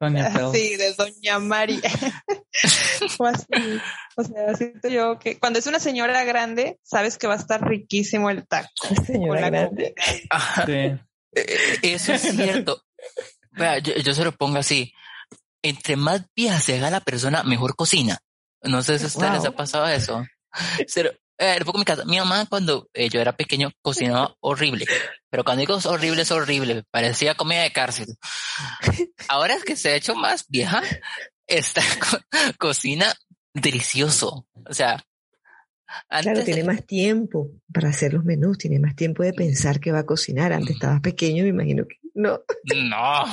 Doña. 0.00 0.30
Sí, 0.52 0.76
de 0.76 0.94
doña 0.94 1.38
Mari. 1.38 1.80
o, 3.18 3.26
así. 3.26 3.46
o 4.16 4.24
sea, 4.24 4.54
siento 4.56 4.88
yo 4.88 5.18
que 5.18 5.38
cuando 5.38 5.58
es 5.58 5.66
una 5.66 5.78
señora 5.78 6.24
grande, 6.24 6.80
sabes 6.82 7.18
que 7.18 7.26
va 7.26 7.34
a 7.34 7.38
estar 7.38 7.62
riquísimo 7.62 8.30
el 8.30 8.46
taco. 8.46 8.70
Señora 9.06 9.50
grande. 9.50 9.94
Sí. 10.66 10.72
Eh, 10.72 11.78
eso 11.82 12.14
es 12.14 12.22
cierto. 12.22 12.82
yo, 13.82 13.94
yo 13.94 14.14
se 14.14 14.24
lo 14.24 14.32
pongo 14.32 14.58
así. 14.58 14.92
Entre 15.62 15.96
más 15.96 16.24
vieja 16.34 16.58
se 16.60 16.78
haga 16.78 16.90
la 16.90 17.00
persona, 17.00 17.42
mejor 17.42 17.76
cocina. 17.76 18.18
No 18.62 18.82
sé 18.82 18.98
si 18.98 19.04
a 19.04 19.08
ustedes 19.08 19.32
les 19.34 19.44
ha 19.44 19.52
pasado 19.52 19.86
eso. 19.86 20.24
Pero, 20.94 21.12
eh, 21.40 21.58
mi 21.74 21.84
casa. 21.84 22.04
Mi 22.04 22.18
mamá 22.18 22.46
cuando 22.48 22.88
eh, 22.92 23.08
yo 23.08 23.20
era 23.20 23.36
pequeño 23.36 23.70
cocinaba 23.80 24.36
horrible, 24.40 24.84
pero 25.30 25.42
cuando 25.42 25.60
digo 25.60 25.78
horrible 25.84 26.22
es 26.22 26.30
horrible, 26.30 26.84
parecía 26.90 27.34
comida 27.34 27.62
de 27.62 27.72
cárcel. 27.72 28.06
Ahora 29.28 29.54
es 29.54 29.64
que 29.64 29.76
se 29.76 29.90
ha 29.90 29.96
hecho 29.96 30.14
más 30.14 30.46
vieja, 30.48 30.82
esta 31.46 31.80
cocina 32.58 33.14
delicioso. 33.54 34.46
O 34.68 34.74
sea, 34.74 35.02
claro, 36.08 36.44
tiene 36.44 36.64
más 36.64 36.86
tiempo 36.86 37.50
para 37.72 37.88
hacer 37.88 38.12
los 38.12 38.24
menús, 38.24 38.58
tiene 38.58 38.78
más 38.78 38.94
tiempo 38.94 39.22
de 39.22 39.32
pensar 39.32 39.80
que 39.80 39.92
va 39.92 40.00
a 40.00 40.06
cocinar. 40.06 40.52
Antes 40.52 40.76
estabas 40.76 41.00
pequeño, 41.00 41.44
me 41.44 41.50
imagino 41.50 41.86
que 41.86 41.96
no. 42.14 42.42
No. 42.74 43.24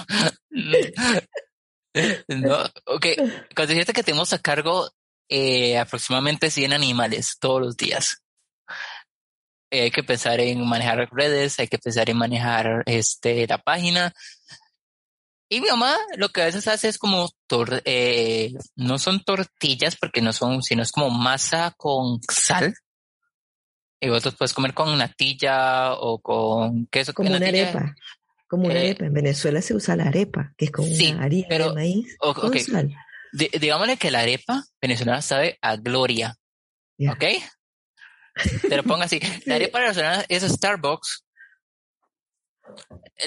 no. 2.30 2.64
Ok, 2.86 3.06
considera 3.56 3.94
que 3.94 4.04
tenemos 4.04 4.32
a 4.34 4.40
cargo 4.40 4.90
eh, 5.30 5.78
aproximadamente 5.78 6.50
100 6.50 6.74
animales 6.74 7.38
todos 7.40 7.62
los 7.62 7.78
días. 7.78 8.24
Eh, 9.70 9.84
hay 9.84 9.92
que 9.92 10.04
pensar 10.04 10.40
en 10.40 10.66
manejar 10.66 11.10
redes, 11.12 11.60
hay 11.60 11.68
que 11.68 11.78
pensar 11.78 12.10
en 12.10 12.18
manejar 12.18 12.84
este, 12.86 13.46
la 13.48 13.58
página. 13.58 14.14
Y 15.50 15.62
mi 15.62 15.68
mamá 15.68 15.98
lo 16.18 16.30
que 16.30 16.42
a 16.42 16.46
veces 16.46 16.68
hace 16.68 16.90
es 16.90 16.98
como, 16.98 17.30
eh, 17.86 18.54
no 18.76 18.98
son 18.98 19.24
tortillas 19.24 19.96
porque 19.98 20.22
no 20.22 20.34
son, 20.34 20.64
sino 20.64 20.84
es 20.84 20.92
como 20.92 21.10
masa 21.10 21.74
con 21.78 22.22
sal. 22.30 22.74
Y 24.00 24.10
vosotros 24.10 24.36
puedes 24.36 24.54
comer 24.54 24.74
con 24.74 24.98
natilla 24.98 25.94
o 25.94 26.20
con 26.20 26.86
queso. 26.88 27.14
Como 27.14 27.30
una 27.30 27.48
arepa. 27.48 27.96
Como 28.48 28.66
una 28.66 28.76
arepa. 28.76 29.06
En 29.06 29.14
Venezuela 29.14 29.62
se 29.62 29.74
usa 29.74 29.96
la 29.96 30.06
arepa, 30.06 30.54
que 30.58 30.66
es 30.66 30.72
como 30.72 30.88
una 30.88 31.24
harina 31.24 31.58
de 31.58 31.74
maíz 31.74 32.18
con 32.18 32.58
sal 32.60 32.96
digámosle 33.34 33.98
que 33.98 34.12
la 34.12 34.22
arepa 34.22 34.64
venezolana 34.82 35.22
sabe 35.22 35.58
a 35.62 35.76
gloria. 35.76 36.36
¿Ok? 37.10 37.24
Te 38.70 38.78
lo 38.78 38.84
pongo 38.84 39.04
así. 39.04 39.20
La 39.46 39.56
arepa 39.56 39.80
venezolana 39.80 40.26
es 40.28 40.44
Starbucks. 40.44 41.24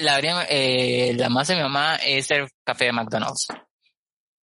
La, 0.01 0.19
eh, 0.49 1.13
la 1.15 1.29
masa 1.29 1.53
de 1.53 1.59
mi 1.59 1.63
mamá 1.63 1.95
es 1.97 2.29
el 2.31 2.47
café 2.63 2.85
de 2.85 2.91
McDonald's. 2.93 3.47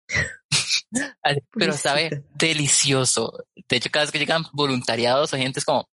Pero 1.52 1.74
sabe 1.74 2.24
delicioso. 2.34 3.32
De 3.68 3.78
hecho, 3.78 3.90
cada 3.90 4.06
vez 4.06 4.12
que 4.12 4.20
llegan 4.20 4.46
voluntariados 4.54 5.34
o 5.34 5.38
gente 5.38 5.60
es 5.60 5.66
como, 5.66 5.90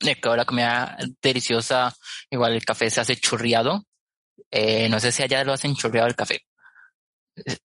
de 0.00 0.14
que 0.14 0.28
la 0.28 0.44
comida 0.44 0.96
deliciosa, 1.22 1.94
igual 2.30 2.54
el 2.54 2.64
café 2.64 2.90
se 2.90 3.00
hace 3.00 3.16
churriado. 3.16 3.84
Eh, 4.50 4.88
no 4.88 5.00
sé 5.00 5.12
si 5.12 5.22
allá 5.22 5.44
lo 5.44 5.52
hacen 5.52 5.74
churriado 5.74 6.08
el 6.08 6.16
café. 6.16 6.42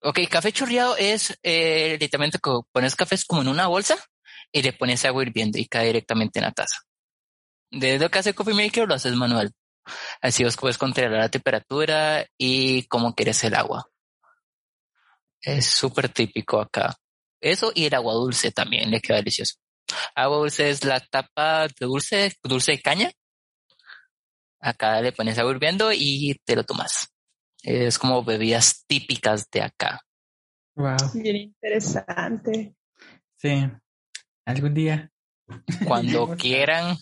Ok, 0.02 0.20
café 0.30 0.52
chorreado 0.52 0.96
es 0.98 1.38
eh, 1.44 1.98
literalmente 2.00 2.40
que 2.40 2.52
pones 2.72 2.96
café 2.96 3.16
como 3.28 3.42
en 3.42 3.48
una 3.48 3.68
bolsa 3.68 3.98
y 4.52 4.62
le 4.62 4.74
pones 4.74 5.06
agua 5.06 5.24
hirviendo 5.24 5.58
y 5.58 5.66
cae 5.66 5.88
directamente 5.88 6.40
en 6.40 6.46
la 6.46 6.52
taza. 6.52 6.82
De 7.72 7.98
lo 7.98 8.10
que 8.10 8.20
hace 8.20 8.34
Coffee 8.34 8.54
Maker 8.54 8.88
lo 8.88 8.94
haces 8.94 9.16
manual. 9.16 9.52
Así 10.22 10.44
vos 10.44 10.58
puedes 10.58 10.78
controlar 10.78 11.20
la 11.20 11.30
temperatura 11.30 12.26
y 12.38 12.84
cómo 12.88 13.14
quieres 13.16 13.44
el 13.44 13.56
agua. 13.56 13.90
Es 15.42 15.66
súper 15.66 16.10
típico 16.10 16.62
acá. 16.62 16.96
Eso 17.42 17.72
y 17.76 17.86
el 17.86 17.94
agua 17.94 18.14
dulce 18.14 18.52
también 18.52 18.90
le 18.92 19.02
queda 19.02 19.18
delicioso. 19.18 19.56
Agua 20.16 20.38
dulce 20.38 20.70
es 20.70 20.86
la 20.86 21.00
tapa 21.00 21.68
de 21.68 21.86
dulce, 21.86 22.34
dulce 22.44 22.74
de 22.74 22.82
caña. 22.82 23.12
Acá 24.62 25.02
le 25.02 25.12
pones 25.12 25.38
agua 25.38 25.52
hirviendo 25.52 25.92
y 25.92 26.40
te 26.46 26.56
lo 26.56 26.64
tomas. 26.64 27.13
Es 27.64 27.98
como 27.98 28.24
bebidas 28.24 28.84
típicas 28.86 29.50
de 29.50 29.62
acá. 29.62 30.02
Wow. 30.76 30.98
Bien 31.14 31.38
interesante. 31.38 32.76
Sí, 33.38 33.70
algún 34.46 34.74
día. 34.74 35.10
Cuando 35.88 36.36
quieran. 36.38 36.98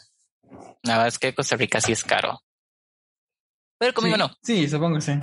Nada 0.84 1.06
más 1.06 1.20
que 1.20 1.34
Costa 1.34 1.56
Rica 1.56 1.82
sí 1.82 1.92
es 1.92 2.04
caro. 2.04 2.40
Pero 3.80 3.94
conmigo 3.94 4.18
no. 4.18 4.32
Sí, 4.44 4.70
supongo 4.70 5.02
sí. 5.02 5.14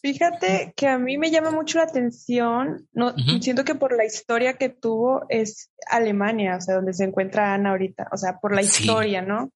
Fíjate 0.00 0.74
que 0.76 0.86
a 0.86 0.98
mí 0.98 1.16
me 1.18 1.30
llama 1.30 1.50
mucho 1.50 1.78
la 1.78 1.84
atención, 1.84 2.86
no, 2.92 3.14
siento 3.40 3.64
que 3.64 3.74
por 3.74 3.96
la 3.96 4.04
historia 4.04 4.58
que 4.58 4.68
tuvo 4.68 5.24
es 5.30 5.70
Alemania, 5.88 6.56
o 6.56 6.60
sea, 6.60 6.74
donde 6.74 6.92
se 6.92 7.04
encuentra 7.04 7.54
Ana 7.54 7.70
ahorita, 7.70 8.08
o 8.12 8.18
sea, 8.18 8.38
por 8.38 8.54
la 8.54 8.60
historia, 8.60 9.22
¿no? 9.22 9.50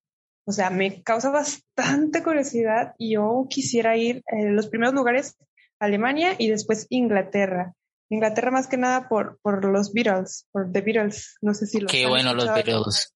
O 0.49 0.51
sea, 0.51 0.71
me 0.71 1.03
causa 1.03 1.29
bastante 1.29 2.23
curiosidad 2.23 2.95
y 2.97 3.13
yo 3.13 3.45
quisiera 3.47 3.95
ir 3.97 4.23
en 4.25 4.55
los 4.55 4.65
primeros 4.65 4.95
lugares, 4.95 5.37
Alemania 5.77 6.33
y 6.39 6.49
después 6.49 6.87
Inglaterra. 6.89 7.75
Inglaterra 8.09 8.49
más 8.49 8.65
que 8.65 8.77
nada 8.77 9.07
por, 9.07 9.37
por 9.43 9.63
los 9.63 9.93
Beatles, 9.93 10.47
por 10.51 10.71
The 10.71 10.81
Beatles. 10.81 11.37
No 11.41 11.53
sé 11.53 11.67
si 11.67 11.79
los 11.79 11.91
Qué 11.91 12.07
bueno 12.07 12.33
los 12.33 12.51
Beatles. 12.51 13.13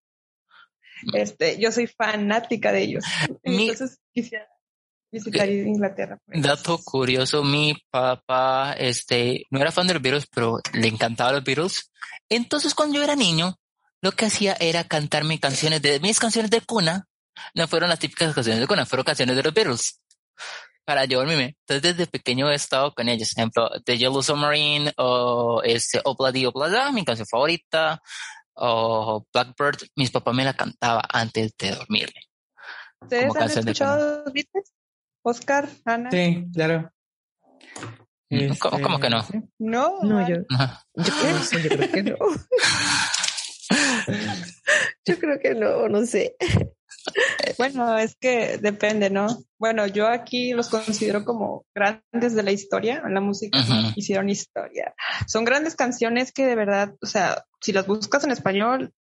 Este, 1.16 1.60
yo 1.60 1.72
soy 1.72 1.88
fanática 1.88 2.72
de 2.72 2.84
ellos. 2.84 3.04
Entonces 3.42 3.98
quisiera 4.14 4.48
visitar 5.12 5.50
Inglaterra. 5.50 6.20
Pues. 6.24 6.40
Dato 6.40 6.78
curioso, 6.86 7.44
mi 7.44 7.74
papá 7.90 8.74
este, 8.74 9.48
no 9.50 9.60
era 9.60 9.72
fan 9.72 9.88
de 9.88 9.96
los 9.96 10.04
Beatles, 10.04 10.28
pero 10.32 10.60
le 10.72 10.88
encantaban 10.88 11.34
los 11.34 11.44
Beatles. 11.44 11.92
Entonces 12.30 12.76
cuando 12.76 12.98
yo 12.98 13.04
era 13.04 13.16
niño, 13.16 13.56
lo 14.02 14.12
que 14.12 14.26
hacía 14.26 14.56
era 14.60 14.84
cantarme 14.84 15.40
canciones 15.40 15.82
de 15.82 16.00
mis 16.00 16.20
canciones 16.20 16.52
de 16.52 16.62
cuna 16.62 17.08
no 17.56 17.68
fueron 17.68 17.90
las 17.90 18.00
típicas 18.00 18.34
canciones 18.34 18.62
de 18.62 18.68
Conan, 18.68 18.88
fueron 18.88 19.06
canciones 19.06 19.36
de 19.36 19.44
los 19.44 19.54
Beatles 19.54 20.02
para 20.86 21.06
llevarme. 21.06 21.58
Entonces 21.68 21.82
desde 21.82 22.08
pequeño 22.08 22.50
he 22.50 22.56
estado 22.56 22.94
con 22.94 23.10
ellos. 23.10 23.34
Por 23.34 23.42
ejemplo, 23.42 23.70
The 23.86 23.98
Yellow 23.98 24.22
Submarine 24.22 24.94
o 24.98 25.62
este 25.64 26.02
Obladi 26.04 26.46
Oblada, 26.46 26.92
mi 26.92 27.06
canción 27.06 27.28
favorita, 27.30 28.02
o 28.56 29.26
Blackbird, 29.34 29.88
mis 29.96 30.12
papás 30.12 30.36
me 30.36 30.44
la 30.44 30.54
cantaba 30.54 31.02
antes 31.10 31.56
de 31.58 31.72
dormirme. 31.72 32.22
¿Ustedes 33.02 33.36
han 33.36 33.50
escuchado 33.50 34.24
los 34.24 34.34
Beatles? 34.34 34.72
Oscar, 35.24 35.68
Ana. 35.86 36.12
Sí, 36.12 36.46
claro. 36.54 36.92
¿Cómo, 38.60 39.00
que 39.00 39.10
no? 39.10 39.26
No, 39.60 40.00
no, 40.02 40.28
yo, 40.28 40.38
yo, 40.96 40.96
yo 40.96 41.70
creo 41.70 41.92
que 41.92 42.04
no. 42.04 42.18
yo 45.06 45.20
creo 45.20 45.40
que 45.40 45.56
no, 45.56 45.88
no 45.88 46.06
sé. 46.06 46.36
Bueno, 47.58 47.98
es 47.98 48.16
que 48.16 48.58
depende, 48.58 49.10
¿no? 49.10 49.28
Bueno, 49.60 49.88
yo 49.88 50.08
aquí 50.08 50.54
los 50.54 50.70
considero 50.70 51.24
como 51.24 51.66
grandes 51.74 52.36
de 52.36 52.44
la 52.44 52.52
historia, 52.52 53.02
en 53.06 53.14
la 53.14 53.22
música, 53.22 53.60
hicieron 53.96 54.30
historia. 54.30 54.94
Son 55.28 55.46
grandes 55.46 55.76
canciones 55.76 56.32
que 56.32 56.46
de 56.46 56.56
verdad, 56.56 56.96
o 57.02 57.06
sea, 57.06 57.44
si 57.62 57.72
las 57.72 57.88
buscas 57.88 58.24
en 58.24 58.32
español, 58.32 58.94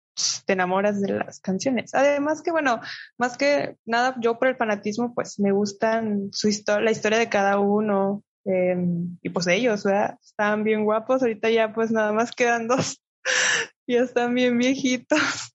te 0.44 0.52
enamoras 0.52 1.00
de 1.00 1.12
las 1.12 1.40
canciones. 1.40 1.94
Además 1.94 2.42
que, 2.42 2.50
bueno, 2.50 2.80
más 3.18 3.36
que 3.36 3.76
nada, 3.86 4.16
yo 4.20 4.38
por 4.38 4.48
el 4.48 4.56
fanatismo, 4.56 5.14
pues 5.14 5.38
me 5.38 5.52
gustan 5.52 6.30
su 6.32 6.48
historia, 6.48 6.84
la 6.84 6.90
historia 6.90 7.18
de 7.18 7.28
cada 7.28 7.58
uno. 7.58 8.22
Em, 8.44 9.18
y 9.22 9.28
pues 9.28 9.46
ellos, 9.46 9.84
¿verdad? 9.84 10.18
Están 10.22 10.64
bien 10.64 10.84
guapos, 10.84 11.22
ahorita 11.22 11.50
ya 11.50 11.72
pues 11.74 11.90
nada 11.90 12.12
más 12.12 12.32
quedan 12.32 12.68
dos, 12.68 13.00
ya 13.86 14.00
están 14.00 14.34
bien 14.34 14.58
viejitos. 14.58 15.54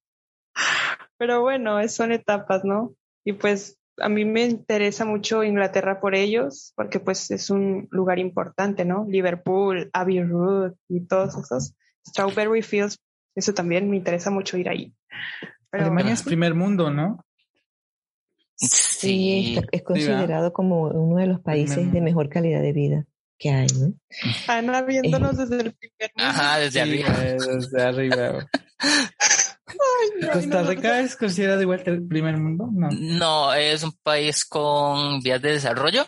Pero 1.17 1.41
bueno, 1.41 1.85
son 1.87 2.11
etapas, 2.11 2.63
¿no? 2.63 2.93
Y 3.23 3.33
pues 3.33 3.77
a 3.97 4.09
mí 4.09 4.25
me 4.25 4.43
interesa 4.43 5.05
mucho 5.05 5.43
Inglaterra 5.43 5.99
por 5.99 6.15
ellos, 6.15 6.73
porque 6.75 6.99
pues 6.99 7.31
es 7.31 7.49
un 7.49 7.87
lugar 7.91 8.19
importante, 8.19 8.85
¿no? 8.85 9.05
Liverpool, 9.07 9.89
Abbey 9.93 10.21
Road 10.23 10.73
y 10.89 11.05
todos 11.07 11.37
esos. 11.37 11.73
Strawberry 12.07 12.61
Fields, 12.61 12.99
eso 13.35 13.53
también 13.53 13.89
me 13.89 13.97
interesa 13.97 14.29
mucho 14.29 14.57
ir 14.57 14.69
ahí. 14.69 14.93
Alemania 15.71 16.13
es 16.13 16.23
primer 16.23 16.53
mundo, 16.53 16.91
¿no? 16.91 17.25
Sí, 18.57 19.59
es 19.71 19.83
considerado 19.83 20.53
como 20.53 20.83
uno 20.83 21.19
de 21.19 21.27
los 21.27 21.41
países 21.41 21.91
de 21.91 22.01
mejor 22.01 22.29
calidad 22.29 22.61
de 22.61 22.73
vida 22.73 23.05
que 23.37 23.49
hay, 23.49 23.67
¿no? 23.67 23.93
Ana 24.47 24.81
viéndonos 24.81 25.33
eh, 25.33 25.41
desde 25.41 25.55
el 25.55 25.73
primer 25.73 26.11
mundo. 26.15 26.29
Ajá, 26.29 26.59
desde 26.59 26.81
arriba. 26.81 27.09
Desde 27.19 27.81
arriba. 27.83 28.49
¿Costa 30.33 30.63
Rica 30.63 30.99
es 30.99 31.15
considerado 31.15 31.61
igual 31.61 31.83
que 31.83 31.89
el 31.89 32.07
primer 32.07 32.37
mundo? 32.37 32.69
No. 32.71 32.89
no, 32.91 33.53
es 33.53 33.83
un 33.83 33.93
país 34.03 34.45
con 34.45 35.21
vías 35.21 35.41
de 35.41 35.53
desarrollo. 35.53 36.05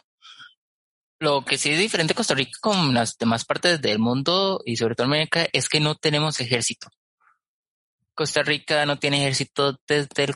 Lo 1.20 1.44
que 1.44 1.58
sí 1.58 1.72
es 1.72 1.80
diferente 1.80 2.14
Costa 2.14 2.36
Rica 2.36 2.58
con 2.62 2.94
las 2.94 3.18
demás 3.18 3.44
partes 3.44 3.82
del 3.82 3.98
mundo 3.98 4.62
y 4.66 4.78
sobre 4.78 4.94
todo 4.94 5.08
América 5.08 5.48
es 5.52 5.68
que 5.68 5.80
no 5.80 5.96
tenemos 5.96 6.40
ejército. 6.40 6.90
Costa 8.14 8.44
Rica 8.44 8.86
no 8.86 9.00
tiene 9.00 9.22
ejército 9.22 9.80
desde 9.88 10.24
el 10.24 10.36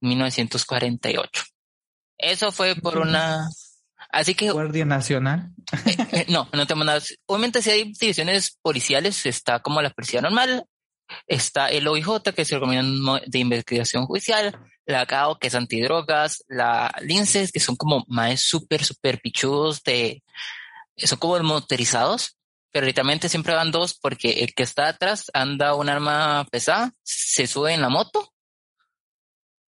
1948. 0.00 1.44
Eso 2.18 2.52
fue 2.52 2.74
por 2.74 2.98
una... 2.98 3.48
Así 4.10 4.34
que... 4.34 4.50
Guardia 4.50 4.84
Nacional. 4.84 5.50
Eh, 5.86 5.96
eh, 6.12 6.26
no, 6.28 6.48
no 6.52 6.66
tenemos 6.66 6.86
nada. 6.86 7.00
Obviamente 7.26 7.60
si 7.60 7.70
hay 7.70 7.92
divisiones 7.92 8.58
policiales, 8.62 9.26
está 9.26 9.60
como 9.60 9.82
la 9.82 9.90
policía 9.90 10.22
normal, 10.22 10.64
Está 11.26 11.68
el 11.68 11.86
OIJ, 11.86 12.22
que 12.34 12.42
es 12.42 12.52
el 12.52 12.60
Gobierno 12.60 13.20
de 13.26 13.38
Investigación 13.38 14.06
Judicial, 14.06 14.58
la 14.86 15.06
CAO, 15.06 15.38
que 15.38 15.48
es 15.48 15.54
antidrogas, 15.54 16.44
la 16.48 16.92
LINCES, 17.00 17.52
que 17.52 17.60
son 17.60 17.76
como 17.76 18.04
más 18.08 18.40
súper, 18.40 18.84
súper 18.84 19.20
pichudos 19.20 19.82
de, 19.82 20.22
son 20.96 21.18
como 21.18 21.38
motorizados, 21.42 22.36
pero 22.72 22.86
literalmente 22.86 23.28
siempre 23.28 23.54
van 23.54 23.70
dos 23.70 23.94
porque 23.94 24.44
el 24.44 24.54
que 24.54 24.62
está 24.62 24.88
atrás 24.88 25.30
anda 25.32 25.74
un 25.74 25.88
arma 25.88 26.46
pesada, 26.50 26.92
se 27.02 27.46
sube 27.46 27.72
en 27.72 27.82
la 27.82 27.88
moto 27.88 28.32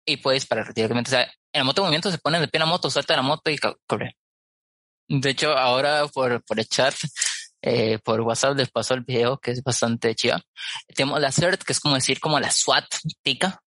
y 0.05 0.19
puedes 0.19 0.47
parar 0.47 0.73
directamente. 0.73 1.11
O 1.11 1.13
sea, 1.13 1.23
en 1.23 1.61
la 1.61 1.65
moto 1.65 1.83
de 1.83 1.87
movimiento 1.87 2.11
se 2.11 2.19
pone 2.19 2.41
de 2.41 2.49
pie 2.49 2.59
en 2.59 2.67
la 2.67 2.67
moto, 2.67 2.91
salta 2.91 3.17
la 3.17 3.23
moto 3.23 3.51
y 3.51 3.59
corre. 3.59 4.17
De 5.09 5.31
hecho, 5.31 5.57
ahora 5.57 6.07
por, 6.09 6.43
por 6.45 6.59
el 6.59 6.67
chat 6.69 6.95
eh, 7.67 7.99
por 7.99 8.21
WhatsApp 8.21 8.57
les 8.57 8.71
paso 8.71 8.95
el 8.95 9.01
video 9.01 9.39
que 9.39 9.51
es 9.51 9.63
bastante 9.63 10.15
chida. 10.15 10.41
Tenemos 10.95 11.21
la 11.21 11.33
CERT, 11.33 11.65
que 11.65 11.73
es 11.73 11.81
como 11.81 11.97
decir 11.97 12.21
como 12.21 12.39
la 12.39 12.51
SWAT 12.51 12.87
tica, 13.23 13.61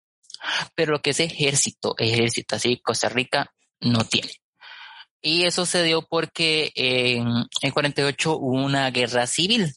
pero 0.73 0.93
lo 0.93 1.01
que 1.01 1.09
es 1.09 1.19
ejército, 1.19 1.95
ejército 1.97 2.55
así, 2.55 2.79
Costa 2.81 3.09
Rica 3.09 3.51
no 3.81 4.05
tiene. 4.05 4.31
Y 5.21 5.43
eso 5.43 5.65
se 5.65 5.83
dio 5.83 6.01
porque 6.01 6.71
en, 6.75 7.27
en 7.61 7.71
48 7.71 8.37
hubo 8.37 8.63
una 8.63 8.89
guerra 8.89 9.27
civil 9.27 9.69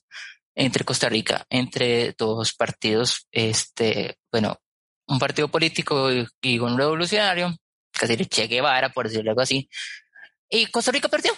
entre 0.54 0.84
Costa 0.84 1.08
Rica, 1.08 1.44
entre 1.50 2.12
dos 2.16 2.54
partidos, 2.54 3.26
este, 3.32 4.18
bueno, 4.30 4.56
un 5.08 5.18
partido 5.18 5.48
político 5.48 6.10
y, 6.12 6.58
un 6.60 6.78
revolucionario, 6.78 7.56
casi 7.90 8.16
Che 8.26 8.46
Guevara, 8.46 8.90
por 8.90 9.08
decirlo 9.08 9.32
algo 9.32 9.42
así, 9.42 9.68
y 10.48 10.66
Costa 10.66 10.92
Rica 10.92 11.08
perdió, 11.08 11.32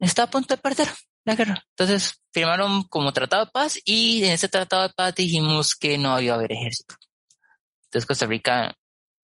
está 0.00 0.24
a 0.24 0.30
punto 0.30 0.54
de 0.54 0.60
perder 0.60 0.88
la 1.24 1.34
guerra. 1.34 1.64
Entonces 1.70 2.20
firmaron 2.32 2.84
como 2.84 3.12
tratado 3.12 3.44
de 3.44 3.50
paz 3.50 3.78
y 3.84 4.24
en 4.24 4.32
ese 4.32 4.48
tratado 4.48 4.82
de 4.82 4.94
paz 4.94 5.14
dijimos 5.14 5.74
que 5.74 5.98
no 5.98 6.12
había 6.12 6.34
haber 6.34 6.52
ejército. 6.52 6.96
Entonces 7.84 8.06
Costa 8.06 8.26
Rica 8.26 8.74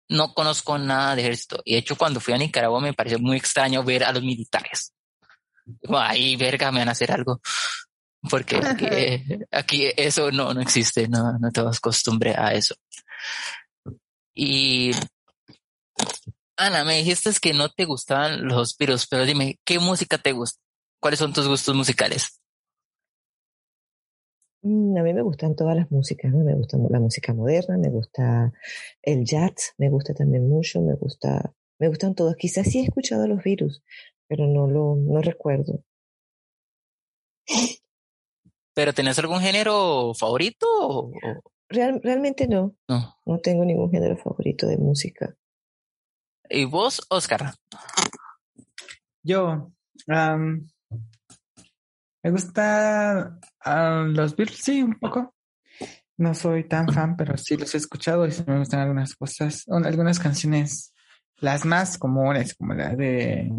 no 0.09 0.33
conozco 0.33 0.77
nada 0.77 1.15
de 1.15 1.21
ejército. 1.21 1.61
Y 1.63 1.73
de 1.73 1.79
hecho 1.79 1.95
cuando 1.95 2.19
fui 2.19 2.33
a 2.33 2.37
Nicaragua 2.37 2.81
me 2.81 2.93
pareció 2.93 3.19
muy 3.19 3.37
extraño 3.37 3.83
ver 3.83 4.03
a 4.03 4.11
los 4.11 4.23
militares. 4.23 4.93
Ahí, 5.89 6.35
verga, 6.35 6.71
me 6.71 6.79
van 6.79 6.89
a 6.89 6.91
hacer 6.91 7.11
algo. 7.11 7.41
Porque 8.29 8.59
aquí, 9.51 9.91
eso 9.95 10.31
no, 10.31 10.53
no 10.53 10.61
existe, 10.61 11.07
no, 11.07 11.37
no 11.39 11.51
te 11.51 11.61
vas 11.61 11.79
costumbre 11.79 12.35
a 12.37 12.53
eso. 12.53 12.75
Y 14.33 14.91
Ana, 16.57 16.83
me 16.83 16.97
dijiste 16.97 17.31
que 17.41 17.53
no 17.53 17.69
te 17.69 17.85
gustaban 17.85 18.45
los 18.47 18.77
virus, 18.77 19.07
pero 19.07 19.25
dime, 19.25 19.59
¿qué 19.63 19.79
música 19.79 20.17
te 20.17 20.31
gusta? 20.31 20.64
¿Cuáles 20.99 21.19
son 21.19 21.33
tus 21.33 21.47
gustos 21.47 21.75
musicales? 21.75 22.41
Mm, 24.65 24.97
a 24.97 25.03
mí 25.03 25.13
me 25.13 25.21
gustan 25.21 25.55
todas 25.55 25.75
las 25.75 25.91
músicas, 25.91 26.31
¿no? 26.31 26.43
Me 26.43 26.55
gusta 26.55 26.77
la 26.89 26.99
música 26.99 27.35
moderna, 27.35 27.77
me 27.77 27.89
gusta 27.89 28.51
el 29.03 29.23
jazz, 29.23 29.75
me 29.77 29.89
gusta 29.89 30.15
también 30.15 30.49
mucho, 30.49 30.81
me 30.81 30.95
gusta, 30.95 31.53
me 31.77 31.87
gustan 31.87 32.15
todas. 32.15 32.35
Quizás 32.35 32.67
sí 32.67 32.79
he 32.79 32.83
escuchado 32.83 33.27
los 33.27 33.43
virus, 33.43 33.83
pero 34.27 34.47
no 34.47 34.65
lo, 34.67 34.95
no 34.95 35.21
recuerdo. 35.21 35.83
¿Pero 38.73 38.93
tenés 38.93 39.19
algún 39.19 39.39
género 39.39 40.13
favorito? 40.15 41.11
realmente 41.69 42.47
no. 42.47 42.75
no. 42.87 43.15
No 43.25 43.39
tengo 43.39 43.65
ningún 43.65 43.91
género 43.91 44.17
favorito 44.17 44.65
de 44.67 44.77
música. 44.77 45.35
¿Y 46.49 46.65
vos, 46.65 47.05
Oscar? 47.09 47.53
Yo, 49.23 49.71
me 52.25 52.31
gusta 52.31 53.37
los 54.07 54.35
Beatles, 54.35 54.57
sí, 54.57 54.81
un 54.81 54.95
poco. 54.95 55.35
No 56.17 56.33
soy 56.33 56.67
tan 56.67 56.89
fan, 56.89 57.15
pero 57.15 57.37
sí 57.37 57.55
los 57.55 57.75
he 57.75 57.77
escuchado 57.77 58.25
y 58.25 58.31
me 58.47 58.57
gustan 58.57 58.79
algunas 58.79 59.13
cosas, 59.13 59.63
algunas 59.67 60.17
canciones, 60.17 60.91
las 61.37 61.65
más 61.65 61.99
comunes, 61.99 62.55
como 62.55 62.73
la 62.73 62.95
de 62.95 63.51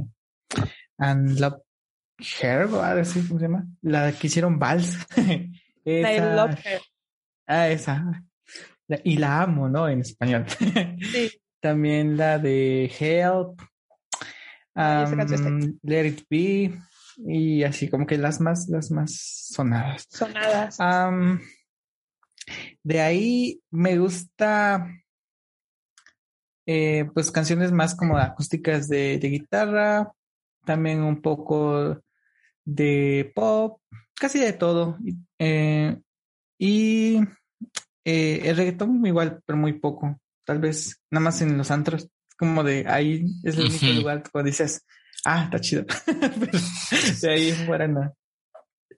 And 0.99 1.39
Love 1.39 1.61
Her, 2.43 2.69
así 2.99 3.25
¿cómo 3.29 3.39
se 3.39 3.47
llama? 3.47 3.69
La 3.83 4.11
que 4.11 4.27
hicieron 4.27 4.59
Vals. 4.59 4.99
esa, 5.85 6.35
Love 6.35 6.67
Her. 6.67 6.81
Ah, 7.47 7.69
esa. 7.69 8.25
y 9.05 9.17
la 9.17 9.43
amo, 9.43 9.69
¿no? 9.69 9.89
En 9.89 10.01
español. 10.01 10.45
Sí. 10.49 11.31
También 11.61 12.17
la 12.17 12.41
de 12.41 12.87
Help. 12.99 13.61
Um, 14.75 15.79
Let 15.83 16.07
It 16.09 16.27
Be. 16.29 16.77
Y 17.17 17.65
así 17.65 17.89
como 17.89 18.07
que 18.07 18.19
las 18.19 18.41
más, 18.41 18.69
las 18.69 18.91
más 18.91 19.15
sonadas. 19.53 20.07
Sonadas. 20.11 20.79
de 22.83 23.01
ahí 23.01 23.61
me 23.71 23.99
gusta 23.99 24.87
eh, 26.67 27.09
pues 27.15 27.31
canciones 27.31 27.71
más 27.71 27.95
como 27.95 28.19
acústicas 28.19 28.89
de, 28.89 29.19
de 29.19 29.29
guitarra, 29.29 30.13
también 30.65 31.03
un 31.03 31.23
poco 31.23 32.03
de 32.65 33.33
pop, 33.35 33.81
casi 34.15 34.41
de 34.41 34.53
todo. 34.53 34.99
Eh, 35.39 35.97
y 36.59 37.19
eh, 38.05 38.41
el 38.45 38.57
reggaetón 38.57 39.07
igual, 39.07 39.41
pero 39.47 39.57
muy 39.57 39.75
poco. 39.75 40.21
Tal 40.45 40.59
vez 40.59 41.01
nada 41.11 41.25
más 41.25 41.41
en 41.41 41.57
los 41.57 41.71
antros. 41.71 42.05
Es 42.05 42.37
como 42.37 42.65
de 42.65 42.85
ahí 42.89 43.25
es 43.45 43.57
el 43.57 43.67
único 43.67 43.87
lugar 44.01 44.25
cuando 44.31 44.49
dices, 44.49 44.85
ah, 45.27 45.45
está 45.45 45.61
chido. 45.61 45.85
de 47.21 47.31
ahí 47.31 47.53
fuera. 47.53 47.89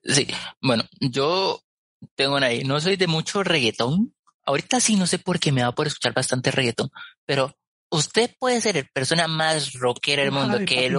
Sí, 0.03 0.27
bueno, 0.61 0.83
yo 0.99 1.61
tengo 2.15 2.37
una 2.37 2.47
ahí. 2.47 2.63
No 2.63 2.79
soy 2.79 2.95
de 2.95 3.07
mucho 3.07 3.43
reggaetón. 3.43 4.13
Ahorita 4.45 4.79
sí 4.79 4.95
no 4.95 5.05
sé 5.07 5.19
por 5.19 5.39
qué 5.39 5.51
me 5.51 5.61
da 5.61 5.71
por 5.73 5.87
escuchar 5.87 6.13
bastante 6.13 6.51
reggaetón, 6.51 6.89
pero 7.25 7.55
usted 7.91 8.35
puede 8.39 8.61
ser 8.61 8.77
el 8.77 8.89
persona 8.89 9.27
más 9.27 9.73
rockera 9.73 10.23
del 10.23 10.31
mundo 10.31 10.59
que, 10.59 10.91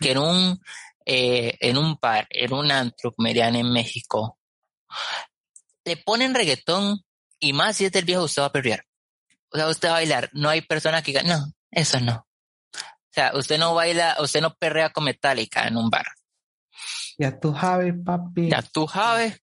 que 0.00 0.12
en 0.12 0.18
un 0.18 0.60
eh, 1.04 1.56
en 1.60 1.78
un 1.78 1.96
par, 1.96 2.26
en 2.30 2.52
un 2.52 2.70
antro 2.70 3.12
mediano 3.18 3.58
en 3.58 3.72
México, 3.72 4.38
te 5.82 5.96
ponen 5.96 6.34
reggaetón 6.34 7.02
y 7.40 7.52
más 7.52 7.76
si 7.76 7.86
es 7.86 7.92
del 7.92 8.04
viejo, 8.04 8.24
usted 8.24 8.42
va 8.42 8.46
a 8.46 8.52
perrear. 8.52 8.84
O 9.50 9.56
sea, 9.56 9.68
usted 9.68 9.88
va 9.88 9.92
a 9.92 9.96
bailar. 9.96 10.30
No 10.32 10.48
hay 10.48 10.60
persona 10.60 11.02
que 11.02 11.10
diga, 11.12 11.22
no, 11.24 11.52
eso 11.70 11.98
no. 12.00 12.26
O 13.12 13.14
sea, 13.14 13.32
usted 13.34 13.58
no 13.58 13.74
baila, 13.74 14.16
usted 14.20 14.40
no 14.40 14.54
perrea 14.54 14.88
con 14.88 15.04
metálica 15.04 15.68
en 15.68 15.76
un 15.76 15.90
bar. 15.90 16.06
Ya 17.18 17.38
tú 17.38 17.54
sabes, 17.54 17.92
papi. 18.02 18.48
Ya 18.48 18.62
tú 18.62 18.88
sabes. 18.88 19.38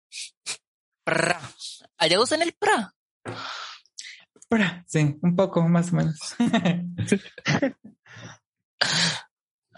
Pra. 1.04 1.40
Allá 2.00 2.20
usan 2.20 2.41
el 2.41 2.54
pra. 2.54 2.91
Pra, 4.48 4.84
sí, 4.88 5.16
un 5.22 5.36
poco 5.36 5.62
más 5.62 5.94
o 5.94 5.98
menos. 5.98 6.18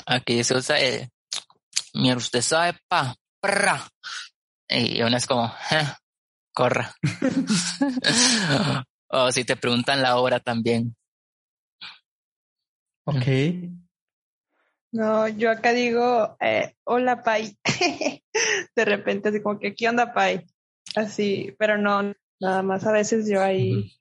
Aquí 0.05 0.41
se 0.45 0.55
usa 0.55 0.80
el, 0.80 1.09
mira, 1.93 2.15
usted 2.15 2.41
sabe, 2.41 2.80
pa, 2.88 3.13
pra. 3.41 3.85
Y 4.69 5.01
uno 5.01 5.18
es 5.18 5.27
como, 5.27 5.53
eh, 5.72 5.93
corra. 6.53 6.95
o 9.09 9.31
si 9.34 9.43
te 9.43 9.57
preguntan 9.57 10.01
la 10.01 10.15
hora 10.15 10.39
también. 10.39 10.95
Ok. 13.15 13.27
No, 14.93 15.27
yo 15.27 15.51
acá 15.51 15.73
digo, 15.73 16.35
eh, 16.39 16.75
hola, 16.83 17.23
Pai. 17.23 17.57
de 18.75 18.85
repente, 18.85 19.29
así 19.29 19.41
como 19.41 19.59
que, 19.59 19.73
¿qué 19.73 19.89
onda, 19.89 20.13
Pai? 20.13 20.45
Así, 20.95 21.55
pero 21.57 21.77
no, 21.77 22.13
nada 22.39 22.61
más 22.63 22.85
a 22.85 22.91
veces 22.91 23.29
yo 23.29 23.41
ahí, 23.41 23.93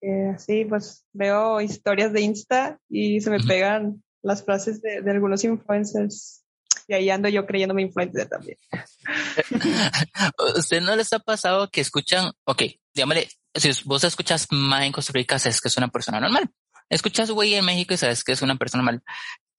eh, 0.00 0.32
así, 0.34 0.64
pues 0.64 1.06
veo 1.12 1.60
historias 1.60 2.12
de 2.12 2.22
Insta 2.22 2.78
y 2.88 3.20
se 3.20 3.30
me 3.30 3.40
pegan 3.40 4.02
las 4.22 4.44
frases 4.44 4.80
de, 4.80 5.02
de 5.02 5.10
algunos 5.10 5.44
influencers 5.44 6.44
y 6.86 6.94
ahí 6.94 7.10
ando 7.10 7.28
yo 7.28 7.46
creyéndome 7.46 7.82
influencer 7.82 8.28
también. 8.28 8.58
¿Usted 10.56 10.80
no 10.80 10.96
les 10.96 11.12
ha 11.12 11.18
pasado 11.18 11.68
que 11.70 11.80
escuchan, 11.80 12.32
ok, 12.44 12.62
dígame, 12.94 13.28
si 13.54 13.70
vos 13.84 14.04
escuchas 14.04 14.46
más 14.50 14.84
en 14.84 14.92
Costa 14.92 15.12
Rica, 15.12 15.38
sabes 15.38 15.60
que 15.60 15.68
es 15.68 15.76
una 15.76 15.88
persona 15.88 16.20
normal. 16.20 16.50
Escuchas 16.94 17.28
güey 17.32 17.56
en 17.56 17.64
México 17.64 17.92
y 17.92 17.96
sabes 17.96 18.22
que 18.22 18.30
es 18.30 18.40
una 18.40 18.54
persona 18.54 18.84
normal. 18.84 19.02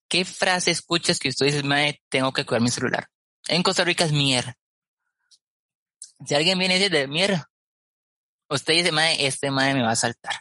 ¿Qué 0.08 0.24
frase 0.24 0.72
escuchas 0.72 1.20
que 1.20 1.28
usted 1.28 1.48
dice, 1.48 1.64
mae, 1.64 2.02
tengo 2.08 2.32
que 2.32 2.46
cuidar 2.46 2.62
mi 2.62 2.70
celular? 2.70 3.10
En 3.50 3.62
Costa 3.62 3.84
Rica 3.84 4.06
es 4.06 4.14
mierda. 4.14 4.56
Si 6.26 6.34
alguien 6.34 6.58
viene 6.58 6.78
y 6.78 6.80
dice 6.80 6.90
de 6.90 7.08
mierda, 7.10 7.52
usted 8.50 8.76
dice, 8.76 8.94
mae, 8.94 9.28
este 9.28 9.52
mae 9.52 9.74
me 9.74 9.84
va 9.84 9.92
a 9.92 9.98
saltar. 9.98 10.36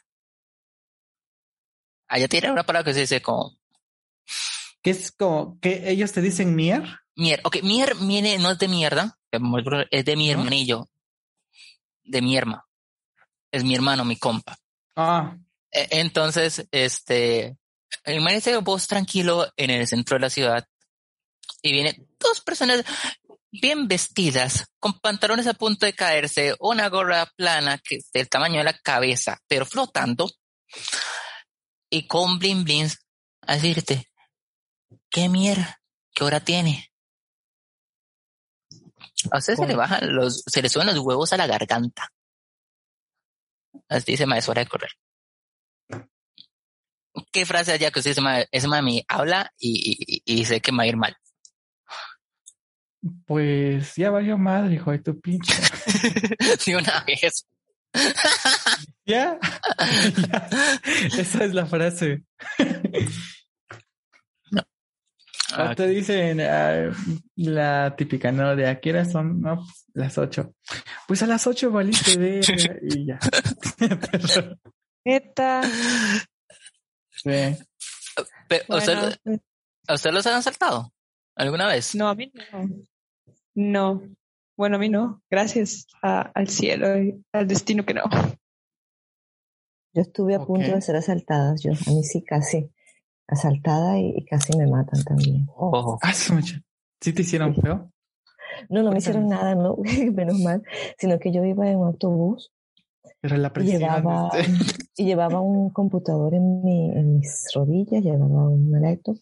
Allá 2.07 2.29
tiene 2.29 2.53
una 2.53 2.62
palabra 2.62 2.85
que 2.85 2.95
se 2.95 3.01
dice 3.01 3.21
como, 3.21 3.59
que 4.81 4.91
es 4.91 5.11
como 5.11 5.59
que 5.59 5.91
ellos 5.91 6.12
te 6.12 6.21
dicen 6.21 6.55
mier. 6.55 7.01
Mier, 7.16 7.41
ok, 7.43 7.57
mier 7.65 7.97
viene, 7.97 8.39
no 8.39 8.53
es 8.53 8.59
de 8.61 8.69
mierda, 8.69 9.19
es 9.91 10.05
de 10.05 10.16
mi 10.16 10.31
hermanillo, 10.31 10.89
de 12.05 12.23
mi 12.23 12.37
hermano. 12.37 12.65
Es 13.51 13.65
mi 13.65 13.75
hermano, 13.75 14.05
mi 14.05 14.16
compa. 14.16 14.57
Ah. 14.95 15.37
E, 15.74 15.88
entonces, 16.01 16.66
este, 16.70 17.59
imagínese 18.06 18.56
vos 18.59 18.86
tranquilo 18.86 19.52
en 19.56 19.70
el 19.70 19.86
centro 19.86 20.16
de 20.16 20.20
la 20.20 20.30
ciudad 20.30 20.66
y 21.60 21.72
vienen 21.72 22.09
dos 22.18 22.40
personas 22.40 22.84
bien 23.51 23.86
vestidas, 23.86 24.66
con 24.80 24.98
pantalones 25.01 25.46
a 25.46 25.55
punto 25.55 25.86
de 25.86 25.92
caerse, 25.92 26.55
una 26.60 26.88
gorra 26.88 27.26
plana 27.36 27.78
que 27.78 27.96
es 27.96 28.10
del 28.12 28.28
tamaño 28.28 28.59
de 28.59 28.64
la 28.64 28.78
cabeza, 28.78 29.38
pero 29.46 29.66
flotando, 29.66 30.30
y 31.90 32.06
con 32.09 32.38
blin 32.38 32.64
blins 32.64 32.98
a 33.42 33.55
decirte, 33.55 34.10
¿Qué 35.14 35.28
mierda? 35.28 35.80
¿Qué 36.12 36.24
hora 36.24 36.40
tiene? 36.40 36.90
A 39.30 39.38
usted 39.38 39.55
se 39.55 39.64
le 39.64 39.76
bajan 39.76 40.12
los, 40.12 40.42
se 40.44 40.60
le 40.60 40.68
suben 40.68 40.88
los 40.88 40.98
huevos 40.98 41.32
a 41.32 41.36
la 41.36 41.46
garganta. 41.46 42.12
Así 43.88 44.10
dice, 44.10 44.26
ma, 44.26 44.38
es 44.38 44.48
hora 44.48 44.64
de 44.64 44.68
correr. 44.68 44.90
¿Qué 47.31 47.47
frase 47.47 47.73
allá 47.73 47.91
que 47.91 48.01
usted 48.01 48.16
dice, 48.51 48.69
mami 48.69 49.05
habla 49.09 49.53
y, 49.59 50.23
y, 50.24 50.45
sé 50.45 50.61
que 50.61 50.73
me 50.73 50.78
va 50.78 50.82
a 50.85 50.86
ir 50.89 50.97
mal? 50.97 51.16
Pues 53.27 53.95
ya 53.97 54.11
valió 54.11 54.39
madre, 54.39 54.74
hijo 54.74 54.91
de 54.91 54.99
tu 54.99 55.20
pinche. 55.20 55.55
sí, 56.59 56.74
una 56.74 57.05
vez. 57.07 57.47
¿Ya? 59.07 59.39
Esa 61.16 61.45
es 61.45 61.55
la 61.55 61.66
frase. 61.66 62.23
Ah, 65.57 65.74
te 65.74 65.86
dicen 65.86 66.41
ah, 66.41 66.91
la 67.36 67.95
típica, 67.97 68.32
¿no? 68.32 68.57
De 68.57 68.66
aquí 68.66 68.91
qué 68.91 69.05
son, 69.05 69.41
no, 69.41 69.57
pues, 69.57 69.85
las 69.95 70.19
ocho. 70.19 70.55
Pues 71.07 71.23
a 71.23 71.27
las 71.27 71.47
ocho 71.47 71.70
valiste 71.70 72.19
de 72.19 72.41
y 72.82 73.07
ya. 73.07 73.19
Neta. 75.05 75.61
Sí. 77.24 77.30
¿A 79.88 79.94
usted 79.94 80.12
los 80.12 80.26
han 80.26 80.42
saltado 80.42 80.92
alguna 81.34 81.66
vez? 81.66 81.94
No, 81.94 82.09
a 82.09 82.14
mí 82.14 82.30
no. 82.34 82.68
No. 83.55 84.02
Bueno, 84.56 84.76
a 84.76 84.78
mí 84.78 84.88
no. 84.88 85.22
Gracias 85.30 85.86
al 86.02 86.48
cielo 86.48 87.02
y 87.02 87.24
al 87.32 87.48
destino 87.48 87.84
que 87.84 87.94
no. 87.94 88.02
Yo 89.94 90.02
estuve 90.02 90.34
a 90.34 90.40
punto 90.40 90.74
de 90.74 90.82
ser 90.82 90.96
asaltada. 90.96 91.55
Yo, 91.56 91.72
a 91.72 91.90
mí 91.90 92.05
sí 92.05 92.22
casi 92.22 92.70
asaltada 93.26 93.98
y, 93.98 94.24
casi 94.26 94.56
me 94.56 94.66
matan 94.66 95.02
también. 95.05 95.46
Oh. 95.56 95.98
Ah, 96.02 96.12
¿Sí 96.12 97.12
te 97.12 97.22
hicieron 97.22 97.55
feo? 97.55 97.90
No, 98.68 98.82
no 98.82 98.92
me 98.92 98.98
hicieron 98.98 99.28
nada, 99.28 99.55
no, 99.55 99.76
menos 100.14 100.38
mal, 100.38 100.62
sino 100.98 101.18
que 101.18 101.32
yo 101.32 101.44
iba 101.44 101.68
en 101.68 101.78
un 101.78 101.88
autobús 101.88 102.52
Pero 103.20 103.36
la 103.36 103.52
y 103.56 103.64
llevaba, 103.64 104.31
y 104.97 105.05
llevaba 105.05 105.40
un 105.40 105.70
computador 105.70 106.35
en, 106.35 106.62
mi, 106.62 106.90
en 106.90 107.18
mis 107.18 107.48
rodillas, 107.55 108.02
llevaba 108.02 108.48
un 108.48 108.70
laptop 108.81 109.16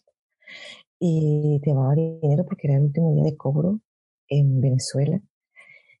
y 0.99 1.59
llevaba 1.65 1.95
dinero 1.95 2.45
porque 2.45 2.67
era 2.67 2.77
el 2.77 2.83
último 2.83 3.13
día 3.13 3.23
de 3.23 3.35
cobro 3.35 3.79
en 4.27 4.61
Venezuela. 4.61 5.19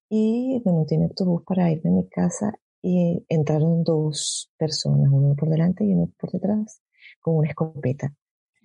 Y 0.09 0.61
me 0.63 0.71
monté 0.71 0.95
en 0.95 1.03
autobús 1.03 1.43
para 1.45 1.71
ir 1.71 1.81
a 1.85 1.89
mi 1.89 2.07
casa 2.07 2.53
y 2.81 3.25
entraron 3.29 3.83
dos 3.83 4.51
personas, 4.57 5.09
uno 5.11 5.35
por 5.35 5.49
delante 5.49 5.85
y 5.85 5.93
uno 5.93 6.11
por 6.17 6.31
detrás 6.31 6.81
con 7.19 7.37
una 7.37 7.49
escopeta. 7.49 8.13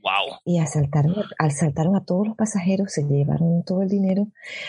Wow. 0.03 0.39
Y 0.45 0.59
asaltaron, 0.59 1.15
asaltaron 1.39 1.97
a 1.97 2.05
todos 2.05 2.29
los 2.29 2.37
pasajeros, 2.37 2.93
se 2.93 3.05
llevaron 3.05 3.65
todo 3.65 3.83
el 3.83 3.89
dinero, 3.89 4.29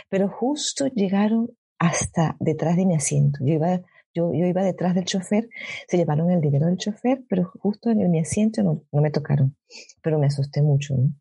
pero 0.09 0.29
justo 0.29 0.87
llegaron 0.87 1.49
hasta 1.77 2.35
detrás 2.39 2.75
de 2.77 2.85
mi 2.85 2.95
asiento. 2.95 3.39
Yo 3.41 3.53
iba, 3.53 3.81
yo, 4.13 4.33
yo 4.33 4.45
iba 4.45 4.63
detrás 4.63 4.95
del 4.95 5.05
chofer, 5.05 5.49
se 5.87 5.97
llevaron 5.97 6.31
el 6.31 6.41
dinero 6.41 6.67
del 6.67 6.77
chofer, 6.77 7.23
pero 7.29 7.51
justo 7.59 7.89
en 7.89 8.09
mi 8.09 8.19
asiento 8.19 8.63
no, 8.63 8.83
no 8.91 9.01
me 9.01 9.11
tocaron. 9.11 9.55
Pero 10.01 10.19
me 10.19 10.27
asusté 10.27 10.61
mucho, 10.61 10.95
¿no? 10.95 11.13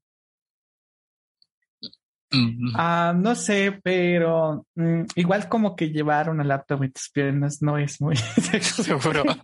Ah, 2.75 3.15
no 3.17 3.35
sé, 3.35 3.81
pero 3.83 4.67
mm, 4.75 5.05
igual 5.15 5.49
como 5.49 5.75
que 5.75 5.89
llevar 5.91 6.29
una 6.29 6.45
laptop 6.45 6.83
en 6.83 6.93
tus 6.93 7.11
piernas 7.11 7.63
no 7.63 7.79
es 7.79 8.01
muy 8.01 8.17
seguro. 8.61 9.25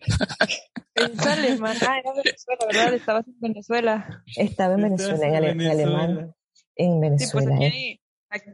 Es 0.95 1.27
alemán. 1.27 1.77
Ah, 1.89 1.99
era 1.99 2.13
Venezuela, 2.13 2.67
¿verdad? 2.69 2.95
Estabas 2.95 3.27
en 3.27 3.41
Venezuela. 3.41 4.23
Estaba 4.37 4.75
en 4.75 4.83
Venezuela, 4.83 5.27
en, 5.27 5.61
alemán. 5.63 6.35
En 6.77 7.01
Venezuela. 7.01 7.51
Sí, 7.51 7.57
pues 7.57 7.69
aquí, 7.69 8.01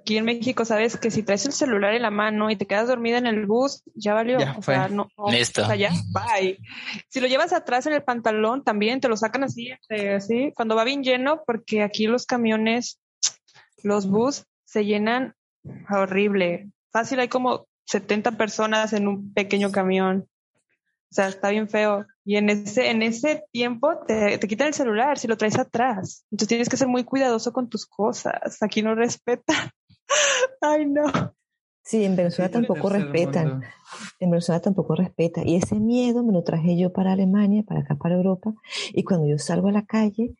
en 0.07 0.25
México, 0.25 0.65
sabes 0.65 0.97
que 0.97 1.11
si 1.11 1.23
traes 1.23 1.47
el 1.47 1.53
celular 1.53 1.95
en 1.95 2.03
la 2.03 2.11
mano 2.11 2.51
y 2.51 2.57
te 2.57 2.67
quedas 2.67 2.89
dormida 2.89 3.19
en 3.19 3.27
el 3.27 3.47
bus, 3.47 3.83
ya 3.95 4.15
valió. 4.15 4.39
o 4.57 4.63
sea, 4.63 4.89
no, 4.89 5.09
Listo. 5.31 5.63
O 5.63 5.67
sea, 5.67 5.77
ya, 5.77 5.91
bye. 6.13 6.59
Si 7.09 7.21
lo 7.21 7.27
llevas 7.27 7.53
atrás 7.53 7.87
en 7.87 7.95
el 7.95 8.03
pantalón, 8.03 8.65
también 8.65 9.01
te 9.01 9.09
lo 9.09 9.17
sacan 9.17 9.45
así, 9.45 9.71
este, 9.71 10.15
así, 10.15 10.53
cuando 10.55 10.77
va 10.77 10.85
bien 10.85 11.03
lleno, 11.03 11.43
porque 11.47 11.83
aquí 11.83 12.07
los 12.07 12.27
camiones, 12.27 13.01
los 13.83 14.07
bus 14.09 14.45
se 14.65 14.85
llenan 14.85 15.35
horrible. 15.91 16.71
Fácil, 16.93 17.21
hay 17.21 17.29
como 17.29 17.67
70 17.87 18.33
personas 18.33 18.93
en 18.93 19.09
un 19.09 19.33
pequeño 19.33 19.73
camión. 19.73 20.29
O 21.11 21.15
sea, 21.15 21.29
está 21.29 21.51
bien 21.51 21.69
feo. 21.69 22.07
Y 22.25 22.37
en 22.37 22.51
ese, 22.51 22.91
en 22.91 23.03
ese 23.03 23.45
tiempo 23.51 23.99
te, 24.07 24.39
te 24.39 24.49
quitan 24.49 24.69
el 24.69 24.75
celular 24.75 25.19
si 25.19 25.27
lo 25.27 25.37
traes 25.37 25.59
atrás. 25.59 26.25
Entonces 26.31 26.49
tienes 26.49 26.69
que 26.69 26.77
ser 26.77 26.87
muy 26.87 27.03
cuidadoso 27.05 27.53
con 27.53 27.69
tus 27.69 27.87
cosas. 27.87 28.63
Aquí 28.63 28.83
no 28.83 28.95
respeta. 28.95 29.75
Ay, 30.61 30.87
no. 30.87 31.35
Sí, 31.83 32.05
en 32.05 32.15
Venezuela 32.15 32.51
tampoco 32.51 32.89
respetan. 32.89 33.63
En 34.21 34.31
Venezuela 34.31 34.61
tampoco 34.61 34.95
respeta. 34.95 35.43
Y 35.45 35.57
ese 35.57 35.77
miedo 35.81 36.23
me 36.23 36.33
lo 36.33 36.45
traje 36.45 36.77
yo 36.77 36.93
para 36.93 37.13
Alemania, 37.13 37.65
para 37.67 37.81
acá, 37.81 37.97
para 37.97 38.15
Europa. 38.15 38.55
Y 38.93 39.03
cuando 39.03 39.27
yo 39.27 39.39
salgo 39.39 39.69
a 39.69 39.73
la 39.73 39.87
calle, 39.87 40.37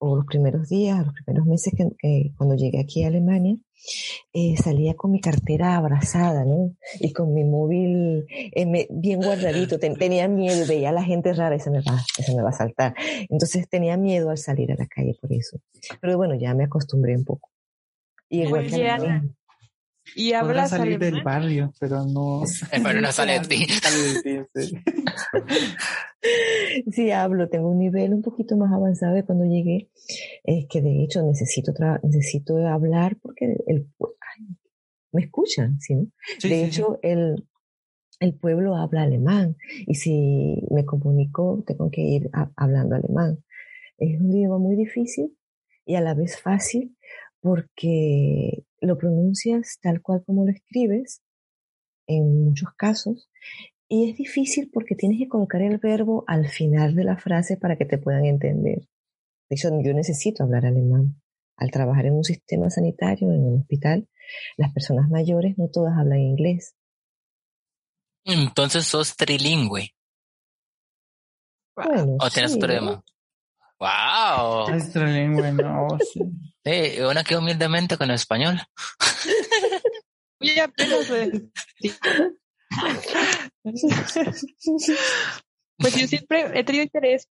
o 0.00 0.16
los 0.16 0.24
primeros 0.24 0.68
días, 0.68 1.04
los 1.04 1.14
primeros 1.14 1.46
meses 1.46 1.74
que, 1.76 2.32
cuando 2.36 2.56
llegué 2.56 2.80
aquí 2.80 3.04
a 3.04 3.08
Alemania, 3.08 3.56
eh, 4.32 4.56
salía 4.56 4.94
con 4.94 5.10
mi 5.10 5.20
cartera 5.20 5.76
abrazada, 5.76 6.44
¿no? 6.44 6.74
Y 6.98 7.12
con 7.12 7.34
mi 7.34 7.44
móvil 7.44 8.26
eh, 8.28 8.88
bien 8.90 9.20
guardadito. 9.20 9.78
tenía 9.78 10.26
miedo, 10.26 10.66
veía 10.66 10.88
a 10.88 10.92
la 10.92 11.02
gente 11.02 11.32
rara 11.34 11.56
y 11.56 11.60
se 11.60 11.70
me, 11.70 11.80
va, 11.82 11.98
se 11.98 12.34
me 12.34 12.42
va 12.42 12.48
a 12.48 12.52
saltar. 12.52 12.94
Entonces 13.28 13.68
tenía 13.68 13.96
miedo 13.96 14.30
al 14.30 14.38
salir 14.38 14.72
a 14.72 14.76
la 14.76 14.86
calle 14.86 15.16
por 15.20 15.32
eso. 15.32 15.58
Pero 16.00 16.16
bueno, 16.16 16.34
ya 16.34 16.54
me 16.54 16.64
acostumbré 16.64 17.16
un 17.16 17.24
poco. 17.24 17.50
Y 18.30 18.42
igual 18.42 18.66
que 18.68 19.30
y 20.14 20.32
hablas 20.32 20.70
salir 20.70 20.98
del 20.98 21.22
barrio, 21.22 21.74
pero 21.78 22.04
no. 22.04 22.42
pero 22.84 23.00
no 23.00 23.12
sale 23.12 23.40
de 23.40 23.46
ti. 23.46 23.66
sí. 26.92 27.10
hablo, 27.10 27.48
tengo 27.48 27.70
un 27.70 27.78
nivel 27.78 28.14
un 28.14 28.22
poquito 28.22 28.56
más 28.56 28.72
avanzado 28.72 29.14
de 29.14 29.24
cuando 29.24 29.44
llegué. 29.44 29.90
Es 30.44 30.66
que 30.68 30.82
de 30.82 31.02
hecho 31.02 31.22
necesito 31.22 31.72
necesito 32.02 32.56
hablar 32.66 33.16
porque 33.20 33.56
el, 33.66 33.88
me 35.12 35.22
escuchan, 35.22 35.80
¿sí? 35.80 36.12
de 36.42 36.64
hecho, 36.64 36.98
el, 37.02 37.46
el 38.20 38.34
pueblo 38.34 38.76
habla 38.76 39.02
alemán 39.02 39.56
y 39.86 39.94
si 39.94 40.62
me 40.70 40.84
comunico 40.84 41.64
tengo 41.66 41.90
que 41.90 42.02
ir 42.02 42.30
hablando 42.56 42.96
alemán. 42.96 43.42
Es 43.98 44.20
un 44.20 44.32
idioma 44.32 44.58
muy 44.58 44.76
difícil 44.76 45.36
y 45.84 45.96
a 45.96 46.00
la 46.00 46.14
vez 46.14 46.40
fácil 46.40 46.96
porque 47.40 48.64
lo 48.80 48.98
pronuncias 48.98 49.78
tal 49.80 50.02
cual 50.02 50.22
como 50.24 50.44
lo 50.44 50.52
escribes, 50.52 51.22
en 52.06 52.44
muchos 52.44 52.70
casos, 52.76 53.30
y 53.88 54.10
es 54.10 54.16
difícil 54.16 54.70
porque 54.72 54.94
tienes 54.94 55.18
que 55.18 55.28
colocar 55.28 55.62
el 55.62 55.78
verbo 55.78 56.24
al 56.26 56.48
final 56.48 56.94
de 56.94 57.04
la 57.04 57.16
frase 57.16 57.56
para 57.56 57.76
que 57.76 57.84
te 57.84 57.98
puedan 57.98 58.24
entender. 58.24 58.88
De 59.48 59.56
hecho, 59.56 59.68
yo 59.82 59.92
necesito 59.92 60.44
hablar 60.44 60.64
alemán. 60.64 61.20
Al 61.56 61.70
trabajar 61.70 62.06
en 62.06 62.14
un 62.14 62.24
sistema 62.24 62.70
sanitario, 62.70 63.32
en 63.32 63.42
un 63.42 63.60
hospital, 63.60 64.08
las 64.56 64.72
personas 64.72 65.10
mayores 65.10 65.58
no 65.58 65.68
todas 65.68 65.98
hablan 65.98 66.20
inglés. 66.20 66.74
Entonces 68.24 68.86
sos 68.86 69.16
trilingüe. 69.16 69.90
Bueno, 71.74 72.16
¿O 72.20 72.30
tienes 72.30 72.52
sí, 72.52 72.58
problema? 72.58 73.02
¡Wow! 73.80 74.74
Es 74.74 74.92
trilingüe, 74.92 75.52
no, 75.52 75.88
sí. 76.12 76.20
Eh, 76.64 77.02
una 77.06 77.24
que 77.24 77.36
humildemente 77.36 77.96
con 77.96 78.10
el 78.10 78.16
español. 78.16 78.60
Apenas. 80.62 81.08
pues 85.78 85.94
yo 85.96 86.06
siempre 86.06 86.58
he 86.58 86.64
tenido 86.64 86.84
interés 86.84 87.28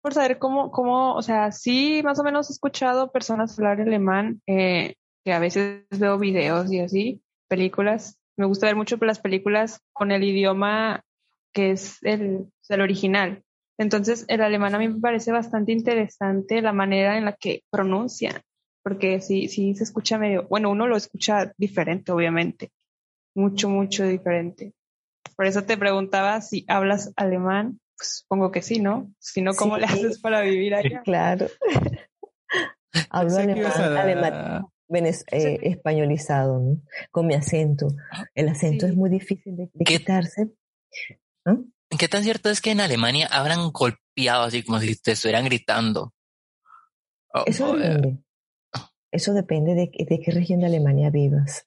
por 0.00 0.14
saber 0.14 0.38
cómo, 0.38 0.70
cómo, 0.70 1.14
o 1.14 1.22
sea, 1.22 1.50
sí, 1.50 2.00
más 2.04 2.18
o 2.20 2.22
menos 2.22 2.48
he 2.48 2.52
escuchado 2.52 3.10
personas 3.10 3.58
hablar 3.58 3.80
alemán, 3.80 4.40
eh, 4.46 4.94
que 5.24 5.32
a 5.32 5.40
veces 5.40 5.84
veo 5.90 6.18
videos 6.18 6.72
y 6.72 6.78
así, 6.80 7.20
películas. 7.48 8.16
Me 8.36 8.46
gusta 8.46 8.66
ver 8.66 8.76
mucho 8.76 8.96
las 9.00 9.18
películas 9.18 9.80
con 9.92 10.12
el 10.12 10.22
idioma 10.22 11.04
que 11.52 11.72
es 11.72 11.98
el, 12.02 12.46
el 12.68 12.80
original. 12.80 13.42
Entonces, 13.78 14.24
el 14.28 14.42
alemán 14.42 14.74
a 14.74 14.78
mí 14.78 14.88
me 14.88 15.00
parece 15.00 15.32
bastante 15.32 15.72
interesante 15.72 16.60
la 16.60 16.72
manera 16.72 17.16
en 17.16 17.24
la 17.24 17.32
que 17.32 17.62
pronuncian 17.70 18.42
porque 18.88 19.20
sí, 19.20 19.48
sí 19.48 19.74
se 19.74 19.84
escucha 19.84 20.16
medio, 20.16 20.46
bueno, 20.48 20.70
uno 20.70 20.86
lo 20.86 20.96
escucha 20.96 21.52
diferente, 21.58 22.10
obviamente, 22.10 22.72
mucho, 23.34 23.68
mucho 23.68 24.06
diferente. 24.06 24.72
Por 25.36 25.44
eso 25.44 25.64
te 25.64 25.76
preguntaba 25.76 26.40
si 26.40 26.64
hablas 26.68 27.12
alemán, 27.14 27.80
pues 27.98 28.20
supongo 28.20 28.50
que 28.50 28.62
sí, 28.62 28.80
¿no? 28.80 29.12
Si 29.18 29.42
no, 29.42 29.52
¿cómo 29.52 29.76
le 29.76 29.84
haces 29.84 30.18
para 30.20 30.40
vivir 30.40 30.74
allá? 30.74 31.02
Claro. 31.04 31.48
Hablo 33.10 33.36
alemán, 33.36 34.66
eh, 35.30 35.58
españolizado, 35.62 36.58
¿no? 36.58 36.80
con 37.10 37.26
mi 37.26 37.34
acento. 37.34 37.88
El 38.34 38.48
acento 38.48 38.86
es 38.86 38.96
muy 38.96 39.10
difícil 39.10 39.54
de, 39.54 39.70
quitarse. 39.84 40.48
¿Ah? 41.44 41.58
¿Qué 41.96 42.08
tan 42.08 42.22
cierto 42.22 42.50
es 42.50 42.60
que 42.60 42.70
en 42.70 42.80
Alemania 42.80 43.28
habrán 43.30 43.70
golpeado 43.70 44.44
así 44.44 44.62
como 44.62 44.80
si 44.80 44.94
te 44.96 45.12
estuvieran 45.12 45.46
gritando? 45.46 46.12
Eso 47.46 47.76
depende. 47.76 48.18
Eso 49.10 49.32
depende 49.32 49.74
de, 49.74 49.90
de, 50.04 50.20
qué 50.20 50.30
región 50.32 50.60
de 50.60 50.66
Alemania 50.66 51.10
vivas. 51.10 51.66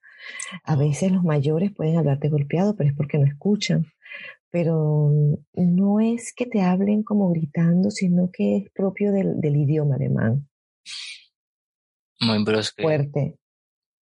A 0.63 0.75
veces 0.75 1.11
los 1.11 1.23
mayores 1.23 1.71
pueden 1.73 1.97
hablarte 1.97 2.29
golpeado, 2.29 2.75
pero 2.75 2.89
es 2.89 2.95
porque 2.95 3.17
no 3.17 3.25
escuchan. 3.25 3.87
Pero 4.51 5.11
no 5.53 5.99
es 5.99 6.33
que 6.35 6.45
te 6.45 6.61
hablen 6.61 7.03
como 7.03 7.31
gritando, 7.31 7.89
sino 7.89 8.29
que 8.31 8.57
es 8.57 8.69
propio 8.71 9.11
del, 9.11 9.39
del 9.39 9.55
idioma 9.55 9.95
alemán. 9.95 10.47
Muy 12.19 12.43
brusco. 12.43 12.83
Fuerte. 12.83 13.39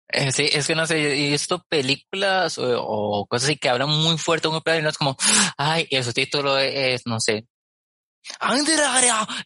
Eh, 0.09 0.31
sí, 0.31 0.49
es 0.53 0.67
que 0.67 0.75
no 0.75 0.87
sé, 0.87 1.27
he 1.27 1.31
visto 1.31 1.65
películas 1.69 2.59
o, 2.59 3.27
cosas 3.29 3.49
así 3.49 3.57
que 3.59 3.69
hablan 3.69 3.91
muy 3.91 4.17
fuerte 4.19 4.49
un 4.49 4.57
y 4.65 4.83
no 4.83 4.89
es 4.89 4.99
como, 4.99 5.17
ay, 5.57 5.87
y 5.91 6.03
su 6.03 6.13
título 6.13 6.59
es, 6.59 7.03
no 7.07 7.21
sé. 7.21 7.47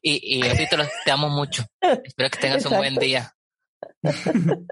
Y, 0.03 0.39
y 0.39 0.43
el 0.43 0.57
título, 0.57 0.85
te 1.05 1.11
amo 1.11 1.29
mucho. 1.29 1.65
Espero 1.81 2.31
que 2.31 2.39
tengas 2.39 2.65
un 2.67 2.77
buen 2.77 2.97
día. 2.97 3.35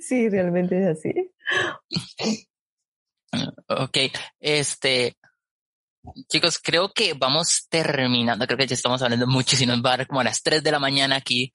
Sí, 0.00 0.28
realmente 0.28 0.80
es 0.80 0.98
así. 0.98 1.12
Ok, 3.68 3.98
este, 4.40 5.18
chicos, 6.28 6.58
creo 6.58 6.90
que 6.94 7.12
vamos 7.12 7.66
terminando. 7.68 8.46
Creo 8.46 8.56
que 8.56 8.66
ya 8.66 8.74
estamos 8.74 9.02
hablando 9.02 9.26
mucho, 9.26 9.54
si 9.54 9.66
nos 9.66 9.84
va 9.84 9.92
a 9.92 9.96
dar 9.98 10.06
como 10.06 10.20
a 10.20 10.24
las 10.24 10.42
3 10.42 10.62
de 10.62 10.72
la 10.72 10.78
mañana 10.78 11.16
aquí. 11.16 11.52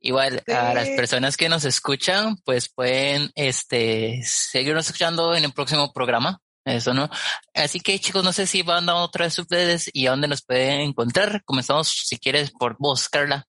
Igual 0.00 0.42
a 0.46 0.74
las 0.74 0.88
personas 0.90 1.36
que 1.36 1.48
nos 1.48 1.64
escuchan, 1.64 2.36
pues 2.44 2.68
pueden 2.68 3.30
este 3.34 4.20
seguirnos 4.24 4.86
escuchando 4.86 5.34
en 5.34 5.44
el 5.44 5.52
próximo 5.52 5.92
programa. 5.92 6.40
Eso, 6.64 6.92
¿no? 6.92 7.08
Así 7.54 7.78
que 7.78 7.98
chicos, 8.00 8.24
no 8.24 8.32
sé 8.32 8.46
si 8.46 8.62
van 8.62 8.88
a 8.88 8.96
otra 8.96 9.26
vez 9.26 9.38
ustedes 9.38 9.88
y 9.92 10.06
a 10.06 10.10
dónde 10.10 10.26
nos 10.26 10.44
pueden 10.44 10.80
encontrar. 10.80 11.44
Comenzamos, 11.44 11.88
si 11.88 12.18
quieres, 12.18 12.50
por 12.50 12.76
vos, 12.78 13.08
Carla. 13.08 13.46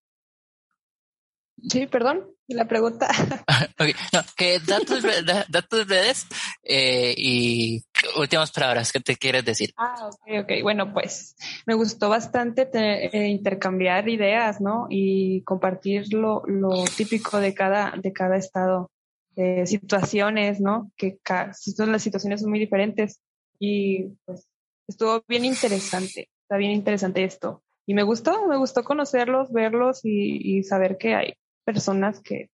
Sí, 1.68 1.88
perdón, 1.88 2.37
la 2.54 2.68
pregunta. 2.68 3.08
okay. 3.80 3.94
no, 4.14 4.20
que 4.36 4.60
datos, 4.60 5.04
datos 5.50 5.88
redes 5.88 6.28
eh, 6.64 7.14
y 7.18 7.84
últimas 8.18 8.52
palabras, 8.52 8.92
¿qué 8.92 9.00
te 9.00 9.16
quieres 9.16 9.44
decir? 9.44 9.74
Ah, 9.78 10.08
ok, 10.08 10.44
ok. 10.44 10.52
Bueno, 10.64 10.94
pues 10.94 11.36
me 11.66 11.74
gustó 11.74 12.10
bastante 12.10 12.70
eh, 12.74 13.28
intercambiar 13.28 14.08
ideas, 14.08 14.62
¿no? 14.62 14.88
Y 14.90 15.42
compartir 15.44 16.14
lo, 16.14 16.44
lo 16.46 16.86
típico 16.96 17.40
de 17.40 17.54
cada, 17.54 17.94
de 18.02 18.14
cada 18.14 18.38
estado, 18.38 18.92
eh, 19.36 19.66
situaciones, 19.68 20.60
¿no? 20.62 20.92
Que 20.96 21.20
las 21.28 22.02
situaciones 22.02 22.42
son 22.42 22.50
muy 22.50 22.60
diferentes 22.60 23.20
y 23.60 24.10
pues 24.26 24.48
estuvo 24.88 25.24
bien 25.28 25.46
interesante, 25.46 26.30
está 26.44 26.58
bien 26.58 26.72
interesante 26.72 27.24
esto. 27.24 27.64
Y 27.86 27.94
me 27.94 28.04
gustó, 28.04 28.48
me 28.48 28.58
gustó 28.58 28.84
conocerlos, 28.84 29.52
verlos 29.52 30.02
y, 30.04 30.58
y 30.58 30.64
saber 30.64 30.98
que 30.98 31.16
hay 31.16 31.34
personas 31.68 32.20
que 32.22 32.50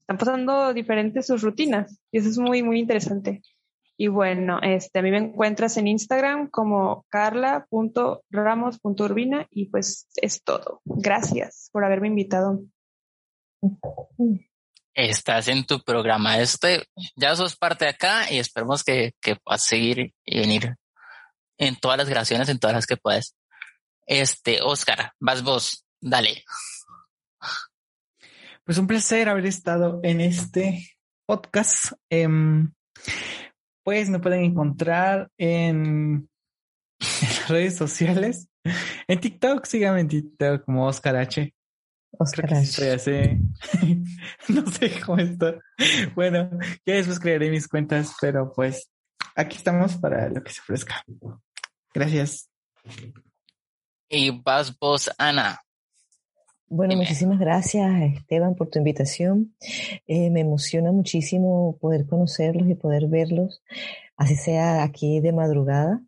están 0.00 0.16
pasando 0.16 0.72
diferentes 0.72 1.26
sus 1.26 1.42
rutinas 1.42 2.00
y 2.10 2.18
eso 2.18 2.30
es 2.30 2.38
muy, 2.38 2.62
muy 2.62 2.80
interesante. 2.80 3.42
Y 3.98 4.08
bueno, 4.08 4.60
este, 4.62 4.98
a 4.98 5.02
mí 5.02 5.10
me 5.10 5.18
encuentras 5.18 5.76
en 5.76 5.86
Instagram 5.86 6.48
como 6.48 7.04
carla.ramos.urbina 7.10 9.46
y 9.50 9.68
pues 9.68 10.08
es 10.16 10.42
todo. 10.42 10.80
Gracias 10.86 11.68
por 11.70 11.84
haberme 11.84 12.08
invitado. 12.08 12.62
Estás 14.94 15.48
en 15.48 15.66
tu 15.66 15.80
programa. 15.80 16.38
Este, 16.38 16.86
ya 17.14 17.36
sos 17.36 17.56
parte 17.56 17.84
de 17.84 17.90
acá 17.90 18.32
y 18.32 18.38
esperemos 18.38 18.82
que, 18.82 19.12
que 19.20 19.36
puedas 19.36 19.64
seguir 19.64 20.14
y 20.24 20.40
venir 20.40 20.76
en 21.58 21.76
todas 21.76 21.98
las 21.98 22.08
grabaciones, 22.08 22.48
en 22.48 22.58
todas 22.58 22.74
las 22.74 22.86
que 22.86 22.96
puedas. 22.96 23.36
Este, 24.06 24.62
Oscar, 24.62 25.12
vas 25.20 25.42
vos, 25.42 25.84
dale. 26.00 26.42
Pues 28.70 28.78
un 28.78 28.86
placer 28.86 29.28
haber 29.28 29.46
estado 29.46 29.98
en 30.04 30.20
este 30.20 30.86
podcast. 31.26 31.94
Em, 32.08 32.72
pues 33.82 34.08
me 34.08 34.20
pueden 34.20 34.44
encontrar 34.44 35.28
en, 35.38 36.30
las 37.00 37.48
redes 37.48 37.74
sociales. 37.76 38.48
En 39.08 39.18
TikTok, 39.18 39.64
síganme 39.64 40.02
en 40.02 40.06
TikTok 40.06 40.64
como 40.66 40.86
Oscar 40.86 41.16
H. 41.16 41.52
Oscar 42.16 42.54
H. 42.54 42.92
así. 42.92 43.40
no 44.48 44.64
sé 44.70 45.00
cómo 45.04 45.18
está. 45.18 45.58
Bueno, 46.14 46.48
ya 46.86 46.94
después 46.94 47.18
crearé 47.18 47.50
mis 47.50 47.66
cuentas, 47.66 48.14
pero 48.20 48.52
pues 48.52 48.88
aquí 49.34 49.56
estamos 49.56 49.96
para 49.96 50.28
lo 50.28 50.44
que 50.44 50.52
se 50.52 50.60
ofrezca. 50.60 51.04
Gracias. 51.92 52.48
Y 54.08 54.30
vas 54.30 54.78
vos, 54.78 55.10
Ana. 55.18 55.60
Bueno, 56.72 56.96
muchísimas 56.96 57.40
gracias 57.40 57.90
Esteban 58.14 58.54
por 58.54 58.68
tu 58.68 58.78
invitación. 58.78 59.56
Eh, 60.06 60.30
me 60.30 60.42
emociona 60.42 60.92
muchísimo 60.92 61.76
poder 61.80 62.06
conocerlos 62.06 62.68
y 62.68 62.76
poder 62.76 63.08
verlos, 63.08 63.60
así 64.16 64.36
sea 64.36 64.84
aquí 64.84 65.18
de 65.18 65.32
madrugada, 65.32 66.00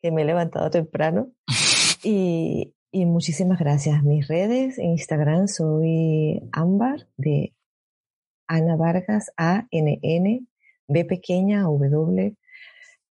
que 0.00 0.12
me 0.12 0.22
he 0.22 0.24
levantado 0.24 0.70
temprano. 0.70 1.32
Y, 2.04 2.72
y 2.92 3.04
muchísimas 3.04 3.58
gracias. 3.58 4.04
Mis 4.04 4.28
redes 4.28 4.78
en 4.78 4.90
Instagram 4.90 5.48
soy 5.48 6.40
Ámbar 6.52 7.08
de 7.16 7.52
Ana 8.46 8.76
Vargas, 8.76 9.32
A 9.36 9.66
N 9.72 9.98
N 10.02 10.46
B 10.86 11.04
pequeña 11.04 11.62
W 11.62 12.36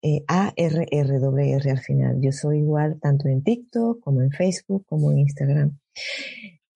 eh, 0.00 0.24
A 0.28 0.54
R 0.56 0.86
R 0.90 1.18
W 1.18 1.56
R 1.56 1.70
al 1.70 1.80
final. 1.80 2.22
Yo 2.22 2.32
soy 2.32 2.60
igual 2.60 2.98
tanto 3.02 3.28
en 3.28 3.42
TikTok 3.42 4.00
como 4.00 4.22
en 4.22 4.30
Facebook 4.30 4.86
como 4.86 5.12
en 5.12 5.18
Instagram. 5.18 5.78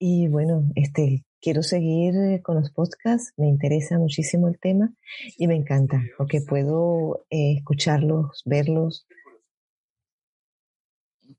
Y 0.03 0.27
bueno, 0.29 0.63
este, 0.73 1.25
quiero 1.39 1.61
seguir 1.61 2.15
eh, 2.15 2.41
con 2.41 2.55
los 2.55 2.71
podcasts, 2.71 3.33
me 3.37 3.47
interesa 3.47 3.99
muchísimo 3.99 4.47
el 4.47 4.57
tema 4.59 4.89
y 5.37 5.45
me 5.45 5.55
encanta 5.55 6.01
porque 6.17 6.41
puedo 6.41 7.27
eh, 7.29 7.57
escucharlos, 7.57 8.41
verlos. 8.43 9.05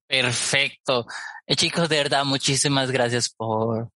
Perfecto. 0.07 1.07
Eh, 1.45 1.57
chicos, 1.57 1.89
de 1.89 1.97
verdad, 1.97 2.25
muchísimas 2.25 2.93
gracias 2.93 3.31
por, 3.31 3.91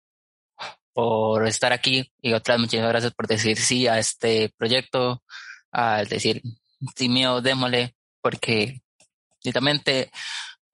por 0.92 1.46
estar 1.46 1.72
aquí 1.72 2.12
y 2.20 2.32
otras 2.32 2.58
muchísimas 2.58 2.90
gracias 2.90 3.14
por 3.14 3.28
decir 3.28 3.58
sí 3.58 3.86
a 3.86 4.00
este 4.00 4.52
proyecto, 4.58 5.22
al 5.70 6.08
decir, 6.08 6.42
sí 6.96 7.08
mío, 7.08 7.40
démosle, 7.40 7.94
porque 8.20 8.82
literalmente 9.44 10.10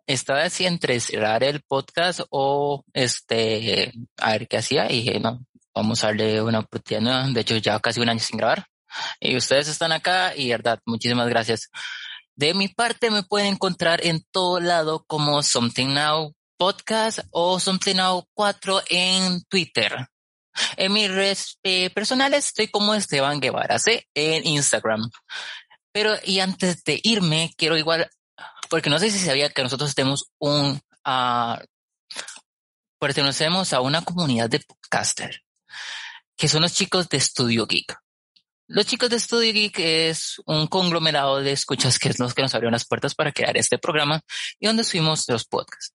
estaba 0.06 0.42
así 0.42 0.66
entre 0.66 1.00
cerrar 1.00 1.44
el 1.44 1.62
podcast 1.62 2.20
o 2.30 2.84
este, 2.92 3.92
a 4.18 4.32
ver 4.32 4.48
qué 4.48 4.58
hacía 4.58 4.90
y 4.90 5.02
dije, 5.02 5.20
no, 5.20 5.44
vamos 5.74 6.02
a 6.02 6.08
darle 6.08 6.42
una 6.42 6.60
oportunidad 6.60 7.28
De 7.28 7.40
hecho, 7.40 7.56
ya 7.56 7.78
casi 7.80 8.00
un 8.00 8.08
año 8.08 8.20
sin 8.20 8.38
grabar. 8.38 8.66
Y 9.20 9.36
ustedes 9.36 9.68
están 9.68 9.92
acá 9.92 10.36
y 10.36 10.50
verdad, 10.50 10.80
muchísimas 10.84 11.28
gracias. 11.28 11.70
De 12.34 12.54
mi 12.54 12.68
parte 12.68 13.10
me 13.10 13.22
pueden 13.22 13.54
encontrar 13.54 14.04
en 14.04 14.22
todo 14.30 14.60
lado 14.60 15.04
como 15.06 15.42
Something 15.42 15.94
Now 15.94 16.34
Podcast 16.56 17.20
o 17.30 17.58
Something 17.58 17.96
Now 17.96 18.26
4 18.34 18.82
en 18.90 19.42
Twitter. 19.44 20.08
En 20.76 20.92
mis 20.92 21.10
redes 21.10 21.58
eh, 21.62 21.90
personales 21.90 22.46
estoy 22.46 22.68
como 22.68 22.94
Esteban 22.94 23.40
Guevara, 23.40 23.78
¿sí? 23.78 24.00
En 24.14 24.46
Instagram. 24.46 25.10
Pero 25.92 26.14
y 26.24 26.40
antes 26.40 26.84
de 26.84 27.00
irme, 27.02 27.52
quiero 27.56 27.76
igual 27.76 28.10
porque 28.72 28.88
no 28.88 28.98
sé 28.98 29.10
si 29.10 29.18
sabía 29.18 29.50
que 29.50 29.62
nosotros 29.62 29.94
tenemos 29.94 30.30
un, 30.38 30.80
uh, 31.04 31.64
pertenecemos 32.98 33.74
a 33.74 33.82
una 33.82 34.02
comunidad 34.02 34.48
de 34.48 34.60
podcaster, 34.60 35.42
que 36.34 36.48
son 36.48 36.62
los 36.62 36.72
chicos 36.72 37.06
de 37.10 37.20
Studio 37.20 37.66
Geek. 37.66 37.94
Los 38.68 38.86
chicos 38.86 39.10
de 39.10 39.20
Studio 39.20 39.52
Geek 39.52 39.78
es 39.78 40.40
un 40.46 40.68
conglomerado 40.68 41.42
de 41.42 41.52
escuchas 41.52 41.98
que 41.98 42.08
es 42.08 42.18
los 42.18 42.32
que 42.32 42.40
nos 42.40 42.54
abrieron 42.54 42.72
las 42.72 42.86
puertas 42.86 43.14
para 43.14 43.30
crear 43.30 43.54
este 43.58 43.76
programa 43.76 44.22
y 44.58 44.68
donde 44.68 44.84
subimos 44.84 45.28
los 45.28 45.44
podcasts. 45.44 45.94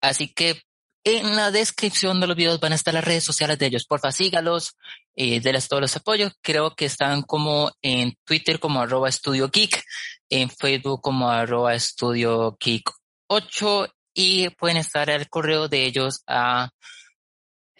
Así 0.00 0.34
que 0.34 0.60
en 1.04 1.36
la 1.36 1.52
descripción 1.52 2.20
de 2.20 2.26
los 2.26 2.36
videos 2.36 2.58
van 2.58 2.72
a 2.72 2.74
estar 2.74 2.92
las 2.92 3.04
redes 3.04 3.22
sociales 3.22 3.56
de 3.56 3.66
ellos. 3.66 3.86
Porfa, 3.86 4.10
sígalos, 4.10 4.76
eh, 5.20 5.40
denles 5.40 5.66
todos 5.66 5.82
los 5.82 5.96
apoyos. 5.96 6.32
Creo 6.40 6.74
que 6.76 6.84
están 6.84 7.22
como 7.22 7.72
en 7.82 8.14
Twitter 8.24 8.60
como 8.60 8.80
arroba 8.80 9.10
Studio 9.10 9.48
Geek 9.48 9.82
en 10.30 10.50
Facebook 10.50 11.00
como 11.00 11.30
arroba 11.30 11.74
estudio 11.74 12.56
geek 12.60 12.90
8 13.28 13.88
y 14.14 14.50
pueden 14.50 14.76
estar 14.76 15.10
al 15.10 15.28
correo 15.28 15.68
de 15.68 15.84
ellos 15.84 16.22
a 16.26 16.70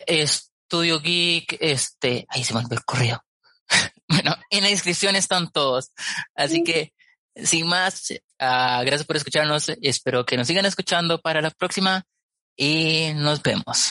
estudio 0.07 1.01
geek, 1.01 1.57
este, 1.61 2.27
ahí 2.29 2.45
se 2.45 2.53
me 2.53 2.61
olvidó 2.61 2.77
el 2.77 2.85
correo. 2.85 3.25
bueno, 4.09 4.37
en 4.51 4.63
la 4.63 4.69
descripción 4.69 5.17
están 5.17 5.51
todos. 5.51 5.91
Así 6.35 6.63
que, 6.63 6.93
sin 7.35 7.67
más, 7.67 8.11
uh, 8.11 8.85
gracias 8.85 9.05
por 9.05 9.17
escucharnos. 9.17 9.71
Espero 9.83 10.25
que 10.25 10.37
nos 10.37 10.47
sigan 10.47 10.67
escuchando 10.67 11.21
para 11.21 11.41
la 11.41 11.51
próxima 11.51 12.05
y 12.57 13.13
nos 13.15 13.43
vemos. 13.43 13.91